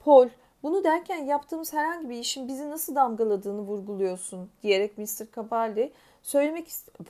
Paul, 0.00 0.28
bunu 0.62 0.84
derken 0.84 1.24
yaptığımız 1.24 1.72
herhangi 1.72 2.10
bir 2.10 2.18
işin 2.18 2.48
bizi 2.48 2.70
nasıl 2.70 2.94
damgaladığını 2.94 3.60
vurguluyorsun 3.60 4.50
diyerek 4.62 4.98
Mr. 4.98 5.34
Capaldi 5.36 5.92
söylemek 6.22 6.68
istedim. 6.68 7.06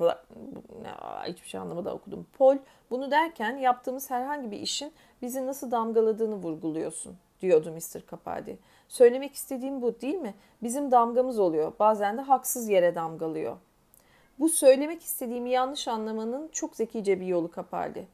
Hiçbir 1.27 1.49
şey 1.49 1.61
anlamadan 1.61 1.95
okudum. 1.95 2.27
Paul 2.39 2.57
bunu 2.91 3.11
derken 3.11 3.57
yaptığımız 3.57 4.11
herhangi 4.11 4.51
bir 4.51 4.59
işin 4.59 4.93
bizi 5.25 5.47
nasıl 5.47 5.71
damgaladığını 5.71 6.35
vurguluyorsun 6.35 7.17
diyordu 7.43 7.73
Mr. 7.73 8.11
Capaldi. 8.11 8.59
Söylemek 8.89 9.35
istediğim 9.35 9.83
bu 9.83 10.01
değil 10.01 10.15
mi? 10.15 10.35
Bizim 10.63 10.91
damgamız 10.91 11.39
oluyor. 11.39 11.73
Bazen 11.79 12.19
de 12.19 12.21
haksız 12.21 12.69
yere 12.69 12.95
damgalıyor. 12.95 13.57
Bu 14.39 14.49
söylemek 14.49 15.03
istediğimi 15.03 15.51
yanlış 15.51 15.89
anlamanın 15.89 16.49
çok 16.49 16.77
zekice 16.77 17.21
bir 17.21 17.27
yolu 17.27 17.51
Kapaldi. 17.51 18.07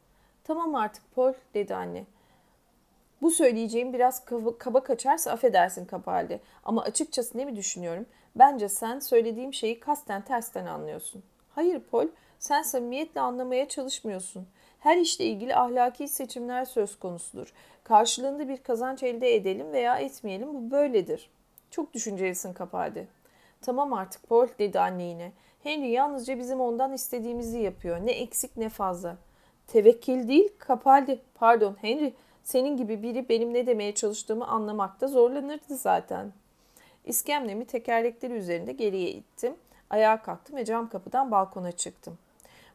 Tamam 0.45 0.75
artık 0.75 1.15
Paul 1.15 1.33
dedi 1.55 1.75
anne. 1.75 2.05
Bu 3.23 3.31
söyleyeceğim 3.31 3.93
biraz 3.93 4.25
kaba, 4.59 4.85
kaçarsa 4.85 5.33
affedersin 5.33 5.85
Kapaldi. 5.85 6.41
Ama 6.65 6.83
açıkçası 6.83 7.39
ne 7.39 7.45
mi 7.45 7.57
düşünüyorum? 7.57 8.07
Bence 8.37 8.69
sen 8.69 8.99
söylediğim 8.99 9.55
şeyi 9.55 9.81
kasten 9.81 10.23
tersten 10.23 10.67
anlıyorsun. 10.67 11.23
Hayır 11.55 11.81
Paul, 11.81 12.09
sen 12.39 12.63
samimiyetle 12.63 13.21
anlamaya 13.21 13.69
çalışmıyorsun. 13.69 14.47
Her 14.81 14.97
işle 14.97 15.25
ilgili 15.25 15.57
ahlaki 15.57 16.09
seçimler 16.09 16.65
söz 16.65 16.99
konusudur. 16.99 17.53
Karşılığında 17.85 18.49
bir 18.49 18.57
kazanç 18.57 19.03
elde 19.03 19.35
edelim 19.35 19.73
veya 19.73 19.99
etmeyelim 19.99 20.55
bu 20.55 20.71
böyledir. 20.71 21.31
Çok 21.71 21.95
düşüncelisin 21.95 22.53
Kapaldi. 22.53 23.09
Tamam 23.63 23.93
artık 23.93 24.29
Paul 24.29 24.49
dedi 24.59 24.81
anne 24.81 25.03
yine. 25.03 25.33
Henry 25.63 25.91
yalnızca 25.91 26.39
bizim 26.39 26.61
ondan 26.61 26.93
istediğimizi 26.93 27.59
yapıyor. 27.59 28.07
Ne 28.07 28.13
eksik 28.13 28.57
ne 28.57 28.69
fazla. 28.69 29.17
Tevekkil 29.67 30.29
değil 30.29 30.49
Kapaldi. 30.59 31.21
Pardon 31.35 31.77
Henry. 31.81 32.13
Senin 32.45 32.77
gibi 32.77 33.03
biri 33.03 33.29
benim 33.29 33.55
ne 33.55 33.67
demeye 33.67 33.95
çalıştığımı 33.95 34.47
anlamakta 34.47 35.09
zorlanırdı 35.09 35.77
zaten. 35.77 36.33
İskemlemi 37.05 37.65
tekerlekleri 37.65 38.33
üzerinde 38.33 38.73
geriye 38.73 39.11
ittim. 39.11 39.55
Ayağa 39.91 40.23
kalktım 40.23 40.57
ve 40.57 40.65
cam 40.65 40.89
kapıdan 40.89 41.31
balkona 41.31 41.73
çıktım. 41.73 42.19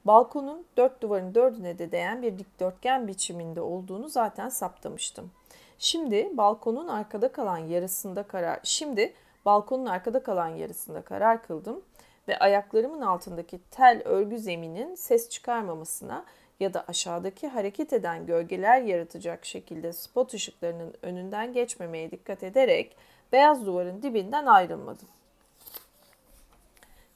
Balkonun 0.06 0.65
dört 0.77 1.02
duvarın 1.02 1.36
dördüne 1.36 1.77
de 1.77 1.91
değen 1.91 2.22
bir 2.22 2.38
dikdörtgen 2.38 3.07
biçiminde 3.07 3.61
olduğunu 3.61 4.10
zaten 4.10 4.49
saptamıştım. 4.49 5.32
Şimdi 5.80 6.38
balkonun 6.38 6.88
arkada 6.88 7.32
kalan 7.32 7.57
yarısında 7.57 8.23
karar 8.23 8.60
şimdi 8.64 9.14
balkonun 9.45 9.86
arkada 9.86 10.23
kalan 10.23 10.48
yarısında 10.48 11.02
karar 11.02 11.44
kıldım 11.44 11.82
ve 12.27 12.40
ayaklarımın 12.40 13.02
altındaki 13.02 13.60
tel 13.72 14.02
örgü 14.06 14.40
zeminin 14.40 14.95
ses 14.95 15.30
çıkarmamasına 15.30 16.26
ya 16.60 16.73
da 16.73 16.86
aşağıdaki 16.88 17.48
hareket 17.48 17.94
eden 17.94 18.26
gölgeler 18.26 18.82
yaratacak 18.82 19.45
şekilde 19.45 19.94
spot 19.94 20.34
ışıklarının 20.34 20.94
önünden 21.02 21.53
geçmemeye 21.53 22.11
dikkat 22.11 22.44
ederek 22.44 22.95
beyaz 23.32 23.65
duvarın 23.65 24.02
dibinden 24.02 24.45
ayrılmadım. 24.45 25.07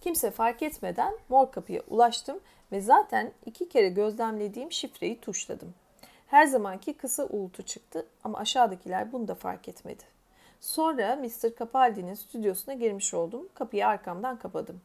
Kimse 0.02 0.32
fark 0.32 0.64
etmeden 0.64 1.14
mor 1.30 1.52
kapıya 1.52 1.82
ulaştım 1.90 2.40
ve 2.71 2.81
zaten 2.81 3.31
iki 3.45 3.69
kere 3.69 3.89
gözlemlediğim 3.89 4.71
şifreyi 4.71 5.21
tuşladım. 5.21 5.73
Her 6.27 6.45
zamanki 6.45 6.93
kısa 6.93 7.25
uğultu 7.25 7.63
çıktı 7.63 8.05
ama 8.23 8.37
aşağıdakiler 8.37 9.11
bunu 9.11 9.27
da 9.27 9.35
fark 9.35 9.67
etmedi. 9.67 10.03
Sonra 10.61 11.15
Mr. 11.15 11.57
Capaldi'nin 11.59 12.13
stüdyosuna 12.13 12.75
girmiş 12.75 13.13
oldum. 13.13 13.49
Kapıyı 13.53 13.87
arkamdan 13.87 14.39
kapadım. 14.39 14.81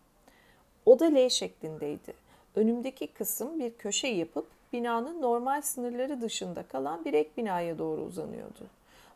Oda 0.86 1.04
L 1.04 1.28
şeklindeydi. 1.28 2.14
Önümdeki 2.56 3.06
kısım 3.06 3.58
bir 3.58 3.74
köşe 3.74 4.08
yapıp 4.08 4.46
binanın 4.72 5.22
normal 5.22 5.62
sınırları 5.62 6.20
dışında 6.20 6.62
kalan 6.62 7.04
bir 7.04 7.14
ek 7.14 7.30
binaya 7.36 7.78
doğru 7.78 8.00
uzanıyordu. 8.00 8.66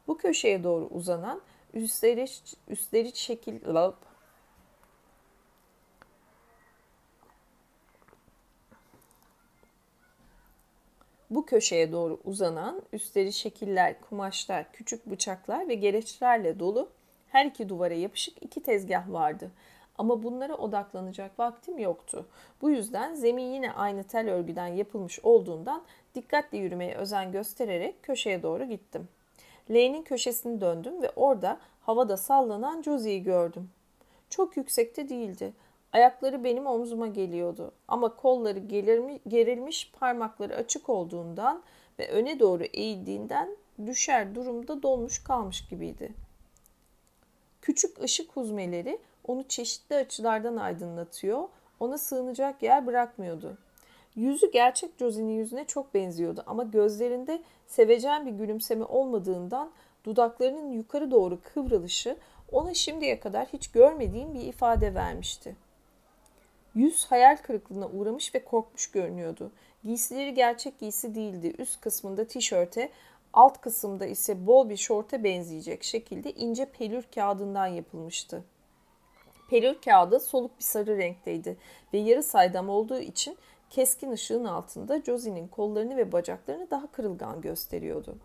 Bu 0.08 0.18
köşeye 0.18 0.64
doğru 0.64 0.88
uzanan 0.90 1.40
üstleri, 1.74 2.26
üstleri 2.68 3.16
şekil 3.16 3.66
Bu 11.30 11.46
köşeye 11.46 11.92
doğru 11.92 12.20
uzanan 12.24 12.82
üstleri 12.92 13.32
şekiller, 13.32 14.00
kumaşlar, 14.00 14.72
küçük 14.72 15.06
bıçaklar 15.06 15.68
ve 15.68 15.74
gereçlerle 15.74 16.58
dolu 16.58 16.88
her 17.28 17.46
iki 17.46 17.68
duvara 17.68 17.94
yapışık 17.94 18.42
iki 18.42 18.62
tezgah 18.62 19.12
vardı. 19.12 19.50
Ama 19.98 20.22
bunlara 20.22 20.54
odaklanacak 20.56 21.38
vaktim 21.38 21.78
yoktu. 21.78 22.26
Bu 22.62 22.70
yüzden 22.70 23.14
zemin 23.14 23.52
yine 23.52 23.72
aynı 23.72 24.04
tel 24.04 24.30
örgüden 24.30 24.66
yapılmış 24.66 25.20
olduğundan 25.22 25.82
dikkatli 26.14 26.58
yürümeye 26.58 26.94
özen 26.94 27.32
göstererek 27.32 28.02
köşeye 28.02 28.42
doğru 28.42 28.64
gittim. 28.64 29.08
L'nin 29.70 30.02
köşesini 30.02 30.60
döndüm 30.60 31.02
ve 31.02 31.10
orada 31.16 31.58
havada 31.80 32.16
sallanan 32.16 32.82
Josie'yi 32.82 33.22
gördüm. 33.22 33.70
Çok 34.30 34.56
yüksekte 34.56 35.08
değildi. 35.08 35.52
Ayakları 35.92 36.44
benim 36.44 36.66
omzuma 36.66 37.06
geliyordu 37.06 37.72
ama 37.88 38.16
kolları 38.16 38.58
gerilmiş, 39.28 39.92
parmakları 40.00 40.56
açık 40.56 40.88
olduğundan 40.88 41.62
ve 41.98 42.08
öne 42.08 42.40
doğru 42.40 42.64
eğildiğinden 42.64 43.56
düşer 43.86 44.34
durumda 44.34 44.82
dolmuş 44.82 45.24
kalmış 45.24 45.68
gibiydi. 45.68 46.12
Küçük 47.62 48.02
ışık 48.02 48.36
huzmeleri 48.36 48.98
onu 49.26 49.42
çeşitli 49.48 49.96
açılardan 49.96 50.56
aydınlatıyor, 50.56 51.48
ona 51.80 51.98
sığınacak 51.98 52.62
yer 52.62 52.86
bırakmıyordu. 52.86 53.58
Yüzü 54.16 54.50
gerçek 54.52 54.90
Josie'nin 54.98 55.38
yüzüne 55.38 55.64
çok 55.64 55.94
benziyordu 55.94 56.42
ama 56.46 56.62
gözlerinde 56.62 57.42
sevecen 57.66 58.26
bir 58.26 58.30
gülümseme 58.30 58.84
olmadığından 58.84 59.70
dudaklarının 60.04 60.72
yukarı 60.72 61.10
doğru 61.10 61.38
kıvrılışı 61.54 62.16
ona 62.52 62.74
şimdiye 62.74 63.20
kadar 63.20 63.46
hiç 63.46 63.68
görmediğim 63.68 64.34
bir 64.34 64.40
ifade 64.40 64.94
vermişti. 64.94 65.56
Yüz 66.78 67.04
hayal 67.04 67.36
kırıklığına 67.36 67.88
uğramış 67.88 68.34
ve 68.34 68.44
korkmuş 68.44 68.90
görünüyordu. 68.90 69.52
Giysileri 69.84 70.34
gerçek 70.34 70.78
giysi 70.78 71.14
değildi. 71.14 71.54
Üst 71.58 71.80
kısmında 71.80 72.26
tişörte, 72.26 72.90
alt 73.32 73.60
kısımda 73.60 74.06
ise 74.06 74.46
bol 74.46 74.68
bir 74.68 74.76
şorta 74.76 75.24
benzeyecek 75.24 75.84
şekilde 75.84 76.32
ince 76.32 76.64
pelür 76.64 77.04
kağıdından 77.14 77.66
yapılmıştı. 77.66 78.44
Pelür 79.50 79.80
kağıdı 79.84 80.20
soluk 80.20 80.58
bir 80.58 80.64
sarı 80.64 80.98
renkteydi 80.98 81.56
ve 81.92 81.98
yarı 81.98 82.22
saydam 82.22 82.68
olduğu 82.68 83.00
için 83.00 83.38
keskin 83.70 84.10
ışığın 84.10 84.44
altında 84.44 85.00
Josie'nin 85.00 85.48
kollarını 85.48 85.96
ve 85.96 86.12
bacaklarını 86.12 86.70
daha 86.70 86.86
kırılgan 86.86 87.40
gösteriyordu. 87.40 88.18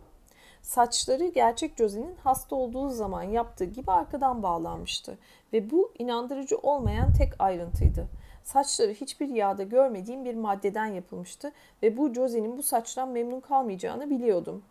Saçları 0.62 1.26
gerçek 1.26 1.76
Josie'nin 1.78 2.16
hasta 2.16 2.56
olduğu 2.56 2.90
zaman 2.90 3.22
yaptığı 3.22 3.64
gibi 3.64 3.90
arkadan 3.90 4.42
bağlanmıştı 4.42 5.18
ve 5.52 5.70
bu 5.70 5.92
inandırıcı 5.98 6.58
olmayan 6.58 7.12
tek 7.12 7.32
ayrıntıydı. 7.38 8.08
Saçları 8.44 8.92
hiçbir 8.92 9.28
yağda 9.28 9.62
görmediğim 9.62 10.24
bir 10.24 10.34
maddeden 10.34 10.86
yapılmıştı 10.86 11.52
ve 11.82 11.96
bu 11.96 12.14
Josie'nin 12.14 12.58
bu 12.58 12.62
saçtan 12.62 13.08
memnun 13.08 13.40
kalmayacağını 13.40 14.10
biliyordum. 14.10 14.62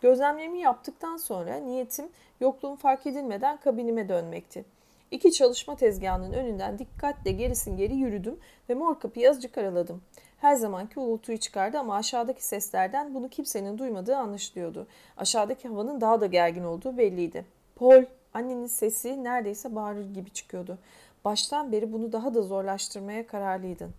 Gözlemlerimi 0.00 0.58
yaptıktan 0.58 1.16
sonra 1.16 1.56
niyetim 1.56 2.08
yokluğum 2.40 2.76
fark 2.76 3.06
edilmeden 3.06 3.56
kabinime 3.56 4.08
dönmekti. 4.08 4.64
İki 5.10 5.32
çalışma 5.32 5.76
tezgahının 5.76 6.32
önünden 6.32 6.78
dikkatle 6.78 7.32
gerisin 7.32 7.76
geri 7.76 7.96
yürüdüm 7.96 8.38
ve 8.68 8.74
mor 8.74 9.00
kapıyı 9.00 9.30
azıcık 9.30 9.58
araladım. 9.58 10.02
Her 10.40 10.54
zamanki 10.54 11.00
uğultuyu 11.00 11.38
çıkardı 11.38 11.78
ama 11.78 11.94
aşağıdaki 11.94 12.46
seslerden 12.46 13.14
bunu 13.14 13.28
kimsenin 13.28 13.78
duymadığı 13.78 14.16
anlaşılıyordu. 14.16 14.86
Aşağıdaki 15.16 15.68
havanın 15.68 16.00
daha 16.00 16.20
da 16.20 16.26
gergin 16.26 16.64
olduğu 16.64 16.98
belliydi. 16.98 17.44
Paul, 17.76 18.04
annenin 18.34 18.66
sesi 18.66 19.24
neredeyse 19.24 19.74
bağırır 19.74 20.14
gibi 20.14 20.30
çıkıyordu. 20.30 20.78
Baştan 21.24 21.72
beri 21.72 21.92
bunu 21.92 22.12
daha 22.12 22.34
da 22.34 22.42
zorlaştırmaya 22.42 23.26
kararlıydın. 23.26 23.90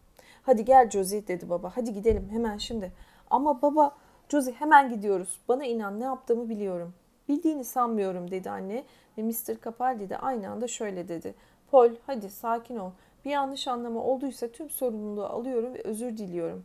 Hadi 0.43 0.65
gel 0.65 0.89
Josie 0.89 1.27
dedi 1.27 1.49
baba. 1.49 1.71
Hadi 1.75 1.93
gidelim 1.93 2.29
hemen 2.31 2.57
şimdi. 2.57 2.91
Ama 3.29 3.61
baba 3.61 3.95
Josie 4.29 4.53
hemen 4.53 4.89
gidiyoruz. 4.89 5.39
Bana 5.47 5.65
inan 5.65 5.99
ne 5.99 6.03
yaptığımı 6.03 6.49
biliyorum. 6.49 6.93
Bildiğini 7.29 7.63
sanmıyorum 7.63 8.31
dedi 8.31 8.49
anne 8.49 8.83
ve 9.17 9.23
Mr. 9.23 9.61
Capaldi 9.65 10.09
de 10.09 10.17
aynı 10.17 10.49
anda 10.49 10.67
şöyle 10.67 11.07
dedi. 11.07 11.35
Paul 11.71 11.89
hadi 12.07 12.29
sakin 12.29 12.77
ol. 12.77 12.91
Bir 13.25 13.31
yanlış 13.31 13.67
anlama 13.67 14.03
olduysa 14.03 14.47
tüm 14.47 14.69
sorumluluğu 14.69 15.25
alıyorum 15.25 15.73
ve 15.73 15.81
özür 15.81 16.17
diliyorum. 16.17 16.63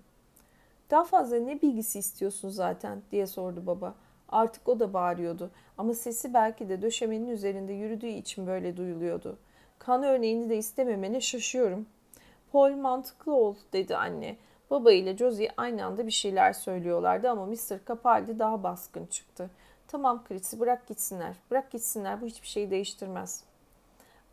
Daha 0.91 1.05
fazla 1.05 1.37
ne 1.37 1.63
bilgisi 1.63 1.99
istiyorsun 1.99 2.49
zaten 2.49 3.03
diye 3.13 3.27
sordu 3.27 3.67
baba. 3.67 3.95
Artık 4.29 4.69
o 4.69 4.81
da 4.81 4.93
bağırıyordu 4.93 5.51
ama 5.79 5.95
sesi 5.95 6.35
belki 6.35 6.69
de 6.69 6.83
döşemenin 6.83 7.29
üzerinde 7.29 7.73
yürüdüğü 7.73 8.07
için 8.07 8.47
böyle 8.47 8.77
duyuluyordu. 8.77 9.39
Kan 9.87 10.03
örneğini 10.03 10.51
de 10.51 10.57
istememene 10.57 11.21
şaşıyorum. 11.21 11.87
Paul 12.53 12.71
mantıklı 12.71 13.35
ol 13.35 13.55
dedi 13.73 13.97
anne. 13.97 14.37
Baba 14.71 14.93
ile 14.93 15.17
Josie 15.17 15.49
aynı 15.57 15.85
anda 15.85 16.07
bir 16.07 16.13
şeyler 16.13 16.53
söylüyorlardı 16.53 17.31
ama 17.31 17.47
Mr. 17.47 17.87
Capaldi 17.89 18.39
daha 18.39 18.63
baskın 18.63 19.07
çıktı. 19.07 19.51
Tamam 19.89 20.25
Chrissy 20.25 20.61
bırak 20.61 20.87
gitsinler. 20.87 21.37
Bırak 21.51 21.71
gitsinler 21.71 22.21
bu 22.21 22.27
hiçbir 22.27 22.47
şeyi 22.47 22.71
değiştirmez. 22.71 23.45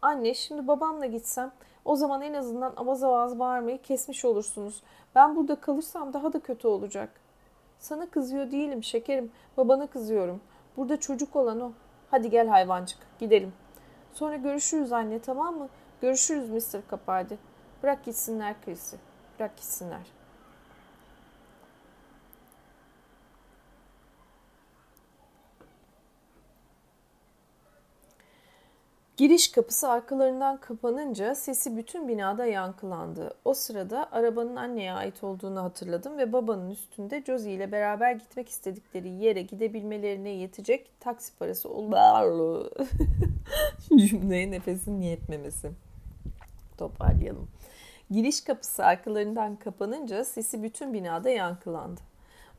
Anne 0.01 0.33
şimdi 0.33 0.67
babamla 0.67 1.05
gitsem 1.05 1.51
o 1.85 1.95
zaman 1.95 2.21
en 2.21 2.33
azından 2.33 2.73
avaz 2.75 3.03
avaz 3.03 3.39
bağırmayı 3.39 3.81
kesmiş 3.81 4.25
olursunuz. 4.25 4.83
Ben 5.15 5.35
burada 5.35 5.55
kalırsam 5.55 6.13
daha 6.13 6.33
da 6.33 6.39
kötü 6.39 6.67
olacak. 6.67 7.09
Sana 7.79 8.09
kızıyor 8.09 8.51
değilim 8.51 8.83
şekerim. 8.83 9.31
Babana 9.57 9.87
kızıyorum. 9.87 10.41
Burada 10.77 10.99
çocuk 10.99 11.35
olan 11.35 11.61
o. 11.61 11.71
Hadi 12.11 12.29
gel 12.29 12.47
hayvancık 12.47 12.99
gidelim. 13.19 13.53
Sonra 14.13 14.35
görüşürüz 14.35 14.91
anne 14.91 15.19
tamam 15.19 15.57
mı? 15.57 15.69
Görüşürüz 16.01 16.49
Mr. 16.49 16.81
Capaldi. 16.91 17.37
Bırak 17.83 18.05
gitsinler 18.05 18.55
Chrissy. 18.65 18.95
Bırak 19.39 19.57
gitsinler. 19.57 20.20
Giriş 29.21 29.51
kapısı 29.51 29.89
arkalarından 29.89 30.57
kapanınca 30.57 31.35
sesi 31.35 31.77
bütün 31.77 32.07
binada 32.07 32.45
yankılandı. 32.45 33.33
O 33.45 33.53
sırada 33.53 34.11
arabanın 34.11 34.55
anneye 34.55 34.93
ait 34.93 35.23
olduğunu 35.23 35.63
hatırladım 35.63 36.17
ve 36.17 36.33
babanın 36.33 36.69
üstünde 36.69 37.23
Josie 37.25 37.53
ile 37.53 37.71
beraber 37.71 38.11
gitmek 38.11 38.49
istedikleri 38.49 39.09
yere 39.09 39.41
gidebilmelerine 39.41 40.29
yetecek 40.29 40.99
taksi 40.99 41.37
parası 41.37 41.69
ol... 41.69 41.91
Cümleye 43.97 44.51
nefesin 44.51 45.01
yetmemesi. 45.01 45.71
Toparlayalım. 46.77 47.47
Giriş 48.11 48.41
kapısı 48.41 48.85
arkalarından 48.85 49.55
kapanınca 49.55 50.25
sesi 50.25 50.63
bütün 50.63 50.93
binada 50.93 51.29
yankılandı. 51.29 52.01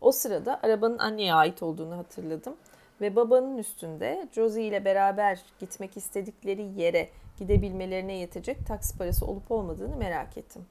O 0.00 0.12
sırada 0.12 0.60
arabanın 0.62 0.98
anneye 0.98 1.34
ait 1.34 1.62
olduğunu 1.62 1.96
hatırladım 1.96 2.54
ve 3.02 3.16
babanın 3.16 3.58
üstünde 3.58 4.28
Josie 4.32 4.64
ile 4.64 4.84
beraber 4.84 5.42
gitmek 5.60 5.96
istedikleri 5.96 6.62
yere 6.62 7.08
gidebilmelerine 7.38 8.16
yetecek 8.16 8.66
taksi 8.66 8.98
parası 8.98 9.26
olup 9.26 9.50
olmadığını 9.50 9.96
merak 9.96 10.38
ettim. 10.38 10.66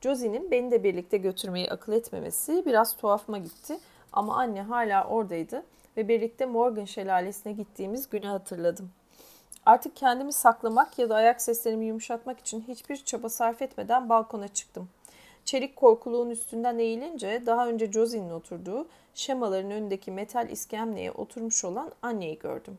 Josie'nin 0.00 0.50
beni 0.50 0.70
de 0.70 0.84
birlikte 0.84 1.16
götürmeyi 1.16 1.70
akıl 1.70 1.92
etmemesi 1.92 2.62
biraz 2.66 2.96
tuhafıma 2.96 3.38
gitti 3.38 3.78
ama 4.12 4.36
anne 4.36 4.62
hala 4.62 5.08
oradaydı 5.08 5.62
ve 5.96 6.08
birlikte 6.08 6.46
Morgan 6.46 6.84
şelalesine 6.84 7.52
gittiğimiz 7.52 8.08
günü 8.08 8.26
hatırladım. 8.26 8.90
Artık 9.66 9.96
kendimi 9.96 10.32
saklamak 10.32 10.98
ya 10.98 11.08
da 11.08 11.14
ayak 11.14 11.42
seslerimi 11.42 11.84
yumuşatmak 11.84 12.40
için 12.40 12.64
hiçbir 12.68 12.96
çaba 12.96 13.28
sarf 13.28 13.62
etmeden 13.62 14.08
balkona 14.08 14.48
çıktım. 14.48 14.88
Çelik 15.44 15.76
korkuluğun 15.76 16.30
üstünden 16.30 16.78
eğilince 16.78 17.42
daha 17.46 17.68
önce 17.68 17.92
Josie'nin 17.92 18.30
oturduğu 18.30 18.86
şemaların 19.14 19.70
önündeki 19.70 20.10
metal 20.10 20.50
iskemleye 20.50 21.12
oturmuş 21.12 21.64
olan 21.64 21.92
anneyi 22.02 22.38
gördüm. 22.38 22.78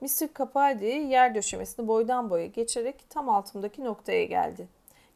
Mr. 0.00 0.28
Capaldi 0.38 0.84
yer 0.84 1.34
döşemesini 1.34 1.88
boydan 1.88 2.30
boya 2.30 2.46
geçerek 2.46 3.10
tam 3.10 3.28
altımdaki 3.28 3.84
noktaya 3.84 4.24
geldi. 4.24 4.68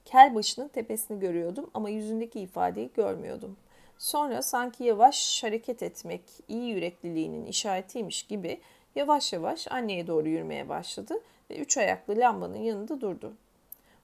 Kel 0.04 0.34
başının 0.34 0.68
tepesini 0.68 1.20
görüyordum 1.20 1.70
ama 1.74 1.90
yüzündeki 1.90 2.40
ifadeyi 2.40 2.90
görmüyordum. 2.94 3.56
Sonra 3.98 4.42
sanki 4.42 4.84
yavaş 4.84 5.44
hareket 5.44 5.82
etmek 5.82 6.22
iyi 6.48 6.68
yürekliliğinin 6.68 7.46
işaretiymiş 7.46 8.22
gibi 8.22 8.60
yavaş 8.94 9.32
yavaş 9.32 9.68
anneye 9.68 10.06
doğru 10.06 10.28
yürümeye 10.28 10.68
başladı 10.68 11.14
ve 11.50 11.58
üç 11.58 11.78
ayaklı 11.78 12.16
lambanın 12.16 12.62
yanında 12.62 13.00
durdu. 13.00 13.32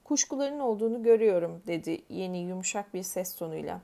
Kuşkuların 0.03 0.59
olduğunu 0.59 1.03
görüyorum 1.03 1.61
dedi 1.67 2.01
yeni 2.09 2.37
yumuşak 2.37 2.93
bir 2.93 3.03
ses 3.03 3.35
tonuyla. 3.35 3.81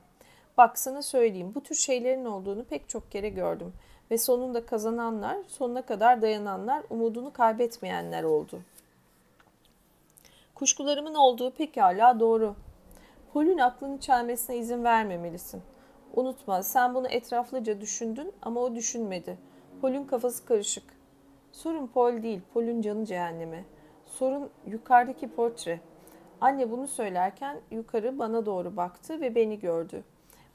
Bak 0.58 0.78
sana 0.78 1.02
söyleyeyim 1.02 1.52
bu 1.54 1.60
tür 1.60 1.74
şeylerin 1.74 2.24
olduğunu 2.24 2.64
pek 2.64 2.88
çok 2.88 3.10
kere 3.10 3.28
gördüm 3.28 3.72
ve 4.10 4.18
sonunda 4.18 4.66
kazananlar, 4.66 5.36
sonuna 5.48 5.82
kadar 5.82 6.22
dayananlar, 6.22 6.82
umudunu 6.90 7.32
kaybetmeyenler 7.32 8.22
oldu. 8.22 8.60
Kuşkularımın 10.54 11.14
olduğu 11.14 11.50
pekala 11.50 12.20
doğru. 12.20 12.54
Pol'ün 13.32 13.58
aklını 13.58 14.00
çelmesine 14.00 14.56
izin 14.56 14.84
vermemelisin. 14.84 15.62
Unutma 16.14 16.62
sen 16.62 16.94
bunu 16.94 17.08
etraflıca 17.08 17.80
düşündün 17.80 18.32
ama 18.42 18.60
o 18.60 18.74
düşünmedi. 18.74 19.38
Pol'ün 19.80 20.04
kafası 20.04 20.44
karışık. 20.44 20.84
Sorun 21.52 21.86
Pol 21.86 22.22
değil, 22.22 22.40
Pol'ün 22.54 22.82
canı 22.82 23.04
cehenneme. 23.04 23.64
Sorun 24.06 24.50
yukarıdaki 24.66 25.28
portre. 25.28 25.80
Anne 26.40 26.70
bunu 26.70 26.86
söylerken 26.86 27.60
yukarı 27.70 28.18
bana 28.18 28.46
doğru 28.46 28.76
baktı 28.76 29.20
ve 29.20 29.34
beni 29.34 29.60
gördü. 29.60 30.04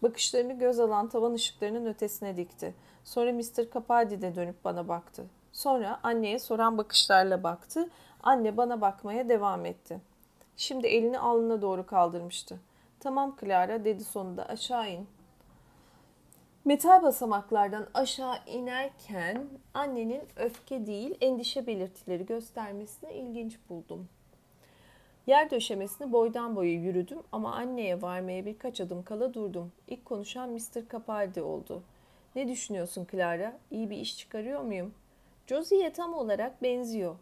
Bakışlarını 0.03 0.53
göz 0.53 0.79
alan 0.79 1.09
tavan 1.09 1.33
ışıklarının 1.33 1.85
ötesine 1.85 2.37
dikti. 2.37 2.73
Sonra 3.03 3.31
Mr. 3.33 3.71
Capaldi 3.73 4.21
de 4.21 4.35
dönüp 4.35 4.65
bana 4.65 4.87
baktı. 4.87 5.25
Sonra 5.51 5.99
anneye 6.03 6.39
soran 6.39 6.77
bakışlarla 6.77 7.43
baktı. 7.43 7.89
Anne 8.23 8.57
bana 8.57 8.81
bakmaya 8.81 9.29
devam 9.29 9.65
etti. 9.65 10.01
Şimdi 10.57 10.87
elini 10.87 11.19
alnına 11.19 11.61
doğru 11.61 11.85
kaldırmıştı. 11.85 12.59
Tamam 12.99 13.35
Clara 13.41 13.85
dedi 13.85 14.03
sonunda 14.03 14.45
aşağı 14.45 14.89
in. 14.89 15.07
Metal 16.65 17.03
basamaklardan 17.03 17.87
aşağı 17.93 18.35
inerken 18.47 19.47
annenin 19.73 20.21
öfke 20.35 20.87
değil 20.87 21.17
endişe 21.21 21.67
belirtileri 21.67 22.25
göstermesini 22.25 23.13
ilginç 23.13 23.59
buldum. 23.69 24.09
Yer 25.27 25.51
döşemesini 25.51 26.11
boydan 26.11 26.55
boya 26.55 26.73
yürüdüm 26.73 27.19
ama 27.31 27.55
anneye 27.55 28.01
varmaya 28.01 28.45
birkaç 28.45 28.81
adım 28.81 29.03
kala 29.03 29.33
durdum. 29.33 29.71
İlk 29.87 30.05
konuşan 30.05 30.49
Mr. 30.49 30.89
Capaldi 30.91 31.41
oldu. 31.41 31.83
Ne 32.35 32.47
düşünüyorsun 32.47 33.07
Clara? 33.11 33.57
İyi 33.71 33.89
bir 33.89 33.97
iş 33.97 34.17
çıkarıyor 34.17 34.61
muyum? 34.61 34.93
Josie'ye 35.47 35.93
tam 35.93 36.13
olarak 36.13 36.63
benziyor. 36.63 37.15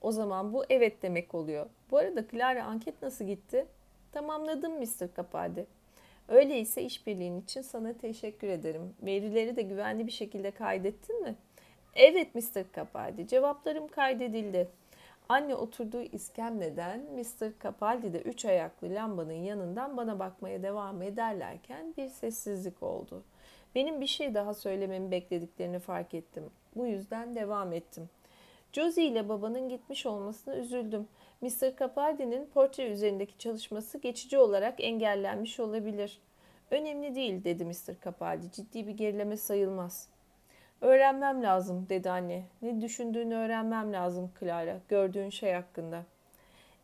O 0.00 0.12
zaman 0.12 0.52
bu 0.52 0.64
evet 0.70 1.02
demek 1.02 1.34
oluyor. 1.34 1.66
Bu 1.90 1.98
arada 1.98 2.28
Clara 2.28 2.64
anket 2.64 3.02
nasıl 3.02 3.24
gitti? 3.24 3.66
Tamamladım 4.12 4.78
Mr. 4.78 5.16
Capaldi. 5.16 5.66
Öyleyse 6.28 6.82
işbirliğin 6.82 7.40
için 7.40 7.62
sana 7.62 7.92
teşekkür 7.92 8.48
ederim. 8.48 8.94
Verileri 9.02 9.56
de 9.56 9.62
güvenli 9.62 10.06
bir 10.06 10.12
şekilde 10.12 10.50
kaydettin 10.50 11.22
mi? 11.22 11.34
Evet 11.94 12.34
Mr. 12.34 12.64
Capaldi. 12.76 13.26
Cevaplarım 13.26 13.88
kaydedildi. 13.88 14.68
Anne 15.28 15.54
oturduğu 15.54 16.02
iskemleden 16.02 17.00
Mr. 17.00 17.52
Capaldi 17.62 18.12
de 18.12 18.20
üç 18.20 18.44
ayaklı 18.44 18.94
lambanın 18.94 19.32
yanından 19.32 19.96
bana 19.96 20.18
bakmaya 20.18 20.62
devam 20.62 21.02
ederlerken 21.02 21.94
bir 21.96 22.08
sessizlik 22.08 22.82
oldu. 22.82 23.22
Benim 23.74 24.00
bir 24.00 24.06
şey 24.06 24.34
daha 24.34 24.54
söylememi 24.54 25.10
beklediklerini 25.10 25.78
fark 25.78 26.14
ettim. 26.14 26.44
Bu 26.76 26.86
yüzden 26.86 27.34
devam 27.34 27.72
ettim. 27.72 28.08
Josie 28.72 29.04
ile 29.04 29.28
babanın 29.28 29.68
gitmiş 29.68 30.06
olmasına 30.06 30.56
üzüldüm. 30.56 31.08
Mr. 31.40 31.76
Capaldi'nin 31.78 32.46
portre 32.46 32.86
üzerindeki 32.88 33.38
çalışması 33.38 33.98
geçici 33.98 34.38
olarak 34.38 34.74
engellenmiş 34.80 35.60
olabilir. 35.60 36.20
Önemli 36.70 37.14
değil 37.14 37.44
dedi 37.44 37.64
Mr. 37.64 38.04
Capaldi. 38.04 38.52
Ciddi 38.52 38.86
bir 38.86 38.92
gerileme 38.92 39.36
sayılmaz. 39.36 40.08
Öğrenmem 40.82 41.42
lazım 41.42 41.86
dedi 41.88 42.10
anne. 42.10 42.44
Ne 42.62 42.80
düşündüğünü 42.80 43.34
öğrenmem 43.34 43.92
lazım 43.92 44.30
Clara. 44.40 44.80
Gördüğün 44.88 45.30
şey 45.30 45.52
hakkında. 45.52 46.02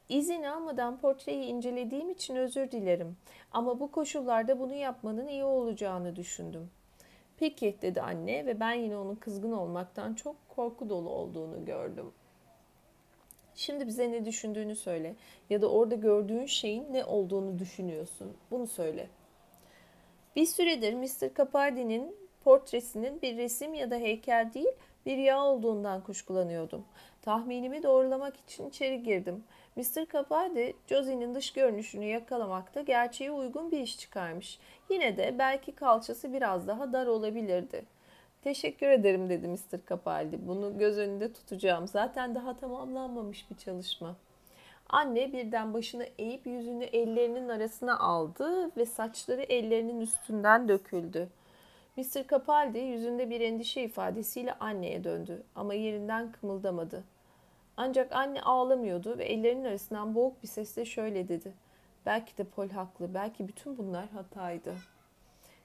İzin 0.09 0.43
almadan 0.43 0.99
portreyi 0.99 1.45
incelediğim 1.45 2.11
için 2.11 2.37
özür 2.37 2.71
dilerim. 2.71 3.17
Ama 3.53 3.81
bu 3.81 3.91
koşullarda 3.91 4.61
bunu 4.61 4.75
yapmanın 4.75 5.27
iyi 5.27 5.45
olacağını 5.45 6.17
düşündüm. 6.17 6.71
Peki 7.37 7.77
dedi 7.83 8.03
anne 8.03 8.47
ve 8.47 8.61
ben 8.61 8.73
yine 8.73 8.97
onun 8.97 9.15
kızgın 9.15 9.53
olmaktan 9.53 10.15
çok 10.15 10.37
korku 10.49 10.89
dolu 10.89 11.11
olduğunu 11.11 11.65
gördüm. 11.65 12.13
Şimdi 13.55 13.87
bize 13.87 14.13
ne 14.13 14.25
düşündüğünü 14.25 14.77
söyle 14.77 15.15
ya 15.51 15.63
da 15.63 15.71
orada 15.71 15.95
gördüğün 15.95 16.47
şeyin 16.47 16.93
ne 16.93 17.05
olduğunu 17.05 17.59
düşünüyorsun. 17.59 18.37
Bunu 18.51 18.67
söyle. 18.67 19.09
Bir 20.37 20.47
süredir 20.47 20.95
Mr. 20.95 21.35
Capaldi'nin 21.37 22.28
portresinin 22.49 23.23
bir 23.23 23.37
resim 23.37 23.75
ya 23.75 23.91
da 23.91 23.97
heykel 23.97 24.51
değil 24.55 24.73
bir 25.07 25.17
yağ 25.17 25.45
olduğundan 25.45 26.01
kuşkulanıyordum. 26.01 26.85
Tahminimi 27.23 27.83
doğrulamak 27.83 28.37
için 28.37 28.69
içeri 28.69 29.03
girdim. 29.03 29.45
Mr. 29.77 30.07
Capaldi, 30.13 30.77
Josie'nin 30.87 31.35
dış 31.35 31.53
görünüşünü 31.53 32.05
yakalamakta 32.05 32.81
gerçeğe 32.81 33.31
uygun 33.31 33.71
bir 33.71 33.79
iş 33.79 33.99
çıkarmış. 33.99 34.59
Yine 34.91 35.17
de 35.17 35.35
belki 35.39 35.73
kalçası 35.73 36.33
biraz 36.33 36.67
daha 36.67 36.93
dar 36.93 37.07
olabilirdi. 37.07 37.85
Teşekkür 38.43 38.89
ederim 38.89 39.29
dedi 39.29 39.49
Mr. 39.49 39.89
Capaldi. 39.89 40.39
Bunu 40.49 40.79
göz 40.79 40.99
önünde 40.99 41.33
tutacağım. 41.33 41.89
Zaten 41.89 42.35
daha 42.35 42.57
tamamlanmamış 42.57 43.51
bir 43.51 43.57
çalışma. 43.57 44.17
Anne 44.89 45.33
birden 45.33 45.75
başını 45.75 46.07
eğip 46.19 46.47
yüzünü 46.47 46.85
ellerinin 46.85 47.49
arasına 47.49 47.99
aldı 47.99 48.77
ve 48.77 48.87
saçları 48.87 49.43
ellerinin 49.43 50.01
üstünden 50.01 50.69
döküldü. 50.69 51.29
Mr. 51.99 52.29
Capaldi 52.31 52.79
yüzünde 52.79 53.31
bir 53.31 53.41
endişe 53.41 53.83
ifadesiyle 53.83 54.55
anneye 54.55 55.05
döndü 55.05 55.43
ama 55.55 55.75
yerinden 55.75 56.33
kımıldamadı. 56.33 57.05
Ancak 57.77 58.13
anne 58.13 58.43
ağlamıyordu 58.43 59.19
ve 59.19 59.25
ellerinin 59.25 59.65
arasından 59.65 60.15
boğuk 60.15 60.43
bir 60.43 60.49
sesle 60.49 60.85
şöyle 60.85 61.29
dedi. 61.29 61.53
Belki 62.07 62.39
de 62.39 62.45
Paul 62.45 62.69
haklı, 62.69 63.15
belki 63.15 63.49
bütün 63.49 63.79
bunlar 63.79 64.09
hataydı. 64.09 64.75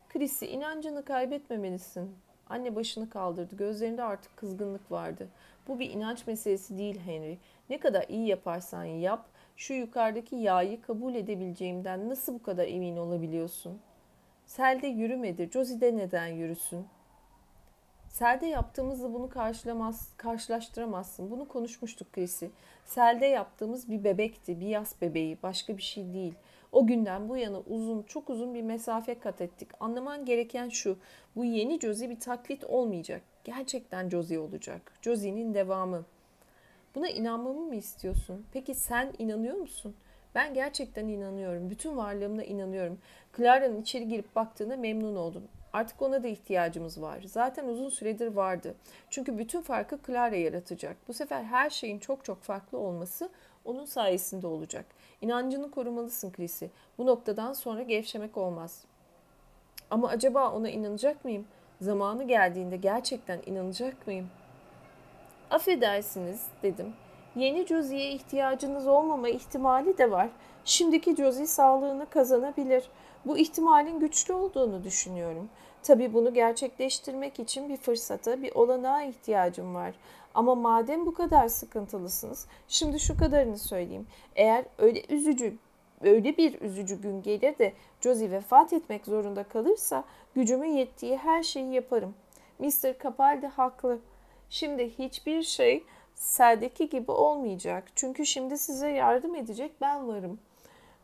Chrissy 0.10 0.46
inancını 0.46 1.06
kaybetmemelisin. 1.06 2.16
Anne 2.48 2.76
başını 2.76 3.10
kaldırdı. 3.10 3.56
Gözlerinde 3.56 4.04
artık 4.04 4.38
kızgınlık 4.38 4.92
vardı. 4.92 5.28
Bu 5.68 5.80
bir 5.80 5.90
inanç 5.90 6.28
meselesi 6.28 6.78
değil 6.78 7.00
Henry. 7.06 7.38
Ne 7.70 7.80
kadar 7.80 8.06
iyi 8.10 8.28
yaparsan 8.28 8.84
yap, 8.84 9.26
şu 9.58 9.74
yukarıdaki 9.74 10.36
yağı 10.36 10.82
kabul 10.82 11.16
edebileceğimden 11.16 12.10
nasıl 12.10 12.34
bu 12.34 12.44
kadar 12.44 12.68
emin 12.68 12.98
olabiliyorsun?'' 12.98 13.93
Selde 14.54 14.88
yürümedi. 14.88 15.50
Josie'de 15.54 15.98
neden 15.98 16.28
yürüsün? 16.28 16.86
Selde 18.10 18.46
yaptığımızla 18.46 19.14
bunu 19.14 19.30
karşılamaz, 19.30 20.10
karşılaştıramazsın. 20.18 21.32
Bunu 21.32 21.48
konuşmuştuk 21.48 22.14
Chrissy. 22.14 22.46
Selde 22.86 23.26
yaptığımız 23.26 23.90
bir 23.90 24.04
bebekti, 24.04 24.60
bir 24.60 24.68
yaz 24.68 24.96
bebeği, 25.02 25.38
başka 25.44 25.78
bir 25.78 25.82
şey 25.82 26.14
değil. 26.14 26.34
O 26.72 26.88
günden 26.88 27.30
bu 27.30 27.38
yana 27.38 27.60
uzun, 27.60 28.04
çok 28.04 28.30
uzun 28.30 28.54
bir 28.54 28.62
mesafe 28.62 29.20
kat 29.20 29.42
ettik. 29.42 29.70
Anlaman 29.80 30.26
gereken 30.26 30.70
şu, 30.70 30.98
bu 31.36 31.46
yeni 31.46 31.80
Josie 31.80 32.10
bir 32.10 32.20
taklit 32.20 32.64
olmayacak. 32.64 33.22
Gerçekten 33.44 34.10
Josie 34.10 34.40
olacak. 34.40 34.94
Josie'nin 35.02 35.54
devamı. 35.54 36.06
Buna 36.96 37.10
inanmamı 37.10 37.66
mı 37.66 37.76
istiyorsun? 37.76 38.46
Peki 38.52 38.76
sen 38.76 39.14
inanıyor 39.20 39.56
musun? 39.58 39.96
Ben 40.36 40.54
gerçekten 40.54 41.08
inanıyorum. 41.08 41.70
Bütün 41.70 41.98
varlığımla 41.98 42.44
inanıyorum. 42.44 42.98
Clara'nın 43.38 43.82
içeri 43.82 44.08
girip 44.08 44.36
baktığına 44.36 44.76
memnun 44.76 45.16
oldum. 45.16 45.44
Artık 45.74 46.02
ona 46.02 46.24
da 46.24 46.28
ihtiyacımız 46.28 47.02
var. 47.02 47.22
Zaten 47.26 47.68
uzun 47.68 47.90
süredir 47.90 48.28
vardı. 48.28 48.76
Çünkü 49.10 49.38
bütün 49.38 49.62
farkı 49.62 50.00
Clara 50.08 50.36
yaratacak. 50.36 50.98
Bu 51.08 51.14
sefer 51.14 51.44
her 51.44 51.70
şeyin 51.70 52.00
çok 52.00 52.26
çok 52.26 52.42
farklı 52.42 52.78
olması 52.78 53.30
onun 53.66 53.86
sayesinde 53.86 54.48
olacak. 54.48 54.86
İnancını 55.22 55.72
korumalısın 55.72 56.32
Chrissy. 56.32 56.66
Bu 56.98 57.06
noktadan 57.06 57.54
sonra 57.54 57.82
gevşemek 57.84 58.38
olmaz. 58.38 58.86
Ama 59.92 60.08
acaba 60.08 60.52
ona 60.52 60.70
inanacak 60.70 61.26
mıyım? 61.26 61.46
Zamanı 61.82 62.24
geldiğinde 62.28 62.78
gerçekten 62.78 63.40
inanacak 63.46 64.08
mıyım? 64.08 64.30
Affedersiniz 65.50 66.48
dedim. 66.64 66.94
Yeni 67.36 67.68
Josie'ye 67.68 68.12
ihtiyacınız 68.12 68.88
olmama 68.88 69.30
ihtimali 69.30 69.98
de 69.98 70.12
var. 70.12 70.30
Şimdiki 70.66 71.16
Josie 71.16 71.48
sağlığını 71.48 72.06
kazanabilir. 72.10 72.90
Bu 73.26 73.38
ihtimalin 73.38 74.00
güçlü 74.00 74.34
olduğunu 74.34 74.84
düşünüyorum. 74.84 75.50
Tabii 75.84 76.14
bunu 76.14 76.34
gerçekleştirmek 76.34 77.40
için 77.40 77.70
bir 77.70 77.78
fırsata, 77.78 78.42
bir 78.42 78.56
olanağa 78.56 79.04
ihtiyacım 79.04 79.76
var. 79.76 79.94
Ama 80.34 80.56
madem 80.56 81.06
bu 81.06 81.14
kadar 81.14 81.48
sıkıntılısınız, 81.48 82.48
şimdi 82.68 83.00
şu 83.00 83.18
kadarını 83.18 83.58
söyleyeyim. 83.58 84.08
Eğer 84.36 84.66
öyle 84.78 85.02
üzücü, 85.10 85.58
öyle 86.02 86.38
bir 86.38 86.62
üzücü 86.62 87.02
gün 87.02 87.22
gelir 87.22 87.58
de 87.58 87.74
Josie 88.02 88.32
vefat 88.32 88.74
etmek 88.74 89.06
zorunda 89.06 89.44
kalırsa 89.44 90.04
gücümün 90.36 90.70
yettiği 90.70 91.18
her 91.18 91.44
şeyi 91.44 91.74
yaparım. 91.74 92.16
Mr. 92.60 93.04
Capaldi 93.04 93.48
haklı. 93.48 94.00
Şimdi 94.50 95.00
hiçbir 95.00 95.44
şey 95.44 95.84
Sel'deki 96.24 96.90
gibi 96.90 97.12
olmayacak. 97.12 97.84
Çünkü 97.96 98.26
şimdi 98.26 98.58
size 98.58 98.90
yardım 98.90 99.36
edecek 99.36 99.72
ben 99.82 100.08
varım. 100.08 100.40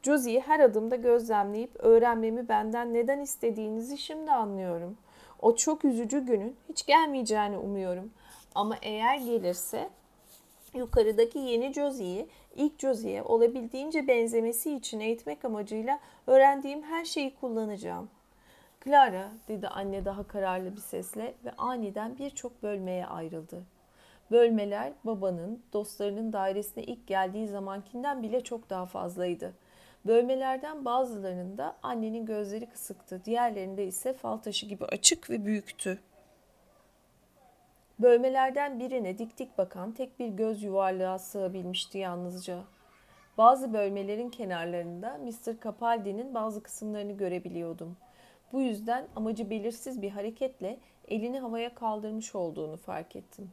Josie'yi 0.03 0.39
her 0.41 0.59
adımda 0.59 0.95
gözlemleyip 0.95 1.71
öğrenmemi 1.79 2.49
benden 2.49 2.93
neden 2.93 3.19
istediğinizi 3.19 3.97
şimdi 3.97 4.31
anlıyorum. 4.31 4.97
O 5.41 5.55
çok 5.55 5.85
üzücü 5.85 6.25
günün 6.25 6.55
hiç 6.69 6.85
gelmeyeceğini 6.85 7.57
umuyorum. 7.57 8.11
Ama 8.55 8.77
eğer 8.81 9.17
gelirse 9.17 9.89
yukarıdaki 10.73 11.39
yeni 11.39 11.73
Josie'yi 11.73 12.27
ilk 12.55 12.79
Josie'ye 12.79 13.23
olabildiğince 13.23 14.07
benzemesi 14.07 14.75
için 14.75 14.99
eğitmek 14.99 15.45
amacıyla 15.45 15.99
öğrendiğim 16.27 16.83
her 16.83 17.05
şeyi 17.05 17.35
kullanacağım. 17.35 18.09
Clara 18.85 19.31
dedi 19.47 19.67
anne 19.67 20.05
daha 20.05 20.23
kararlı 20.27 20.75
bir 20.75 20.81
sesle 20.81 21.33
ve 21.45 21.51
aniden 21.57 22.17
birçok 22.17 22.63
bölmeye 22.63 23.05
ayrıldı. 23.05 23.63
Bölmeler 24.31 24.93
babanın, 25.03 25.63
dostlarının 25.73 26.33
dairesine 26.33 26.83
ilk 26.83 27.07
geldiği 27.07 27.47
zamankinden 27.47 28.23
bile 28.23 28.41
çok 28.41 28.69
daha 28.69 28.85
fazlaydı. 28.85 29.53
Bölmelerden 30.05 30.85
bazılarında 30.85 31.75
annenin 31.83 32.25
gözleri 32.25 32.65
kısıktı, 32.65 33.21
diğerlerinde 33.25 33.85
ise 33.85 34.13
fal 34.13 34.37
taşı 34.37 34.65
gibi 34.65 34.85
açık 34.85 35.29
ve 35.29 35.45
büyüktü. 35.45 35.99
Bölmelerden 37.99 38.79
birine 38.79 39.17
dik 39.17 39.39
dik 39.39 39.57
bakan 39.57 39.91
tek 39.91 40.19
bir 40.19 40.27
göz 40.27 40.63
yuvarlığa 40.63 41.19
sığabilmişti 41.19 41.97
yalnızca. 41.97 42.63
Bazı 43.37 43.73
bölmelerin 43.73 44.29
kenarlarında 44.29 45.17
Mr. 45.17 45.63
Capaldi'nin 45.63 46.33
bazı 46.33 46.63
kısımlarını 46.63 47.11
görebiliyordum. 47.11 47.97
Bu 48.53 48.61
yüzden 48.61 49.07
amacı 49.15 49.49
belirsiz 49.49 50.01
bir 50.01 50.09
hareketle 50.09 50.79
elini 51.07 51.39
havaya 51.39 51.75
kaldırmış 51.75 52.35
olduğunu 52.35 52.77
fark 52.77 53.15
ettim. 53.15 53.51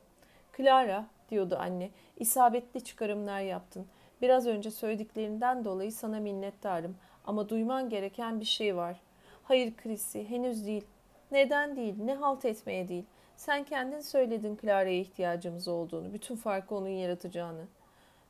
Clara, 0.56 1.06
diyordu 1.30 1.56
anne, 1.60 1.90
isabetli 2.16 2.84
çıkarımlar 2.84 3.40
yaptın. 3.40 3.86
Biraz 4.22 4.46
önce 4.46 4.70
söylediklerinden 4.70 5.64
dolayı 5.64 5.92
sana 5.92 6.20
minnettarım 6.20 6.96
ama 7.24 7.48
duyman 7.48 7.88
gereken 7.88 8.40
bir 8.40 8.44
şey 8.44 8.76
var. 8.76 9.00
Hayır 9.42 9.76
Chrissy, 9.76 10.22
henüz 10.22 10.66
değil. 10.66 10.84
Neden 11.30 11.76
değil, 11.76 11.94
ne 11.98 12.14
halt 12.14 12.44
etmeye 12.44 12.88
değil. 12.88 13.04
Sen 13.36 13.64
kendin 13.64 14.00
söyledin 14.00 14.58
Clara'ya 14.62 15.00
ihtiyacımız 15.00 15.68
olduğunu, 15.68 16.12
bütün 16.12 16.36
farkı 16.36 16.74
onun 16.74 16.88
yaratacağını. 16.88 17.64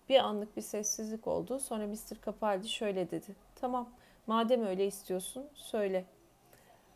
Bir 0.09 0.19
anlık 0.19 0.57
bir 0.57 0.63
sessizlik 0.63 1.27
oldu. 1.27 1.59
Sonra 1.59 1.87
Mr. 1.87 2.25
Capaldi 2.27 2.69
şöyle 2.69 3.11
dedi. 3.11 3.37
Tamam, 3.55 3.89
madem 4.27 4.67
öyle 4.67 4.87
istiyorsun, 4.87 5.47
söyle. 5.55 6.05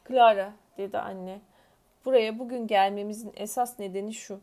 Clara, 0.09 0.53
dedi 0.79 0.99
anne. 0.99 1.41
Buraya 2.05 2.39
bugün 2.39 2.67
gelmemizin 2.67 3.33
esas 3.37 3.79
nedeni 3.79 4.15
şu. 4.15 4.41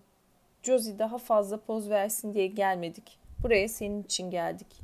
Josie 0.67 0.99
daha 0.99 1.17
fazla 1.17 1.57
poz 1.57 1.89
versin 1.89 2.33
diye 2.33 2.47
gelmedik. 2.47 3.19
Buraya 3.43 3.69
senin 3.69 4.03
için 4.03 4.31
geldik. 4.31 4.81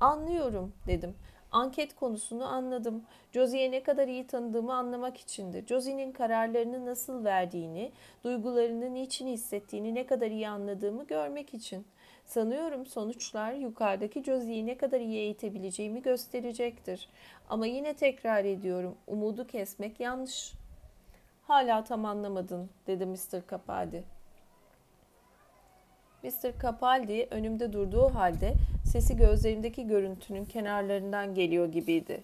Anlıyorum 0.00 0.72
dedim. 0.86 1.14
Anket 1.52 1.96
konusunu 1.96 2.44
anladım. 2.44 3.02
Josie'ye 3.32 3.70
ne 3.70 3.82
kadar 3.82 4.08
iyi 4.08 4.26
tanıdığımı 4.26 4.74
anlamak 4.74 5.16
içindi. 5.16 5.64
Josie'nin 5.68 6.12
kararlarını 6.12 6.86
nasıl 6.86 7.24
verdiğini, 7.24 7.92
duygularını 8.24 8.94
niçin 8.94 9.26
hissettiğini 9.26 9.94
ne 9.94 10.06
kadar 10.06 10.30
iyi 10.30 10.48
anladığımı 10.48 11.06
görmek 11.06 11.54
için. 11.54 11.86
Sanıyorum 12.24 12.86
sonuçlar 12.86 13.52
yukarıdaki 13.52 14.24
Josie'yi 14.24 14.66
ne 14.66 14.76
kadar 14.76 15.00
iyi 15.00 15.18
eğitebileceğimi 15.18 16.02
gösterecektir. 16.02 17.08
Ama 17.48 17.66
yine 17.66 17.94
tekrar 17.94 18.44
ediyorum, 18.44 18.94
umudu 19.06 19.46
kesmek 19.46 20.00
yanlış. 20.00 20.52
Hala 21.42 21.84
tam 21.84 22.04
anlamadın, 22.04 22.70
dedi 22.86 23.06
Mr. 23.06 23.48
Capaldi. 23.50 24.13
Mr. 26.24 26.60
Capaldi 26.62 27.28
önümde 27.30 27.72
durduğu 27.72 28.14
halde 28.14 28.54
sesi 28.84 29.16
gözlerimdeki 29.16 29.86
görüntünün 29.86 30.44
kenarlarından 30.44 31.34
geliyor 31.34 31.66
gibiydi. 31.66 32.22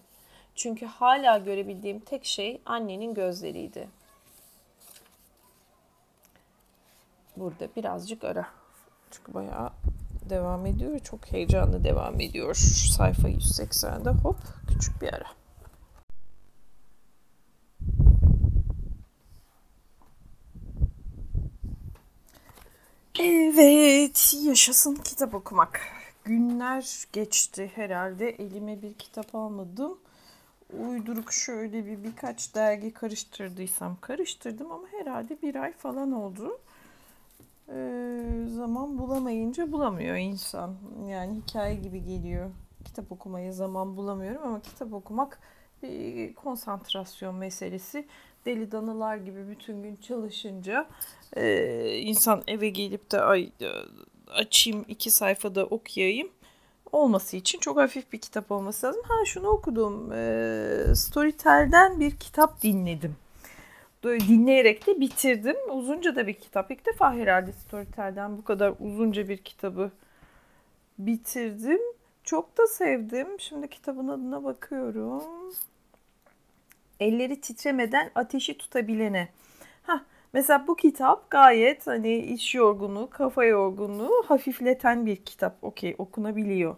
Çünkü 0.55 0.85
hala 0.85 1.37
görebildiğim 1.37 1.99
tek 1.99 2.25
şey 2.25 2.61
annenin 2.65 3.13
gözleriydi. 3.13 3.87
Burada 7.37 7.67
birazcık 7.75 8.23
ara. 8.23 8.47
Çünkü 9.11 9.33
bayağı 9.33 9.69
devam 10.29 10.65
ediyor. 10.65 10.99
Çok 10.99 11.31
heyecanlı 11.31 11.83
devam 11.83 12.19
ediyor. 12.19 12.55
Sayfa 12.97 13.29
180'de 13.29 14.09
hop 14.09 14.37
küçük 14.67 15.01
bir 15.01 15.13
ara. 15.13 15.40
Evet, 23.19 24.35
yaşasın 24.43 24.95
kitap 24.95 25.33
okumak. 25.33 25.81
Günler 26.23 27.05
geçti 27.13 27.71
herhalde. 27.75 28.29
Elime 28.29 28.81
bir 28.81 28.93
kitap 28.93 29.35
almadım. 29.35 29.97
Uyduruk 30.79 31.33
şöyle 31.33 31.85
bir 31.85 32.03
birkaç 32.03 32.55
dergi 32.55 32.93
karıştırdıysam 32.93 33.97
karıştırdım 34.01 34.71
ama 34.71 34.87
herhalde 34.91 35.41
bir 35.41 35.55
ay 35.55 35.73
falan 35.73 36.11
oldu. 36.11 36.59
Ee, 37.69 38.23
zaman 38.55 38.97
bulamayınca 38.97 39.71
bulamıyor 39.71 40.15
insan. 40.15 40.75
Yani 41.07 41.41
hikaye 41.47 41.75
gibi 41.75 42.03
geliyor. 42.03 42.51
Kitap 42.85 43.11
okumaya 43.11 43.51
zaman 43.51 43.97
bulamıyorum 43.97 44.41
ama 44.43 44.61
kitap 44.61 44.93
okumak 44.93 45.39
bir 45.83 46.33
konsantrasyon 46.35 47.35
meselesi. 47.35 48.07
Deli 48.45 48.71
danılar 48.71 49.17
gibi 49.17 49.49
bütün 49.49 49.83
gün 49.83 49.95
çalışınca 49.95 50.87
e, 51.35 51.97
insan 51.97 52.43
eve 52.47 52.69
gelip 52.69 53.11
de 53.11 53.21
ay 53.21 53.51
e, 53.61 53.67
açayım 54.27 54.85
iki 54.87 55.11
sayfada 55.11 55.65
okuyayım 55.65 56.29
olması 56.91 57.37
için 57.37 57.59
çok 57.59 57.77
hafif 57.77 58.13
bir 58.13 58.17
kitap 58.17 58.51
olması 58.51 58.87
lazım. 58.87 59.01
Ha 59.07 59.25
şunu 59.25 59.47
okudum. 59.47 60.11
E, 60.13 60.95
Storytel'den 60.95 61.99
bir 61.99 62.11
kitap 62.11 62.61
dinledim. 62.61 63.15
Böyle 64.03 64.27
dinleyerek 64.27 64.87
de 64.87 64.99
bitirdim. 64.99 65.55
Uzunca 65.69 66.15
da 66.15 66.27
bir 66.27 66.33
kitap. 66.33 66.71
İlk 66.71 66.85
defa 66.85 67.13
herhalde 67.13 67.51
Storytel'den 67.51 68.37
bu 68.37 68.43
kadar 68.43 68.73
uzunca 68.79 69.29
bir 69.29 69.37
kitabı 69.37 69.91
bitirdim. 70.99 71.79
Çok 72.23 72.57
da 72.57 72.67
sevdim. 72.67 73.27
Şimdi 73.39 73.67
kitabın 73.67 74.07
adına 74.07 74.43
bakıyorum. 74.43 75.23
Elleri 77.01 77.41
titremeden 77.41 78.11
ateşi 78.15 78.57
tutabilene. 78.57 79.27
Ha, 79.83 80.05
mesela 80.33 80.67
bu 80.67 80.75
kitap 80.75 81.29
gayet 81.31 81.87
hani 81.87 82.17
iş 82.17 82.55
yorgunluğu, 82.55 83.09
kafa 83.09 83.43
yorgunluğu 83.45 84.23
hafifleten 84.27 85.05
bir 85.05 85.15
kitap. 85.15 85.57
Okey, 85.61 85.95
okunabiliyor. 85.97 86.75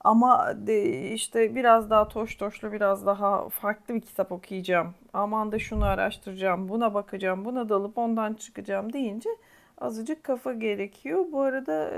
Ama 0.00 0.54
de 0.66 1.10
işte 1.12 1.54
biraz 1.54 1.90
daha 1.90 2.08
toş 2.08 2.36
toşlu, 2.36 2.72
biraz 2.72 3.06
daha 3.06 3.48
farklı 3.48 3.94
bir 3.94 4.00
kitap 4.00 4.32
okuyacağım. 4.32 4.94
Aman 5.12 5.52
da 5.52 5.58
şunu 5.58 5.84
araştıracağım, 5.84 6.68
buna 6.68 6.94
bakacağım, 6.94 7.44
buna 7.44 7.68
dalıp 7.68 7.98
ondan 7.98 8.34
çıkacağım 8.34 8.92
deyince 8.92 9.30
azıcık 9.78 10.24
kafa 10.24 10.52
gerekiyor. 10.52 11.24
Bu 11.32 11.40
arada 11.40 11.90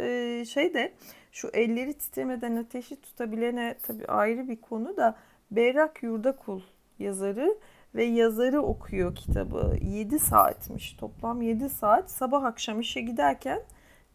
şey 0.45 0.75
de 0.75 0.93
şu 1.33 1.49
elleri 1.49 1.95
titremeden 1.95 2.57
ateşi 2.57 3.01
tutabilene 3.01 3.77
tabii 3.83 4.07
ayrı 4.07 4.49
bir 4.49 4.61
konu 4.61 4.97
da 4.97 5.17
Berrak 5.51 6.03
Yurdakul 6.03 6.61
yazarı 6.99 7.59
ve 7.95 8.05
yazarı 8.05 8.63
okuyor 8.63 9.15
kitabı. 9.15 9.77
7 9.81 10.19
saatmiş. 10.19 10.93
Toplam 10.93 11.43
7 11.43 11.69
saat 11.69 12.11
sabah 12.11 12.45
akşam 12.45 12.81
işe 12.81 13.01
giderken 13.01 13.63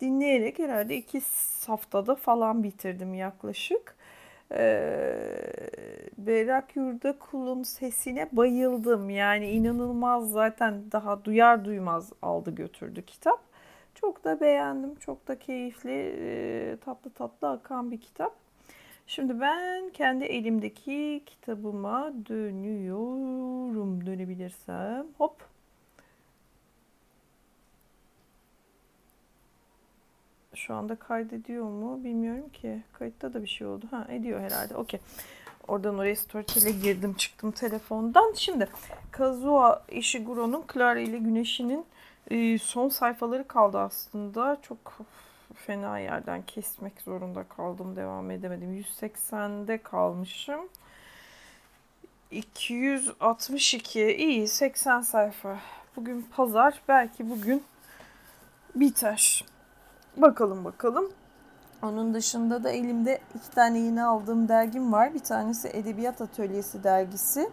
dinleyerek 0.01 0.59
herhalde 0.59 0.97
iki 0.97 1.21
haftada 1.67 2.15
falan 2.15 2.63
bitirdim 2.63 3.13
yaklaşık. 3.13 3.95
Ee, 4.51 5.53
Berrak 6.17 6.75
Yurda 6.75 7.19
Kul'un 7.19 7.63
sesine 7.63 8.29
bayıldım. 8.31 9.09
Yani 9.09 9.49
inanılmaz 9.49 10.31
zaten 10.31 10.91
daha 10.91 11.25
duyar 11.25 11.65
duymaz 11.65 12.11
aldı 12.21 12.55
götürdü 12.55 13.05
kitap. 13.05 13.39
Çok 13.95 14.23
da 14.23 14.41
beğendim. 14.41 14.95
Çok 14.95 15.27
da 15.27 15.39
keyifli, 15.39 16.15
e, 16.19 16.77
tatlı 16.85 17.09
tatlı 17.09 17.49
akan 17.49 17.91
bir 17.91 18.01
kitap. 18.01 18.40
Şimdi 19.07 19.39
ben 19.41 19.89
kendi 19.89 20.25
elimdeki 20.25 21.23
kitabıma 21.25 22.13
dönüyorum. 22.29 24.05
Dönebilirsem. 24.05 25.05
Hop. 25.17 25.51
Şu 30.55 30.73
anda 30.73 30.95
kaydediyor 30.95 31.65
mu 31.65 32.03
bilmiyorum 32.03 32.49
ki. 32.49 32.83
Kayıtta 32.93 33.33
da 33.33 33.41
bir 33.43 33.47
şey 33.47 33.67
oldu. 33.67 33.85
Ha 33.91 34.07
ediyor 34.09 34.41
herhalde. 34.41 34.75
Okey. 34.75 34.99
Oradan 35.67 35.97
oraya 35.97 36.15
Storytel'e 36.15 36.71
girdim 36.71 37.13
çıktım 37.13 37.51
telefondan. 37.51 38.33
Şimdi 38.35 38.67
Kazuo 39.11 39.75
Ishiguro'nun 39.91 40.63
Clara 40.73 40.99
ile 40.99 41.17
Güneş'inin 41.17 41.85
son 42.57 42.89
sayfaları 42.89 43.47
kaldı 43.47 43.79
aslında. 43.79 44.57
Çok 44.61 45.05
fena 45.53 45.99
yerden 45.99 46.41
kesmek 46.41 47.01
zorunda 47.01 47.43
kaldım. 47.43 47.95
Devam 47.95 48.31
edemedim. 48.31 48.73
180'de 48.81 49.77
kalmışım. 49.77 50.61
262 52.31 54.15
iyi 54.15 54.47
80 54.47 55.01
sayfa. 55.01 55.57
Bugün 55.95 56.21
pazar 56.35 56.81
belki 56.87 57.29
bugün 57.29 57.63
biter. 58.75 59.45
Bakalım 60.17 60.65
bakalım. 60.65 61.11
Onun 61.81 62.13
dışında 62.13 62.63
da 62.63 62.69
elimde 62.69 63.21
iki 63.35 63.51
tane 63.51 63.79
yeni 63.79 64.03
aldığım 64.03 64.47
dergim 64.47 64.93
var. 64.93 65.13
Bir 65.13 65.19
tanesi 65.19 65.67
Edebiyat 65.67 66.21
Atölyesi 66.21 66.83
dergisi. 66.83 67.49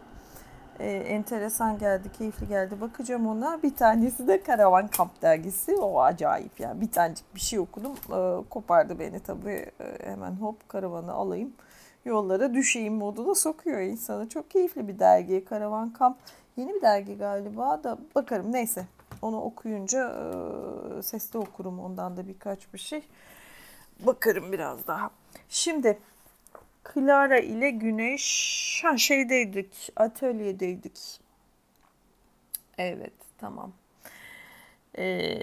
Ee, 0.81 0.91
enteresan 0.91 1.79
geldi, 1.79 2.09
keyifli 2.19 2.49
geldi. 2.49 2.81
Bakacağım 2.81 3.27
ona. 3.27 3.63
Bir 3.63 3.77
tanesi 3.77 4.29
de 4.29 4.43
Karavan 4.43 4.89
Kamp 4.89 5.23
dergisi. 5.23 5.77
O 5.77 6.01
acayip 6.01 6.61
yani. 6.61 6.81
Bir 6.81 6.91
tanecik 6.91 7.35
bir 7.35 7.41
şey 7.41 7.59
okudum. 7.59 7.93
Ee, 8.13 8.49
kopardı 8.51 8.99
beni 8.99 9.21
tabii. 9.21 9.67
Ee, 9.81 10.11
hemen 10.11 10.33
hop 10.33 10.69
karavanı 10.69 11.13
alayım. 11.13 11.53
Yollara 12.05 12.55
düşeyim 12.55 12.95
moduna 12.95 13.35
sokuyor 13.35 13.81
insanı. 13.81 14.29
Çok 14.29 14.51
keyifli 14.51 14.89
bir 14.89 14.99
dergi. 14.99 15.45
Karavan 15.45 15.93
Kamp. 15.93 16.17
Yeni 16.57 16.75
bir 16.75 16.83
dergi 16.83 17.19
galiba 17.19 17.85
da 17.85 17.99
bakarım. 18.15 18.53
Neyse. 18.53 18.87
Onu 19.23 19.41
okuyunca 19.41 20.15
e, 20.99 21.03
sesli 21.03 21.39
okurum 21.39 21.81
ondan 21.81 22.17
da 22.17 22.29
birkaç 22.29 22.75
bir 22.75 22.79
şey. 22.79 23.03
Bakarım 24.07 24.53
biraz 24.53 24.87
daha. 24.87 25.11
Şimdi 25.49 25.99
Clara 26.94 27.39
ile 27.39 27.70
Güneş 27.70 28.81
ha, 28.85 28.97
şeydeydik, 28.97 29.93
atölyedeydik. 29.97 31.20
Evet, 32.78 33.12
tamam. 33.39 33.73
Ee, 34.98 35.39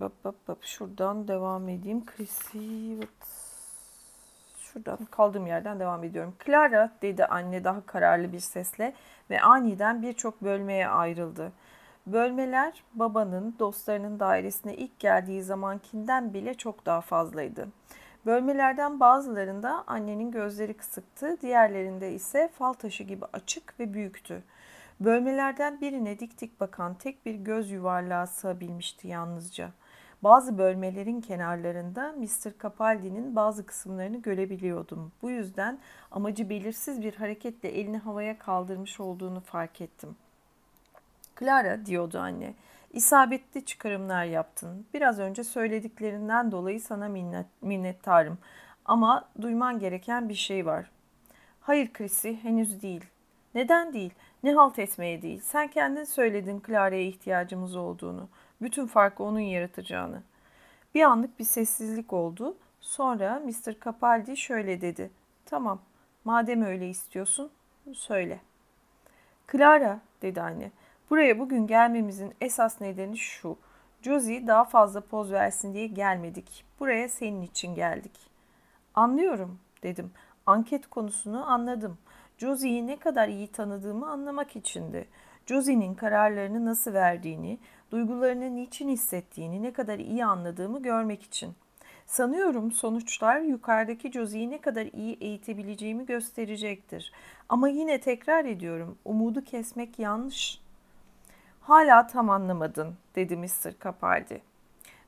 bak 0.00 0.12
bak 0.24 0.34
bak 0.48 0.58
şuradan 0.62 1.28
devam 1.28 1.68
edeyim. 1.68 2.06
Chrissy. 2.06 2.94
Şuradan 4.58 4.98
kaldığım 5.10 5.46
yerden 5.46 5.80
devam 5.80 6.04
ediyorum. 6.04 6.34
Clara 6.46 6.92
dedi 7.02 7.24
anne 7.24 7.64
daha 7.64 7.86
kararlı 7.86 8.32
bir 8.32 8.40
sesle 8.40 8.94
ve 9.30 9.40
aniden 9.40 10.02
birçok 10.02 10.42
bölmeye 10.42 10.88
ayrıldı. 10.88 11.52
Bölmeler 12.06 12.82
babanın, 12.94 13.54
dostlarının 13.58 14.20
dairesine 14.20 14.74
ilk 14.74 14.98
geldiği 14.98 15.42
zamankinden 15.42 16.34
bile 16.34 16.54
çok 16.54 16.86
daha 16.86 17.00
fazlaydı. 17.00 17.68
Bölmelerden 18.26 19.00
bazılarında 19.00 19.84
annenin 19.86 20.30
gözleri 20.30 20.74
kısıktı, 20.74 21.36
diğerlerinde 21.40 22.12
ise 22.12 22.48
fal 22.58 22.72
taşı 22.72 23.04
gibi 23.04 23.24
açık 23.32 23.80
ve 23.80 23.94
büyüktü. 23.94 24.42
Bölmelerden 25.00 25.80
birine 25.80 26.18
dik 26.18 26.40
dik 26.40 26.60
bakan 26.60 26.94
tek 26.94 27.26
bir 27.26 27.34
göz 27.34 27.70
yuvarlağı 27.70 28.26
sığabilmişti 28.26 29.08
yalnızca. 29.08 29.70
Bazı 30.22 30.58
bölmelerin 30.58 31.20
kenarlarında 31.20 32.12
Mr. 32.12 32.62
Capaldi'nin 32.62 33.36
bazı 33.36 33.66
kısımlarını 33.66 34.22
görebiliyordum. 34.22 35.12
Bu 35.22 35.30
yüzden 35.30 35.78
amacı 36.10 36.50
belirsiz 36.50 37.02
bir 37.02 37.14
hareketle 37.14 37.68
elini 37.68 37.98
havaya 37.98 38.38
kaldırmış 38.38 39.00
olduğunu 39.00 39.40
fark 39.40 39.80
ettim. 39.80 40.16
Clara 41.40 41.86
diyordu 41.86 42.18
anne. 42.18 42.54
İsabetli 42.90 43.64
çıkarımlar 43.64 44.24
yaptın. 44.24 44.86
Biraz 44.94 45.18
önce 45.18 45.44
söylediklerinden 45.44 46.52
dolayı 46.52 46.80
sana 46.80 47.08
minnet, 47.08 47.46
minnettarım. 47.62 48.38
Ama 48.84 49.28
duyman 49.40 49.78
gereken 49.78 50.28
bir 50.28 50.34
şey 50.34 50.66
var. 50.66 50.90
Hayır 51.60 51.92
Chrissy, 51.92 52.32
henüz 52.32 52.82
değil. 52.82 53.04
Neden 53.54 53.92
değil? 53.92 54.10
Ne 54.42 54.52
halt 54.52 54.78
etmeye 54.78 55.22
değil? 55.22 55.40
Sen 55.40 55.68
kendin 55.68 56.04
söyledin 56.04 56.62
Clara'ya 56.66 57.02
ihtiyacımız 57.02 57.76
olduğunu. 57.76 58.28
Bütün 58.62 58.86
farkı 58.86 59.22
onun 59.22 59.40
yaratacağını. 59.40 60.22
Bir 60.94 61.02
anlık 61.02 61.38
bir 61.38 61.44
sessizlik 61.44 62.12
oldu. 62.12 62.56
Sonra 62.80 63.40
Mr. 63.40 63.74
Capaldi 63.84 64.36
şöyle 64.36 64.80
dedi. 64.80 65.10
Tamam, 65.46 65.80
madem 66.24 66.62
öyle 66.62 66.88
istiyorsun, 66.88 67.50
söyle. 67.92 68.40
Clara, 69.52 70.00
dedi 70.22 70.40
anne. 70.40 70.70
Buraya 71.10 71.38
bugün 71.38 71.66
gelmemizin 71.66 72.34
esas 72.40 72.80
nedeni 72.80 73.18
şu. 73.18 73.56
Josie 74.02 74.46
daha 74.46 74.64
fazla 74.64 75.00
poz 75.00 75.32
versin 75.32 75.74
diye 75.74 75.86
gelmedik. 75.86 76.64
Buraya 76.80 77.08
senin 77.08 77.42
için 77.42 77.74
geldik. 77.74 78.12
Anlıyorum 78.94 79.58
dedim. 79.82 80.10
Anket 80.46 80.86
konusunu 80.86 81.50
anladım. 81.50 81.98
Josie'yi 82.38 82.86
ne 82.86 82.96
kadar 82.96 83.28
iyi 83.28 83.48
tanıdığımı 83.48 84.10
anlamak 84.10 84.56
içindi. 84.56 85.08
Josie'nin 85.46 85.94
kararlarını 85.94 86.64
nasıl 86.64 86.92
verdiğini, 86.92 87.58
duygularını 87.90 88.56
niçin 88.56 88.88
hissettiğini 88.88 89.62
ne 89.62 89.72
kadar 89.72 89.98
iyi 89.98 90.24
anladığımı 90.24 90.82
görmek 90.82 91.22
için. 91.22 91.54
Sanıyorum 92.06 92.72
sonuçlar 92.72 93.40
yukarıdaki 93.40 94.12
Josie'yi 94.12 94.50
ne 94.50 94.60
kadar 94.60 94.86
iyi 94.86 95.16
eğitebileceğimi 95.20 96.06
gösterecektir. 96.06 97.12
Ama 97.48 97.68
yine 97.68 98.00
tekrar 98.00 98.44
ediyorum, 98.44 98.98
umudu 99.04 99.44
kesmek 99.44 99.98
yanlış. 99.98 100.65
Hala 101.66 102.06
tam 102.06 102.30
anlamadın 102.30 102.94
dedi 103.14 103.36
Mr. 103.36 103.72
Capaldi. 103.84 104.42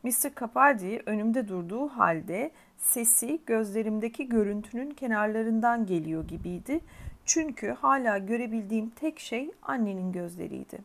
Mr. 0.02 0.34
Capaldi 0.40 1.02
önümde 1.06 1.48
durduğu 1.48 1.88
halde 1.88 2.50
sesi 2.78 3.40
gözlerimdeki 3.46 4.28
görüntünün 4.28 4.90
kenarlarından 4.90 5.86
geliyor 5.86 6.28
gibiydi. 6.28 6.80
Çünkü 7.24 7.70
hala 7.70 8.18
görebildiğim 8.18 8.90
tek 8.90 9.18
şey 9.18 9.50
annenin 9.62 10.12
gözleriydi. 10.12 10.78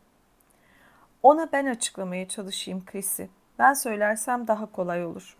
Ona 1.23 1.51
ben 1.51 1.65
açıklamaya 1.65 2.27
çalışayım 2.27 2.85
Chris'i. 2.85 3.29
Ben 3.59 3.73
söylersem 3.73 4.47
daha 4.47 4.65
kolay 4.65 5.05
olur. 5.05 5.37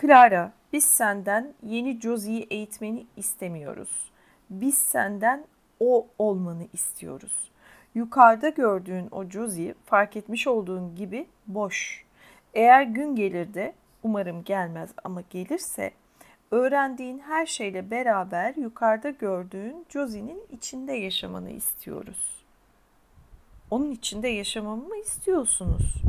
Clara, 0.00 0.52
biz 0.72 0.84
senden 0.84 1.54
yeni 1.62 2.00
Josie'yi 2.00 2.46
eğitmeni 2.50 3.06
istemiyoruz. 3.16 4.12
Biz 4.50 4.78
senden 4.78 5.44
o 5.80 6.06
olmanı 6.18 6.66
istiyoruz. 6.72 7.51
Yukarıda 7.94 8.48
gördüğün 8.48 9.08
o 9.10 9.24
Josie 9.24 9.74
fark 9.84 10.16
etmiş 10.16 10.46
olduğun 10.46 10.96
gibi 10.96 11.26
boş. 11.46 12.04
Eğer 12.54 12.82
gün 12.82 13.16
gelir 13.16 13.54
de 13.54 13.74
umarım 14.02 14.44
gelmez 14.44 14.90
ama 15.04 15.22
gelirse 15.30 15.90
öğrendiğin 16.50 17.18
her 17.18 17.46
şeyle 17.46 17.90
beraber 17.90 18.54
yukarıda 18.54 19.10
gördüğün 19.10 19.86
Josie'nin 19.88 20.42
içinde 20.50 20.92
yaşamanı 20.92 21.50
istiyoruz. 21.50 22.44
Onun 23.70 23.90
içinde 23.90 24.28
yaşamamı 24.28 24.88
mı 24.88 24.96
istiyorsunuz? 24.96 26.02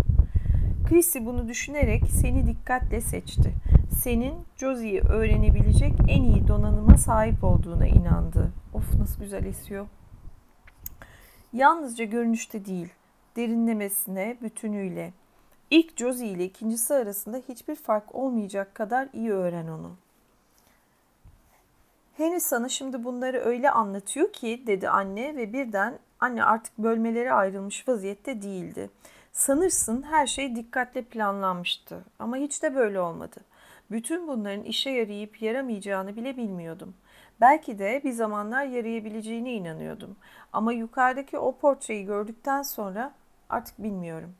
Chrissy 0.90 1.20
bunu 1.20 1.48
düşünerek 1.48 2.04
seni 2.10 2.48
dikkatle 2.48 3.02
seçti. 3.02 3.54
Senin 3.92 4.36
Josie'yi 4.58 5.02
öğrenebilecek 5.02 5.94
en 6.10 6.24
iyi 6.24 6.48
donanıma 6.48 6.98
sahip 6.98 7.44
olduğuna 7.44 7.88
inandı. 7.88 8.52
Of 8.74 8.96
nasıl 8.96 9.22
güzel 9.22 9.46
esiyor. 9.46 9.86
Yalnızca 11.54 12.06
görünüşte 12.06 12.66
değil, 12.66 12.90
derinlemesine, 13.36 14.38
bütünüyle. 14.42 15.14
İlk 15.70 15.98
Josie 15.98 16.28
ile 16.28 16.46
ikincisi 16.46 16.94
arasında 16.94 17.38
hiçbir 17.50 17.76
fark 17.76 18.16
olmayacak 18.16 18.76
kadar 18.76 19.08
iyi 19.14 19.32
öğren 19.32 19.68
onu. 19.68 19.92
Henry 22.18 22.40
sana 22.40 22.70
şimdi 22.70 23.04
bunları 23.04 23.38
öyle 23.40 23.72
anlatıyor 23.72 24.34
ki 24.34 24.64
dedi 24.68 24.90
anne 24.90 25.36
ve 25.36 25.54
birden 25.54 26.00
anne 26.20 26.44
artık 26.44 26.78
bölmelere 26.78 27.34
ayrılmış 27.34 27.88
vaziyette 27.88 28.42
değildi. 28.42 28.90
Sanırsın 29.32 30.02
her 30.02 30.28
şey 30.28 30.56
dikkatle 30.56 31.02
planlanmıştı 31.02 32.04
ama 32.20 32.38
hiç 32.38 32.64
de 32.64 32.76
böyle 32.76 33.00
olmadı. 33.00 33.38
Bütün 33.92 34.28
bunların 34.28 34.64
işe 34.64 34.90
yarayıp 34.90 35.42
yaramayacağını 35.42 36.16
bile 36.16 36.38
bilmiyordum. 36.38 36.94
Belki 37.44 37.80
de 37.80 38.02
bir 38.04 38.12
zamanlar 38.12 38.66
yarayabileceğine 38.66 39.54
inanıyordum. 39.54 40.16
Ama 40.54 40.74
yukarıdaki 40.74 41.38
o 41.38 41.58
portreyi 41.58 42.06
gördükten 42.06 42.62
sonra 42.62 43.14
artık 43.50 43.84
bilmiyorum. 43.84 44.36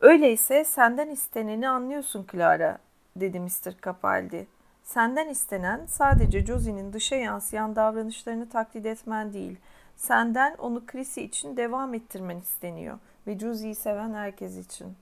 Öyleyse 0.00 0.64
senden 0.64 1.08
isteneni 1.08 1.68
anlıyorsun 1.68 2.26
Clara, 2.32 2.78
dedi 3.16 3.40
Mr. 3.40 3.82
Capaldi. 3.84 4.46
Senden 4.82 5.28
istenen 5.28 5.86
sadece 5.86 6.46
Josie'nin 6.46 6.92
dışa 6.92 7.16
yansıyan 7.16 7.76
davranışlarını 7.76 8.48
taklit 8.48 8.86
etmen 8.86 9.32
değil. 9.32 9.56
Senden 9.96 10.54
onu 10.54 10.86
Chrissy 10.86 11.20
için 11.20 11.56
devam 11.56 11.94
ettirmen 11.94 12.38
isteniyor 12.38 12.98
ve 13.26 13.38
Josie'yi 13.38 13.74
seven 13.74 14.14
herkes 14.14 14.56
için. 14.56 14.96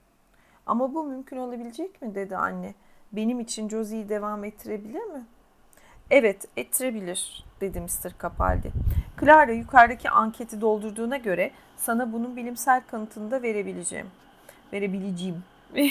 Ama 0.67 0.95
bu 0.95 1.05
mümkün 1.05 1.37
olabilecek 1.37 2.03
mi 2.03 2.15
dedi 2.15 2.37
anne. 2.37 2.75
Benim 3.13 3.41
için 3.41 3.69
Josie'yi 3.69 4.09
devam 4.09 4.45
ettirebilir 4.45 5.05
mi? 5.05 5.25
Evet, 6.13 6.45
ettirebilir 6.57 7.45
dedi 7.61 7.81
Mr. 7.81 8.11
Capaldi. 8.23 8.73
Clara 9.21 9.53
yukarıdaki 9.53 10.11
anketi 10.11 10.61
doldurduğuna 10.61 11.17
göre 11.17 11.51
sana 11.77 12.13
bunun 12.13 12.37
bilimsel 12.37 12.83
kanıtını 12.87 13.31
da 13.31 13.43
verebileceğim. 13.43 14.07
Verebileceğim. 14.73 15.45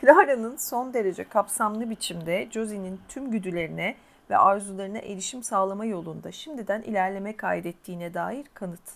Clara'nın 0.00 0.56
son 0.56 0.94
derece 0.94 1.24
kapsamlı 1.24 1.90
biçimde 1.90 2.48
Josie'nin 2.50 3.00
tüm 3.08 3.30
güdülerine 3.30 3.94
ve 4.30 4.36
arzularına 4.38 4.98
erişim 4.98 5.42
sağlama 5.42 5.84
yolunda 5.84 6.32
şimdiden 6.32 6.82
ilerleme 6.82 7.36
kaydettiğine 7.36 8.14
dair 8.14 8.46
kanıt. 8.54 8.92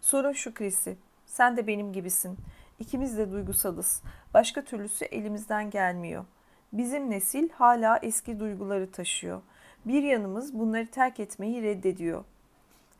Sorun 0.00 0.32
şu 0.32 0.54
Chrissy, 0.54 0.90
sen 1.26 1.56
de 1.56 1.66
benim 1.66 1.92
gibisin. 1.92 2.38
İkimiz 2.78 3.18
de 3.18 3.32
duygusalız. 3.32 4.02
Başka 4.34 4.62
türlüsü 4.62 5.04
elimizden 5.04 5.70
gelmiyor. 5.70 6.24
Bizim 6.72 7.10
nesil 7.10 7.48
hala 7.50 7.98
eski 8.02 8.40
duyguları 8.40 8.92
taşıyor. 8.92 9.40
Bir 9.86 10.02
yanımız 10.02 10.58
bunları 10.58 10.86
terk 10.86 11.20
etmeyi 11.20 11.62
reddediyor. 11.62 12.24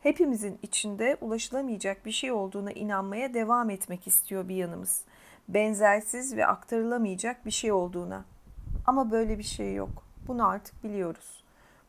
Hepimizin 0.03 0.59
içinde 0.61 1.17
ulaşılamayacak 1.21 2.05
bir 2.05 2.11
şey 2.11 2.31
olduğuna 2.31 2.71
inanmaya 2.71 3.33
devam 3.33 3.69
etmek 3.69 4.07
istiyor 4.07 4.49
bir 4.49 4.55
yanımız. 4.55 5.03
Benzersiz 5.49 6.35
ve 6.35 6.45
aktarılamayacak 6.47 7.45
bir 7.45 7.51
şey 7.51 7.71
olduğuna. 7.71 8.25
Ama 8.85 9.11
böyle 9.11 9.37
bir 9.37 9.43
şey 9.43 9.73
yok. 9.73 10.03
Bunu 10.27 10.47
artık 10.47 10.83
biliyoruz. 10.83 11.43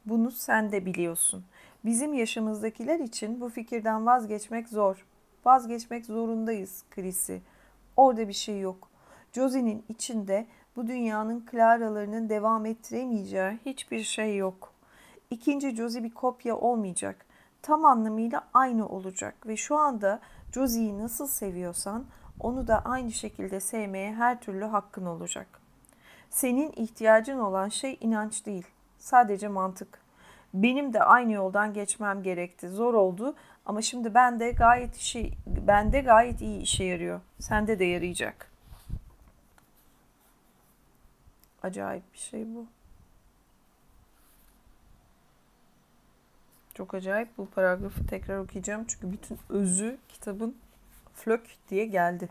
Bunu 0.07 0.31
sen 0.31 0.73
de 0.73 0.87
biliyorsun. 0.87 1.45
Bizim 1.85 2.15
yaşımızdakiler 2.15 3.01
için 3.01 3.41
bu 3.41 3.49
fikirden 3.49 4.07
vazgeçmek 4.07 4.69
zor. 4.69 5.07
Vazgeçmek 5.45 6.07
zorundayız 6.07 6.85
Chris'i. 6.91 7.43
Orada 7.97 8.29
bir 8.29 8.33
şey 8.33 8.61
yok. 8.61 8.89
Josie'nin 9.33 9.85
içinde 9.89 10.47
bu 10.77 10.87
dünyanın 10.87 11.47
Clara'larının 11.51 12.29
devam 12.29 12.67
ettiremeyeceği 12.67 13.59
hiçbir 13.67 14.03
şey 14.03 14.37
yok. 14.37 14.76
İkinci 15.31 15.77
Josie 15.77 16.05
bir 16.05 16.15
kopya 16.15 16.57
olmayacak. 16.57 17.27
Tam 17.63 17.85
anlamıyla 17.85 18.49
aynı 18.55 18.89
olacak 18.89 19.47
ve 19.47 19.57
şu 19.57 19.77
anda 19.77 20.21
Josie'yi 20.53 20.99
nasıl 20.99 21.27
seviyorsan 21.27 22.05
onu 22.41 22.67
da 22.67 22.85
aynı 22.85 23.13
şekilde 23.13 23.61
sevmeye 23.61 24.15
her 24.15 24.41
türlü 24.41 24.65
hakkın 24.65 25.07
olacak. 25.07 25.47
Senin 26.31 26.73
ihtiyacın 26.77 27.39
olan 27.39 27.69
şey 27.69 27.99
inanç 28.01 28.47
değil, 28.47 28.67
sadece 28.99 29.49
mantık. 29.49 30.01
Benim 30.55 30.93
de 30.93 31.03
aynı 31.03 31.33
yoldan 31.33 31.75
geçmem 31.75 32.23
gerekti. 32.23 32.69
Zor 32.69 32.95
oldu 32.95 33.35
ama 33.67 33.83
şimdi 33.83 34.15
ben 34.15 34.41
de 34.41 34.51
gayet 34.51 34.97
işi 34.97 35.33
bende 35.47 36.01
gayet 36.01 36.41
iyi 36.41 36.61
işe 36.61 36.85
yarıyor. 36.85 37.21
Sende 37.41 37.79
de 37.79 37.85
yarayacak. 37.85 38.51
Acayip 41.63 42.13
bir 42.13 42.19
şey 42.19 42.55
bu. 42.55 42.67
Çok 46.77 46.95
acayip. 46.95 47.39
Bu 47.39 47.47
paragrafı 47.47 48.07
tekrar 48.07 48.39
okuyacağım. 48.39 48.85
Çünkü 48.89 49.13
bütün 49.13 49.39
özü 49.49 49.99
kitabın 50.09 50.57
flök 51.15 51.43
diye 51.71 51.87
geldi. 51.87 52.29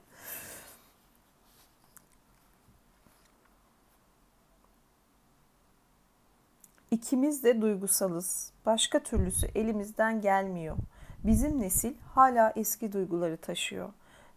İkimiz 6.92 7.44
de 7.44 7.62
duygusalız. 7.62 8.52
Başka 8.66 9.00
türlüsü 9.00 9.48
elimizden 9.56 10.22
gelmiyor. 10.22 10.78
Bizim 11.24 11.62
nesil 11.62 11.94
hala 12.14 12.54
eski 12.56 12.94
duyguları 12.94 13.38
taşıyor. 13.38 13.90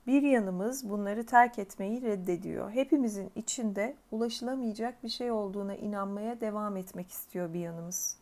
Bir 0.07 0.23
yanımız 0.23 0.91
bunları 0.91 1.27
terk 1.27 1.59
etmeyi 1.59 2.03
reddediyor. 2.03 2.71
Hepimizin 2.71 3.31
içinde 3.37 3.97
ulaşılamayacak 4.11 5.05
bir 5.05 5.09
şey 5.09 5.31
olduğuna 5.31 5.75
inanmaya 5.75 6.41
devam 6.41 6.77
etmek 6.77 7.11
istiyor 7.11 7.53
bir 7.53 7.61
yanımız. 7.61 8.17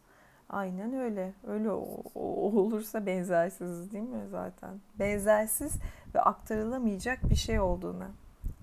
Aynen 0.48 0.94
öyle. 0.94 1.32
Öyle 1.47 1.70
olursa 2.14 3.06
benzersiz 3.06 3.93
değil 3.93 4.09
mi 4.09 4.28
zaten? 4.31 4.81
Benzersiz 4.98 5.78
ve 6.14 6.20
aktarılamayacak 6.20 7.31
bir 7.31 7.35
şey 7.35 7.60
olduğuna. 7.60 8.09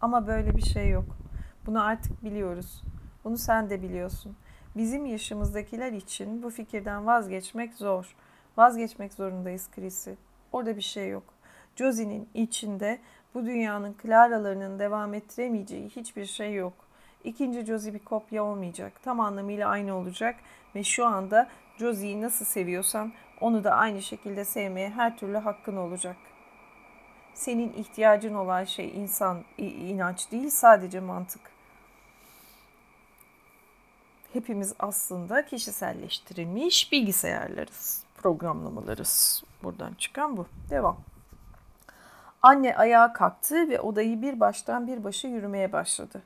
Ama 0.02 0.28
böyle 0.28 0.56
bir 0.56 0.62
şey 0.62 0.90
yok. 0.90 1.06
Bunu 1.66 1.84
artık 1.84 2.24
biliyoruz. 2.24 2.84
Bunu 3.24 3.38
sen 3.38 3.70
de 3.70 3.82
biliyorsun. 3.82 4.36
Bizim 4.76 5.06
yaşımızdakiler 5.06 5.92
için 5.92 6.44
bu 6.44 6.50
fikirden 6.50 7.06
vazgeçmek 7.06 7.74
zor. 7.74 8.16
Vazgeçmek 8.58 9.14
zorundayız 9.14 9.70
Chris'i. 9.76 10.18
Orada 10.52 10.76
bir 10.76 10.82
şey 10.82 11.10
yok. 11.10 11.24
Josie'nin 11.76 12.30
içinde 12.34 13.00
bu 13.34 13.46
dünyanın 13.46 13.96
Clara'larının 14.04 14.80
devam 14.80 15.14
ettiremeyeceği 15.14 15.90
hiçbir 15.90 16.26
şey 16.26 16.54
yok. 16.54 16.74
İkinci 17.24 17.66
Josie 17.66 17.94
bir 17.94 18.00
kopya 18.00 18.44
olmayacak. 18.44 18.94
Tam 19.04 19.20
anlamıyla 19.20 19.70
aynı 19.70 19.96
olacak 19.96 20.36
ve 20.76 20.84
şu 20.84 21.06
anda 21.06 21.50
Josie'yi 21.78 22.22
nasıl 22.22 22.46
seviyorsan 22.46 23.14
onu 23.42 23.64
da 23.64 23.72
aynı 23.72 24.02
şekilde 24.02 24.46
sevmeye 24.46 24.90
her 24.90 25.18
türlü 25.18 25.38
hakkın 25.38 25.76
olacak. 25.76 26.16
Senin 27.34 27.74
ihtiyacın 27.74 28.34
olan 28.34 28.64
şey 28.64 28.90
insan 28.90 29.44
inanç 29.58 30.32
değil 30.32 30.50
sadece 30.50 31.00
mantık. 31.00 31.42
Hepimiz 34.34 34.74
aslında 34.80 35.46
kişiselleştirilmiş 35.46 36.92
bilgisayarlarız, 36.92 38.04
programlamalarız. 38.18 39.44
Buradan 39.64 39.94
çıkan 39.94 40.38
bu. 40.38 40.48
Devam. 40.70 40.98
Anne 42.42 42.76
ayağa 42.76 43.14
kalktı 43.14 43.70
ve 43.70 43.80
odayı 43.82 44.22
bir 44.22 44.40
baştan 44.40 44.88
bir 44.88 45.04
başa 45.04 45.28
yürümeye 45.28 45.72
başladı. 45.72 46.22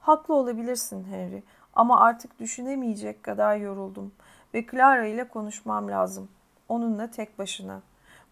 Haklı 0.00 0.34
olabilirsin 0.34 1.04
Henry 1.04 1.42
ama 1.74 2.00
artık 2.00 2.38
düşünemeyecek 2.38 3.22
kadar 3.22 3.56
yoruldum 3.56 4.12
ve 4.54 4.66
Clara 4.70 5.06
ile 5.06 5.28
konuşmam 5.28 5.88
lazım. 5.88 6.28
Onunla 6.68 7.10
tek 7.10 7.38
başına. 7.38 7.80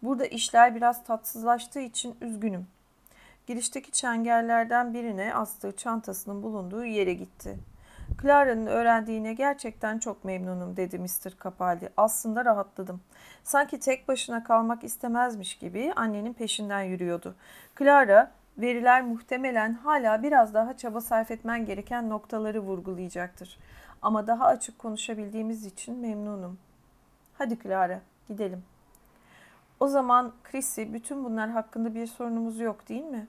Burada 0.02 0.26
işler 0.26 0.74
biraz 0.74 1.04
tatsızlaştığı 1.04 1.80
için 1.80 2.16
üzgünüm. 2.20 2.66
Girişteki 3.46 3.92
çengellerden 3.92 4.94
birine 4.94 5.34
astığı 5.34 5.76
çantasının 5.76 6.42
bulunduğu 6.42 6.84
yere 6.84 7.14
gitti. 7.14 7.58
Clara'nın 8.22 8.66
öğrendiğine 8.66 9.32
gerçekten 9.32 9.98
çok 9.98 10.24
memnunum 10.24 10.76
dedi 10.76 10.98
Mr. 10.98 11.44
Capaldi. 11.44 11.92
Aslında 11.96 12.44
rahatladım. 12.44 13.00
Sanki 13.44 13.80
tek 13.80 14.08
başına 14.08 14.44
kalmak 14.44 14.84
istemezmiş 14.84 15.58
gibi 15.58 15.92
annenin 15.96 16.32
peşinden 16.32 16.82
yürüyordu. 16.82 17.34
Clara, 17.78 18.30
veriler 18.58 19.02
muhtemelen 19.02 19.74
hala 19.74 20.22
biraz 20.22 20.54
daha 20.54 20.76
çaba 20.76 21.00
sarf 21.00 21.30
etmen 21.30 21.66
gereken 21.66 22.10
noktaları 22.10 22.60
vurgulayacaktır. 22.60 23.58
Ama 24.02 24.26
daha 24.26 24.46
açık 24.46 24.78
konuşabildiğimiz 24.78 25.66
için 25.66 25.96
memnunum. 25.96 26.58
Hadi 27.38 27.58
Clara, 27.62 28.00
gidelim. 28.28 28.64
O 29.80 29.88
zaman 29.88 30.32
Chrissy, 30.44 30.82
bütün 30.82 31.24
bunlar 31.24 31.50
hakkında 31.50 31.94
bir 31.94 32.06
sorunumuz 32.06 32.60
yok 32.60 32.88
değil 32.88 33.04
mi? 33.04 33.26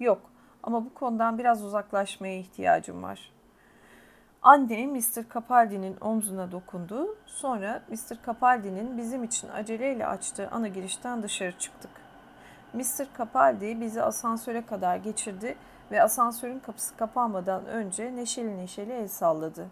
Yok 0.00 0.20
ama 0.62 0.84
bu 0.84 0.94
konudan 0.94 1.38
biraz 1.38 1.64
uzaklaşmaya 1.64 2.38
ihtiyacım 2.38 3.02
var. 3.02 3.32
Anne 4.42 4.86
Mr. 4.86 5.34
Capaldi'nin 5.34 5.96
omzuna 6.00 6.52
dokundu. 6.52 7.16
Sonra 7.26 7.82
Mr. 7.88 8.16
Capaldi'nin 8.26 8.98
bizim 8.98 9.24
için 9.24 9.48
aceleyle 9.48 10.06
açtığı 10.06 10.48
ana 10.50 10.68
girişten 10.68 11.22
dışarı 11.22 11.58
çıktık. 11.58 11.90
Mr. 12.72 13.06
Capaldi 13.18 13.80
bizi 13.80 14.02
asansöre 14.02 14.66
kadar 14.66 14.96
geçirdi 14.96 15.56
ve 15.90 16.02
asansörün 16.02 16.58
kapısı 16.58 16.96
kapanmadan 16.96 17.66
önce 17.66 18.16
neşeli 18.16 18.56
neşeli 18.56 18.92
el 18.92 19.08
salladı. 19.08 19.68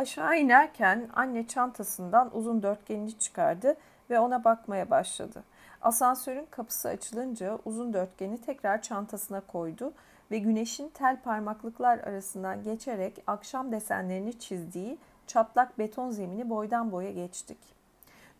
Aşağı 0.00 0.38
inerken 0.38 1.08
anne 1.14 1.46
çantasından 1.46 2.36
uzun 2.36 2.62
dörtgenini 2.62 3.18
çıkardı 3.18 3.76
ve 4.10 4.20
ona 4.20 4.44
bakmaya 4.44 4.90
başladı. 4.90 5.44
Asansörün 5.82 6.46
kapısı 6.50 6.88
açılınca 6.88 7.58
uzun 7.64 7.92
dörtgeni 7.92 8.40
tekrar 8.40 8.82
çantasına 8.82 9.40
koydu 9.40 9.92
ve 10.30 10.38
güneşin 10.38 10.88
tel 10.88 11.22
parmaklıklar 11.22 11.98
arasından 11.98 12.62
geçerek 12.62 13.22
akşam 13.26 13.72
desenlerini 13.72 14.38
çizdiği 14.38 14.98
çatlak 15.26 15.78
beton 15.78 16.10
zemini 16.10 16.50
boydan 16.50 16.92
boya 16.92 17.10
geçtik. 17.10 17.58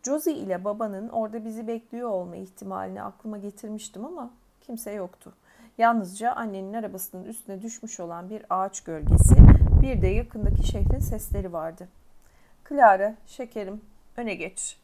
Josie 0.03 0.33
ile 0.33 0.63
babanın 0.63 1.09
orada 1.09 1.45
bizi 1.45 1.67
bekliyor 1.67 2.09
olma 2.09 2.35
ihtimalini 2.35 3.03
aklıma 3.03 3.37
getirmiştim 3.37 4.05
ama 4.05 4.29
kimse 4.61 4.91
yoktu. 4.91 5.33
Yalnızca 5.77 6.31
annenin 6.31 6.73
arabasının 6.73 7.25
üstüne 7.25 7.61
düşmüş 7.61 7.99
olan 7.99 8.29
bir 8.29 8.45
ağaç 8.49 8.81
gölgesi, 8.81 9.50
bir 9.81 10.01
de 10.01 10.07
yakındaki 10.07 10.67
şehrin 10.67 10.99
sesleri 10.99 11.53
vardı. 11.53 11.87
Clara, 12.69 13.15
şekerim, 13.27 13.81
öne 14.17 14.35
geç. 14.35 14.77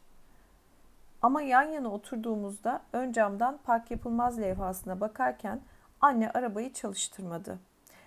Ama 1.22 1.42
yan 1.42 1.62
yana 1.62 1.88
oturduğumuzda 1.88 2.82
ön 2.92 3.12
camdan 3.12 3.58
park 3.64 3.90
yapılmaz 3.90 4.40
levhasına 4.40 5.00
bakarken 5.00 5.60
Anne 6.00 6.30
arabayı 6.30 6.72
çalıştırmadı. 6.72 7.58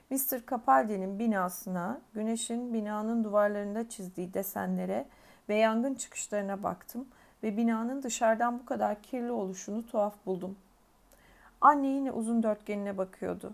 Mr. 0.09 0.45
Capaldi'nin 0.49 1.19
binasına, 1.19 2.01
güneşin 2.13 2.73
binanın 2.73 3.23
duvarlarında 3.23 3.89
çizdiği 3.89 4.33
desenlere 4.33 5.05
ve 5.49 5.55
yangın 5.55 5.93
çıkışlarına 5.93 6.63
baktım 6.63 7.07
ve 7.43 7.57
binanın 7.57 8.03
dışarıdan 8.03 8.59
bu 8.59 8.65
kadar 8.65 9.01
kirli 9.01 9.31
oluşunu 9.31 9.87
tuhaf 9.87 10.13
buldum. 10.25 10.55
Anne 11.61 11.87
yine 11.87 12.11
uzun 12.11 12.43
dörtgenine 12.43 12.97
bakıyordu. 12.97 13.53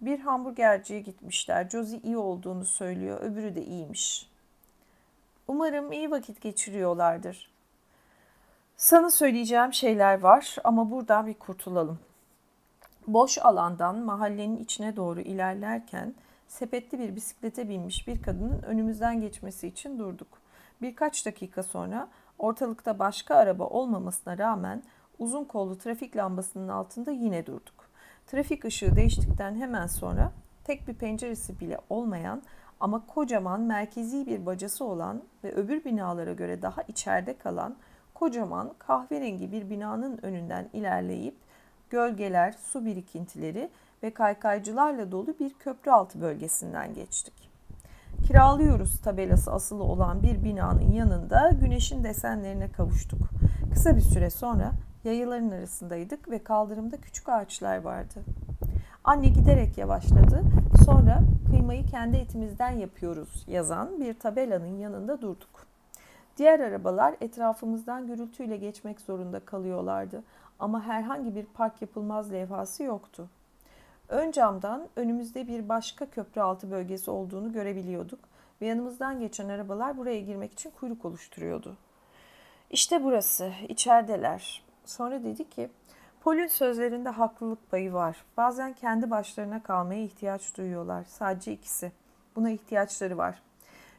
Bir 0.00 0.20
hamburgerciye 0.20 1.00
gitmişler. 1.00 1.68
Josie 1.68 2.00
iyi 2.02 2.16
olduğunu 2.16 2.64
söylüyor, 2.64 3.20
öbürü 3.20 3.54
de 3.54 3.64
iyiymiş. 3.64 4.30
Umarım 5.48 5.92
iyi 5.92 6.10
vakit 6.10 6.40
geçiriyorlardır. 6.40 7.50
Sana 8.76 9.10
söyleyeceğim 9.10 9.72
şeyler 9.72 10.20
var 10.20 10.56
ama 10.64 10.90
buradan 10.90 11.26
bir 11.26 11.34
kurtulalım. 11.34 11.98
Boş 13.06 13.38
alandan 13.38 13.98
mahallenin 13.98 14.56
içine 14.56 14.96
doğru 14.96 15.20
ilerlerken 15.20 16.14
sepetli 16.48 16.98
bir 16.98 17.16
bisiklete 17.16 17.68
binmiş 17.68 18.08
bir 18.08 18.22
kadının 18.22 18.62
önümüzden 18.62 19.20
geçmesi 19.20 19.68
için 19.68 19.98
durduk. 19.98 20.28
Birkaç 20.82 21.26
dakika 21.26 21.62
sonra 21.62 22.08
ortalıkta 22.38 22.98
başka 22.98 23.34
araba 23.34 23.64
olmamasına 23.64 24.38
rağmen 24.38 24.82
uzun 25.18 25.44
kollu 25.44 25.78
trafik 25.78 26.16
lambasının 26.16 26.68
altında 26.68 27.10
yine 27.10 27.46
durduk. 27.46 27.77
Trafik 28.30 28.64
ışığı 28.64 28.96
değiştikten 28.96 29.54
hemen 29.54 29.86
sonra 29.86 30.32
tek 30.64 30.88
bir 30.88 30.94
penceresi 30.94 31.60
bile 31.60 31.78
olmayan 31.90 32.42
ama 32.80 33.06
kocaman 33.06 33.60
merkezi 33.60 34.26
bir 34.26 34.46
bacası 34.46 34.84
olan 34.84 35.22
ve 35.44 35.52
öbür 35.52 35.84
binalara 35.84 36.32
göre 36.32 36.62
daha 36.62 36.82
içeride 36.82 37.38
kalan 37.38 37.76
kocaman 38.14 38.72
kahverengi 38.78 39.52
bir 39.52 39.70
binanın 39.70 40.18
önünden 40.22 40.68
ilerleyip 40.72 41.34
gölgeler, 41.90 42.52
su 42.52 42.84
birikintileri 42.84 43.70
ve 44.02 44.10
kaykaycılarla 44.10 45.12
dolu 45.12 45.34
bir 45.40 45.54
köprü 45.54 45.90
altı 45.90 46.20
bölgesinden 46.20 46.94
geçtik. 46.94 47.50
Kiralıyoruz 48.26 49.00
tabelası 49.00 49.52
asılı 49.52 49.82
olan 49.84 50.22
bir 50.22 50.44
binanın 50.44 50.92
yanında 50.92 51.50
güneşin 51.60 52.04
desenlerine 52.04 52.72
kavuştuk. 52.72 53.20
Kısa 53.72 53.96
bir 53.96 54.00
süre 54.00 54.30
sonra 54.30 54.72
yayaların 55.04 55.50
arasındaydık 55.50 56.30
ve 56.30 56.44
kaldırımda 56.44 56.96
küçük 56.96 57.28
ağaçlar 57.28 57.76
vardı. 57.76 58.24
Anne 59.04 59.28
giderek 59.28 59.78
yavaşladı. 59.78 60.42
Sonra 60.84 61.20
kıymayı 61.50 61.86
kendi 61.86 62.16
etimizden 62.16 62.70
yapıyoruz 62.70 63.44
yazan 63.48 64.00
bir 64.00 64.18
tabelanın 64.18 64.78
yanında 64.78 65.20
durduk. 65.20 65.66
Diğer 66.36 66.60
arabalar 66.60 67.14
etrafımızdan 67.20 68.06
gürültüyle 68.06 68.56
geçmek 68.56 69.00
zorunda 69.00 69.40
kalıyorlardı 69.40 70.22
ama 70.58 70.82
herhangi 70.82 71.34
bir 71.34 71.44
park 71.44 71.82
yapılmaz 71.82 72.32
levhası 72.32 72.82
yoktu. 72.82 73.28
Ön 74.08 74.30
camdan 74.30 74.88
önümüzde 74.96 75.48
bir 75.48 75.68
başka 75.68 76.06
köprü 76.06 76.40
altı 76.40 76.70
bölgesi 76.70 77.10
olduğunu 77.10 77.52
görebiliyorduk 77.52 78.20
ve 78.60 78.66
yanımızdan 78.66 79.20
geçen 79.20 79.48
arabalar 79.48 79.96
buraya 79.96 80.20
girmek 80.20 80.52
için 80.52 80.70
kuyruk 80.70 81.04
oluşturuyordu. 81.04 81.76
İşte 82.70 83.04
burası, 83.04 83.52
içerideler. 83.68 84.67
Sonra 84.88 85.24
dedi 85.24 85.48
ki, 85.50 85.70
Pol'ün 86.20 86.46
sözlerinde 86.46 87.08
haklılık 87.08 87.70
payı 87.70 87.92
var. 87.92 88.24
Bazen 88.36 88.72
kendi 88.72 89.10
başlarına 89.10 89.62
kalmaya 89.62 90.02
ihtiyaç 90.02 90.56
duyuyorlar. 90.56 91.04
Sadece 91.04 91.52
ikisi. 91.52 91.92
Buna 92.36 92.50
ihtiyaçları 92.50 93.18
var. 93.18 93.42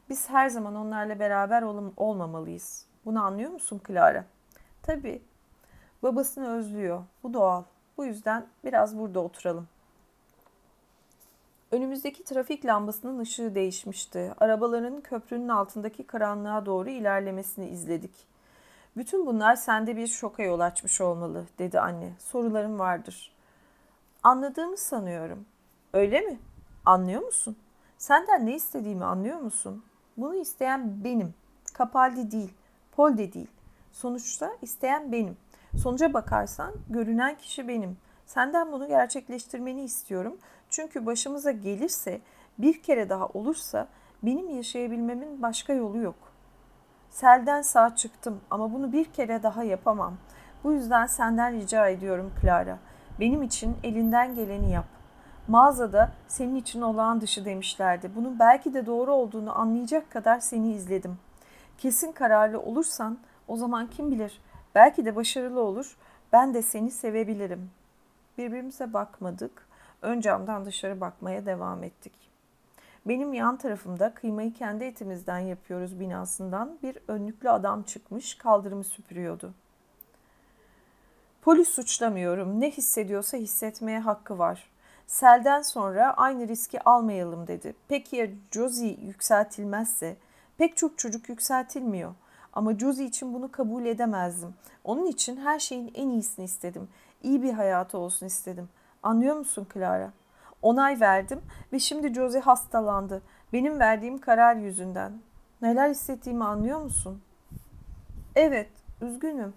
Biz 0.08 0.30
her 0.30 0.48
zaman 0.48 0.74
onlarla 0.74 1.18
beraber 1.18 1.62
ol- 1.62 1.92
olmamalıyız. 1.96 2.86
Bunu 3.04 3.24
anlıyor 3.24 3.50
musun 3.50 3.80
Clara? 3.86 4.24
Tabii. 4.82 5.22
Babasını 6.02 6.48
özlüyor. 6.56 7.02
Bu 7.22 7.34
doğal. 7.34 7.62
Bu 7.96 8.04
yüzden 8.04 8.46
biraz 8.64 8.98
burada 8.98 9.20
oturalım. 9.20 9.68
Önümüzdeki 11.70 12.24
trafik 12.24 12.66
lambasının 12.66 13.18
ışığı 13.18 13.54
değişmişti. 13.54 14.32
Arabaların 14.40 15.00
köprünün 15.00 15.48
altındaki 15.48 16.06
karanlığa 16.06 16.66
doğru 16.66 16.90
ilerlemesini 16.90 17.68
izledik. 17.68 18.30
Bütün 18.96 19.26
bunlar 19.26 19.56
sende 19.56 19.96
bir 19.96 20.06
şoka 20.06 20.42
yol 20.42 20.60
açmış 20.60 21.00
olmalı, 21.00 21.46
dedi 21.58 21.80
anne. 21.80 22.12
Sorularım 22.18 22.78
vardır. 22.78 23.32
Anladığımı 24.22 24.76
sanıyorum. 24.76 25.46
Öyle 25.92 26.20
mi? 26.20 26.38
Anlıyor 26.84 27.22
musun? 27.22 27.56
Senden 27.98 28.46
ne 28.46 28.54
istediğimi 28.54 29.04
anlıyor 29.04 29.38
musun? 29.38 29.84
Bunu 30.16 30.34
isteyen 30.34 31.04
benim. 31.04 31.34
Kapaldi 31.74 32.30
değil, 32.30 32.52
Pol 32.92 33.18
de 33.18 33.32
değil. 33.32 33.50
Sonuçta 33.92 34.50
isteyen 34.62 35.12
benim. 35.12 35.36
Sonuca 35.76 36.14
bakarsan 36.14 36.74
görünen 36.88 37.36
kişi 37.36 37.68
benim. 37.68 37.96
Senden 38.26 38.72
bunu 38.72 38.88
gerçekleştirmeni 38.88 39.82
istiyorum. 39.82 40.36
Çünkü 40.70 41.06
başımıza 41.06 41.50
gelirse, 41.50 42.20
bir 42.58 42.82
kere 42.82 43.08
daha 43.08 43.26
olursa 43.26 43.88
benim 44.22 44.48
yaşayabilmemin 44.56 45.42
başka 45.42 45.72
yolu 45.72 45.98
yok. 45.98 46.29
Selden 47.10 47.62
sağ 47.62 47.96
çıktım 47.96 48.40
ama 48.50 48.72
bunu 48.72 48.92
bir 48.92 49.04
kere 49.04 49.42
daha 49.42 49.64
yapamam. 49.64 50.14
Bu 50.64 50.72
yüzden 50.72 51.06
senden 51.06 51.52
rica 51.52 51.88
ediyorum 51.88 52.32
Clara. 52.40 52.78
Benim 53.20 53.42
için 53.42 53.76
elinden 53.82 54.34
geleni 54.34 54.70
yap. 54.70 54.84
Mağazada 55.48 56.12
senin 56.28 56.54
için 56.54 56.80
olağan 56.80 57.20
dışı 57.20 57.44
demişlerdi. 57.44 58.10
Bunun 58.16 58.38
belki 58.38 58.74
de 58.74 58.86
doğru 58.86 59.12
olduğunu 59.12 59.58
anlayacak 59.58 60.10
kadar 60.10 60.40
seni 60.40 60.72
izledim. 60.72 61.18
Kesin 61.78 62.12
kararlı 62.12 62.60
olursan 62.60 63.18
o 63.48 63.56
zaman 63.56 63.86
kim 63.86 64.10
bilir 64.10 64.40
belki 64.74 65.04
de 65.04 65.16
başarılı 65.16 65.60
olur. 65.60 65.96
Ben 66.32 66.54
de 66.54 66.62
seni 66.62 66.90
sevebilirim. 66.90 67.70
Birbirimize 68.38 68.92
bakmadık. 68.92 69.68
Ön 70.02 70.20
camdan 70.20 70.64
dışarı 70.64 71.00
bakmaya 71.00 71.46
devam 71.46 71.84
ettik. 71.84 72.29
Benim 73.06 73.32
yan 73.32 73.56
tarafımda 73.56 74.14
kıymayı 74.14 74.52
kendi 74.52 74.84
etimizden 74.84 75.38
yapıyoruz 75.38 76.00
binasından 76.00 76.78
bir 76.82 76.98
önlüklü 77.08 77.50
adam 77.50 77.82
çıkmış 77.82 78.34
kaldırımı 78.34 78.84
süpürüyordu. 78.84 79.54
Polis 81.42 81.68
suçlamıyorum. 81.68 82.60
Ne 82.60 82.70
hissediyorsa 82.70 83.36
hissetmeye 83.36 83.98
hakkı 83.98 84.38
var. 84.38 84.70
Selden 85.06 85.62
sonra 85.62 86.14
aynı 86.16 86.48
riski 86.48 86.84
almayalım 86.84 87.46
dedi. 87.46 87.74
Peki 87.88 88.16
ya 88.16 88.28
Josie 88.50 88.96
yükseltilmezse? 89.00 90.16
Pek 90.58 90.76
çok 90.76 90.98
çocuk 90.98 91.28
yükseltilmiyor. 91.28 92.14
Ama 92.52 92.78
Josie 92.78 93.04
için 93.06 93.34
bunu 93.34 93.52
kabul 93.52 93.84
edemezdim. 93.84 94.54
Onun 94.84 95.06
için 95.06 95.36
her 95.36 95.58
şeyin 95.58 95.92
en 95.94 96.08
iyisini 96.08 96.44
istedim. 96.44 96.88
İyi 97.22 97.42
bir 97.42 97.52
hayatı 97.52 97.98
olsun 97.98 98.26
istedim. 98.26 98.68
Anlıyor 99.02 99.36
musun 99.36 99.66
Clara? 99.74 100.12
Onay 100.62 101.00
verdim 101.00 101.40
ve 101.72 101.78
şimdi 101.78 102.14
Josie 102.14 102.40
hastalandı. 102.40 103.22
Benim 103.52 103.80
verdiğim 103.80 104.18
karar 104.18 104.56
yüzünden. 104.56 105.12
Neler 105.62 105.90
hissettiğimi 105.90 106.44
anlıyor 106.44 106.80
musun? 106.80 107.22
Evet, 108.36 108.70
üzgünüm. 109.00 109.54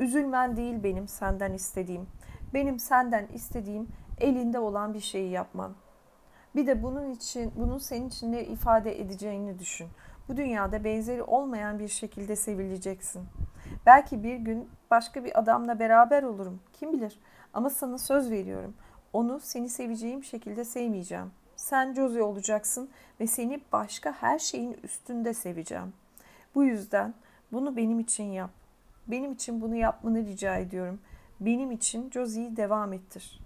Üzülmen 0.00 0.56
değil 0.56 0.82
benim 0.82 1.08
senden 1.08 1.52
istediğim. 1.52 2.06
Benim 2.54 2.78
senden 2.78 3.26
istediğim 3.34 3.88
elinde 4.20 4.58
olan 4.58 4.94
bir 4.94 5.00
şeyi 5.00 5.30
yapman. 5.30 5.72
Bir 6.54 6.66
de 6.66 6.82
bunun 6.82 7.10
için, 7.10 7.52
bunun 7.56 7.78
senin 7.78 8.08
için 8.08 8.32
ne 8.32 8.44
ifade 8.44 9.00
edeceğini 9.00 9.58
düşün. 9.58 9.88
Bu 10.28 10.36
dünyada 10.36 10.84
benzeri 10.84 11.22
olmayan 11.22 11.78
bir 11.78 11.88
şekilde 11.88 12.36
sevileceksin. 12.36 13.22
Belki 13.86 14.24
bir 14.24 14.36
gün 14.36 14.68
başka 14.90 15.24
bir 15.24 15.38
adamla 15.38 15.78
beraber 15.78 16.22
olurum. 16.22 16.60
Kim 16.72 16.92
bilir? 16.92 17.18
Ama 17.56 17.70
sana 17.70 17.98
söz 17.98 18.30
veriyorum. 18.30 18.74
Onu 19.12 19.40
seni 19.40 19.68
seveceğim 19.68 20.24
şekilde 20.24 20.64
sevmeyeceğim. 20.64 21.30
Sen 21.56 21.94
Josie 21.94 22.22
olacaksın 22.22 22.90
ve 23.20 23.26
seni 23.26 23.60
başka 23.72 24.12
her 24.12 24.38
şeyin 24.38 24.76
üstünde 24.82 25.34
seveceğim. 25.34 25.92
Bu 26.54 26.64
yüzden 26.64 27.14
bunu 27.52 27.76
benim 27.76 28.00
için 28.00 28.24
yap. 28.24 28.50
Benim 29.06 29.32
için 29.32 29.60
bunu 29.60 29.74
yapmanı 29.76 30.26
rica 30.26 30.56
ediyorum. 30.56 31.00
Benim 31.40 31.70
için 31.70 32.10
Josie'yi 32.10 32.56
devam 32.56 32.92
ettir. 32.92 33.40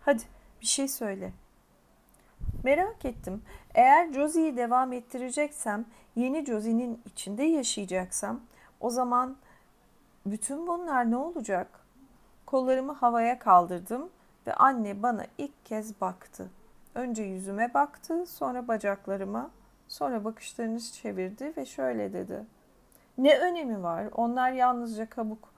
Hadi 0.00 0.22
bir 0.60 0.66
şey 0.66 0.88
söyle. 0.88 1.32
Merak 2.64 3.04
ettim. 3.04 3.42
Eğer 3.74 4.12
Josie'yi 4.12 4.56
devam 4.56 4.92
ettireceksem, 4.92 5.84
yeni 6.16 6.46
Josie'nin 6.46 7.00
içinde 7.06 7.42
yaşayacaksam, 7.42 8.40
o 8.80 8.90
zaman 8.90 9.36
bütün 10.26 10.66
bunlar 10.66 11.10
ne 11.10 11.16
olacak? 11.16 11.81
Kollarımı 12.52 12.92
havaya 12.92 13.38
kaldırdım 13.38 14.10
ve 14.46 14.54
anne 14.54 15.02
bana 15.02 15.26
ilk 15.38 15.66
kez 15.66 16.00
baktı. 16.00 16.50
Önce 16.94 17.22
yüzüme 17.22 17.74
baktı, 17.74 18.26
sonra 18.26 18.68
bacaklarıma, 18.68 19.50
sonra 19.88 20.24
bakışlarını 20.24 20.80
çevirdi 20.80 21.52
ve 21.56 21.66
şöyle 21.66 22.12
dedi. 22.12 22.44
Ne 23.18 23.38
önemi 23.38 23.82
var? 23.82 24.06
Onlar 24.14 24.52
yalnızca 24.52 25.10
kabuk. 25.10 25.48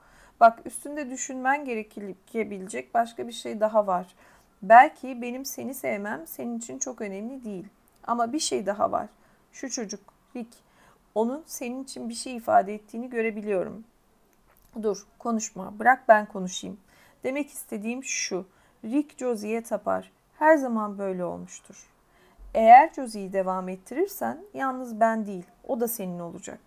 Bak 0.41 0.61
üstünde 0.65 1.11
düşünmen 1.11 1.65
gerekebilecek 1.65 2.95
başka 2.95 3.29
bir 3.29 3.33
şey 3.33 3.61
daha 3.61 3.87
var. 3.87 4.15
Belki 4.63 5.23
benim 5.23 5.45
seni 5.45 5.75
sevmem 5.75 6.27
senin 6.27 6.59
için 6.59 6.79
çok 6.79 7.01
önemli 7.01 7.45
değil. 7.45 7.69
Ama 8.07 8.33
bir 8.33 8.41
şey 8.41 8.67
daha 8.67 8.93
var. 8.93 9.09
Şu 9.53 9.71
çocuk, 9.71 10.01
Rick. 10.37 10.57
Onun 11.15 11.43
senin 11.47 11.85
için 11.85 12.09
bir 12.09 12.15
şey 12.15 12.37
ifade 12.37 12.75
ettiğini 12.75 13.11
görebiliyorum. 13.11 13.85
Dur 14.83 15.07
konuşma 15.19 15.79
bırak 15.79 16.09
ben 16.09 16.27
konuşayım. 16.27 16.79
Demek 17.25 17.51
istediğim 17.51 18.05
şu. 18.05 18.47
Rick 18.85 19.19
Josie'ye 19.19 19.63
tapar. 19.63 20.13
Her 20.39 20.57
zaman 20.57 20.99
böyle 20.99 21.25
olmuştur. 21.25 21.91
Eğer 22.55 22.93
Josie'yi 22.93 23.33
devam 23.33 23.69
ettirirsen 23.69 24.39
yalnız 24.55 25.01
ben 25.01 25.27
değil 25.27 25.47
o 25.69 25.81
da 25.81 25.89
senin 25.89 26.19
olacak. 26.19 26.61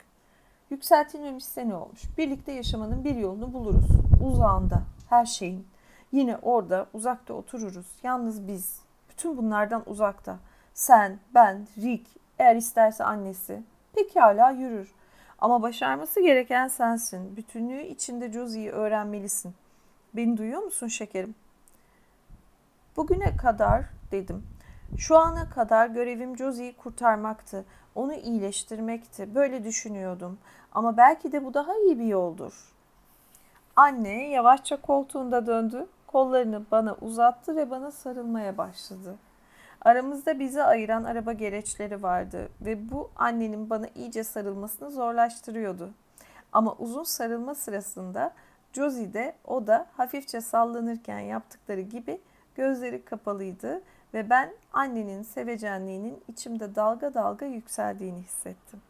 Yükseltilmemiş 0.70 1.58
ne 1.58 1.76
olmuş. 1.76 2.02
Birlikte 2.18 2.52
yaşamanın 2.52 3.04
bir 3.04 3.16
yolunu 3.16 3.54
buluruz. 3.54 3.88
Uzağında 4.24 4.82
her 5.10 5.26
şeyin. 5.26 5.68
Yine 6.12 6.38
orada 6.42 6.86
uzakta 6.94 7.34
otururuz. 7.34 7.88
Yalnız 8.04 8.48
biz. 8.48 8.82
Bütün 9.10 9.38
bunlardan 9.38 9.84
uzakta. 9.86 10.38
Sen, 10.74 11.20
ben, 11.34 11.68
Rick, 11.78 12.10
eğer 12.40 12.56
isterse 12.56 13.04
annesi. 13.04 13.64
Pekala 13.94 14.52
yürür. 14.52 14.92
Ama 15.40 15.62
başarması 15.62 16.22
gereken 16.22 16.68
sensin. 16.68 17.38
Bütünlüğü 17.38 17.82
içinde 17.82 18.32
Josie'yi 18.32 18.72
öğrenmelisin. 18.72 19.56
Beni 20.14 20.38
duyuyor 20.38 20.62
musun 20.62 20.88
şekerim? 20.88 21.36
Bugüne 22.98 23.38
kadar 23.38 23.86
dedim. 24.12 24.44
Şu 24.98 25.18
ana 25.18 25.50
kadar 25.50 25.88
görevim 25.88 26.38
Josie'yi 26.38 26.74
kurtarmaktı. 26.78 27.66
Onu 27.96 28.14
iyileştirmekti. 28.14 29.36
Böyle 29.36 29.64
düşünüyordum. 29.64 30.38
Ama 30.72 30.98
belki 30.98 31.32
de 31.32 31.46
bu 31.46 31.54
daha 31.54 31.78
iyi 31.78 32.00
bir 32.00 32.06
yoldur. 32.06 32.74
Anne 33.76 34.30
yavaşça 34.30 34.82
koltuğunda 34.82 35.48
döndü. 35.48 35.88
Kollarını 36.08 36.66
bana 36.72 36.96
uzattı 37.02 37.56
ve 37.56 37.70
bana 37.70 37.92
sarılmaya 37.92 38.58
başladı. 38.58 39.16
Aramızda 39.88 40.40
bizi 40.40 40.64
ayıran 40.64 41.04
araba 41.04 41.34
gereçleri 41.34 42.04
vardı 42.04 42.50
ve 42.62 42.92
bu 42.92 43.12
annenin 43.16 43.70
bana 43.70 43.88
iyice 43.96 44.24
sarılmasını 44.24 44.92
zorlaştırıyordu. 44.92 45.90
Ama 46.52 46.76
uzun 46.76 47.04
sarılma 47.04 47.56
sırasında 47.56 48.34
Josie 48.74 49.14
de 49.14 49.36
o 49.46 49.68
da 49.68 49.88
hafifçe 49.98 50.42
sallanırken 50.42 51.20
yaptıkları 51.20 51.82
gibi 51.82 52.22
gözleri 52.56 53.06
kapalıydı 53.06 53.82
ve 54.14 54.30
ben 54.30 54.54
annenin 54.74 55.24
sevecenliğinin 55.24 56.24
içimde 56.28 56.76
dalga 56.76 57.14
dalga 57.14 57.46
yükseldiğini 57.46 58.22
hissettim. 58.22 58.82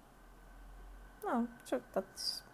Ha, 1.26 1.41
çok 1.69 1.94
tatlış. 1.94 2.47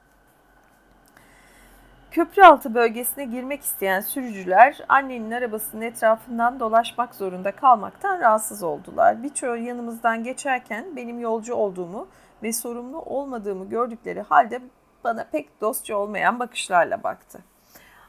Köprüaltı 2.13 2.73
bölgesine 2.73 3.25
girmek 3.25 3.61
isteyen 3.61 4.01
sürücüler 4.01 4.79
annenin 4.89 5.31
arabasının 5.31 5.81
etrafından 5.81 6.59
dolaşmak 6.59 7.15
zorunda 7.15 7.51
kalmaktan 7.51 8.19
rahatsız 8.19 8.63
oldular. 8.63 9.23
Birçoğu 9.23 9.55
yanımızdan 9.55 10.23
geçerken 10.23 10.95
benim 10.95 11.19
yolcu 11.19 11.55
olduğumu 11.55 12.07
ve 12.43 12.53
sorumlu 12.53 13.01
olmadığımı 13.01 13.69
gördükleri 13.69 14.21
halde 14.21 14.61
bana 15.03 15.23
pek 15.31 15.61
dostça 15.61 15.97
olmayan 15.97 16.39
bakışlarla 16.39 17.03
baktı. 17.03 17.39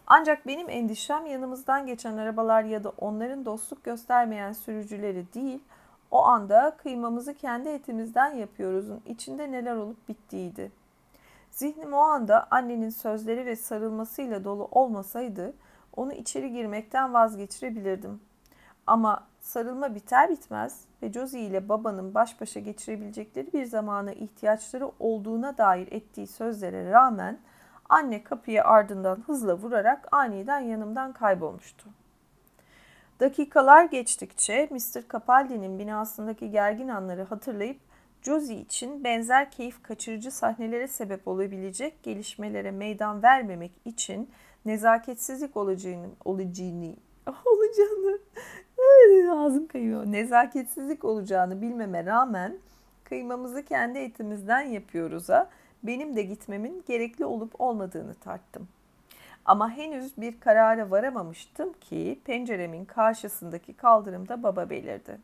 Ancak 0.06 0.47
benim 0.47 0.70
endişem 0.70 1.26
yanımızdan 1.26 1.86
geçen 1.86 2.16
arabalar 2.16 2.64
ya 2.64 2.85
da 2.85 2.93
onların 2.98 3.44
dostluk 3.44 3.85
göstermeyen 3.85 4.52
sürücüleri 4.52 5.32
değil, 5.35 5.62
o 6.10 6.24
anda 6.24 6.76
kıymamızı 6.82 7.35
kendi 7.35 7.68
etimizden 7.68 8.35
yapıyoruzun 8.35 9.01
içinde 9.06 9.52
neler 9.52 9.76
olup 9.76 10.09
bittiğiydi. 10.09 10.84
Zihnim 11.55 11.93
o 11.93 11.98
anda 11.98 12.47
annenin 12.51 12.90
sözleri 12.90 13.47
ve 13.47 13.56
sarılmasıyla 13.56 14.44
dolu 14.44 14.68
olmasaydı 14.72 15.55
onu 15.97 16.12
içeri 16.12 16.52
girmekten 16.52 17.14
vazgeçirebilirdim. 17.14 18.20
Ama 18.86 19.26
sarılma 19.40 19.94
biter 19.94 20.31
bitmez 20.31 20.85
ve 21.02 21.12
Josie 21.12 21.40
ile 21.40 21.68
babanın 21.68 22.14
baş 22.14 22.40
başa 22.40 22.60
geçirebilecekleri 22.60 23.52
bir 23.52 23.64
zamana 23.64 24.12
ihtiyaçları 24.12 24.90
olduğuna 25.01 25.59
dair 25.59 25.93
ettiği 25.93 26.26
sözlere 26.26 26.90
rağmen 26.90 27.39
anne 27.89 28.24
kapıyı 28.24 28.64
ardından 28.64 29.22
hızla 29.26 29.55
vurarak 29.55 30.09
aniden 30.12 30.60
yanımdan 30.60 31.12
kaybolmuştu. 31.12 31.89
Dakikalar 33.20 33.85
geçtikçe 33.85 34.68
Mr. 34.70 35.09
Capaldi'nin 35.12 35.78
binasındaki 35.78 36.51
gergin 36.51 36.89
anları 36.89 37.22
hatırlayıp 37.22 37.81
Josie 38.24 38.60
için 38.60 39.05
benzer 39.05 39.51
keyif 39.51 39.82
kaçırıcı 39.82 40.30
sahnelere 40.30 40.88
sebep 40.88 41.28
olabilecek 41.28 42.02
gelişmelere 42.02 42.70
meydan 42.70 43.22
vermemek 43.22 43.72
için 43.84 44.30
nezaketsizlik 44.64 45.56
olacağını, 45.56 46.06
olacağını, 46.24 46.94
olacağını, 47.26 48.18
ağzım 49.40 49.66
kayıyor, 49.66 50.06
nezaketsizlik 50.06 51.05
olacağını 51.05 51.62
bilmeme 51.62 52.06
rağmen 52.06 52.59
kıymamızı 53.05 53.64
kendi 53.64 53.98
etimizden 53.98 54.62
yapıyoruz'a 54.62 55.51
benim 55.82 56.16
de 56.16 56.22
gitmemin 56.22 56.84
gerekli 56.86 57.24
olup 57.24 57.60
olmadığını 57.60 58.14
tarttım. 58.14 58.68
Ama 59.44 59.70
henüz 59.70 60.16
bir 60.16 60.40
karara 60.40 60.90
varamamıştım 60.90 61.72
ki 61.72 62.20
penceremin 62.24 62.84
karşısındaki 62.84 63.72
kaldırımda 63.74 64.42
baba 64.42 64.70
belirdi. 64.70 65.18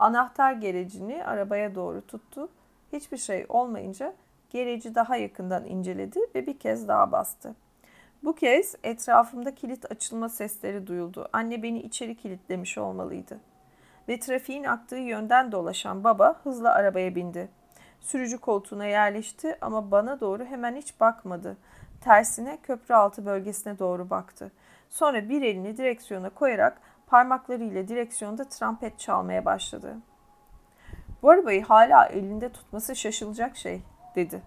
Anahtar 0.00 0.52
gerecini 0.52 1.24
arabaya 1.24 1.74
doğru 1.74 2.06
tuttu. 2.06 2.48
Hiçbir 2.92 3.16
şey 3.16 3.46
olmayınca 3.48 4.14
gereci 4.50 4.94
daha 4.94 5.16
yakından 5.16 5.64
inceledi 5.64 6.20
ve 6.34 6.46
bir 6.46 6.58
kez 6.58 6.88
daha 6.88 7.12
bastı. 7.12 7.54
Bu 8.24 8.34
kez 8.34 8.74
etrafımda 8.82 9.54
kilit 9.54 9.92
açılma 9.92 10.28
sesleri 10.28 10.86
duyuldu. 10.86 11.28
Anne 11.32 11.62
beni 11.62 11.82
içeri 11.82 12.16
kilitlemiş 12.16 12.78
olmalıydı. 12.78 13.40
Ve 14.08 14.20
trafiğin 14.20 14.64
aktığı 14.64 14.96
yönden 14.96 15.52
dolaşan 15.52 16.04
baba 16.04 16.40
hızla 16.44 16.74
arabaya 16.74 17.14
bindi. 17.14 17.48
Sürücü 18.00 18.38
koltuğuna 18.38 18.86
yerleşti 18.86 19.56
ama 19.60 19.90
bana 19.90 20.20
doğru 20.20 20.44
hemen 20.44 20.76
hiç 20.76 21.00
bakmadı. 21.00 21.56
Tersine 22.00 22.58
köprü 22.62 22.94
altı 22.94 23.26
bölgesine 23.26 23.78
doğru 23.78 24.10
baktı. 24.10 24.52
Sonra 24.90 25.28
bir 25.28 25.42
elini 25.42 25.76
direksiyona 25.76 26.30
koyarak 26.30 26.80
parmaklarıyla 27.10 27.88
direksiyonda 27.88 28.44
trompet 28.44 28.98
çalmaya 28.98 29.44
başladı. 29.44 29.96
Bu 31.22 31.30
arabayı 31.30 31.64
hala 31.64 32.06
elinde 32.06 32.52
tutması 32.52 32.96
şaşılacak 32.96 33.56
şey, 33.56 33.82
dedi. 34.14 34.42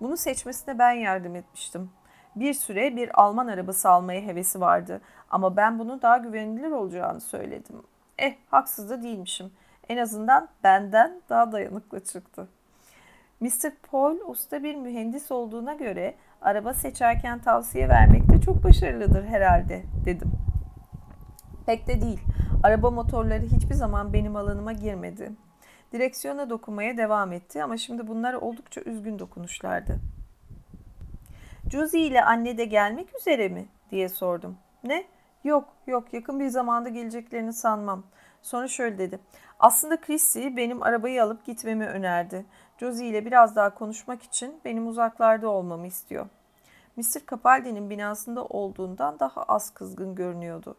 Bunu 0.00 0.16
seçmesine 0.16 0.78
ben 0.78 0.92
yardım 0.92 1.36
etmiştim. 1.36 1.90
Bir 2.36 2.54
süre 2.54 2.96
bir 2.96 3.20
Alman 3.22 3.46
arabası 3.46 3.90
almaya 3.90 4.20
hevesi 4.20 4.60
vardı 4.60 5.00
ama 5.30 5.56
ben 5.56 5.78
bunu 5.78 6.02
daha 6.02 6.16
güvenilir 6.16 6.70
olacağını 6.70 7.20
söyledim. 7.20 7.82
Eh, 8.18 8.34
haksız 8.50 8.90
da 8.90 9.02
değilmişim. 9.02 9.52
En 9.88 9.96
azından 9.96 10.48
benden 10.64 11.20
daha 11.28 11.52
dayanıklı 11.52 12.04
çıktı. 12.04 12.48
Mr. 13.40 13.70
Paul 13.90 14.16
usta 14.26 14.62
bir 14.62 14.74
mühendis 14.74 15.32
olduğuna 15.32 15.74
göre 15.74 16.14
araba 16.42 16.74
seçerken 16.74 17.38
tavsiye 17.38 17.88
vermekte 17.88 18.40
çok 18.40 18.64
başarılıdır 18.64 19.24
herhalde 19.24 19.82
dedim. 20.04 20.47
Pek 21.68 21.86
de 21.86 22.00
değil. 22.00 22.20
Araba 22.62 22.90
motorları 22.90 23.42
hiçbir 23.42 23.74
zaman 23.74 24.12
benim 24.12 24.36
alanıma 24.36 24.72
girmedi. 24.72 25.32
Direksiyona 25.92 26.50
dokunmaya 26.50 26.96
devam 26.96 27.32
etti 27.32 27.62
ama 27.62 27.76
şimdi 27.76 28.06
bunlar 28.08 28.34
oldukça 28.34 28.80
üzgün 28.80 29.18
dokunuşlardı. 29.18 29.98
Josie 31.72 32.00
ile 32.00 32.24
anne 32.24 32.58
de 32.58 32.64
gelmek 32.64 33.16
üzere 33.16 33.48
mi? 33.48 33.66
diye 33.90 34.08
sordum. 34.08 34.56
Ne? 34.84 35.04
Yok, 35.44 35.68
yok 35.86 36.12
yakın 36.12 36.40
bir 36.40 36.48
zamanda 36.48 36.88
geleceklerini 36.88 37.52
sanmam. 37.52 38.02
Sonra 38.42 38.68
şöyle 38.68 38.98
dedi. 38.98 39.18
Aslında 39.58 40.00
Chrissy 40.00 40.46
benim 40.56 40.82
arabayı 40.82 41.22
alıp 41.24 41.44
gitmemi 41.44 41.86
önerdi. 41.86 42.46
Josie 42.78 43.08
ile 43.08 43.26
biraz 43.26 43.56
daha 43.56 43.74
konuşmak 43.74 44.22
için 44.22 44.60
benim 44.64 44.88
uzaklarda 44.88 45.48
olmamı 45.48 45.86
istiyor. 45.86 46.26
Mr. 46.96 47.26
Capaldi'nin 47.30 47.90
binasında 47.90 48.44
olduğundan 48.44 49.18
daha 49.20 49.42
az 49.42 49.70
kızgın 49.70 50.14
görünüyordu. 50.14 50.76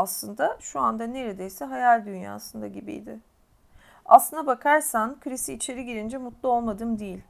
Aslında 0.00 0.56
şu 0.60 0.80
anda 0.80 1.06
neredeyse 1.06 1.64
hayal 1.64 2.06
dünyasında 2.06 2.66
gibiydi. 2.66 3.18
Aslına 4.06 4.46
bakarsan 4.46 5.20
Chrissy 5.20 5.52
içeri 5.52 5.84
girince 5.84 6.18
mutlu 6.18 6.48
olmadım 6.48 6.98
değil. 6.98 7.22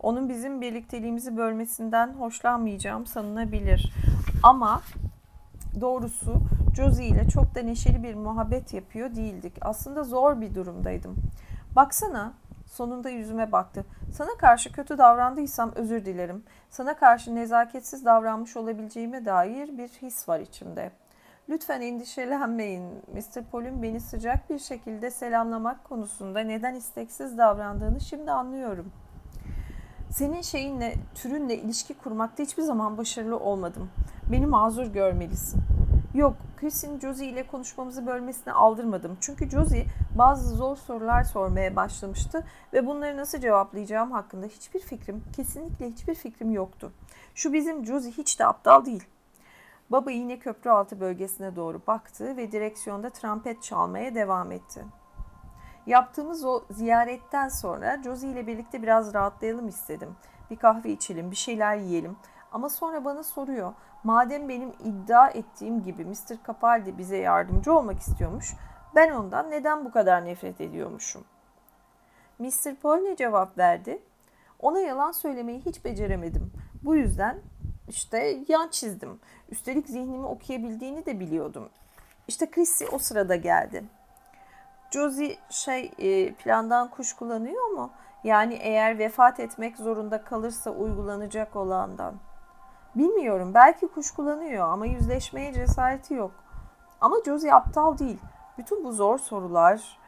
Onun 0.00 0.28
bizim 0.28 0.60
birlikteliğimizi 0.60 1.36
bölmesinden 1.36 2.14
hoşlanmayacağım 2.14 3.06
sanılabilir. 3.06 3.92
Ama 4.42 4.82
doğrusu 5.80 6.34
Josie 6.76 7.06
ile 7.06 7.28
çok 7.28 7.54
da 7.54 7.62
neşeli 7.62 8.02
bir 8.02 8.14
muhabbet 8.14 8.74
yapıyor 8.74 9.14
değildik. 9.16 9.52
Aslında 9.60 10.04
zor 10.04 10.40
bir 10.40 10.54
durumdaydım. 10.54 11.16
Baksana 11.76 12.32
sonunda 12.66 13.10
yüzüme 13.10 13.52
baktı. 13.52 13.84
Sana 14.12 14.36
karşı 14.38 14.72
kötü 14.72 14.98
davrandıysam 14.98 15.72
özür 15.74 16.04
dilerim. 16.04 16.44
Sana 16.70 16.96
karşı 16.96 17.34
nezaketsiz 17.34 18.04
davranmış 18.04 18.56
olabileceğime 18.56 19.24
dair 19.24 19.78
bir 19.78 19.88
his 19.88 20.28
var 20.28 20.40
içimde. 20.40 20.90
Lütfen 21.48 21.80
endişelenmeyin. 21.80 22.84
Mr. 23.14 23.42
Paul'un 23.50 23.82
beni 23.82 24.00
sıcak 24.00 24.50
bir 24.50 24.58
şekilde 24.58 25.10
selamlamak 25.10 25.84
konusunda 25.84 26.40
neden 26.40 26.74
isteksiz 26.74 27.38
davrandığını 27.38 28.00
şimdi 28.00 28.30
anlıyorum. 28.30 28.92
Senin 30.10 30.42
şeyinle, 30.42 30.94
türünle 31.14 31.56
ilişki 31.56 31.94
kurmakta 31.94 32.42
hiçbir 32.42 32.62
zaman 32.62 32.98
başarılı 32.98 33.38
olmadım. 33.38 33.90
Beni 34.32 34.46
mazur 34.46 34.86
görmelisin. 34.86 35.60
Yok, 36.14 36.36
Chris'in 36.56 37.00
Josie 37.00 37.28
ile 37.28 37.46
konuşmamızı 37.46 38.06
bölmesine 38.06 38.52
aldırmadım. 38.52 39.16
Çünkü 39.20 39.50
Josie 39.50 39.86
bazı 40.18 40.56
zor 40.56 40.76
sorular 40.76 41.24
sormaya 41.24 41.76
başlamıştı 41.76 42.44
ve 42.72 42.86
bunları 42.86 43.16
nasıl 43.16 43.38
cevaplayacağım 43.38 44.10
hakkında 44.12 44.46
hiçbir 44.46 44.80
fikrim, 44.80 45.24
kesinlikle 45.36 45.90
hiçbir 45.90 46.14
fikrim 46.14 46.50
yoktu. 46.50 46.92
Şu 47.34 47.52
bizim 47.52 47.86
Josie 47.86 48.12
hiç 48.12 48.40
de 48.40 48.46
aptal 48.46 48.84
değil. 48.84 49.04
Baba 49.92 50.10
yine 50.10 50.38
köprü 50.38 50.70
altı 50.70 51.00
bölgesine 51.00 51.56
doğru 51.56 51.80
baktı 51.86 52.36
ve 52.36 52.52
direksiyonda 52.52 53.10
trompet 53.10 53.62
çalmaya 53.62 54.14
devam 54.14 54.52
etti. 54.52 54.84
Yaptığımız 55.86 56.44
o 56.44 56.64
ziyaretten 56.70 57.48
sonra 57.48 58.02
Josie 58.02 58.30
ile 58.30 58.46
birlikte 58.46 58.82
biraz 58.82 59.14
rahatlayalım 59.14 59.68
istedim. 59.68 60.16
Bir 60.50 60.56
kahve 60.56 60.90
içelim, 60.90 61.30
bir 61.30 61.36
şeyler 61.36 61.76
yiyelim. 61.76 62.16
Ama 62.52 62.68
sonra 62.68 63.04
bana 63.04 63.22
soruyor. 63.22 63.72
Madem 64.04 64.48
benim 64.48 64.72
iddia 64.84 65.28
ettiğim 65.28 65.82
gibi 65.82 66.04
Mr. 66.04 66.46
Capaldi 66.46 66.98
bize 66.98 67.16
yardımcı 67.16 67.74
olmak 67.74 67.98
istiyormuş, 67.98 68.54
ben 68.94 69.10
ondan 69.10 69.50
neden 69.50 69.84
bu 69.84 69.92
kadar 69.92 70.24
nefret 70.24 70.60
ediyormuşum? 70.60 71.24
Mr. 72.38 72.74
Paul 72.82 72.96
ne 72.96 73.16
cevap 73.16 73.58
verdi? 73.58 74.02
Ona 74.58 74.80
yalan 74.80 75.12
söylemeyi 75.12 75.60
hiç 75.60 75.84
beceremedim. 75.84 76.52
Bu 76.82 76.96
yüzden 76.96 77.40
işte 77.92 78.38
yan 78.48 78.68
çizdim. 78.68 79.20
Üstelik 79.48 79.88
zihnimi 79.88 80.26
okuyabildiğini 80.26 81.06
de 81.06 81.20
biliyordum. 81.20 81.68
İşte 82.28 82.50
Chrissy 82.50 82.84
o 82.92 82.98
sırada 82.98 83.36
geldi. 83.36 83.84
Josie 84.90 85.36
şey 85.50 85.92
e, 85.98 86.34
plandan 86.34 86.90
kuşkulanıyor 86.90 87.66
mu? 87.66 87.90
Yani 88.24 88.54
eğer 88.54 88.98
vefat 88.98 89.40
etmek 89.40 89.76
zorunda 89.76 90.24
kalırsa 90.24 90.70
uygulanacak 90.70 91.56
olandan. 91.56 92.14
Bilmiyorum 92.94 93.54
belki 93.54 93.88
kuşkulanıyor 93.88 94.68
ama 94.68 94.86
yüzleşmeye 94.86 95.52
cesareti 95.52 96.14
yok. 96.14 96.32
Ama 97.00 97.16
Josie 97.24 97.52
aptal 97.52 97.98
değil. 97.98 98.18
Bütün 98.58 98.84
bu 98.84 98.92
zor 98.92 99.18
sorular, 99.18 99.98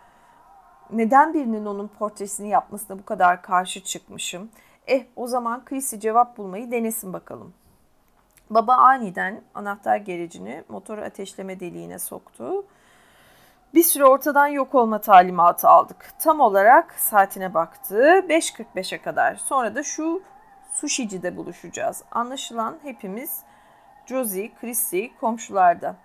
neden 0.90 1.34
birinin 1.34 1.66
onun 1.66 1.88
portresini 1.88 2.48
yapmasına 2.48 2.98
bu 2.98 3.04
kadar 3.04 3.42
karşı 3.42 3.84
çıkmışım? 3.84 4.50
Eh 4.86 5.06
o 5.16 5.26
zaman 5.26 5.64
Chrissy 5.64 5.96
cevap 5.96 6.36
bulmayı 6.38 6.70
denesin 6.70 7.12
bakalım. 7.12 7.54
Baba 8.50 8.74
aniden 8.74 9.42
anahtar 9.54 9.96
gericini 9.96 10.64
motoru 10.68 11.00
ateşleme 11.00 11.60
deliğine 11.60 11.98
soktu. 11.98 12.64
Bir 13.74 13.82
süre 13.82 14.04
ortadan 14.04 14.46
yok 14.46 14.74
olma 14.74 15.00
talimatı 15.00 15.68
aldık. 15.68 16.10
Tam 16.18 16.40
olarak 16.40 16.92
saatine 16.92 17.54
baktı. 17.54 18.24
5.45'e 18.28 19.02
kadar. 19.02 19.34
Sonra 19.34 19.74
da 19.74 19.82
şu 19.82 20.22
sushici'de 20.72 21.36
buluşacağız. 21.36 22.04
Anlaşılan 22.10 22.78
hepimiz 22.82 23.42
Josie, 24.06 24.54
Chrissy 24.54 25.06
komşularda. 25.20 25.96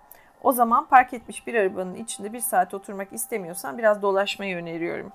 O 0.42 0.52
zaman 0.52 0.86
park 0.86 1.14
etmiş 1.14 1.46
bir 1.46 1.54
arabanın 1.54 1.94
içinde 1.94 2.32
bir 2.32 2.40
saat 2.40 2.74
oturmak 2.74 3.12
istemiyorsan 3.12 3.78
biraz 3.78 4.02
dolaşmayı 4.02 4.56
öneriyorum. 4.56 5.12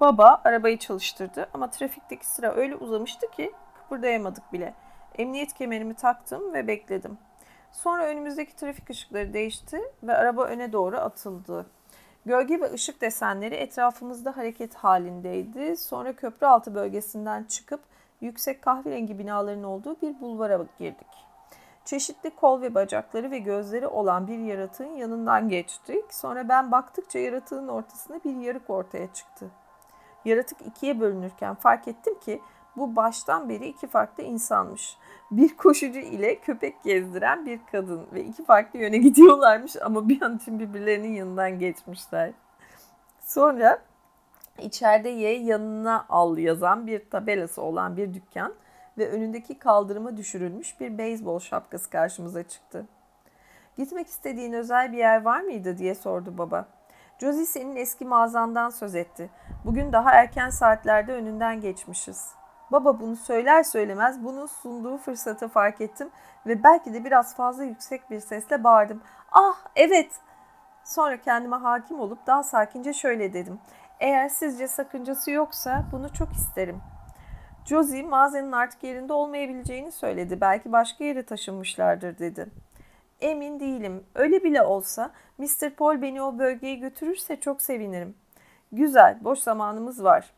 Baba 0.00 0.40
arabayı 0.44 0.78
çalıştırdı 0.78 1.48
ama 1.54 1.70
trafikteki 1.70 2.26
sıra 2.26 2.54
öyle 2.54 2.76
uzamıştı 2.76 3.30
ki 3.30 3.52
kıpırdayamadık 3.74 4.52
bile. 4.52 4.74
Emniyet 5.18 5.52
kemerimi 5.52 5.94
taktım 5.94 6.54
ve 6.54 6.66
bekledim. 6.66 7.18
Sonra 7.72 8.06
önümüzdeki 8.06 8.56
trafik 8.56 8.90
ışıkları 8.90 9.32
değişti 9.32 9.80
ve 10.02 10.14
araba 10.14 10.44
öne 10.44 10.72
doğru 10.72 10.96
atıldı. 10.96 11.66
Gölge 12.26 12.60
ve 12.60 12.72
ışık 12.72 13.00
desenleri 13.00 13.54
etrafımızda 13.54 14.36
hareket 14.36 14.74
halindeydi. 14.74 15.76
Sonra 15.76 16.12
köprü 16.12 16.46
altı 16.46 16.74
bölgesinden 16.74 17.44
çıkıp 17.44 17.80
yüksek 18.20 18.62
kahverengi 18.62 19.18
binaların 19.18 19.64
olduğu 19.64 20.00
bir 20.02 20.20
bulvara 20.20 20.64
girdik. 20.78 21.26
Çeşitli 21.84 22.30
kol 22.30 22.62
ve 22.62 22.74
bacakları 22.74 23.30
ve 23.30 23.38
gözleri 23.38 23.86
olan 23.86 24.28
bir 24.28 24.38
yaratığın 24.38 24.96
yanından 24.96 25.48
geçtik. 25.48 26.14
Sonra 26.14 26.48
ben 26.48 26.72
baktıkça 26.72 27.18
yaratığın 27.18 27.68
ortasında 27.68 28.24
bir 28.24 28.36
yarık 28.36 28.70
ortaya 28.70 29.12
çıktı. 29.12 29.50
Yaratık 30.24 30.58
ikiye 30.66 31.00
bölünürken 31.00 31.54
fark 31.54 31.88
ettim 31.88 32.18
ki 32.20 32.40
bu 32.76 32.96
baştan 32.96 33.48
beri 33.48 33.66
iki 33.66 33.86
farklı 33.86 34.22
insanmış. 34.22 34.96
Bir 35.30 35.56
koşucu 35.56 35.98
ile 35.98 36.40
köpek 36.40 36.84
gezdiren 36.84 37.46
bir 37.46 37.60
kadın 37.72 38.06
ve 38.12 38.24
iki 38.24 38.44
farklı 38.44 38.78
yöne 38.78 38.98
gidiyorlarmış 39.08 39.76
ama 39.82 40.08
bir 40.08 40.22
an 40.22 40.36
için 40.36 40.58
birbirlerinin 40.58 41.12
yanından 41.12 41.58
geçmişler. 41.58 42.32
Sonra 43.20 43.78
içeride 44.58 45.08
ye 45.08 45.38
yanına 45.38 46.06
al 46.08 46.38
yazan 46.38 46.86
bir 46.86 47.10
tabelası 47.10 47.62
olan 47.62 47.96
bir 47.96 48.14
dükkan 48.14 48.54
ve 48.98 49.10
önündeki 49.10 49.58
kaldırıma 49.58 50.16
düşürülmüş 50.16 50.80
bir 50.80 50.98
beyzbol 50.98 51.38
şapkası 51.38 51.90
karşımıza 51.90 52.42
çıktı. 52.42 52.86
Gitmek 53.76 54.06
istediğin 54.06 54.52
özel 54.52 54.92
bir 54.92 54.98
yer 54.98 55.22
var 55.22 55.40
mıydı 55.40 55.78
diye 55.78 55.94
sordu 55.94 56.38
baba. 56.38 56.68
Josie 57.18 57.46
senin 57.46 57.76
eski 57.76 58.04
mağazandan 58.04 58.70
söz 58.70 58.94
etti. 58.94 59.30
Bugün 59.64 59.92
daha 59.92 60.12
erken 60.12 60.50
saatlerde 60.50 61.12
önünden 61.12 61.60
geçmişiz. 61.60 62.32
Baba 62.72 63.00
bunu 63.00 63.16
söyler 63.16 63.62
söylemez 63.62 64.24
bunu 64.24 64.48
sunduğu 64.48 64.96
fırsatı 64.96 65.48
fark 65.48 65.80
ettim 65.80 66.10
ve 66.46 66.62
belki 66.62 66.94
de 66.94 67.04
biraz 67.04 67.36
fazla 67.36 67.64
yüksek 67.64 68.10
bir 68.10 68.20
sesle 68.20 68.64
bağırdım. 68.64 69.02
Ah 69.32 69.56
evet. 69.76 70.10
Sonra 70.84 71.20
kendime 71.20 71.56
hakim 71.56 72.00
olup 72.00 72.26
daha 72.26 72.42
sakince 72.42 72.92
şöyle 72.92 73.32
dedim. 73.32 73.58
Eğer 74.00 74.28
sizce 74.28 74.68
sakıncası 74.68 75.30
yoksa 75.30 75.84
bunu 75.92 76.12
çok 76.12 76.32
isterim. 76.32 76.80
Josie 77.64 78.02
mağazanın 78.02 78.52
artık 78.52 78.82
yerinde 78.82 79.12
olmayabileceğini 79.12 79.92
söyledi. 79.92 80.40
Belki 80.40 80.72
başka 80.72 81.04
yere 81.04 81.22
taşınmışlardır 81.22 82.18
dedi. 82.18 82.46
Emin 83.20 83.60
değilim. 83.60 84.04
Öyle 84.14 84.44
bile 84.44 84.62
olsa 84.62 85.10
Mr. 85.38 85.70
Paul 85.70 86.02
beni 86.02 86.22
o 86.22 86.38
bölgeye 86.38 86.74
götürürse 86.74 87.40
çok 87.40 87.62
sevinirim. 87.62 88.14
Güzel, 88.72 89.18
boş 89.24 89.38
zamanımız 89.38 90.04
var. 90.04 90.32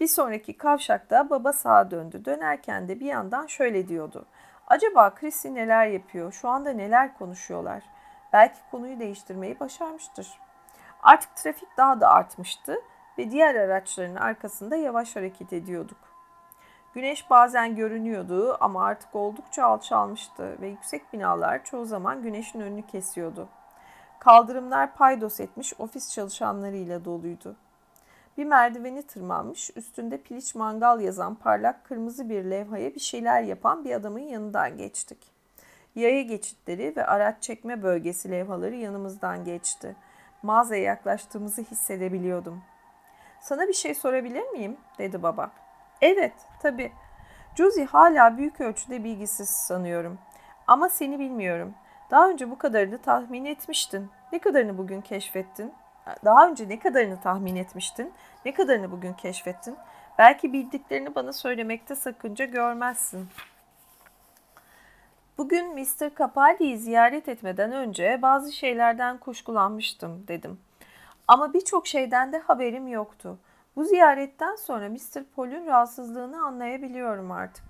Bir 0.00 0.08
sonraki 0.08 0.56
kavşakta 0.56 1.30
baba 1.30 1.52
sağa 1.52 1.90
döndü. 1.90 2.24
Dönerken 2.24 2.88
de 2.88 3.00
bir 3.00 3.06
yandan 3.06 3.46
şöyle 3.46 3.88
diyordu. 3.88 4.26
Acaba 4.66 5.14
Chrissy 5.14 5.48
neler 5.48 5.86
yapıyor? 5.86 6.32
Şu 6.32 6.48
anda 6.48 6.70
neler 6.70 7.18
konuşuyorlar? 7.18 7.82
Belki 8.32 8.58
konuyu 8.70 9.00
değiştirmeyi 9.00 9.60
başarmıştır. 9.60 10.40
Artık 11.02 11.36
trafik 11.36 11.76
daha 11.76 12.00
da 12.00 12.10
artmıştı 12.10 12.76
ve 13.18 13.30
diğer 13.30 13.54
araçların 13.54 14.14
arkasında 14.14 14.76
yavaş 14.76 15.16
hareket 15.16 15.52
ediyorduk. 15.52 15.98
Güneş 16.94 17.30
bazen 17.30 17.76
görünüyordu 17.76 18.56
ama 18.60 18.84
artık 18.84 19.14
oldukça 19.14 19.64
alçalmıştı 19.64 20.60
ve 20.60 20.68
yüksek 20.68 21.12
binalar 21.12 21.64
çoğu 21.64 21.84
zaman 21.84 22.22
güneşin 22.22 22.60
önünü 22.60 22.86
kesiyordu. 22.86 23.48
Kaldırımlar 24.18 24.94
paydos 24.94 25.40
etmiş 25.40 25.72
ofis 25.78 26.14
çalışanlarıyla 26.14 27.04
doluydu. 27.04 27.56
Bir 28.36 28.44
merdiveni 28.44 29.02
tırmanmış, 29.02 29.70
üstünde 29.76 30.18
piliç 30.18 30.54
mangal 30.54 31.00
yazan 31.00 31.34
parlak 31.34 31.84
kırmızı 31.84 32.28
bir 32.28 32.44
levhaya 32.44 32.94
bir 32.94 33.00
şeyler 33.00 33.42
yapan 33.42 33.84
bir 33.84 33.92
adamın 33.92 34.20
yanından 34.20 34.78
geçtik. 34.78 35.18
Yaya 35.94 36.22
geçitleri 36.22 36.96
ve 36.96 37.06
araç 37.06 37.42
çekme 37.42 37.82
bölgesi 37.82 38.30
levhaları 38.30 38.74
yanımızdan 38.74 39.44
geçti. 39.44 39.96
Mağazaya 40.42 40.82
yaklaştığımızı 40.82 41.62
hissedebiliyordum. 41.62 42.62
Sana 43.40 43.68
bir 43.68 43.72
şey 43.72 43.94
sorabilir 43.94 44.48
miyim? 44.48 44.76
dedi 44.98 45.22
baba. 45.22 45.50
Evet, 46.00 46.34
tabii. 46.62 46.92
Josie 47.54 47.84
hala 47.84 48.38
büyük 48.38 48.60
ölçüde 48.60 49.04
bilgisiz 49.04 49.48
sanıyorum. 49.48 50.18
Ama 50.66 50.88
seni 50.88 51.18
bilmiyorum. 51.18 51.74
Daha 52.10 52.28
önce 52.28 52.50
bu 52.50 52.58
kadarını 52.58 52.98
tahmin 52.98 53.44
etmiştin. 53.44 54.10
Ne 54.32 54.38
kadarını 54.38 54.78
bugün 54.78 55.00
keşfettin? 55.00 55.72
Daha 56.24 56.48
önce 56.48 56.68
ne 56.68 56.78
kadarını 56.78 57.20
tahmin 57.20 57.56
etmiştin? 57.56 58.12
Ne 58.44 58.54
kadarını 58.54 58.92
bugün 58.92 59.12
keşfettin? 59.12 59.76
Belki 60.18 60.52
bildiklerini 60.52 61.14
bana 61.14 61.32
söylemekte 61.32 61.94
sakınca 61.94 62.44
görmezsin. 62.44 63.28
Bugün 65.38 65.74
Mr. 65.74 66.16
Capaldi'yi 66.18 66.78
ziyaret 66.78 67.28
etmeden 67.28 67.72
önce 67.72 68.18
bazı 68.22 68.52
şeylerden 68.52 69.18
kuşkulanmıştım 69.18 70.28
dedim. 70.28 70.60
Ama 71.28 71.54
birçok 71.54 71.86
şeyden 71.86 72.32
de 72.32 72.38
haberim 72.38 72.88
yoktu. 72.88 73.38
Bu 73.76 73.84
ziyaretten 73.84 74.56
sonra 74.56 74.88
Mr. 74.88 75.24
Paul'ün 75.36 75.66
rahatsızlığını 75.66 76.44
anlayabiliyorum 76.44 77.32
artık. 77.32 77.64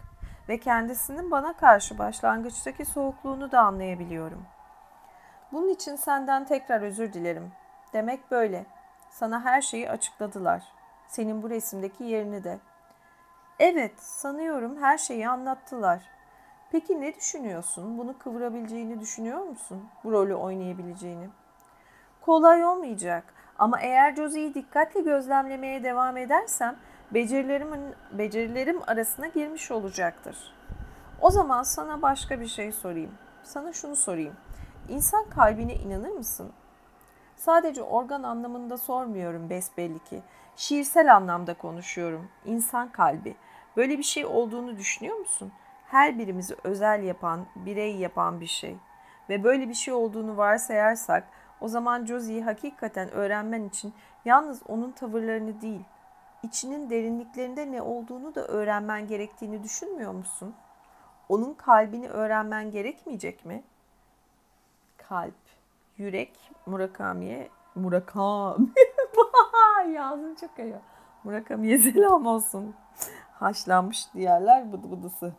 Ve 0.48 0.58
kendisinin 0.58 1.30
bana 1.30 1.52
karşı 1.52 1.98
başlangıçtaki 1.98 2.84
soğukluğunu 2.84 3.52
da 3.52 3.60
anlayabiliyorum. 3.60 4.46
Bunun 5.52 5.68
için 5.68 5.96
senden 5.96 6.44
tekrar 6.44 6.82
özür 6.82 7.12
dilerim. 7.12 7.52
Demek 7.92 8.30
böyle. 8.30 8.66
Sana 9.10 9.44
her 9.44 9.62
şeyi 9.62 9.90
açıkladılar. 9.90 10.62
Senin 11.08 11.42
bu 11.42 11.50
resimdeki 11.50 12.04
yerini 12.04 12.44
de. 12.44 12.58
Evet, 13.58 13.92
sanıyorum 14.02 14.76
her 14.82 14.98
şeyi 14.98 15.28
anlattılar. 15.28 16.02
Peki 16.72 17.00
ne 17.00 17.14
düşünüyorsun? 17.14 17.98
Bunu 17.98 18.18
kıvırabileceğini 18.18 19.00
düşünüyor 19.00 19.38
musun? 19.38 19.88
Bu 20.04 20.12
rolü 20.12 20.34
oynayabileceğini? 20.34 21.28
Kolay 22.20 22.64
olmayacak 22.64 23.24
ama 23.58 23.80
eğer 23.80 24.16
Josie'yi 24.16 24.54
dikkatle 24.54 25.00
gözlemlemeye 25.00 25.84
devam 25.84 26.16
edersem 26.16 26.76
becerilerimin 27.10 27.94
becerilerim 28.12 28.80
arasına 28.86 29.26
girmiş 29.26 29.70
olacaktır. 29.70 30.36
O 31.20 31.30
zaman 31.30 31.62
sana 31.62 32.02
başka 32.02 32.40
bir 32.40 32.46
şey 32.46 32.72
sorayım. 32.72 33.14
Sana 33.42 33.72
şunu 33.72 33.96
sorayım. 33.96 34.34
İnsan 34.88 35.24
kalbine 35.30 35.74
inanır 35.74 36.10
mısın? 36.10 36.52
Sadece 37.36 37.82
organ 37.82 38.22
anlamında 38.22 38.78
sormuyorum 38.78 39.50
besbelli 39.50 39.98
ki. 40.04 40.22
Şiirsel 40.56 41.16
anlamda 41.16 41.54
konuşuyorum. 41.54 42.28
İnsan 42.44 42.92
kalbi. 42.92 43.36
Böyle 43.76 43.98
bir 43.98 44.02
şey 44.02 44.26
olduğunu 44.26 44.76
düşünüyor 44.76 45.16
musun? 45.16 45.52
Her 45.86 46.18
birimizi 46.18 46.56
özel 46.64 47.02
yapan, 47.02 47.46
birey 47.56 47.96
yapan 47.96 48.40
bir 48.40 48.46
şey. 48.46 48.76
Ve 49.28 49.44
böyle 49.44 49.68
bir 49.68 49.74
şey 49.74 49.94
olduğunu 49.94 50.36
varsayarsak 50.36 51.24
o 51.60 51.68
zaman 51.68 52.06
Josie'yi 52.06 52.44
hakikaten 52.44 53.10
öğrenmen 53.10 53.64
için 53.64 53.94
yalnız 54.24 54.62
onun 54.68 54.92
tavırlarını 54.92 55.60
değil, 55.60 55.84
içinin 56.42 56.90
derinliklerinde 56.90 57.72
ne 57.72 57.82
olduğunu 57.82 58.34
da 58.34 58.46
öğrenmen 58.46 59.06
gerektiğini 59.06 59.62
düşünmüyor 59.62 60.12
musun? 60.12 60.54
Onun 61.28 61.54
kalbini 61.54 62.08
öğrenmen 62.08 62.70
gerekmeyecek 62.70 63.44
mi? 63.44 63.62
Kalp, 64.96 65.34
yürek, 65.98 66.50
Murakami'ye 66.66 67.50
Murakami 67.74 68.68
yazım 69.94 70.34
çok 70.34 70.56
kayıyor. 70.56 70.80
Murakami'ye 71.24 71.78
selam 71.78 72.26
olsun. 72.26 72.74
Haşlanmış 73.32 74.14
diğerler 74.14 74.72
bıdı 74.72 74.90
bıdısı. 74.90 75.32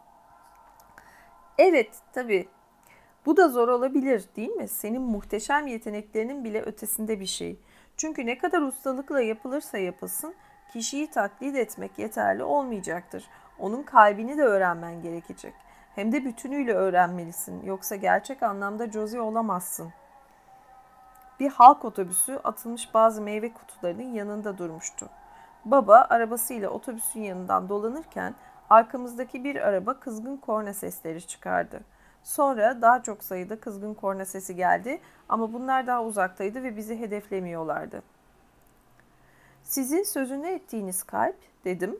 Evet 1.57 1.95
tabii 2.13 2.47
bu 3.25 3.37
da 3.37 3.49
zor 3.49 3.67
olabilir 3.67 4.25
değil 4.35 4.49
mi? 4.49 4.67
Senin 4.67 5.01
muhteşem 5.01 5.67
yeteneklerinin 5.67 6.43
bile 6.43 6.61
ötesinde 6.61 7.19
bir 7.19 7.25
şey. 7.25 7.59
Çünkü 7.97 8.25
ne 8.25 8.37
kadar 8.37 8.61
ustalıkla 8.61 9.21
yapılırsa 9.21 9.77
yapılsın 9.77 10.35
kişiyi 10.73 11.11
taklit 11.11 11.55
etmek 11.55 11.99
yeterli 11.99 12.43
olmayacaktır. 12.43 13.29
Onun 13.59 13.83
kalbini 13.83 14.37
de 14.37 14.43
öğrenmen 14.43 15.01
gerekecek. 15.01 15.53
Hem 15.95 16.11
de 16.11 16.25
bütünüyle 16.25 16.73
öğrenmelisin. 16.73 17.63
Yoksa 17.63 17.95
gerçek 17.95 18.43
anlamda 18.43 18.91
Josie 18.91 19.19
olamazsın. 19.19 19.93
Bir 21.39 21.49
halk 21.49 21.85
otobüsü 21.85 22.39
atılmış 22.43 22.93
bazı 22.93 23.21
meyve 23.21 23.53
kutularının 23.53 24.13
yanında 24.13 24.57
durmuştu. 24.57 25.09
Baba 25.65 26.07
arabasıyla 26.09 26.69
otobüsün 26.69 27.21
yanından 27.21 27.69
dolanırken 27.69 28.35
arkamızdaki 28.69 29.43
bir 29.43 29.55
araba 29.55 29.99
kızgın 29.99 30.37
korna 30.37 30.73
sesleri 30.73 31.27
çıkardı. 31.27 31.81
Sonra 32.23 32.81
daha 32.81 33.03
çok 33.03 33.23
sayıda 33.23 33.59
kızgın 33.59 33.93
korna 33.93 34.25
sesi 34.25 34.55
geldi 34.55 34.99
ama 35.29 35.53
bunlar 35.53 35.87
daha 35.87 36.03
uzaktaydı 36.03 36.63
ve 36.63 36.77
bizi 36.77 36.99
hedeflemiyorlardı. 36.99 38.01
Sizin 39.63 40.03
sözünü 40.03 40.47
ettiğiniz 40.47 41.03
kalp 41.03 41.35
dedim. 41.65 41.99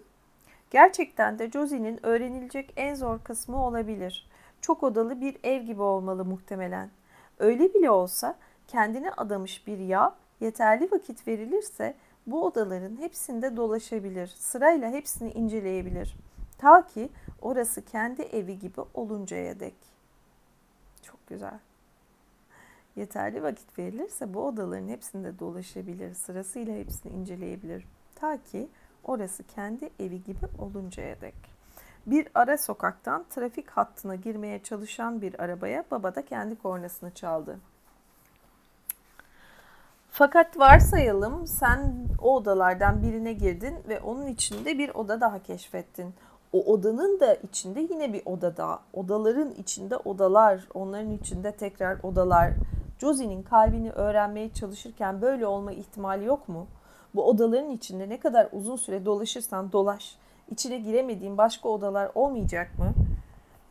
Gerçekten 0.72 1.40
de 1.40 1.52
Josie'nin 1.52 2.06
öğrenilecek 2.06 2.74
en 2.76 2.96
zor 2.96 3.20
kısmı 3.20 3.66
olabilir. 3.66 4.30
Çok 4.62 4.84
odalı 4.84 5.22
bir 5.22 5.38
ev 5.44 5.62
gibi 5.62 5.82
olmalı 5.82 6.26
muhtemelen. 6.26 6.90
Öyle 7.40 7.74
bile 7.74 7.90
olsa 7.90 8.36
kendine 8.68 9.12
adamış 9.12 9.68
bir 9.68 9.78
yağ 9.78 10.16
yeterli 10.40 10.92
vakit 10.92 11.28
verilirse 11.28 11.96
bu 12.28 12.46
odaların 12.46 12.98
hepsinde 12.98 13.58
dolaşabilir. 13.58 14.28
Sırayla 14.28 14.92
hepsini 14.92 15.32
inceleyebilir. 15.32 16.16
Ta 16.58 16.88
ki 16.88 17.10
orası 17.42 17.86
kendi 17.86 18.22
evi 18.22 18.60
gibi 18.60 18.82
oluncaya 18.94 19.60
dek. 19.60 19.76
Çok 21.02 21.28
güzel. 21.28 21.60
Yeterli 22.96 23.44
vakit 23.44 23.80
verilirse 23.80 24.34
bu 24.34 24.48
odaların 24.48 24.88
hepsinde 24.88 25.40
dolaşabilir. 25.40 26.14
Sırasıyla 26.14 26.76
hepsini 26.76 27.14
inceleyebilir. 27.14 27.88
Ta 28.16 28.44
ki 28.44 28.68
orası 29.04 29.44
kendi 29.44 29.90
evi 30.00 30.24
gibi 30.24 30.46
oluncaya 30.60 31.22
dek. 31.22 31.36
Bir 32.06 32.28
ara 32.34 32.58
sokaktan 32.58 33.26
trafik 33.30 33.70
hattına 33.70 34.16
girmeye 34.16 34.64
çalışan 34.64 35.22
bir 35.22 35.44
arabaya 35.44 35.86
baba 35.92 36.16
da 36.16 36.26
kendi 36.26 36.56
kornasını 36.56 37.12
çaldı. 37.12 37.60
Fakat 40.18 40.60
varsayalım 40.60 41.48
sen 41.48 42.08
o 42.22 42.36
odalardan 42.36 43.04
birine 43.04 43.34
girdin 43.34 43.76
ve 43.88 44.00
onun 44.00 44.28
içinde 44.28 44.78
bir 44.78 44.90
oda 44.90 45.22
daha 45.22 45.44
keşfettin. 45.44 46.14
O 46.54 46.64
odanın 46.74 47.20
da 47.20 47.34
içinde 47.36 47.80
yine 47.80 48.14
bir 48.14 48.22
oda 48.26 48.58
daha. 48.58 48.80
Odaların 48.94 49.52
içinde 49.52 49.98
odalar, 49.98 50.68
onların 50.74 51.12
içinde 51.12 51.52
tekrar 51.52 51.98
odalar. 52.04 52.54
Josie'nin 53.00 53.44
kalbini 53.44 53.92
öğrenmeye 53.92 54.54
çalışırken 54.54 55.22
böyle 55.22 55.48
olma 55.48 55.72
ihtimali 55.72 56.26
yok 56.26 56.50
mu? 56.50 56.68
Bu 57.16 57.28
odaların 57.28 57.70
içinde 57.70 58.10
ne 58.10 58.20
kadar 58.20 58.50
uzun 58.52 58.76
süre 58.76 59.06
dolaşırsan 59.06 59.72
dolaş. 59.72 60.18
İçine 60.52 60.78
giremediğin 60.78 61.38
başka 61.38 61.70
odalar 61.70 62.12
olmayacak 62.16 62.80
mı? 62.80 62.94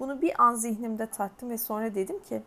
Bunu 0.00 0.22
bir 0.22 0.42
an 0.42 0.54
zihnimde 0.54 1.06
tattım 1.06 1.50
ve 1.50 1.58
sonra 1.58 1.94
dedim 1.94 2.22
ki 2.22 2.42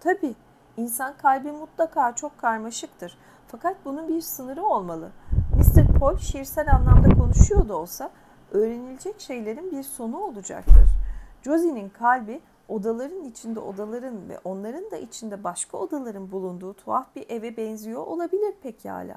tabii 0.00 0.34
İnsan 0.80 1.16
kalbi 1.16 1.52
mutlaka 1.52 2.14
çok 2.14 2.38
karmaşıktır. 2.38 3.18
Fakat 3.48 3.76
bunun 3.84 4.08
bir 4.08 4.20
sınırı 4.20 4.64
olmalı. 4.64 5.10
Mr. 5.56 5.98
Paul 5.98 6.16
şiirsel 6.16 6.74
anlamda 6.74 7.08
konuşuyor 7.18 7.68
da 7.68 7.76
olsa 7.76 8.10
öğrenilecek 8.50 9.20
şeylerin 9.20 9.72
bir 9.72 9.82
sonu 9.82 10.18
olacaktır. 10.18 10.88
Josie'nin 11.42 11.88
kalbi 11.88 12.40
odaların 12.68 13.24
içinde 13.24 13.60
odaların 13.60 14.28
ve 14.28 14.38
onların 14.44 14.90
da 14.90 14.96
içinde 14.96 15.44
başka 15.44 15.78
odaların 15.78 16.32
bulunduğu 16.32 16.74
tuhaf 16.74 17.16
bir 17.16 17.30
eve 17.30 17.56
benziyor 17.56 18.06
olabilir 18.06 18.54
pekala. 18.62 19.16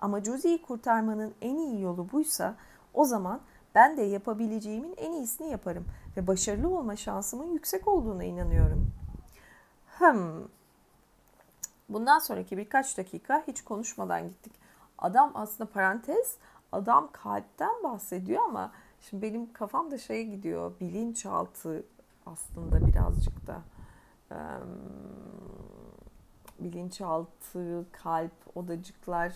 Ama 0.00 0.20
Josie'yi 0.20 0.62
kurtarmanın 0.62 1.34
en 1.40 1.56
iyi 1.56 1.80
yolu 1.80 2.12
buysa 2.12 2.54
o 2.94 3.04
zaman 3.04 3.40
ben 3.74 3.96
de 3.96 4.02
yapabileceğimin 4.02 4.94
en 4.96 5.12
iyisini 5.12 5.50
yaparım 5.50 5.84
ve 6.16 6.26
başarılı 6.26 6.78
olma 6.78 6.96
şansımın 6.96 7.52
yüksek 7.52 7.88
olduğuna 7.88 8.24
inanıyorum. 8.24 8.90
Hmm, 9.98 10.42
Bundan 11.92 12.18
sonraki 12.18 12.58
birkaç 12.58 12.98
dakika 12.98 13.42
hiç 13.46 13.64
konuşmadan 13.64 14.28
gittik. 14.28 14.52
Adam 14.98 15.30
aslında 15.34 15.70
parantez, 15.70 16.36
adam 16.72 17.08
kalpten 17.12 17.82
bahsediyor 17.82 18.42
ama 18.48 18.72
şimdi 19.00 19.22
benim 19.22 19.52
kafam 19.52 19.90
da 19.90 19.98
şeye 19.98 20.22
gidiyor. 20.22 20.72
Bilinçaltı 20.80 21.84
aslında 22.26 22.86
birazcık 22.86 23.46
da 23.46 23.60
bilinçaltı, 26.58 27.84
kalp, 27.92 28.32
odacıklar 28.54 29.32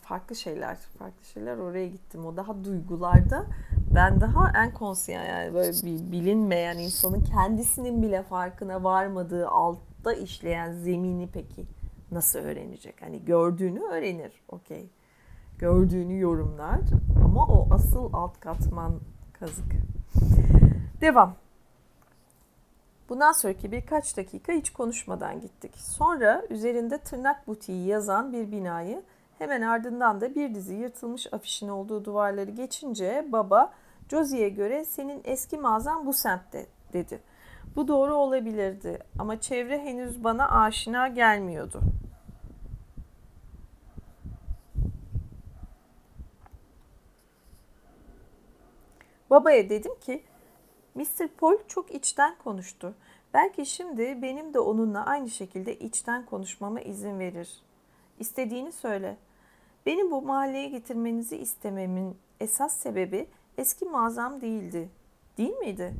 farklı 0.00 0.36
şeyler, 0.36 0.76
farklı 0.76 1.24
şeyler 1.24 1.56
oraya 1.56 1.88
gittim. 1.88 2.26
O 2.26 2.36
daha 2.36 2.64
duygularda. 2.64 3.46
Ben 3.94 4.20
daha 4.20 4.52
en 4.54 4.74
konsiyen 4.74 5.24
yani 5.24 5.54
böyle 5.54 5.72
bir 5.72 6.12
bilinmeyen 6.12 6.78
insanın 6.78 7.24
kendisinin 7.24 8.02
bile 8.02 8.22
farkına 8.22 8.84
varmadığı 8.84 9.48
alt 9.48 9.78
altta 10.06 10.12
işleyen 10.12 10.72
zemini 10.72 11.28
peki 11.32 11.66
nasıl 12.10 12.38
öğrenecek? 12.38 13.02
Hani 13.02 13.24
gördüğünü 13.24 13.80
öğrenir, 13.80 14.32
okey. 14.48 14.90
Gördüğünü 15.58 16.20
yorumlar 16.20 16.80
ama 17.24 17.44
o 17.46 17.68
asıl 17.74 18.10
alt 18.12 18.40
katman 18.40 19.00
kazık. 19.32 19.72
Devam. 21.00 21.34
Bundan 23.08 23.32
sonraki 23.32 23.72
birkaç 23.72 24.16
dakika 24.16 24.52
hiç 24.52 24.70
konuşmadan 24.70 25.40
gittik. 25.40 25.72
Sonra 25.76 26.42
üzerinde 26.50 26.98
tırnak 26.98 27.46
butiği 27.46 27.86
yazan 27.86 28.32
bir 28.32 28.52
binayı 28.52 29.02
hemen 29.38 29.62
ardından 29.62 30.20
da 30.20 30.34
bir 30.34 30.54
dizi 30.54 30.74
yırtılmış 30.74 31.32
afişin 31.32 31.68
olduğu 31.68 32.04
duvarları 32.04 32.50
geçince 32.50 33.26
baba 33.32 33.72
Josie'ye 34.10 34.48
göre 34.48 34.84
senin 34.84 35.20
eski 35.24 35.58
mağazan 35.58 36.06
bu 36.06 36.12
semtte 36.12 36.66
dedi. 36.92 37.20
Bu 37.76 37.88
doğru 37.88 38.14
olabilirdi 38.14 38.98
ama 39.18 39.40
çevre 39.40 39.78
henüz 39.78 40.24
bana 40.24 40.48
aşina 40.48 41.08
gelmiyordu. 41.08 41.80
Babaya 49.30 49.70
dedim 49.70 49.92
ki 50.00 50.22
Mr. 50.94 51.28
Paul 51.38 51.56
çok 51.68 51.94
içten 51.94 52.34
konuştu. 52.44 52.94
Belki 53.34 53.66
şimdi 53.66 54.22
benim 54.22 54.54
de 54.54 54.58
onunla 54.58 55.06
aynı 55.06 55.30
şekilde 55.30 55.78
içten 55.78 56.26
konuşmama 56.26 56.80
izin 56.80 57.18
verir. 57.18 57.62
İstediğini 58.18 58.72
söyle. 58.72 59.16
Beni 59.86 60.10
bu 60.10 60.22
mahalleye 60.22 60.68
getirmenizi 60.68 61.36
istememin 61.36 62.16
esas 62.40 62.76
sebebi 62.76 63.28
eski 63.58 63.84
mağazam 63.84 64.40
değildi. 64.40 64.88
Değil 65.38 65.56
miydi? 65.56 65.94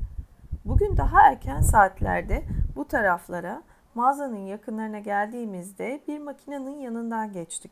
Bugün 0.69 0.97
daha 0.97 1.21
erken 1.21 1.61
saatlerde 1.61 2.45
bu 2.77 2.89
taraflara 2.89 3.63
mağazanın 3.95 4.47
yakınlarına 4.47 4.99
geldiğimizde 4.99 6.01
bir 6.09 6.19
makinenin 6.19 6.79
yanından 6.79 7.33
geçtik. 7.33 7.71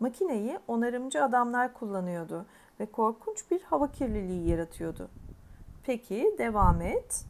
Makineyi 0.00 0.58
onarımcı 0.68 1.24
adamlar 1.24 1.74
kullanıyordu 1.74 2.46
ve 2.80 2.86
korkunç 2.86 3.50
bir 3.50 3.62
hava 3.62 3.92
kirliliği 3.92 4.48
yaratıyordu. 4.48 5.08
Peki 5.84 6.34
devam 6.38 6.82
et. 6.82 7.24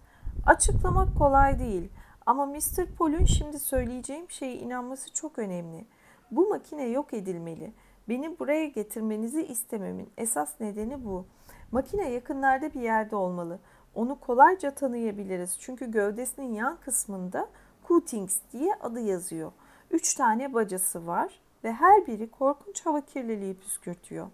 Açıklamak 0.46 1.18
kolay 1.18 1.58
değil 1.58 1.88
ama 2.26 2.46
Mr. 2.46 2.86
Paul'un 2.98 3.24
şimdi 3.24 3.58
söyleyeceğim 3.58 4.30
şeye 4.30 4.54
inanması 4.54 5.14
çok 5.14 5.38
önemli. 5.38 5.84
Bu 6.30 6.48
makine 6.48 6.84
yok 6.84 7.14
edilmeli. 7.14 7.72
Beni 8.08 8.38
buraya 8.38 8.66
getirmenizi 8.66 9.46
istememin 9.46 10.10
esas 10.16 10.60
nedeni 10.60 11.04
bu. 11.04 11.26
Makine 11.72 12.10
yakınlarda 12.10 12.74
bir 12.74 12.80
yerde 12.80 13.16
olmalı. 13.16 13.58
Onu 13.98 14.20
kolayca 14.20 14.70
tanıyabiliriz. 14.70 15.56
Çünkü 15.60 15.90
gövdesinin 15.90 16.54
yan 16.54 16.76
kısmında 16.80 17.48
Coatings 17.88 18.38
diye 18.52 18.74
adı 18.74 19.00
yazıyor. 19.00 19.52
Üç 19.90 20.14
tane 20.14 20.54
bacası 20.54 21.06
var 21.06 21.40
ve 21.64 21.72
her 21.72 22.06
biri 22.06 22.30
korkunç 22.30 22.86
hava 22.86 23.00
kirliliği 23.00 23.54
püskürtüyor. 23.54 24.26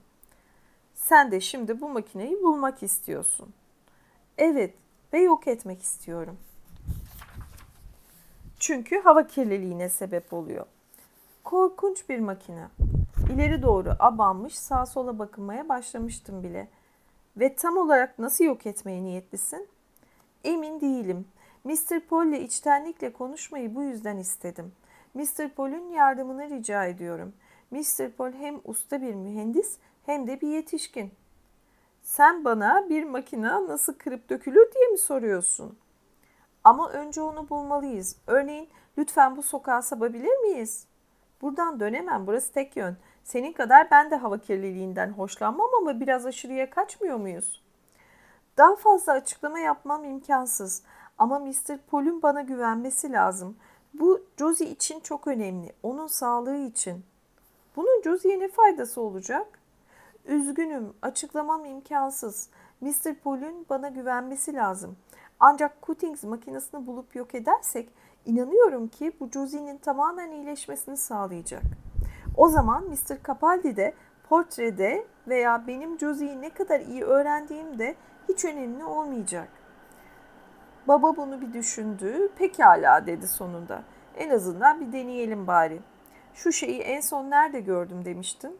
Sen 0.95 1.31
de 1.31 1.41
şimdi 1.41 1.81
bu 1.81 1.89
makineyi 1.89 2.43
bulmak 2.43 2.82
istiyorsun. 2.82 3.55
Evet 4.39 4.74
ve 5.12 5.19
yok 5.19 5.47
etmek 5.47 5.82
istiyorum. 5.82 6.36
Çünkü 8.59 9.01
hava 9.01 9.27
kirliliğine 9.27 9.89
sebep 9.89 10.32
oluyor. 10.32 10.66
Korkunç 11.45 12.09
bir 12.09 12.19
makine. 12.19 12.69
İleri 13.35 13.62
doğru 13.62 13.97
abanmış 13.99 14.59
sağa 14.59 14.86
sola 14.86 15.19
bakınmaya 15.19 15.69
başlamıştım 15.69 16.43
bile. 16.43 16.69
Ve 17.36 17.55
tam 17.55 17.77
olarak 17.77 18.19
nasıl 18.19 18.44
yok 18.44 18.66
etmeye 18.66 19.02
niyetlisin? 19.02 19.69
Emin 20.44 20.81
değilim. 20.81 21.27
Mr. 21.65 22.01
Paul 22.01 22.27
ile 22.27 22.40
içtenlikle 22.40 23.12
konuşmayı 23.12 23.74
bu 23.74 23.82
yüzden 23.82 24.16
istedim. 24.16 24.73
Mr. 25.15 25.48
Paul'un 25.48 25.90
yardımını 25.90 26.51
rica 26.51 26.85
ediyorum. 26.85 27.32
Mr. 27.70 28.11
Paul 28.11 28.32
hem 28.32 28.61
usta 28.65 29.02
bir 29.02 29.15
mühendis 29.15 29.78
hem 30.06 30.27
de 30.27 30.40
bir 30.40 30.48
yetişkin. 30.48 31.12
Sen 32.02 32.44
bana 32.44 32.89
bir 32.89 33.05
makine 33.05 33.66
nasıl 33.66 33.94
kırıp 33.94 34.31
dökülür 34.31 34.73
diye 34.74 34.89
mi 34.89 34.98
soruyorsun? 34.98 35.78
Ama 36.65 36.90
önce 36.90 37.23
onu 37.23 37.48
bulmalıyız. 37.48 38.16
Örneğin 38.27 38.69
lütfen 38.98 39.36
bu 39.36 39.43
sokağa 39.43 39.82
sababilir 39.82 40.36
miyiz? 40.39 40.86
Buradan 41.43 41.81
dönemem. 41.81 42.27
Burası 42.27 42.52
tek 42.52 42.77
yön. 42.77 42.97
Senin 43.24 43.52
kadar 43.52 43.90
ben 43.90 44.10
de 44.10 44.16
hava 44.16 44.38
kirliliğinden 44.38 45.10
hoşlanmam 45.10 45.68
ama 45.80 46.01
biraz 46.01 46.26
aşırıya 46.26 46.70
kaçmıyor 46.70 47.16
muyuz? 47.16 47.62
Daha 48.56 48.76
fazla 48.76 49.12
açıklama 49.12 49.59
yapmam 49.59 50.05
imkansız. 50.05 50.82
Ama 51.18 51.38
Mr. 51.38 51.78
Paul'un 51.90 52.22
bana 52.22 52.40
güvenmesi 52.40 53.12
lazım. 53.12 53.56
Bu 53.94 54.22
Josie 54.38 54.70
için 54.70 55.01
çok 55.01 55.26
önemli. 55.26 55.72
Onun 55.82 56.06
sağlığı 56.06 56.56
için. 56.56 57.05
Bunun 57.76 58.02
Josie'ye 58.02 58.40
ne 58.40 58.48
faydası 58.48 59.01
olacak? 59.01 59.46
Üzgünüm, 60.24 60.94
açıklamam 61.02 61.64
imkansız. 61.64 62.48
Mr. 62.80 63.14
Paul'un 63.14 63.66
bana 63.70 63.88
güvenmesi 63.88 64.55
lazım. 64.55 64.96
Ancak 65.40 65.82
Cuttings 65.82 66.24
makinesini 66.24 66.86
bulup 66.86 67.16
yok 67.16 67.34
edersek 67.34 67.88
inanıyorum 68.26 68.88
ki 68.88 69.12
bu 69.20 69.28
Josie'nin 69.32 69.78
tamamen 69.78 70.30
iyileşmesini 70.30 70.96
sağlayacak. 70.96 71.62
O 72.36 72.48
zaman 72.48 72.85
Mr. 72.85 73.23
Capaldi 73.27 73.77
de 73.77 73.94
portrede 74.28 75.06
veya 75.28 75.66
benim 75.66 75.98
Josie'yi 75.98 76.40
ne 76.40 76.51
kadar 76.51 76.81
iyi 76.81 77.05
öğrendiğim 77.05 77.78
de 77.78 77.94
hiç 78.28 78.44
önemli 78.44 78.85
olmayacak. 78.85 79.48
Baba 80.89 81.16
bunu 81.16 81.40
bir 81.40 81.52
düşündü. 81.52 82.28
Pekala 82.36 83.06
dedi 83.06 83.28
sonunda. 83.28 83.82
En 84.16 84.31
azından 84.31 84.81
bir 84.81 84.93
deneyelim 84.93 85.47
bari. 85.47 85.81
Şu 86.35 86.52
şeyi 86.52 86.81
en 86.81 87.01
son 87.01 87.31
nerede 87.31 87.61
gördüm 87.61 88.05
demiştin. 88.05 88.59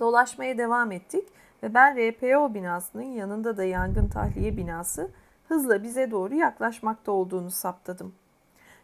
Dolaşmaya 0.00 0.58
devam 0.58 0.92
ettik 0.92 1.28
ve 1.62 1.74
ben 1.74 1.96
RPO 1.96 2.54
binasının 2.54 3.02
yanında 3.02 3.56
da 3.56 3.64
yangın 3.64 4.08
tahliye 4.08 4.56
binası 4.56 5.10
hızla 5.48 5.82
bize 5.82 6.10
doğru 6.10 6.34
yaklaşmakta 6.34 7.12
olduğunu 7.12 7.50
saptadım. 7.50 8.14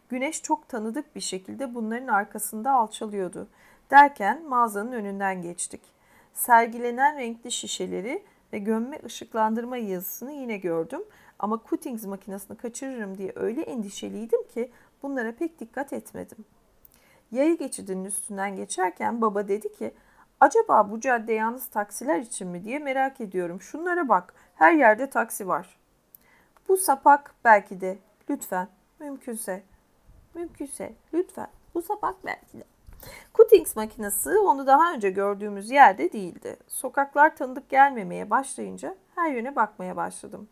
Güneş 0.09 0.41
çok 0.41 0.69
tanıdık 0.69 1.15
bir 1.15 1.21
şekilde 1.21 1.75
bunların 1.75 2.07
arkasında 2.07 2.71
alçalıyordu. 2.71 3.47
Derken 3.91 4.47
mağazanın 4.47 4.91
önünden 4.91 5.41
geçtik. 5.41 5.81
Sergilenen 6.33 7.17
renkli 7.17 7.51
şişeleri 7.51 8.23
ve 8.53 8.57
gömme 8.57 8.99
ışıklandırma 9.05 9.77
yazısını 9.77 10.31
yine 10.31 10.57
gördüm 10.57 11.01
ama 11.39 11.61
Cuttings 11.69 12.05
makinesini 12.05 12.57
kaçırırım 12.57 13.17
diye 13.17 13.31
öyle 13.35 13.61
endişeliydim 13.61 14.47
ki 14.47 14.71
bunlara 15.03 15.31
pek 15.31 15.59
dikkat 15.59 15.93
etmedim. 15.93 16.45
Yayı 17.31 17.57
geçidinin 17.57 18.05
üstünden 18.05 18.55
geçerken 18.55 19.21
baba 19.21 19.47
dedi 19.47 19.73
ki 19.73 19.93
acaba 20.39 20.91
bu 20.91 20.99
cadde 20.99 21.33
yalnız 21.33 21.67
taksiler 21.67 22.19
için 22.19 22.47
mi 22.47 22.63
diye 22.63 22.79
merak 22.79 23.21
ediyorum. 23.21 23.61
Şunlara 23.61 24.09
bak 24.09 24.33
her 24.55 24.73
yerde 24.73 25.09
taksi 25.09 25.47
var. 25.47 25.77
Bu 26.67 26.77
sapak 26.77 27.35
belki 27.45 27.81
de 27.81 27.97
lütfen 28.29 28.67
mümkünse 28.99 29.63
mümkünse 30.33 30.93
lütfen 31.13 31.47
bu 31.73 31.81
sapak 31.81 32.15
belki 32.25 32.59
de. 32.59 32.63
Makinesi 33.75 34.29
onu 34.29 34.67
daha 34.67 34.93
önce 34.93 35.09
gördüğümüz 35.09 35.71
yerde 35.71 36.13
değildi. 36.13 36.57
Sokaklar 36.67 37.35
tanıdık 37.35 37.69
gelmemeye 37.69 38.29
başlayınca 38.29 38.95
her 39.15 39.31
yöne 39.31 39.55
bakmaya 39.55 39.95
başladım. 39.95 40.47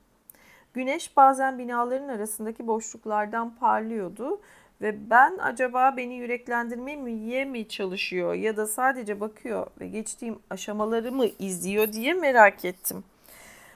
Güneş 0.74 1.18
bazen 1.18 1.58
binaların 1.60 2.08
arasındaki 2.08 2.68
boşluklardan 2.68 3.56
parlıyordu 3.56 4.42
ve 4.82 5.10
ben 5.10 5.38
acaba 5.38 5.98
beni 5.98 6.16
yüreklendirmeye 6.16 6.98
mi 6.98 7.46
mi 7.46 7.68
çalışıyor 7.68 8.34
ya 8.34 8.58
da 8.58 8.68
sadece 8.68 9.20
bakıyor 9.20 9.68
ve 9.80 9.88
geçtiğim 9.88 10.40
aşamaları 10.50 11.12
mı 11.12 11.26
izliyor 11.40 11.94
diye 11.94 12.14
merak 12.14 12.66
ettim. 12.66 13.04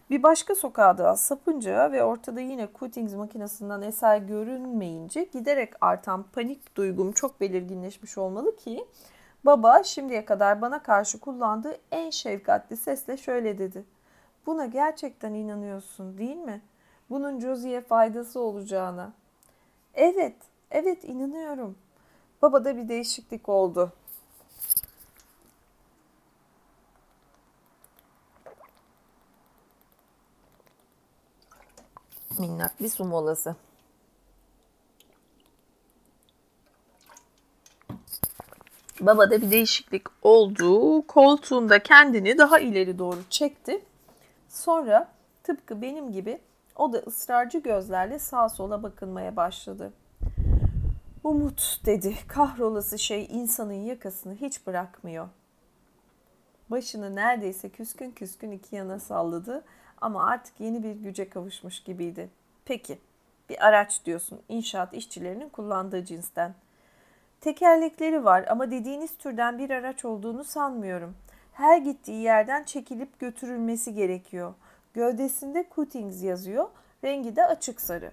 Bir 0.10 0.24
başka 0.24 0.56
sokağa 0.56 0.98
daha 0.98 1.16
sapınca 1.16 1.92
ve 1.92 2.04
ortada 2.04 2.42
yine 2.42 2.68
Cuttings 2.80 3.14
makinesinden 3.14 3.82
eser 3.82 4.18
görünmeyince 4.18 5.24
giderek 5.24 5.74
artan 5.82 6.24
panik 6.24 6.76
duygum 6.78 7.12
çok 7.12 7.42
belirginleşmiş 7.42 8.18
olmalı 8.18 8.56
ki 8.56 8.86
baba 9.46 9.84
şimdiye 9.84 10.26
kadar 10.26 10.62
bana 10.62 10.84
karşı 10.84 11.20
kullandığı 11.20 11.78
en 11.92 12.10
şefkatli 12.10 12.78
sesle 12.78 13.18
şöyle 13.18 13.58
dedi. 13.58 13.86
Buna 14.46 14.66
gerçekten 14.66 15.34
inanıyorsun 15.34 16.18
değil 16.18 16.38
mi? 16.38 16.62
Bunun 17.10 17.40
Josie'ye 17.40 17.82
faydası 17.82 18.40
olacağına. 18.40 19.14
Evet, 19.94 20.36
evet 20.72 21.04
inanıyorum. 21.04 21.78
Babada 22.42 22.78
bir 22.78 22.90
değişiklik 22.90 23.50
oldu. 23.50 23.92
Minnak 32.40 32.80
bir 32.80 32.90
su 32.90 33.06
molası. 33.06 33.56
Babada 39.02 39.42
bir 39.42 39.52
değişiklik 39.52 40.04
oldu. 40.22 41.02
Koltuğunda 41.08 41.84
kendini 41.84 42.38
daha 42.38 42.60
ileri 42.60 43.00
doğru 43.00 43.20
çekti. 43.30 43.82
Sonra 44.50 45.08
tıpkı 45.44 45.82
benim 45.82 46.12
gibi 46.12 46.42
o 46.76 46.94
da 46.94 46.98
ısrarcı 46.98 47.60
gözlerle 47.60 48.20
sağa 48.20 48.50
sola 48.50 48.84
bakınmaya 48.84 49.36
başladı. 49.36 49.94
Umut 51.24 51.82
dedi. 51.86 52.16
Kahrolası 52.28 53.00
şey 53.00 53.28
insanın 53.30 53.74
yakasını 53.74 54.36
hiç 54.36 54.68
bırakmıyor. 54.68 55.28
Başını 56.72 57.16
neredeyse 57.16 57.70
küskün 57.70 58.12
küskün 58.12 58.52
iki 58.52 58.76
yana 58.76 59.00
salladı 59.00 59.64
ama 60.02 60.26
artık 60.26 60.60
yeni 60.60 60.84
bir 60.84 60.92
güce 60.92 61.30
kavuşmuş 61.30 61.84
gibiydi. 61.84 62.30
Peki, 62.66 63.00
bir 63.50 63.68
araç 63.68 64.06
diyorsun 64.06 64.42
inşaat 64.50 64.94
işçilerinin 64.94 65.50
kullandığı 65.50 66.06
cinsten. 66.06 66.56
Tekerlekleri 67.42 68.26
var 68.26 68.46
ama 68.50 68.72
dediğiniz 68.72 69.18
türden 69.18 69.58
bir 69.58 69.70
araç 69.70 70.06
olduğunu 70.06 70.44
sanmıyorum. 70.44 71.16
Her 71.54 71.78
gittiği 71.78 72.22
yerden 72.22 72.64
çekilip 72.64 73.20
götürülmesi 73.20 73.94
gerekiyor. 73.94 74.54
Gövdesinde 74.94 75.68
Cuttings 75.76 76.24
yazıyor, 76.24 76.70
rengi 77.04 77.36
de 77.36 77.46
açık 77.46 77.82
sarı. 77.82 78.12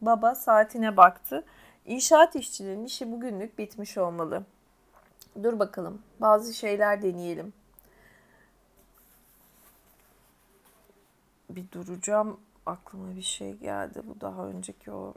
Baba 0.00 0.34
saatine 0.34 0.96
baktı. 0.96 1.44
İnşaat 1.86 2.36
işçilerinin 2.36 2.84
işi 2.84 3.12
bugünlük 3.12 3.58
bitmiş 3.58 3.98
olmalı. 3.98 4.42
Dur 5.42 5.58
bakalım, 5.58 6.02
bazı 6.20 6.54
şeyler 6.54 7.02
deneyelim. 7.02 7.52
Bir 11.56 11.72
duracağım. 11.72 12.40
Aklıma 12.66 13.16
bir 13.16 13.22
şey 13.22 13.56
geldi. 13.56 14.02
Bu 14.04 14.20
daha 14.20 14.46
önceki 14.46 14.90
o 14.90 15.14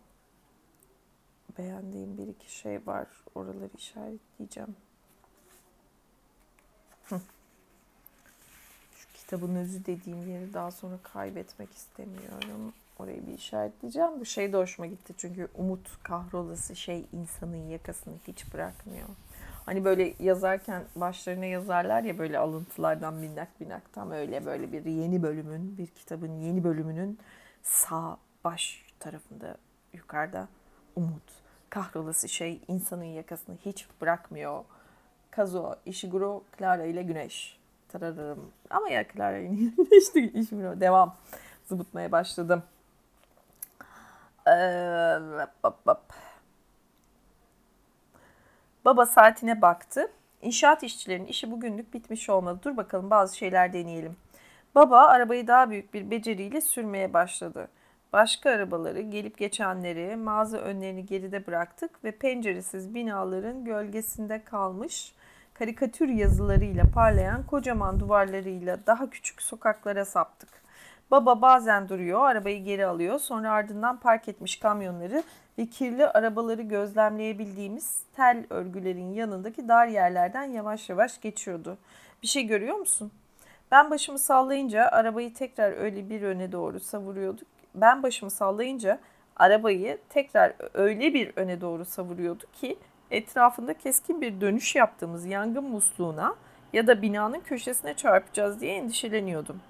beğendiğim 1.57 2.17
bir 2.17 2.27
iki 2.27 2.55
şey 2.55 2.87
var. 2.87 3.07
Oraları 3.35 3.69
işaretleyeceğim. 3.77 4.75
Şu 8.95 9.07
kitabın 9.13 9.55
özü 9.55 9.85
dediğim 9.85 10.27
yeri 10.31 10.53
daha 10.53 10.71
sonra 10.71 10.99
kaybetmek 11.03 11.71
istemiyorum. 11.73 12.73
Orayı 12.99 13.27
bir 13.27 13.33
işaretleyeceğim. 13.33 14.19
Bu 14.19 14.25
şey 14.25 14.53
de 14.53 14.57
hoşuma 14.57 14.85
gitti 14.85 15.13
çünkü 15.17 15.47
umut 15.55 16.03
kahrolası 16.03 16.75
şey 16.75 17.05
insanın 17.13 17.69
yakasını 17.69 18.13
hiç 18.27 18.53
bırakmıyor. 18.53 19.07
Hani 19.65 19.85
böyle 19.85 20.13
yazarken 20.19 20.83
başlarına 20.95 21.45
yazarlar 21.45 22.03
ya 22.03 22.17
böyle 22.17 22.39
alıntılardan 22.39 23.13
minnak 23.13 23.59
minnak 23.59 23.93
tam 23.93 24.11
öyle 24.11 24.45
böyle 24.45 24.71
bir 24.71 24.85
yeni 24.85 25.23
bölümün 25.23 25.77
bir 25.77 25.87
kitabın 25.87 26.31
yeni 26.41 26.63
bölümünün 26.63 27.19
sağ 27.63 28.17
baş 28.43 28.85
tarafında 28.99 29.57
yukarıda 29.93 30.47
umut 30.95 31.43
kahrolası 31.73 32.29
şey 32.29 32.61
insanın 32.67 33.03
yakasını 33.03 33.55
hiç 33.65 33.87
bırakmıyor. 34.01 34.63
Kazuo 35.31 35.75
Ishiguro 35.85 36.43
Clara 36.57 36.83
ile 36.83 37.03
Güneş. 37.03 37.59
Tararım. 37.87 38.51
Ama 38.69 38.89
ya 38.89 39.05
Clara 39.13 39.37
ile 39.37 39.47
Güneş 39.77 40.15
değil. 40.15 40.33
Ishiguro. 40.33 40.79
Devam. 40.79 41.15
Zıbıtmaya 41.65 42.11
başladım. 42.11 42.63
Ee, 44.47 44.51
bap, 45.63 45.85
bap. 45.85 46.13
Baba 48.85 49.05
saatine 49.05 49.61
baktı. 49.61 50.11
İnşaat 50.41 50.83
işçilerinin 50.83 51.27
işi 51.27 51.51
bugünlük 51.51 51.93
bitmiş 51.93 52.29
olmadı. 52.29 52.59
Dur 52.63 52.77
bakalım 52.77 53.09
bazı 53.09 53.37
şeyler 53.37 53.73
deneyelim. 53.73 54.15
Baba 54.75 54.99
arabayı 54.99 55.47
daha 55.47 55.69
büyük 55.69 55.93
bir 55.93 56.11
beceriyle 56.11 56.61
sürmeye 56.61 57.13
başladı. 57.13 57.67
Başka 58.13 58.49
arabaları, 58.49 59.01
gelip 59.01 59.37
geçenleri, 59.37 60.15
mağaza 60.15 60.57
önlerini 60.57 61.05
geride 61.05 61.47
bıraktık 61.47 62.03
ve 62.03 62.11
penceresiz 62.11 62.95
binaların 62.95 63.65
gölgesinde 63.65 64.43
kalmış 64.43 65.13
karikatür 65.53 66.09
yazılarıyla 66.09 66.83
parlayan 66.95 67.45
kocaman 67.45 67.99
duvarlarıyla 67.99 68.77
daha 68.87 69.09
küçük 69.09 69.41
sokaklara 69.41 70.05
saptık. 70.05 70.49
Baba 71.11 71.41
bazen 71.41 71.89
duruyor, 71.89 72.25
arabayı 72.25 72.63
geri 72.63 72.85
alıyor, 72.85 73.19
sonra 73.19 73.51
ardından 73.51 73.99
park 73.99 74.27
etmiş 74.27 74.59
kamyonları 74.59 75.23
ve 75.57 75.65
kirli 75.65 76.07
arabaları 76.07 76.61
gözlemleyebildiğimiz 76.61 78.03
tel 78.15 78.45
örgülerin 78.49 79.13
yanındaki 79.13 79.67
dar 79.67 79.87
yerlerden 79.87 80.43
yavaş 80.43 80.89
yavaş 80.89 81.21
geçiyordu. 81.21 81.77
Bir 82.23 82.27
şey 82.27 82.43
görüyor 82.43 82.75
musun? 82.75 83.11
Ben 83.71 83.91
başımı 83.91 84.19
sallayınca 84.19 84.85
arabayı 84.85 85.33
tekrar 85.33 85.71
öyle 85.71 86.09
bir 86.09 86.21
öne 86.21 86.51
doğru 86.51 86.79
savuruyorduk. 86.79 87.47
Ben 87.75 88.03
başımı 88.03 88.31
sallayınca 88.31 88.99
arabayı 89.35 89.97
tekrar 90.09 90.53
öyle 90.73 91.13
bir 91.13 91.31
öne 91.35 91.61
doğru 91.61 91.85
savuruyordu 91.85 92.43
ki 92.53 92.77
etrafında 93.11 93.73
keskin 93.73 94.21
bir 94.21 94.41
dönüş 94.41 94.75
yaptığımız 94.75 95.25
yangın 95.25 95.63
musluğuna 95.63 96.35
ya 96.73 96.87
da 96.87 97.01
binanın 97.01 97.39
köşesine 97.39 97.93
çarpacağız 97.93 98.61
diye 98.61 98.75
endişeleniyordum. 98.75 99.61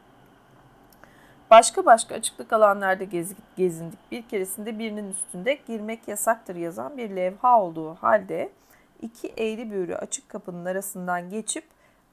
Başka 1.53 1.85
başka 1.85 2.15
açıklık 2.15 2.53
alanlarda 2.53 3.03
gez, 3.03 3.33
gezindik. 3.57 4.11
Bir 4.11 4.21
keresinde 4.21 4.79
birinin 4.79 5.11
üstünde 5.11 5.53
girmek 5.67 6.07
yasaktır 6.07 6.55
yazan 6.55 6.97
bir 6.97 7.09
levha 7.09 7.61
olduğu 7.61 7.93
halde 7.93 8.49
iki 9.01 9.27
eğri 9.27 9.71
büğrü 9.71 9.95
açık 9.95 10.29
kapının 10.29 10.65
arasından 10.65 11.29
geçip 11.29 11.63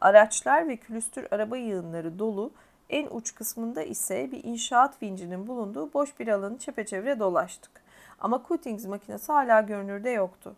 araçlar 0.01 0.69
ve 0.69 0.77
külüstür 0.77 1.27
araba 1.31 1.57
yığınları 1.57 2.19
dolu 2.19 2.51
en 2.91 3.07
uç 3.11 3.35
kısmında 3.35 3.83
ise 3.83 4.33
bir 4.33 4.45
inşaat 4.45 5.03
vincinin 5.03 5.47
bulunduğu 5.47 5.93
boş 5.93 6.21
bir 6.21 6.29
alanı 6.29 6.59
çepeçevre 6.59 7.19
dolaştık. 7.19 7.73
Ama 8.21 8.43
Cuttings 8.49 8.87
makinesi 8.87 9.33
hala 9.33 9.61
görünürde 9.61 10.11
yoktu. 10.11 10.55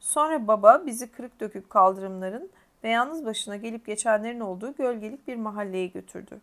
Sonra 0.00 0.46
baba 0.46 0.82
bizi 0.86 1.10
kırık 1.10 1.40
dökük 1.40 1.70
kaldırımların 1.70 2.50
ve 2.84 2.88
yalnız 2.88 3.24
başına 3.24 3.56
gelip 3.56 3.86
geçenlerin 3.86 4.40
olduğu 4.40 4.74
gölgelik 4.74 5.28
bir 5.28 5.36
mahalleye 5.36 5.86
götürdü. 5.86 6.40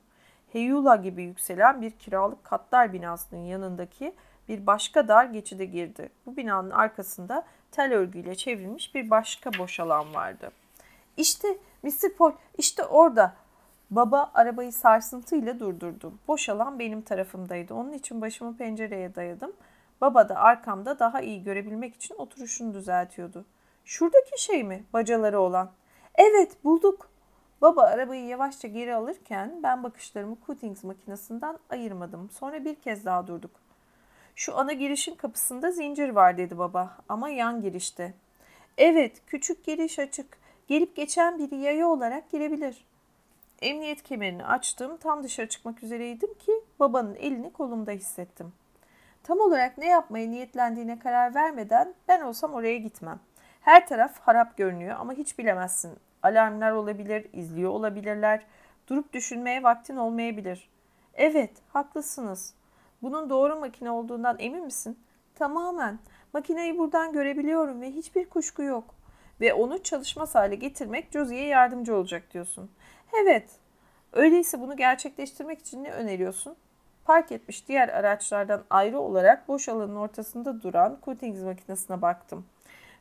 Heyula 0.51 0.95
gibi 0.95 1.23
yükselen 1.23 1.81
bir 1.81 1.91
kiralık 1.91 2.43
katlar 2.43 2.93
binasının 2.93 3.45
yanındaki 3.45 4.13
bir 4.47 4.67
başka 4.67 5.07
dar 5.07 5.25
geçide 5.25 5.65
girdi. 5.65 6.09
Bu 6.25 6.37
binanın 6.37 6.71
arkasında 6.71 7.45
tel 7.71 7.93
örgüyle 7.93 8.35
çevrilmiş 8.35 8.95
bir 8.95 9.09
başka 9.09 9.51
boş 9.59 9.79
alan 9.79 10.13
vardı. 10.13 10.51
İşte 11.17 11.47
Mr. 11.83 12.15
Paul, 12.17 12.31
işte 12.57 12.85
orada. 12.85 13.33
Baba 13.89 14.31
arabayı 14.33 14.73
sarsıntıyla 14.73 15.59
durdurdu. 15.59 16.13
Boş 16.27 16.49
alan 16.49 16.79
benim 16.79 17.01
tarafımdaydı. 17.01 17.73
Onun 17.73 17.93
için 17.93 18.21
başımı 18.21 18.57
pencereye 18.57 19.15
dayadım. 19.15 19.53
Baba 20.01 20.29
da 20.29 20.35
arkamda 20.35 20.99
daha 20.99 21.21
iyi 21.21 21.43
görebilmek 21.43 21.95
için 21.95 22.15
oturuşunu 22.17 22.73
düzeltiyordu. 22.73 23.45
Şuradaki 23.85 24.43
şey 24.43 24.63
mi? 24.63 24.83
Bacaları 24.93 25.39
olan. 25.39 25.71
Evet 26.15 26.63
bulduk. 26.63 27.08
Baba 27.61 27.83
arabayı 27.83 28.25
yavaşça 28.25 28.67
geri 28.67 28.95
alırken 28.95 29.63
ben 29.63 29.83
bakışlarımı 29.83 30.37
Cuttings 30.45 30.83
makinesinden 30.83 31.57
ayırmadım. 31.69 32.29
Sonra 32.29 32.65
bir 32.65 32.75
kez 32.75 33.05
daha 33.05 33.27
durduk. 33.27 33.51
Şu 34.35 34.57
ana 34.57 34.73
girişin 34.73 35.15
kapısında 35.15 35.71
zincir 35.71 36.09
var 36.09 36.37
dedi 36.37 36.57
baba 36.57 36.97
ama 37.09 37.29
yan 37.29 37.61
girişte. 37.61 38.13
Evet 38.77 39.21
küçük 39.27 39.65
giriş 39.65 39.99
açık. 39.99 40.37
Gelip 40.67 40.95
geçen 40.95 41.39
biri 41.39 41.55
yaya 41.55 41.87
olarak 41.87 42.31
girebilir. 42.31 42.85
Emniyet 43.61 44.03
kemerini 44.03 44.45
açtım. 44.45 44.97
Tam 44.97 45.23
dışarı 45.23 45.49
çıkmak 45.49 45.83
üzereydim 45.83 46.33
ki 46.33 46.51
babanın 46.79 47.15
elini 47.15 47.53
kolumda 47.53 47.91
hissettim. 47.91 48.53
Tam 49.23 49.39
olarak 49.39 49.77
ne 49.77 49.87
yapmaya 49.87 50.29
niyetlendiğine 50.29 50.99
karar 50.99 51.35
vermeden 51.35 51.93
ben 52.07 52.21
olsam 52.21 52.53
oraya 52.53 52.77
gitmem. 52.77 53.19
Her 53.61 53.87
taraf 53.87 54.19
harap 54.19 54.57
görünüyor 54.57 54.95
ama 54.99 55.13
hiç 55.13 55.39
bilemezsin. 55.39 55.97
Alarmlar 56.23 56.71
olabilir, 56.71 57.27
izliyor 57.33 57.71
olabilirler. 57.71 58.45
Durup 58.87 59.13
düşünmeye 59.13 59.63
vaktin 59.63 59.95
olmayabilir. 59.95 60.69
Evet, 61.13 61.51
haklısınız. 61.73 62.53
Bunun 63.01 63.29
doğru 63.29 63.55
makine 63.55 63.91
olduğundan 63.91 64.35
emin 64.39 64.65
misin? 64.65 64.99
Tamamen. 65.35 65.99
Makineyi 66.33 66.77
buradan 66.77 67.13
görebiliyorum 67.13 67.81
ve 67.81 67.91
hiçbir 67.91 68.29
kuşku 68.29 68.63
yok. 68.63 68.95
Ve 69.41 69.53
onu 69.53 69.83
çalışmaz 69.83 70.35
hale 70.35 70.55
getirmek 70.55 71.11
Josie'ye 71.11 71.47
yardımcı 71.47 71.95
olacak 71.95 72.23
diyorsun. 72.33 72.71
Evet. 73.21 73.49
Öyleyse 74.13 74.61
bunu 74.61 74.77
gerçekleştirmek 74.77 75.59
için 75.59 75.83
ne 75.83 75.91
öneriyorsun? 75.91 76.55
Park 77.05 77.31
etmiş 77.31 77.67
diğer 77.67 77.89
araçlardan 77.89 78.63
ayrı 78.69 78.99
olarak 78.99 79.47
boş 79.47 79.69
alanın 79.69 79.95
ortasında 79.95 80.61
duran 80.61 80.97
Cuttings 81.05 81.41
makinesine 81.41 82.01
baktım. 82.01 82.45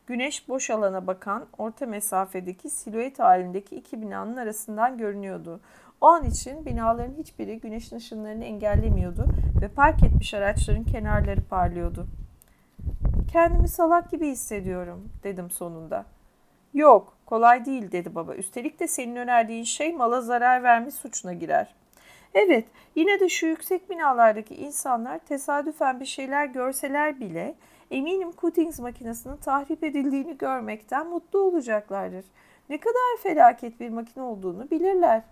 Güneş 0.08 0.48
boş 0.48 0.70
alana 0.70 1.06
bakan 1.06 1.46
orta 1.58 1.86
mesafedeki 1.86 2.70
silüet 2.70 3.18
halindeki 3.18 3.76
iki 3.76 4.02
binanın 4.02 4.36
arasından 4.36 4.98
görünüyordu. 4.98 5.60
O 6.00 6.06
an 6.06 6.24
için 6.24 6.66
binaların 6.66 7.14
hiçbiri 7.18 7.60
güneşin 7.60 7.96
ışınlarını 7.96 8.44
engellemiyordu 8.44 9.26
ve 9.62 9.68
park 9.68 10.02
etmiş 10.02 10.34
araçların 10.34 10.84
kenarları 10.84 11.40
parlıyordu. 11.44 12.06
Kendimi 13.32 13.68
salak 13.68 14.10
gibi 14.10 14.28
hissediyorum 14.28 15.08
dedim 15.22 15.50
sonunda. 15.50 16.04
Yok 16.74 17.16
kolay 17.26 17.64
değil 17.64 17.92
dedi 17.92 18.14
baba. 18.14 18.34
Üstelik 18.34 18.80
de 18.80 18.88
senin 18.88 19.16
önerdiğin 19.16 19.64
şey 19.64 19.92
mala 19.92 20.20
zarar 20.20 20.62
verme 20.62 20.90
suçuna 20.90 21.32
girer. 21.32 21.74
Evet 22.34 22.64
yine 22.94 23.20
de 23.20 23.28
şu 23.28 23.46
yüksek 23.46 23.90
binalardaki 23.90 24.54
insanlar 24.54 25.18
tesadüfen 25.18 26.00
bir 26.00 26.06
şeyler 26.06 26.46
görseler 26.46 27.20
bile 27.20 27.54
eminim 27.90 28.30
Cuttings 28.38 28.78
makinesinin 28.78 29.36
tahrip 29.36 29.84
edildiğini 29.84 30.38
görmekten 30.38 31.06
mutlu 31.06 31.38
olacaklardır. 31.38 32.24
Ne 32.70 32.80
kadar 32.80 33.22
felaket 33.22 33.80
bir 33.80 33.88
makine 33.88 34.22
olduğunu 34.22 34.70
bilirler. 34.70 35.22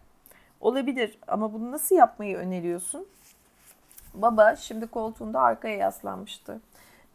Olabilir 0.60 1.18
ama 1.28 1.52
bunu 1.52 1.72
nasıl 1.72 1.96
yapmayı 1.96 2.36
öneriyorsun? 2.36 3.06
Baba 4.14 4.56
şimdi 4.56 4.86
koltuğunda 4.86 5.40
arkaya 5.40 5.76
yaslanmıştı. 5.76 6.60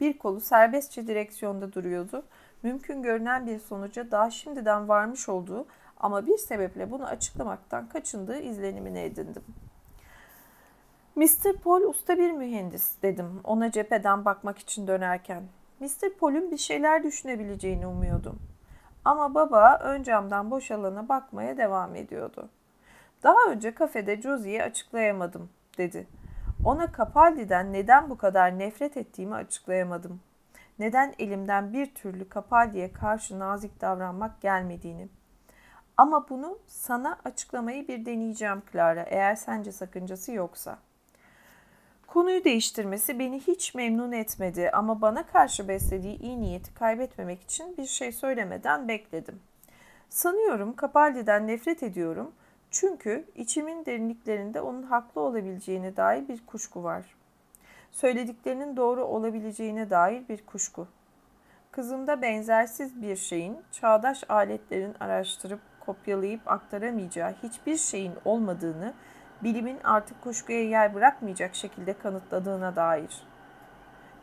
Bir 0.01 0.17
kolu 0.17 0.39
serbestçe 0.41 1.07
direksiyonda 1.07 1.73
duruyordu. 1.73 2.23
Mümkün 2.63 3.01
görünen 3.01 3.47
bir 3.47 3.59
sonuca 3.59 4.11
daha 4.11 4.31
şimdiden 4.31 4.87
varmış 4.87 5.29
olduğu 5.29 5.65
ama 5.99 6.27
bir 6.27 6.37
sebeple 6.37 6.91
bunu 6.91 7.05
açıklamaktan 7.05 7.89
kaçındığı 7.89 8.39
izlenimini 8.39 8.99
edindim. 8.99 9.43
Mr. 11.21 11.53
Paul 11.63 11.81
usta 11.81 12.17
bir 12.17 12.31
mühendis 12.31 13.01
dedim 13.01 13.41
ona 13.43 13.71
cepheden 13.71 14.25
bakmak 14.25 14.57
için 14.57 14.87
dönerken. 14.87 15.43
Mr. 15.79 16.09
Paul'un 16.19 16.51
bir 16.51 16.57
şeyler 16.57 17.03
düşünebileceğini 17.03 17.87
umuyordum. 17.87 18.39
Ama 19.05 19.35
baba 19.35 19.79
ön 19.83 20.03
camdan 20.03 20.51
boş 20.51 20.71
alana 20.71 21.09
bakmaya 21.09 21.57
devam 21.57 21.95
ediyordu. 21.95 22.49
Daha 23.23 23.37
önce 23.49 23.73
kafede 23.73 24.21
Josie'ye 24.21 24.63
açıklayamadım 24.63 25.49
dedi. 25.77 26.07
Ona 26.65 26.91
Capaldi'den 26.97 27.73
neden 27.73 28.09
bu 28.09 28.17
kadar 28.17 28.59
nefret 28.59 28.97
ettiğimi 28.97 29.35
açıklayamadım. 29.35 30.21
Neden 30.79 31.13
elimden 31.19 31.73
bir 31.73 31.95
türlü 31.95 32.29
Capaldi'ye 32.33 32.93
karşı 32.93 33.39
nazik 33.39 33.81
davranmak 33.81 34.41
gelmediğini. 34.41 35.07
Ama 35.97 36.29
bunu 36.29 36.59
sana 36.67 37.19
açıklamayı 37.25 37.87
bir 37.87 38.05
deneyeceğim 38.05 38.63
Clara 38.71 39.01
eğer 39.01 39.35
sence 39.35 39.71
sakıncası 39.71 40.31
yoksa.'' 40.31 40.90
Konuyu 42.13 42.43
değiştirmesi 42.43 43.19
beni 43.19 43.39
hiç 43.39 43.75
memnun 43.75 44.11
etmedi 44.11 44.69
ama 44.73 45.01
bana 45.01 45.25
karşı 45.25 45.67
beslediği 45.67 46.19
iyi 46.19 46.41
niyeti 46.41 46.73
kaybetmemek 46.73 47.41
için 47.41 47.77
bir 47.77 47.85
şey 47.85 48.11
söylemeden 48.11 48.87
bekledim. 48.87 49.39
Sanıyorum 50.09 50.75
Capaldi'den 50.81 51.47
nefret 51.47 51.83
ediyorum 51.83 52.31
çünkü 52.71 53.25
içimin 53.35 53.85
derinliklerinde 53.85 54.61
onun 54.61 54.83
haklı 54.83 55.21
olabileceğine 55.21 55.97
dair 55.97 56.27
bir 56.27 56.45
kuşku 56.45 56.83
var. 56.83 57.15
Söylediklerinin 57.91 58.77
doğru 58.77 59.05
olabileceğine 59.05 59.89
dair 59.89 60.27
bir 60.29 60.45
kuşku. 60.45 60.87
Kızımda 61.71 62.21
benzersiz 62.21 63.01
bir 63.01 63.15
şeyin, 63.15 63.57
çağdaş 63.71 64.23
aletlerin 64.29 64.95
araştırıp 64.99 65.59
kopyalayıp 65.79 66.41
aktaramayacağı 66.45 67.35
hiçbir 67.43 67.77
şeyin 67.77 68.13
olmadığını 68.25 68.93
bilimin 69.43 69.77
artık 69.83 70.21
kuşkuya 70.21 70.63
yer 70.63 70.93
bırakmayacak 70.93 71.55
şekilde 71.55 71.93
kanıtladığına 71.93 72.75
dair. 72.75 73.23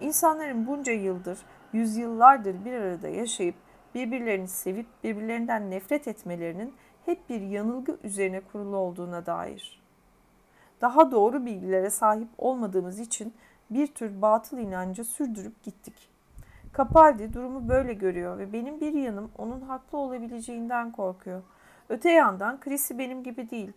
İnsanların 0.00 0.66
bunca 0.66 0.92
yıldır, 0.92 1.38
yüzyıllardır 1.72 2.64
bir 2.64 2.72
arada 2.72 3.08
yaşayıp 3.08 3.54
birbirlerini 3.94 4.48
sevip 4.48 4.86
birbirlerinden 5.04 5.70
nefret 5.70 6.08
etmelerinin 6.08 6.74
hep 7.04 7.28
bir 7.28 7.40
yanılgı 7.40 7.98
üzerine 8.04 8.40
kurulu 8.40 8.76
olduğuna 8.76 9.26
dair. 9.26 9.82
Daha 10.80 11.10
doğru 11.10 11.46
bilgilere 11.46 11.90
sahip 11.90 12.28
olmadığımız 12.38 12.98
için 12.98 13.34
bir 13.70 13.86
tür 13.86 14.22
batıl 14.22 14.58
inancı 14.58 15.04
sürdürüp 15.04 15.62
gittik. 15.62 16.10
Capaldi 16.76 17.32
durumu 17.32 17.68
böyle 17.68 17.94
görüyor 17.94 18.38
ve 18.38 18.52
benim 18.52 18.80
bir 18.80 18.92
yanım 18.92 19.30
onun 19.38 19.60
haklı 19.60 19.98
olabileceğinden 19.98 20.92
korkuyor. 20.92 21.42
Öte 21.88 22.10
yandan 22.10 22.60
Chrissy 22.60 22.98
benim 22.98 23.22
gibi 23.22 23.50
değil. 23.50 23.72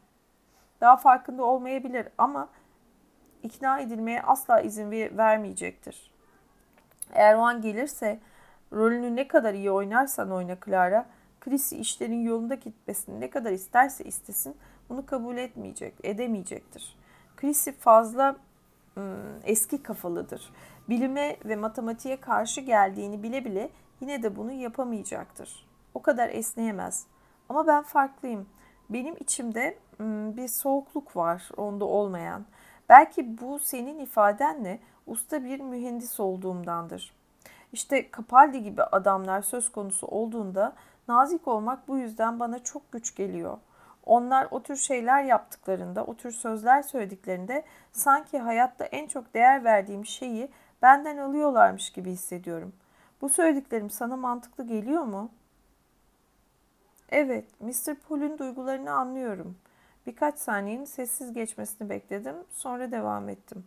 Daha 0.81 0.97
farkında 0.97 1.43
olmayabilir 1.43 2.07
ama 2.17 2.49
ikna 3.43 3.79
edilmeye 3.79 4.21
asla 4.21 4.61
izin 4.61 4.91
vermeyecektir. 4.91 6.11
Eğer 7.13 7.35
o 7.35 7.39
an 7.39 7.61
gelirse 7.61 8.19
rolünü 8.73 9.15
ne 9.15 9.27
kadar 9.27 9.53
iyi 9.53 9.71
oynarsan 9.71 10.31
oyna 10.31 10.57
Clara, 10.65 11.05
Chrissy 11.39 11.79
işlerin 11.79 12.21
yolunda 12.21 12.55
gitmesini 12.55 13.19
ne 13.19 13.29
kadar 13.29 13.51
isterse 13.51 14.03
istesin 14.03 14.57
bunu 14.89 15.05
kabul 15.05 15.37
etmeyecek, 15.37 15.93
edemeyecektir. 16.03 16.97
Chrissy 17.37 17.71
fazla 17.71 18.35
ım, 18.97 19.39
eski 19.43 19.83
kafalıdır. 19.83 20.53
Bilime 20.89 21.37
ve 21.45 21.55
matematiğe 21.55 22.21
karşı 22.21 22.61
geldiğini 22.61 23.23
bile 23.23 23.45
bile 23.45 23.69
yine 24.01 24.23
de 24.23 24.35
bunu 24.35 24.51
yapamayacaktır. 24.51 25.67
O 25.93 26.01
kadar 26.01 26.29
esneyemez. 26.29 27.05
Ama 27.49 27.67
ben 27.67 27.83
farklıyım. 27.83 28.47
Benim 28.89 29.15
içimde 29.19 29.77
bir 30.37 30.47
soğukluk 30.47 31.15
var 31.15 31.49
onda 31.57 31.85
olmayan. 31.85 32.45
Belki 32.89 33.41
bu 33.41 33.59
senin 33.59 33.99
ifadenle 33.99 34.79
usta 35.07 35.43
bir 35.43 35.59
mühendis 35.59 36.19
olduğumdandır. 36.19 37.13
İşte 37.73 38.09
Capaldi 38.17 38.63
gibi 38.63 38.83
adamlar 38.83 39.41
söz 39.41 39.71
konusu 39.71 40.07
olduğunda 40.07 40.73
nazik 41.07 41.47
olmak 41.47 41.87
bu 41.87 41.97
yüzden 41.97 42.39
bana 42.39 42.63
çok 42.63 42.91
güç 42.91 43.15
geliyor. 43.15 43.57
Onlar 44.05 44.47
o 44.51 44.63
tür 44.63 44.75
şeyler 44.75 45.23
yaptıklarında, 45.23 46.05
o 46.05 46.15
tür 46.15 46.31
sözler 46.31 46.81
söylediklerinde 46.81 47.63
sanki 47.91 48.39
hayatta 48.39 48.85
en 48.85 49.07
çok 49.07 49.33
değer 49.33 49.63
verdiğim 49.63 50.05
şeyi 50.05 50.49
benden 50.81 51.17
alıyorlarmış 51.17 51.89
gibi 51.89 52.11
hissediyorum. 52.11 52.73
Bu 53.21 53.29
söylediklerim 53.29 53.89
sana 53.89 54.15
mantıklı 54.15 54.67
geliyor 54.67 55.03
mu? 55.03 55.29
Evet, 57.09 57.45
Mr. 57.61 57.95
Paul'un 57.95 58.37
duygularını 58.37 58.91
anlıyorum. 58.91 59.57
Birkaç 60.07 60.39
saniyenin 60.39 60.85
sessiz 60.85 61.33
geçmesini 61.33 61.89
bekledim, 61.89 62.35
sonra 62.51 62.91
devam 62.91 63.29
ettim. 63.29 63.63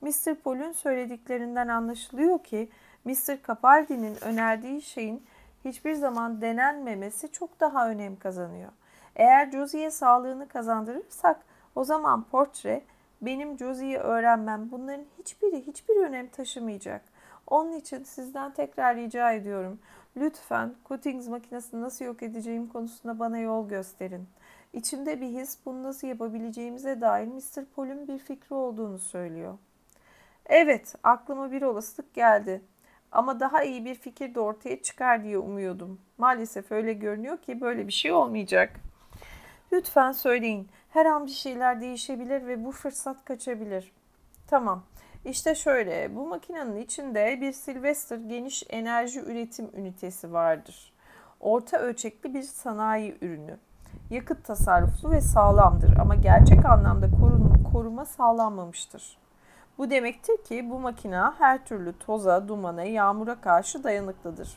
Mr. 0.00 0.34
Paul'un 0.34 0.72
söylediklerinden 0.72 1.68
anlaşılıyor 1.68 2.38
ki 2.44 2.68
Mr. 3.04 3.38
Capaldi'nin 3.46 4.24
önerdiği 4.24 4.82
şeyin 4.82 5.22
hiçbir 5.64 5.94
zaman 5.94 6.40
denenmemesi 6.40 7.32
çok 7.32 7.60
daha 7.60 7.90
önem 7.90 8.16
kazanıyor. 8.16 8.70
Eğer 9.16 9.50
Josie'ye 9.50 9.90
sağlığını 9.90 10.48
kazandırırsak 10.48 11.40
o 11.74 11.84
zaman 11.84 12.22
portre 12.22 12.82
benim 13.22 13.58
Josie'yi 13.58 13.98
öğrenmem 13.98 14.70
bunların 14.70 15.04
hiçbiri 15.18 15.66
hiçbir 15.66 15.96
önem 15.96 16.28
taşımayacak. 16.28 17.02
Onun 17.46 17.72
için 17.72 18.04
sizden 18.04 18.54
tekrar 18.54 18.96
rica 18.96 19.32
ediyorum. 19.32 19.78
Lütfen 20.16 20.74
Cuttings 20.88 21.28
makinesini 21.28 21.80
nasıl 21.80 22.04
yok 22.04 22.22
edeceğim 22.22 22.68
konusunda 22.68 23.18
bana 23.18 23.38
yol 23.38 23.68
gösterin. 23.68 24.28
İçimde 24.76 25.20
bir 25.20 25.26
his 25.26 25.58
bunu 25.66 25.82
nasıl 25.82 26.06
yapabileceğimize 26.06 27.00
dair 27.00 27.26
Mr. 27.26 27.64
Paul'un 27.76 28.08
bir 28.08 28.18
fikri 28.18 28.54
olduğunu 28.54 28.98
söylüyor. 28.98 29.58
Evet, 30.46 30.94
aklıma 31.02 31.52
bir 31.52 31.62
olasılık 31.62 32.14
geldi. 32.14 32.62
Ama 33.12 33.40
daha 33.40 33.62
iyi 33.62 33.84
bir 33.84 33.94
fikir 33.94 34.34
de 34.34 34.40
ortaya 34.40 34.82
çıkar 34.82 35.24
diye 35.24 35.38
umuyordum. 35.38 36.00
Maalesef 36.18 36.72
öyle 36.72 36.92
görünüyor 36.92 37.38
ki 37.38 37.60
böyle 37.60 37.86
bir 37.86 37.92
şey 37.92 38.12
olmayacak. 38.12 38.80
Lütfen 39.72 40.12
söyleyin. 40.12 40.68
Her 40.90 41.06
an 41.06 41.26
bir 41.26 41.30
şeyler 41.30 41.80
değişebilir 41.80 42.46
ve 42.46 42.64
bu 42.64 42.72
fırsat 42.72 43.24
kaçabilir. 43.24 43.92
Tamam. 44.46 44.82
İşte 45.24 45.54
şöyle, 45.54 46.16
bu 46.16 46.26
makinenin 46.26 46.76
içinde 46.76 47.38
bir 47.40 47.52
Sylvester 47.52 48.18
geniş 48.18 48.62
enerji 48.70 49.20
üretim 49.20 49.70
ünitesi 49.76 50.32
vardır. 50.32 50.92
Orta 51.40 51.78
ölçekli 51.78 52.34
bir 52.34 52.42
sanayi 52.42 53.16
ürünü. 53.20 53.58
Yakıt 54.10 54.44
tasarruflu 54.44 55.10
ve 55.10 55.20
sağlamdır 55.20 55.96
ama 55.96 56.14
gerçek 56.14 56.66
anlamda 56.66 57.06
koruma 57.72 58.04
sağlanmamıştır. 58.04 59.18
Bu 59.78 59.90
demektir 59.90 60.36
ki 60.44 60.70
bu 60.70 60.78
makina 60.78 61.34
her 61.38 61.64
türlü 61.64 61.98
toza, 61.98 62.48
dumana, 62.48 62.82
yağmura 62.82 63.40
karşı 63.40 63.84
dayanıklıdır. 63.84 64.48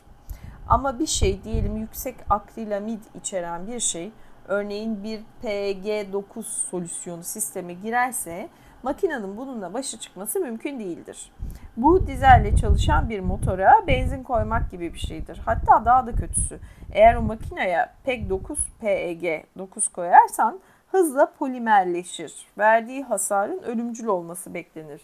Ama 0.68 0.98
bir 0.98 1.06
şey 1.06 1.44
diyelim 1.44 1.76
yüksek 1.76 2.16
akrilamid 2.30 3.00
içeren 3.14 3.66
bir 3.66 3.80
şey 3.80 4.12
örneğin 4.48 5.04
bir 5.04 5.20
PG9 5.42 6.42
solüsyonu 6.42 7.22
sisteme 7.22 7.72
girerse 7.72 8.48
makinenin 8.82 9.36
bununla 9.36 9.74
başa 9.74 10.00
çıkması 10.00 10.40
mümkün 10.40 10.78
değildir. 10.78 11.32
Bu 11.76 12.06
dizelle 12.06 12.56
çalışan 12.56 13.10
bir 13.10 13.20
motora 13.20 13.86
benzin 13.86 14.22
koymak 14.22 14.70
gibi 14.70 14.94
bir 14.94 14.98
şeydir. 14.98 15.40
Hatta 15.44 15.84
daha 15.84 16.06
da 16.06 16.12
kötüsü. 16.12 16.60
Eğer 16.92 17.14
o 17.14 17.22
makineye 17.22 17.86
PEG 18.04 18.30
9 18.30 18.58
PEG 18.80 19.44
9 19.58 19.88
koyarsan 19.88 20.60
hızla 20.90 21.32
polimerleşir. 21.32 22.46
Verdiği 22.58 23.02
hasarın 23.02 23.62
ölümcül 23.62 24.06
olması 24.06 24.54
beklenir. 24.54 25.00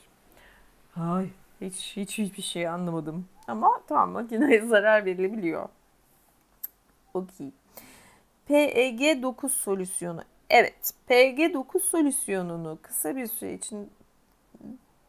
Hay, 0.92 1.28
hiç 1.60 1.96
hiç 1.96 2.18
hiçbir 2.18 2.42
şey 2.42 2.68
anlamadım. 2.68 3.26
Ama 3.48 3.80
tamam 3.88 4.10
makineye 4.10 4.60
zarar 4.66 5.04
verilebiliyor. 5.04 5.68
Okey. 7.14 7.50
PEG9 8.48 9.48
solüsyonu. 9.48 10.22
Evet, 10.50 10.94
PEG9 11.08 11.80
solüsyonunu 11.80 12.78
kısa 12.82 13.16
bir 13.16 13.26
süre 13.26 13.54
için 13.54 13.90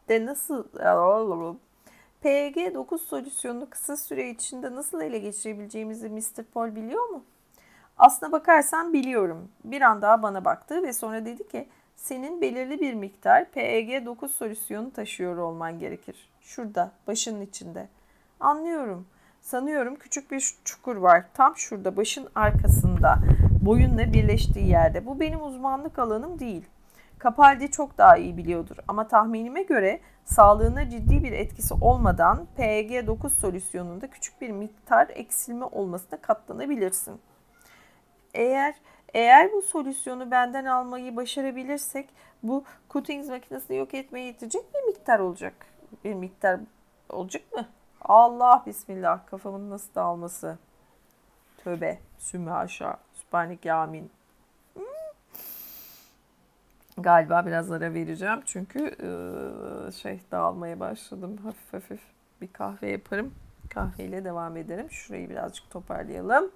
de 0.08 0.26
nasıl 0.26 0.64
PEG9 2.24 2.98
solüsyonunu 2.98 3.70
kısa 3.70 3.96
süre 3.96 4.30
içinde 4.30 4.74
nasıl 4.74 5.00
ele 5.00 5.18
geçirebileceğimizi 5.18 6.08
Mr. 6.08 6.42
Paul 6.54 6.74
biliyor 6.74 7.08
mu? 7.08 7.24
Aslına 7.98 8.32
bakarsan 8.32 8.92
biliyorum. 8.92 9.48
Bir 9.64 9.80
an 9.80 10.02
daha 10.02 10.22
bana 10.22 10.44
baktı 10.44 10.82
ve 10.82 10.92
sonra 10.92 11.24
dedi 11.24 11.48
ki 11.48 11.68
senin 11.96 12.40
belirli 12.40 12.80
bir 12.80 12.94
miktar 12.94 13.42
PEG9 13.42 14.28
solüsyonu 14.28 14.92
taşıyor 14.92 15.36
olman 15.36 15.78
gerekir. 15.78 16.30
Şurada, 16.40 16.92
başının 17.06 17.40
içinde. 17.40 17.88
Anlıyorum. 18.40 19.06
Sanıyorum 19.40 19.96
küçük 19.96 20.30
bir 20.30 20.54
çukur 20.64 20.96
var. 20.96 21.24
Tam 21.34 21.56
şurada, 21.56 21.96
başın 21.96 22.28
arkasında. 22.34 23.18
Boyunla 23.62 24.12
birleştiği 24.12 24.68
yerde. 24.68 25.06
Bu 25.06 25.20
benim 25.20 25.42
uzmanlık 25.42 25.98
alanım 25.98 26.38
değil. 26.38 26.66
Capaldi 27.22 27.70
çok 27.70 27.98
daha 27.98 28.16
iyi 28.16 28.36
biliyordur 28.36 28.76
ama 28.88 29.08
tahminime 29.08 29.62
göre 29.62 30.00
sağlığına 30.24 30.90
ciddi 30.90 31.24
bir 31.24 31.32
etkisi 31.32 31.74
olmadan 31.74 32.46
PEG9 32.58 33.28
solüsyonunda 33.30 34.10
küçük 34.10 34.40
bir 34.40 34.50
miktar 34.50 35.08
eksilme 35.08 35.64
olmasına 35.64 36.20
katlanabilirsin. 36.20 37.20
Eğer 38.34 38.74
eğer 39.14 39.52
bu 39.52 39.62
solüsyonu 39.62 40.30
benden 40.30 40.64
almayı 40.64 41.16
başarabilirsek 41.16 42.08
bu 42.42 42.64
Cuttings 42.90 43.28
makinesini 43.28 43.76
yok 43.76 43.94
etmeye 43.94 44.26
yetecek 44.26 44.74
bir 44.74 44.82
miktar 44.86 45.18
olacak. 45.18 45.66
Bir 46.04 46.14
miktar 46.14 46.60
olacak 47.10 47.52
mı? 47.52 47.66
Allah 48.00 48.62
bismillah 48.66 49.26
kafamın 49.26 49.70
nasıl 49.70 49.94
dağılması. 49.94 50.58
Tövbe. 51.64 51.98
Sümme 52.18 52.52
aşağı. 52.52 53.07
Süpernik 53.28 53.64
yamin. 53.64 54.10
Hmm. 54.74 54.84
Galiba 56.98 57.46
biraz 57.46 57.72
ara 57.72 57.94
vereceğim 57.94 58.42
çünkü 58.46 58.96
şey 60.02 60.20
dağılmaya 60.30 60.80
başladım 60.80 61.36
hafif 61.36 61.72
hafif. 61.72 62.00
Bir 62.40 62.52
kahve 62.52 62.90
yaparım. 62.90 63.34
Kahveyle 63.70 64.24
devam 64.24 64.56
ederim. 64.56 64.90
Şurayı 64.90 65.30
birazcık 65.30 65.70
toparlayalım. 65.70 66.50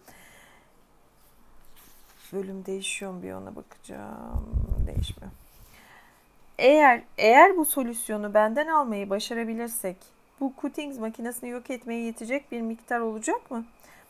Bölüm 2.32 2.66
değişiyor 2.66 3.12
mu 3.12 3.22
bir 3.22 3.32
ona 3.32 3.56
bakacağım. 3.56 4.46
Değişmiyor. 4.86 5.32
Eğer 6.58 7.02
eğer 7.18 7.56
bu 7.56 7.64
solüsyonu 7.64 8.34
benden 8.34 8.66
almayı 8.66 9.10
başarabilirsek 9.10 9.96
bu 10.40 10.52
Cuttings 10.60 10.98
makinesini 10.98 11.50
yok 11.50 11.70
etmeye 11.70 12.04
yetecek 12.04 12.52
bir 12.52 12.60
miktar 12.60 13.00
olacak 13.00 13.50
mı? 13.50 13.64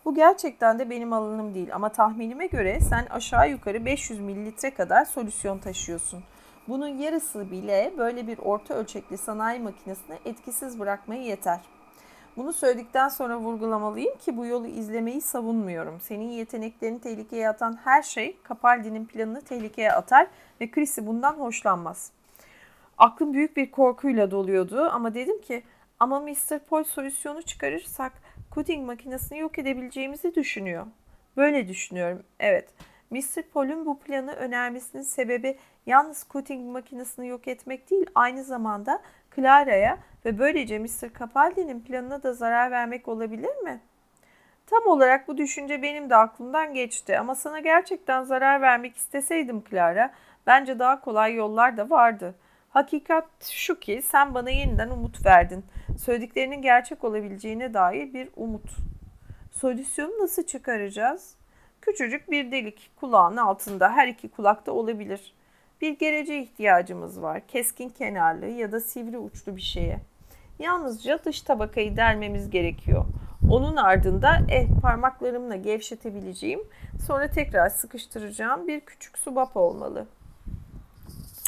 Bu 0.05 0.14
gerçekten 0.14 0.78
de 0.78 0.90
benim 0.90 1.12
alanım 1.12 1.55
değil 1.55 1.74
ama 1.74 1.89
tahminime 1.89 2.47
göre 2.47 2.81
sen 2.81 3.06
aşağı 3.10 3.50
yukarı 3.50 3.84
500 3.84 4.20
mililitre 4.20 4.74
kadar 4.74 5.05
solüsyon 5.05 5.58
taşıyorsun. 5.58 6.24
Bunun 6.68 6.89
yarısı 6.89 7.50
bile 7.50 7.92
böyle 7.98 8.26
bir 8.26 8.39
orta 8.39 8.74
ölçekli 8.74 9.18
sanayi 9.18 9.60
makinesini 9.60 10.18
etkisiz 10.24 10.81
bırakmaya 10.81 11.22
yeter. 11.22 11.60
Bunu 12.36 12.52
söyledikten 12.52 13.08
sonra 13.08 13.39
vurgulamalıyım 13.39 14.18
ki 14.18 14.36
bu 14.36 14.47
yolu 14.47 14.66
izlemeyi 14.66 15.20
savunmuyorum. 15.20 16.00
Senin 16.00 16.28
yeteneklerini 16.28 17.00
tehlikeye 17.00 17.48
atan 17.48 17.78
her 17.84 18.02
şey 18.02 18.36
Capaldi'nin 18.48 19.05
planını 19.05 19.40
tehlikeye 19.40 19.92
atar 19.92 20.26
ve 20.60 20.70
Chrissy 20.70 21.00
bundan 21.06 21.32
hoşlanmaz. 21.32 22.12
Aklım 22.98 23.34
büyük 23.34 23.56
bir 23.56 23.70
korkuyla 23.70 24.31
doluyordu 24.31 24.90
ama 24.92 25.14
dedim 25.14 25.40
ki 25.40 25.62
ama 26.00 26.20
Mr. 26.20 26.58
Paul 26.58 26.84
solüsyonu 26.84 27.42
çıkarırsak 27.42 28.12
cutting 28.55 28.86
makinesini 28.86 29.39
yok 29.39 29.58
edebileceğimizi 29.58 30.34
düşünüyor. 30.34 30.86
Böyle 31.36 31.68
düşünüyorum. 31.68 32.22
Evet. 32.40 32.68
Mr. 33.10 33.42
Paul'un 33.55 33.86
bu 33.86 33.98
planı 33.98 34.32
önermesinin 34.32 35.02
sebebi 35.02 35.58
yalnız 35.86 36.26
cutting 36.32 36.72
makinesini 36.72 37.28
yok 37.28 37.48
etmek 37.48 37.90
değil, 37.90 38.06
aynı 38.14 38.44
zamanda 38.44 39.02
Clara'ya 39.36 39.98
ve 40.24 40.39
böylece 40.39 40.78
Mr. 40.78 41.18
Capaldi'nin 41.18 41.81
planına 41.81 42.22
da 42.22 42.32
zarar 42.32 42.70
vermek 42.70 43.08
olabilir 43.08 43.56
mi? 43.56 43.81
Tam 44.66 44.86
olarak 44.86 45.28
bu 45.28 45.39
düşünce 45.39 45.82
benim 45.82 46.10
de 46.10 46.16
aklımdan 46.16 46.74
geçti 46.74 47.18
ama 47.18 47.34
sana 47.34 47.60
gerçekten 47.60 48.22
zarar 48.22 48.60
vermek 48.60 48.97
isteseydim 48.97 49.64
Clara, 49.70 50.12
bence 50.47 50.78
daha 50.78 51.00
kolay 51.00 51.34
yollar 51.34 51.76
da 51.76 51.90
vardı. 51.90 52.34
Hakikat 52.73 53.26
şu 53.51 53.81
ki 53.81 54.02
sen 54.05 54.34
bana 54.34 54.51
yeniden 54.51 54.91
umut 54.91 55.26
verdin. 55.26 55.65
Söylediklerinin 55.99 56.62
gerçek 56.62 57.05
olabileceğine 57.05 57.75
dair 57.75 58.15
bir 58.15 58.28
umut. 58.36 58.70
Solüsyonu 59.51 60.23
nasıl 60.23 60.42
çıkaracağız? 60.42 61.34
Küçücük 61.81 62.31
bir 62.31 62.52
delik 62.52 62.91
kulağın 62.97 63.36
altında 63.36 63.92
her 63.92 64.09
iki 64.09 64.28
kulakta 64.28 64.73
olabilir. 64.73 65.34
Bir 65.81 65.99
gerece 65.99 66.39
ihtiyacımız 66.39 67.23
var. 67.23 67.47
Keskin 67.49 67.89
kenarlı 67.89 68.47
ya 68.47 68.73
da 68.73 68.81
sivri 68.81 69.18
uçlu 69.18 69.57
bir 69.57 69.62
şeye. 69.62 70.01
Yalnızca 70.59 71.25
dış 71.25 71.42
tabakayı 71.42 71.97
delmemiz 71.97 72.51
gerekiyor. 72.51 73.05
Onun 73.51 73.76
ardında 73.76 74.39
eh 74.49 74.67
parmaklarımla 74.83 75.57
gevşetebileceğim, 75.57 76.60
sonra 77.07 77.31
tekrar 77.31 77.68
sıkıştıracağım 77.68 78.68
bir 78.68 78.81
küçük 78.81 79.18
subap 79.18 79.57
olmalı. 79.57 80.07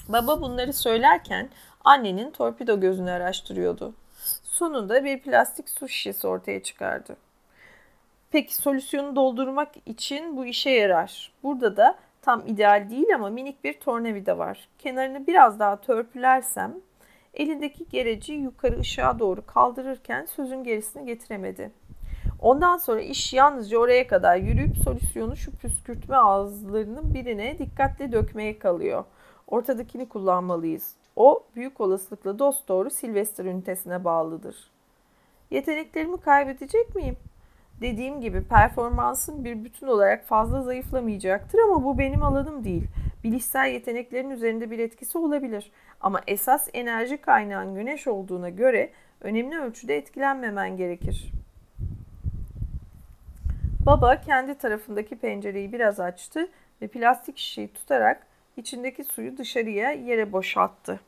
Baba 0.08 0.41
bunları 0.41 0.73
söylerken 0.73 1.49
annenin 1.84 2.31
torpido 2.31 2.81
gözünü 2.81 3.10
araştırıyordu. 3.10 3.94
Sonunda 4.42 5.05
bir 5.05 5.20
plastik 5.20 5.68
su 5.68 5.89
şişesi 5.89 6.26
ortaya 6.26 6.62
çıkardı. 6.62 7.16
Peki 8.31 8.55
solüsyonu 8.55 9.16
doldurmak 9.16 9.68
için 9.86 10.36
bu 10.36 10.47
işe 10.47 10.70
yarar. 10.70 11.33
Burada 11.42 11.76
da 11.76 11.99
tam 12.23 12.47
ideal 12.47 12.91
değil 12.91 13.15
ama 13.15 13.31
minik 13.31 13.65
bir 13.65 13.81
tornavida 13.81 14.39
var. 14.39 14.68
Kenarını 14.78 15.26
biraz 15.26 15.58
daha 15.58 15.81
törpülersem 15.81 16.74
elindeki 17.34 17.89
gereci 17.89 18.33
yukarı 18.33 18.81
ışığa 18.81 19.18
doğru 19.18 19.47
kaldırırken 19.47 20.26
sözün 20.26 20.65
gerisini 20.65 21.07
getiremedi. 21.07 21.70
Ondan 22.41 22.76
sonra 22.76 23.00
iş 23.00 23.33
yalnızca 23.33 23.78
oraya 23.78 24.07
kadar 24.07 24.36
yürüyüp 24.36 24.76
solüsyonu 24.76 25.36
şu 25.36 25.57
püskürtme 25.57 26.16
ağızlarının 26.16 27.15
birine 27.15 27.58
dikkatle 27.58 28.12
dökmeye 28.12 28.58
kalıyor. 28.58 29.05
Ortadakini 29.48 30.08
kullanmalıyız. 30.08 30.94
O 31.16 31.44
büyük 31.56 31.81
olasılıkla 31.81 32.39
dost 32.39 32.68
doğru 32.68 32.90
Sylvester 32.90 33.44
ünitesine 33.44 34.05
bağlıdır. 34.05 34.70
Yeteneklerimi 35.50 36.16
kaybedecek 36.16 36.94
miyim? 36.94 37.16
Dediğim 37.81 38.20
gibi 38.20 38.44
performansım 38.44 39.44
bir 39.44 39.64
bütün 39.64 39.86
olarak 39.86 40.24
fazla 40.24 40.62
zayıflamayacaktır 40.62 41.58
ama 41.58 41.84
bu 41.84 41.98
benim 41.98 42.23
alanım 42.23 42.64
değil. 42.64 42.86
Bilişsel 43.24 43.73
yeteneklerin 43.73 44.31
üzerinde 44.31 44.70
bir 44.70 44.78
etkisi 44.78 45.18
olabilir. 45.18 45.73
Ama 46.00 46.20
esas 46.26 46.68
enerji 46.73 47.16
kaynağın 47.16 47.74
güneş 47.74 48.06
olduğuna 48.06 48.48
göre 48.48 48.90
önemli 49.20 49.58
ölçüde 49.58 49.97
etkilenmemen 49.97 50.76
gerekir. 50.76 51.32
Baba 53.86 54.20
kendi 54.20 54.55
tarafındaki 54.55 55.16
pencereyi 55.16 55.73
biraz 55.73 56.00
açtı 56.00 56.48
ve 56.82 56.89
plastik 56.89 57.39
şişeyi 57.39 57.68
tutarak 57.68 58.26
içindeki 58.57 59.05
suyu 59.05 59.39
dışarıya 59.39 59.92
yere 59.92 60.33
boşalttı. 60.33 61.00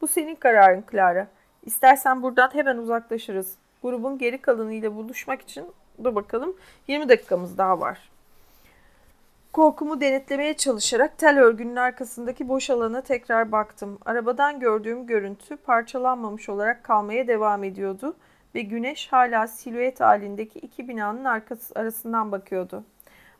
Bu 0.00 0.08
senin 0.08 0.34
kararın 0.34 0.84
Clara. 0.90 1.28
İstersen 1.62 2.22
buradan 2.22 2.54
hemen 2.54 2.76
uzaklaşırız. 2.76 3.54
Grubun 3.82 4.18
geri 4.18 4.38
kalanıyla 4.38 4.94
buluşmak 4.94 5.42
için 5.42 5.66
dur 6.04 6.14
bakalım 6.14 6.56
20 6.88 7.08
dakikamız 7.08 7.58
daha 7.58 7.80
var. 7.80 8.10
Korkumu 9.52 10.00
denetlemeye 10.00 10.54
çalışarak 10.56 11.18
tel 11.18 11.38
örgünün 11.38 11.76
arkasındaki 11.76 12.48
boş 12.48 12.70
alana 12.70 13.00
tekrar 13.00 13.52
baktım. 13.52 13.98
Arabadan 14.04 14.60
gördüğüm 14.60 15.06
görüntü 15.06 15.56
parçalanmamış 15.56 16.48
olarak 16.48 16.84
kalmaya 16.84 17.28
devam 17.28 17.64
ediyordu 17.64 18.16
ve 18.54 18.62
güneş 18.62 19.12
hala 19.12 19.46
silüet 19.46 20.00
halindeki 20.00 20.58
iki 20.58 20.88
binanın 20.88 21.24
arkası 21.24 21.74
arasından 21.80 22.32
bakıyordu. 22.32 22.84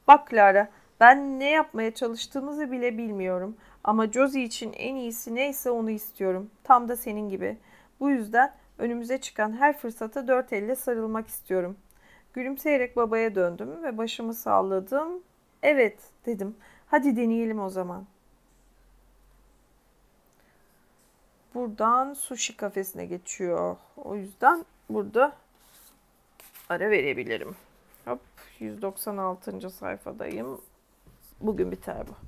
Bak 0.09 0.31
Clara, 0.31 0.69
ben 1.01 1.41
ne 1.41 1.51
yapmaya 1.51 1.95
çalıştığımızı 1.95 2.73
bile 2.73 2.99
bilmiyorum. 2.99 3.57
Ama 3.85 4.07
Josie 4.07 4.43
için 4.43 4.73
en 4.73 4.95
iyisi 4.95 5.35
neyse 5.35 5.71
onu 5.71 5.91
istiyorum. 5.91 6.51
Tam 6.65 6.89
da 6.89 6.97
senin 6.97 7.29
gibi. 7.29 7.57
Bu 8.01 8.11
yüzden 8.11 8.55
önümüze 8.79 9.19
çıkan 9.19 9.53
her 9.53 9.79
fırsata 9.79 10.29
dört 10.29 10.53
elle 10.53 10.77
sarılmak 10.77 11.29
istiyorum. 11.29 11.77
Gülümseyerek 12.33 12.97
babaya 12.97 13.35
döndüm 13.35 13.83
ve 13.83 13.99
başımı 13.99 14.35
salladım. 14.35 15.23
Evet 15.63 15.99
dedim. 16.27 16.57
Hadi 16.87 17.17
deneyelim 17.17 17.61
o 17.61 17.71
zaman. 17.71 18.07
Buradan 21.55 22.15
sushi 22.15 22.57
kafesine 22.57 23.07
geçiyor. 23.07 23.77
O 23.97 24.17
yüzden 24.17 24.65
burada 24.89 25.37
ara 26.69 26.91
verebilirim. 26.91 27.57
Hop 28.05 28.21
196. 28.61 29.71
sayfadayım. 29.71 30.61
Bugün 31.41 31.73
biter 31.73 32.07
bu. 32.09 32.28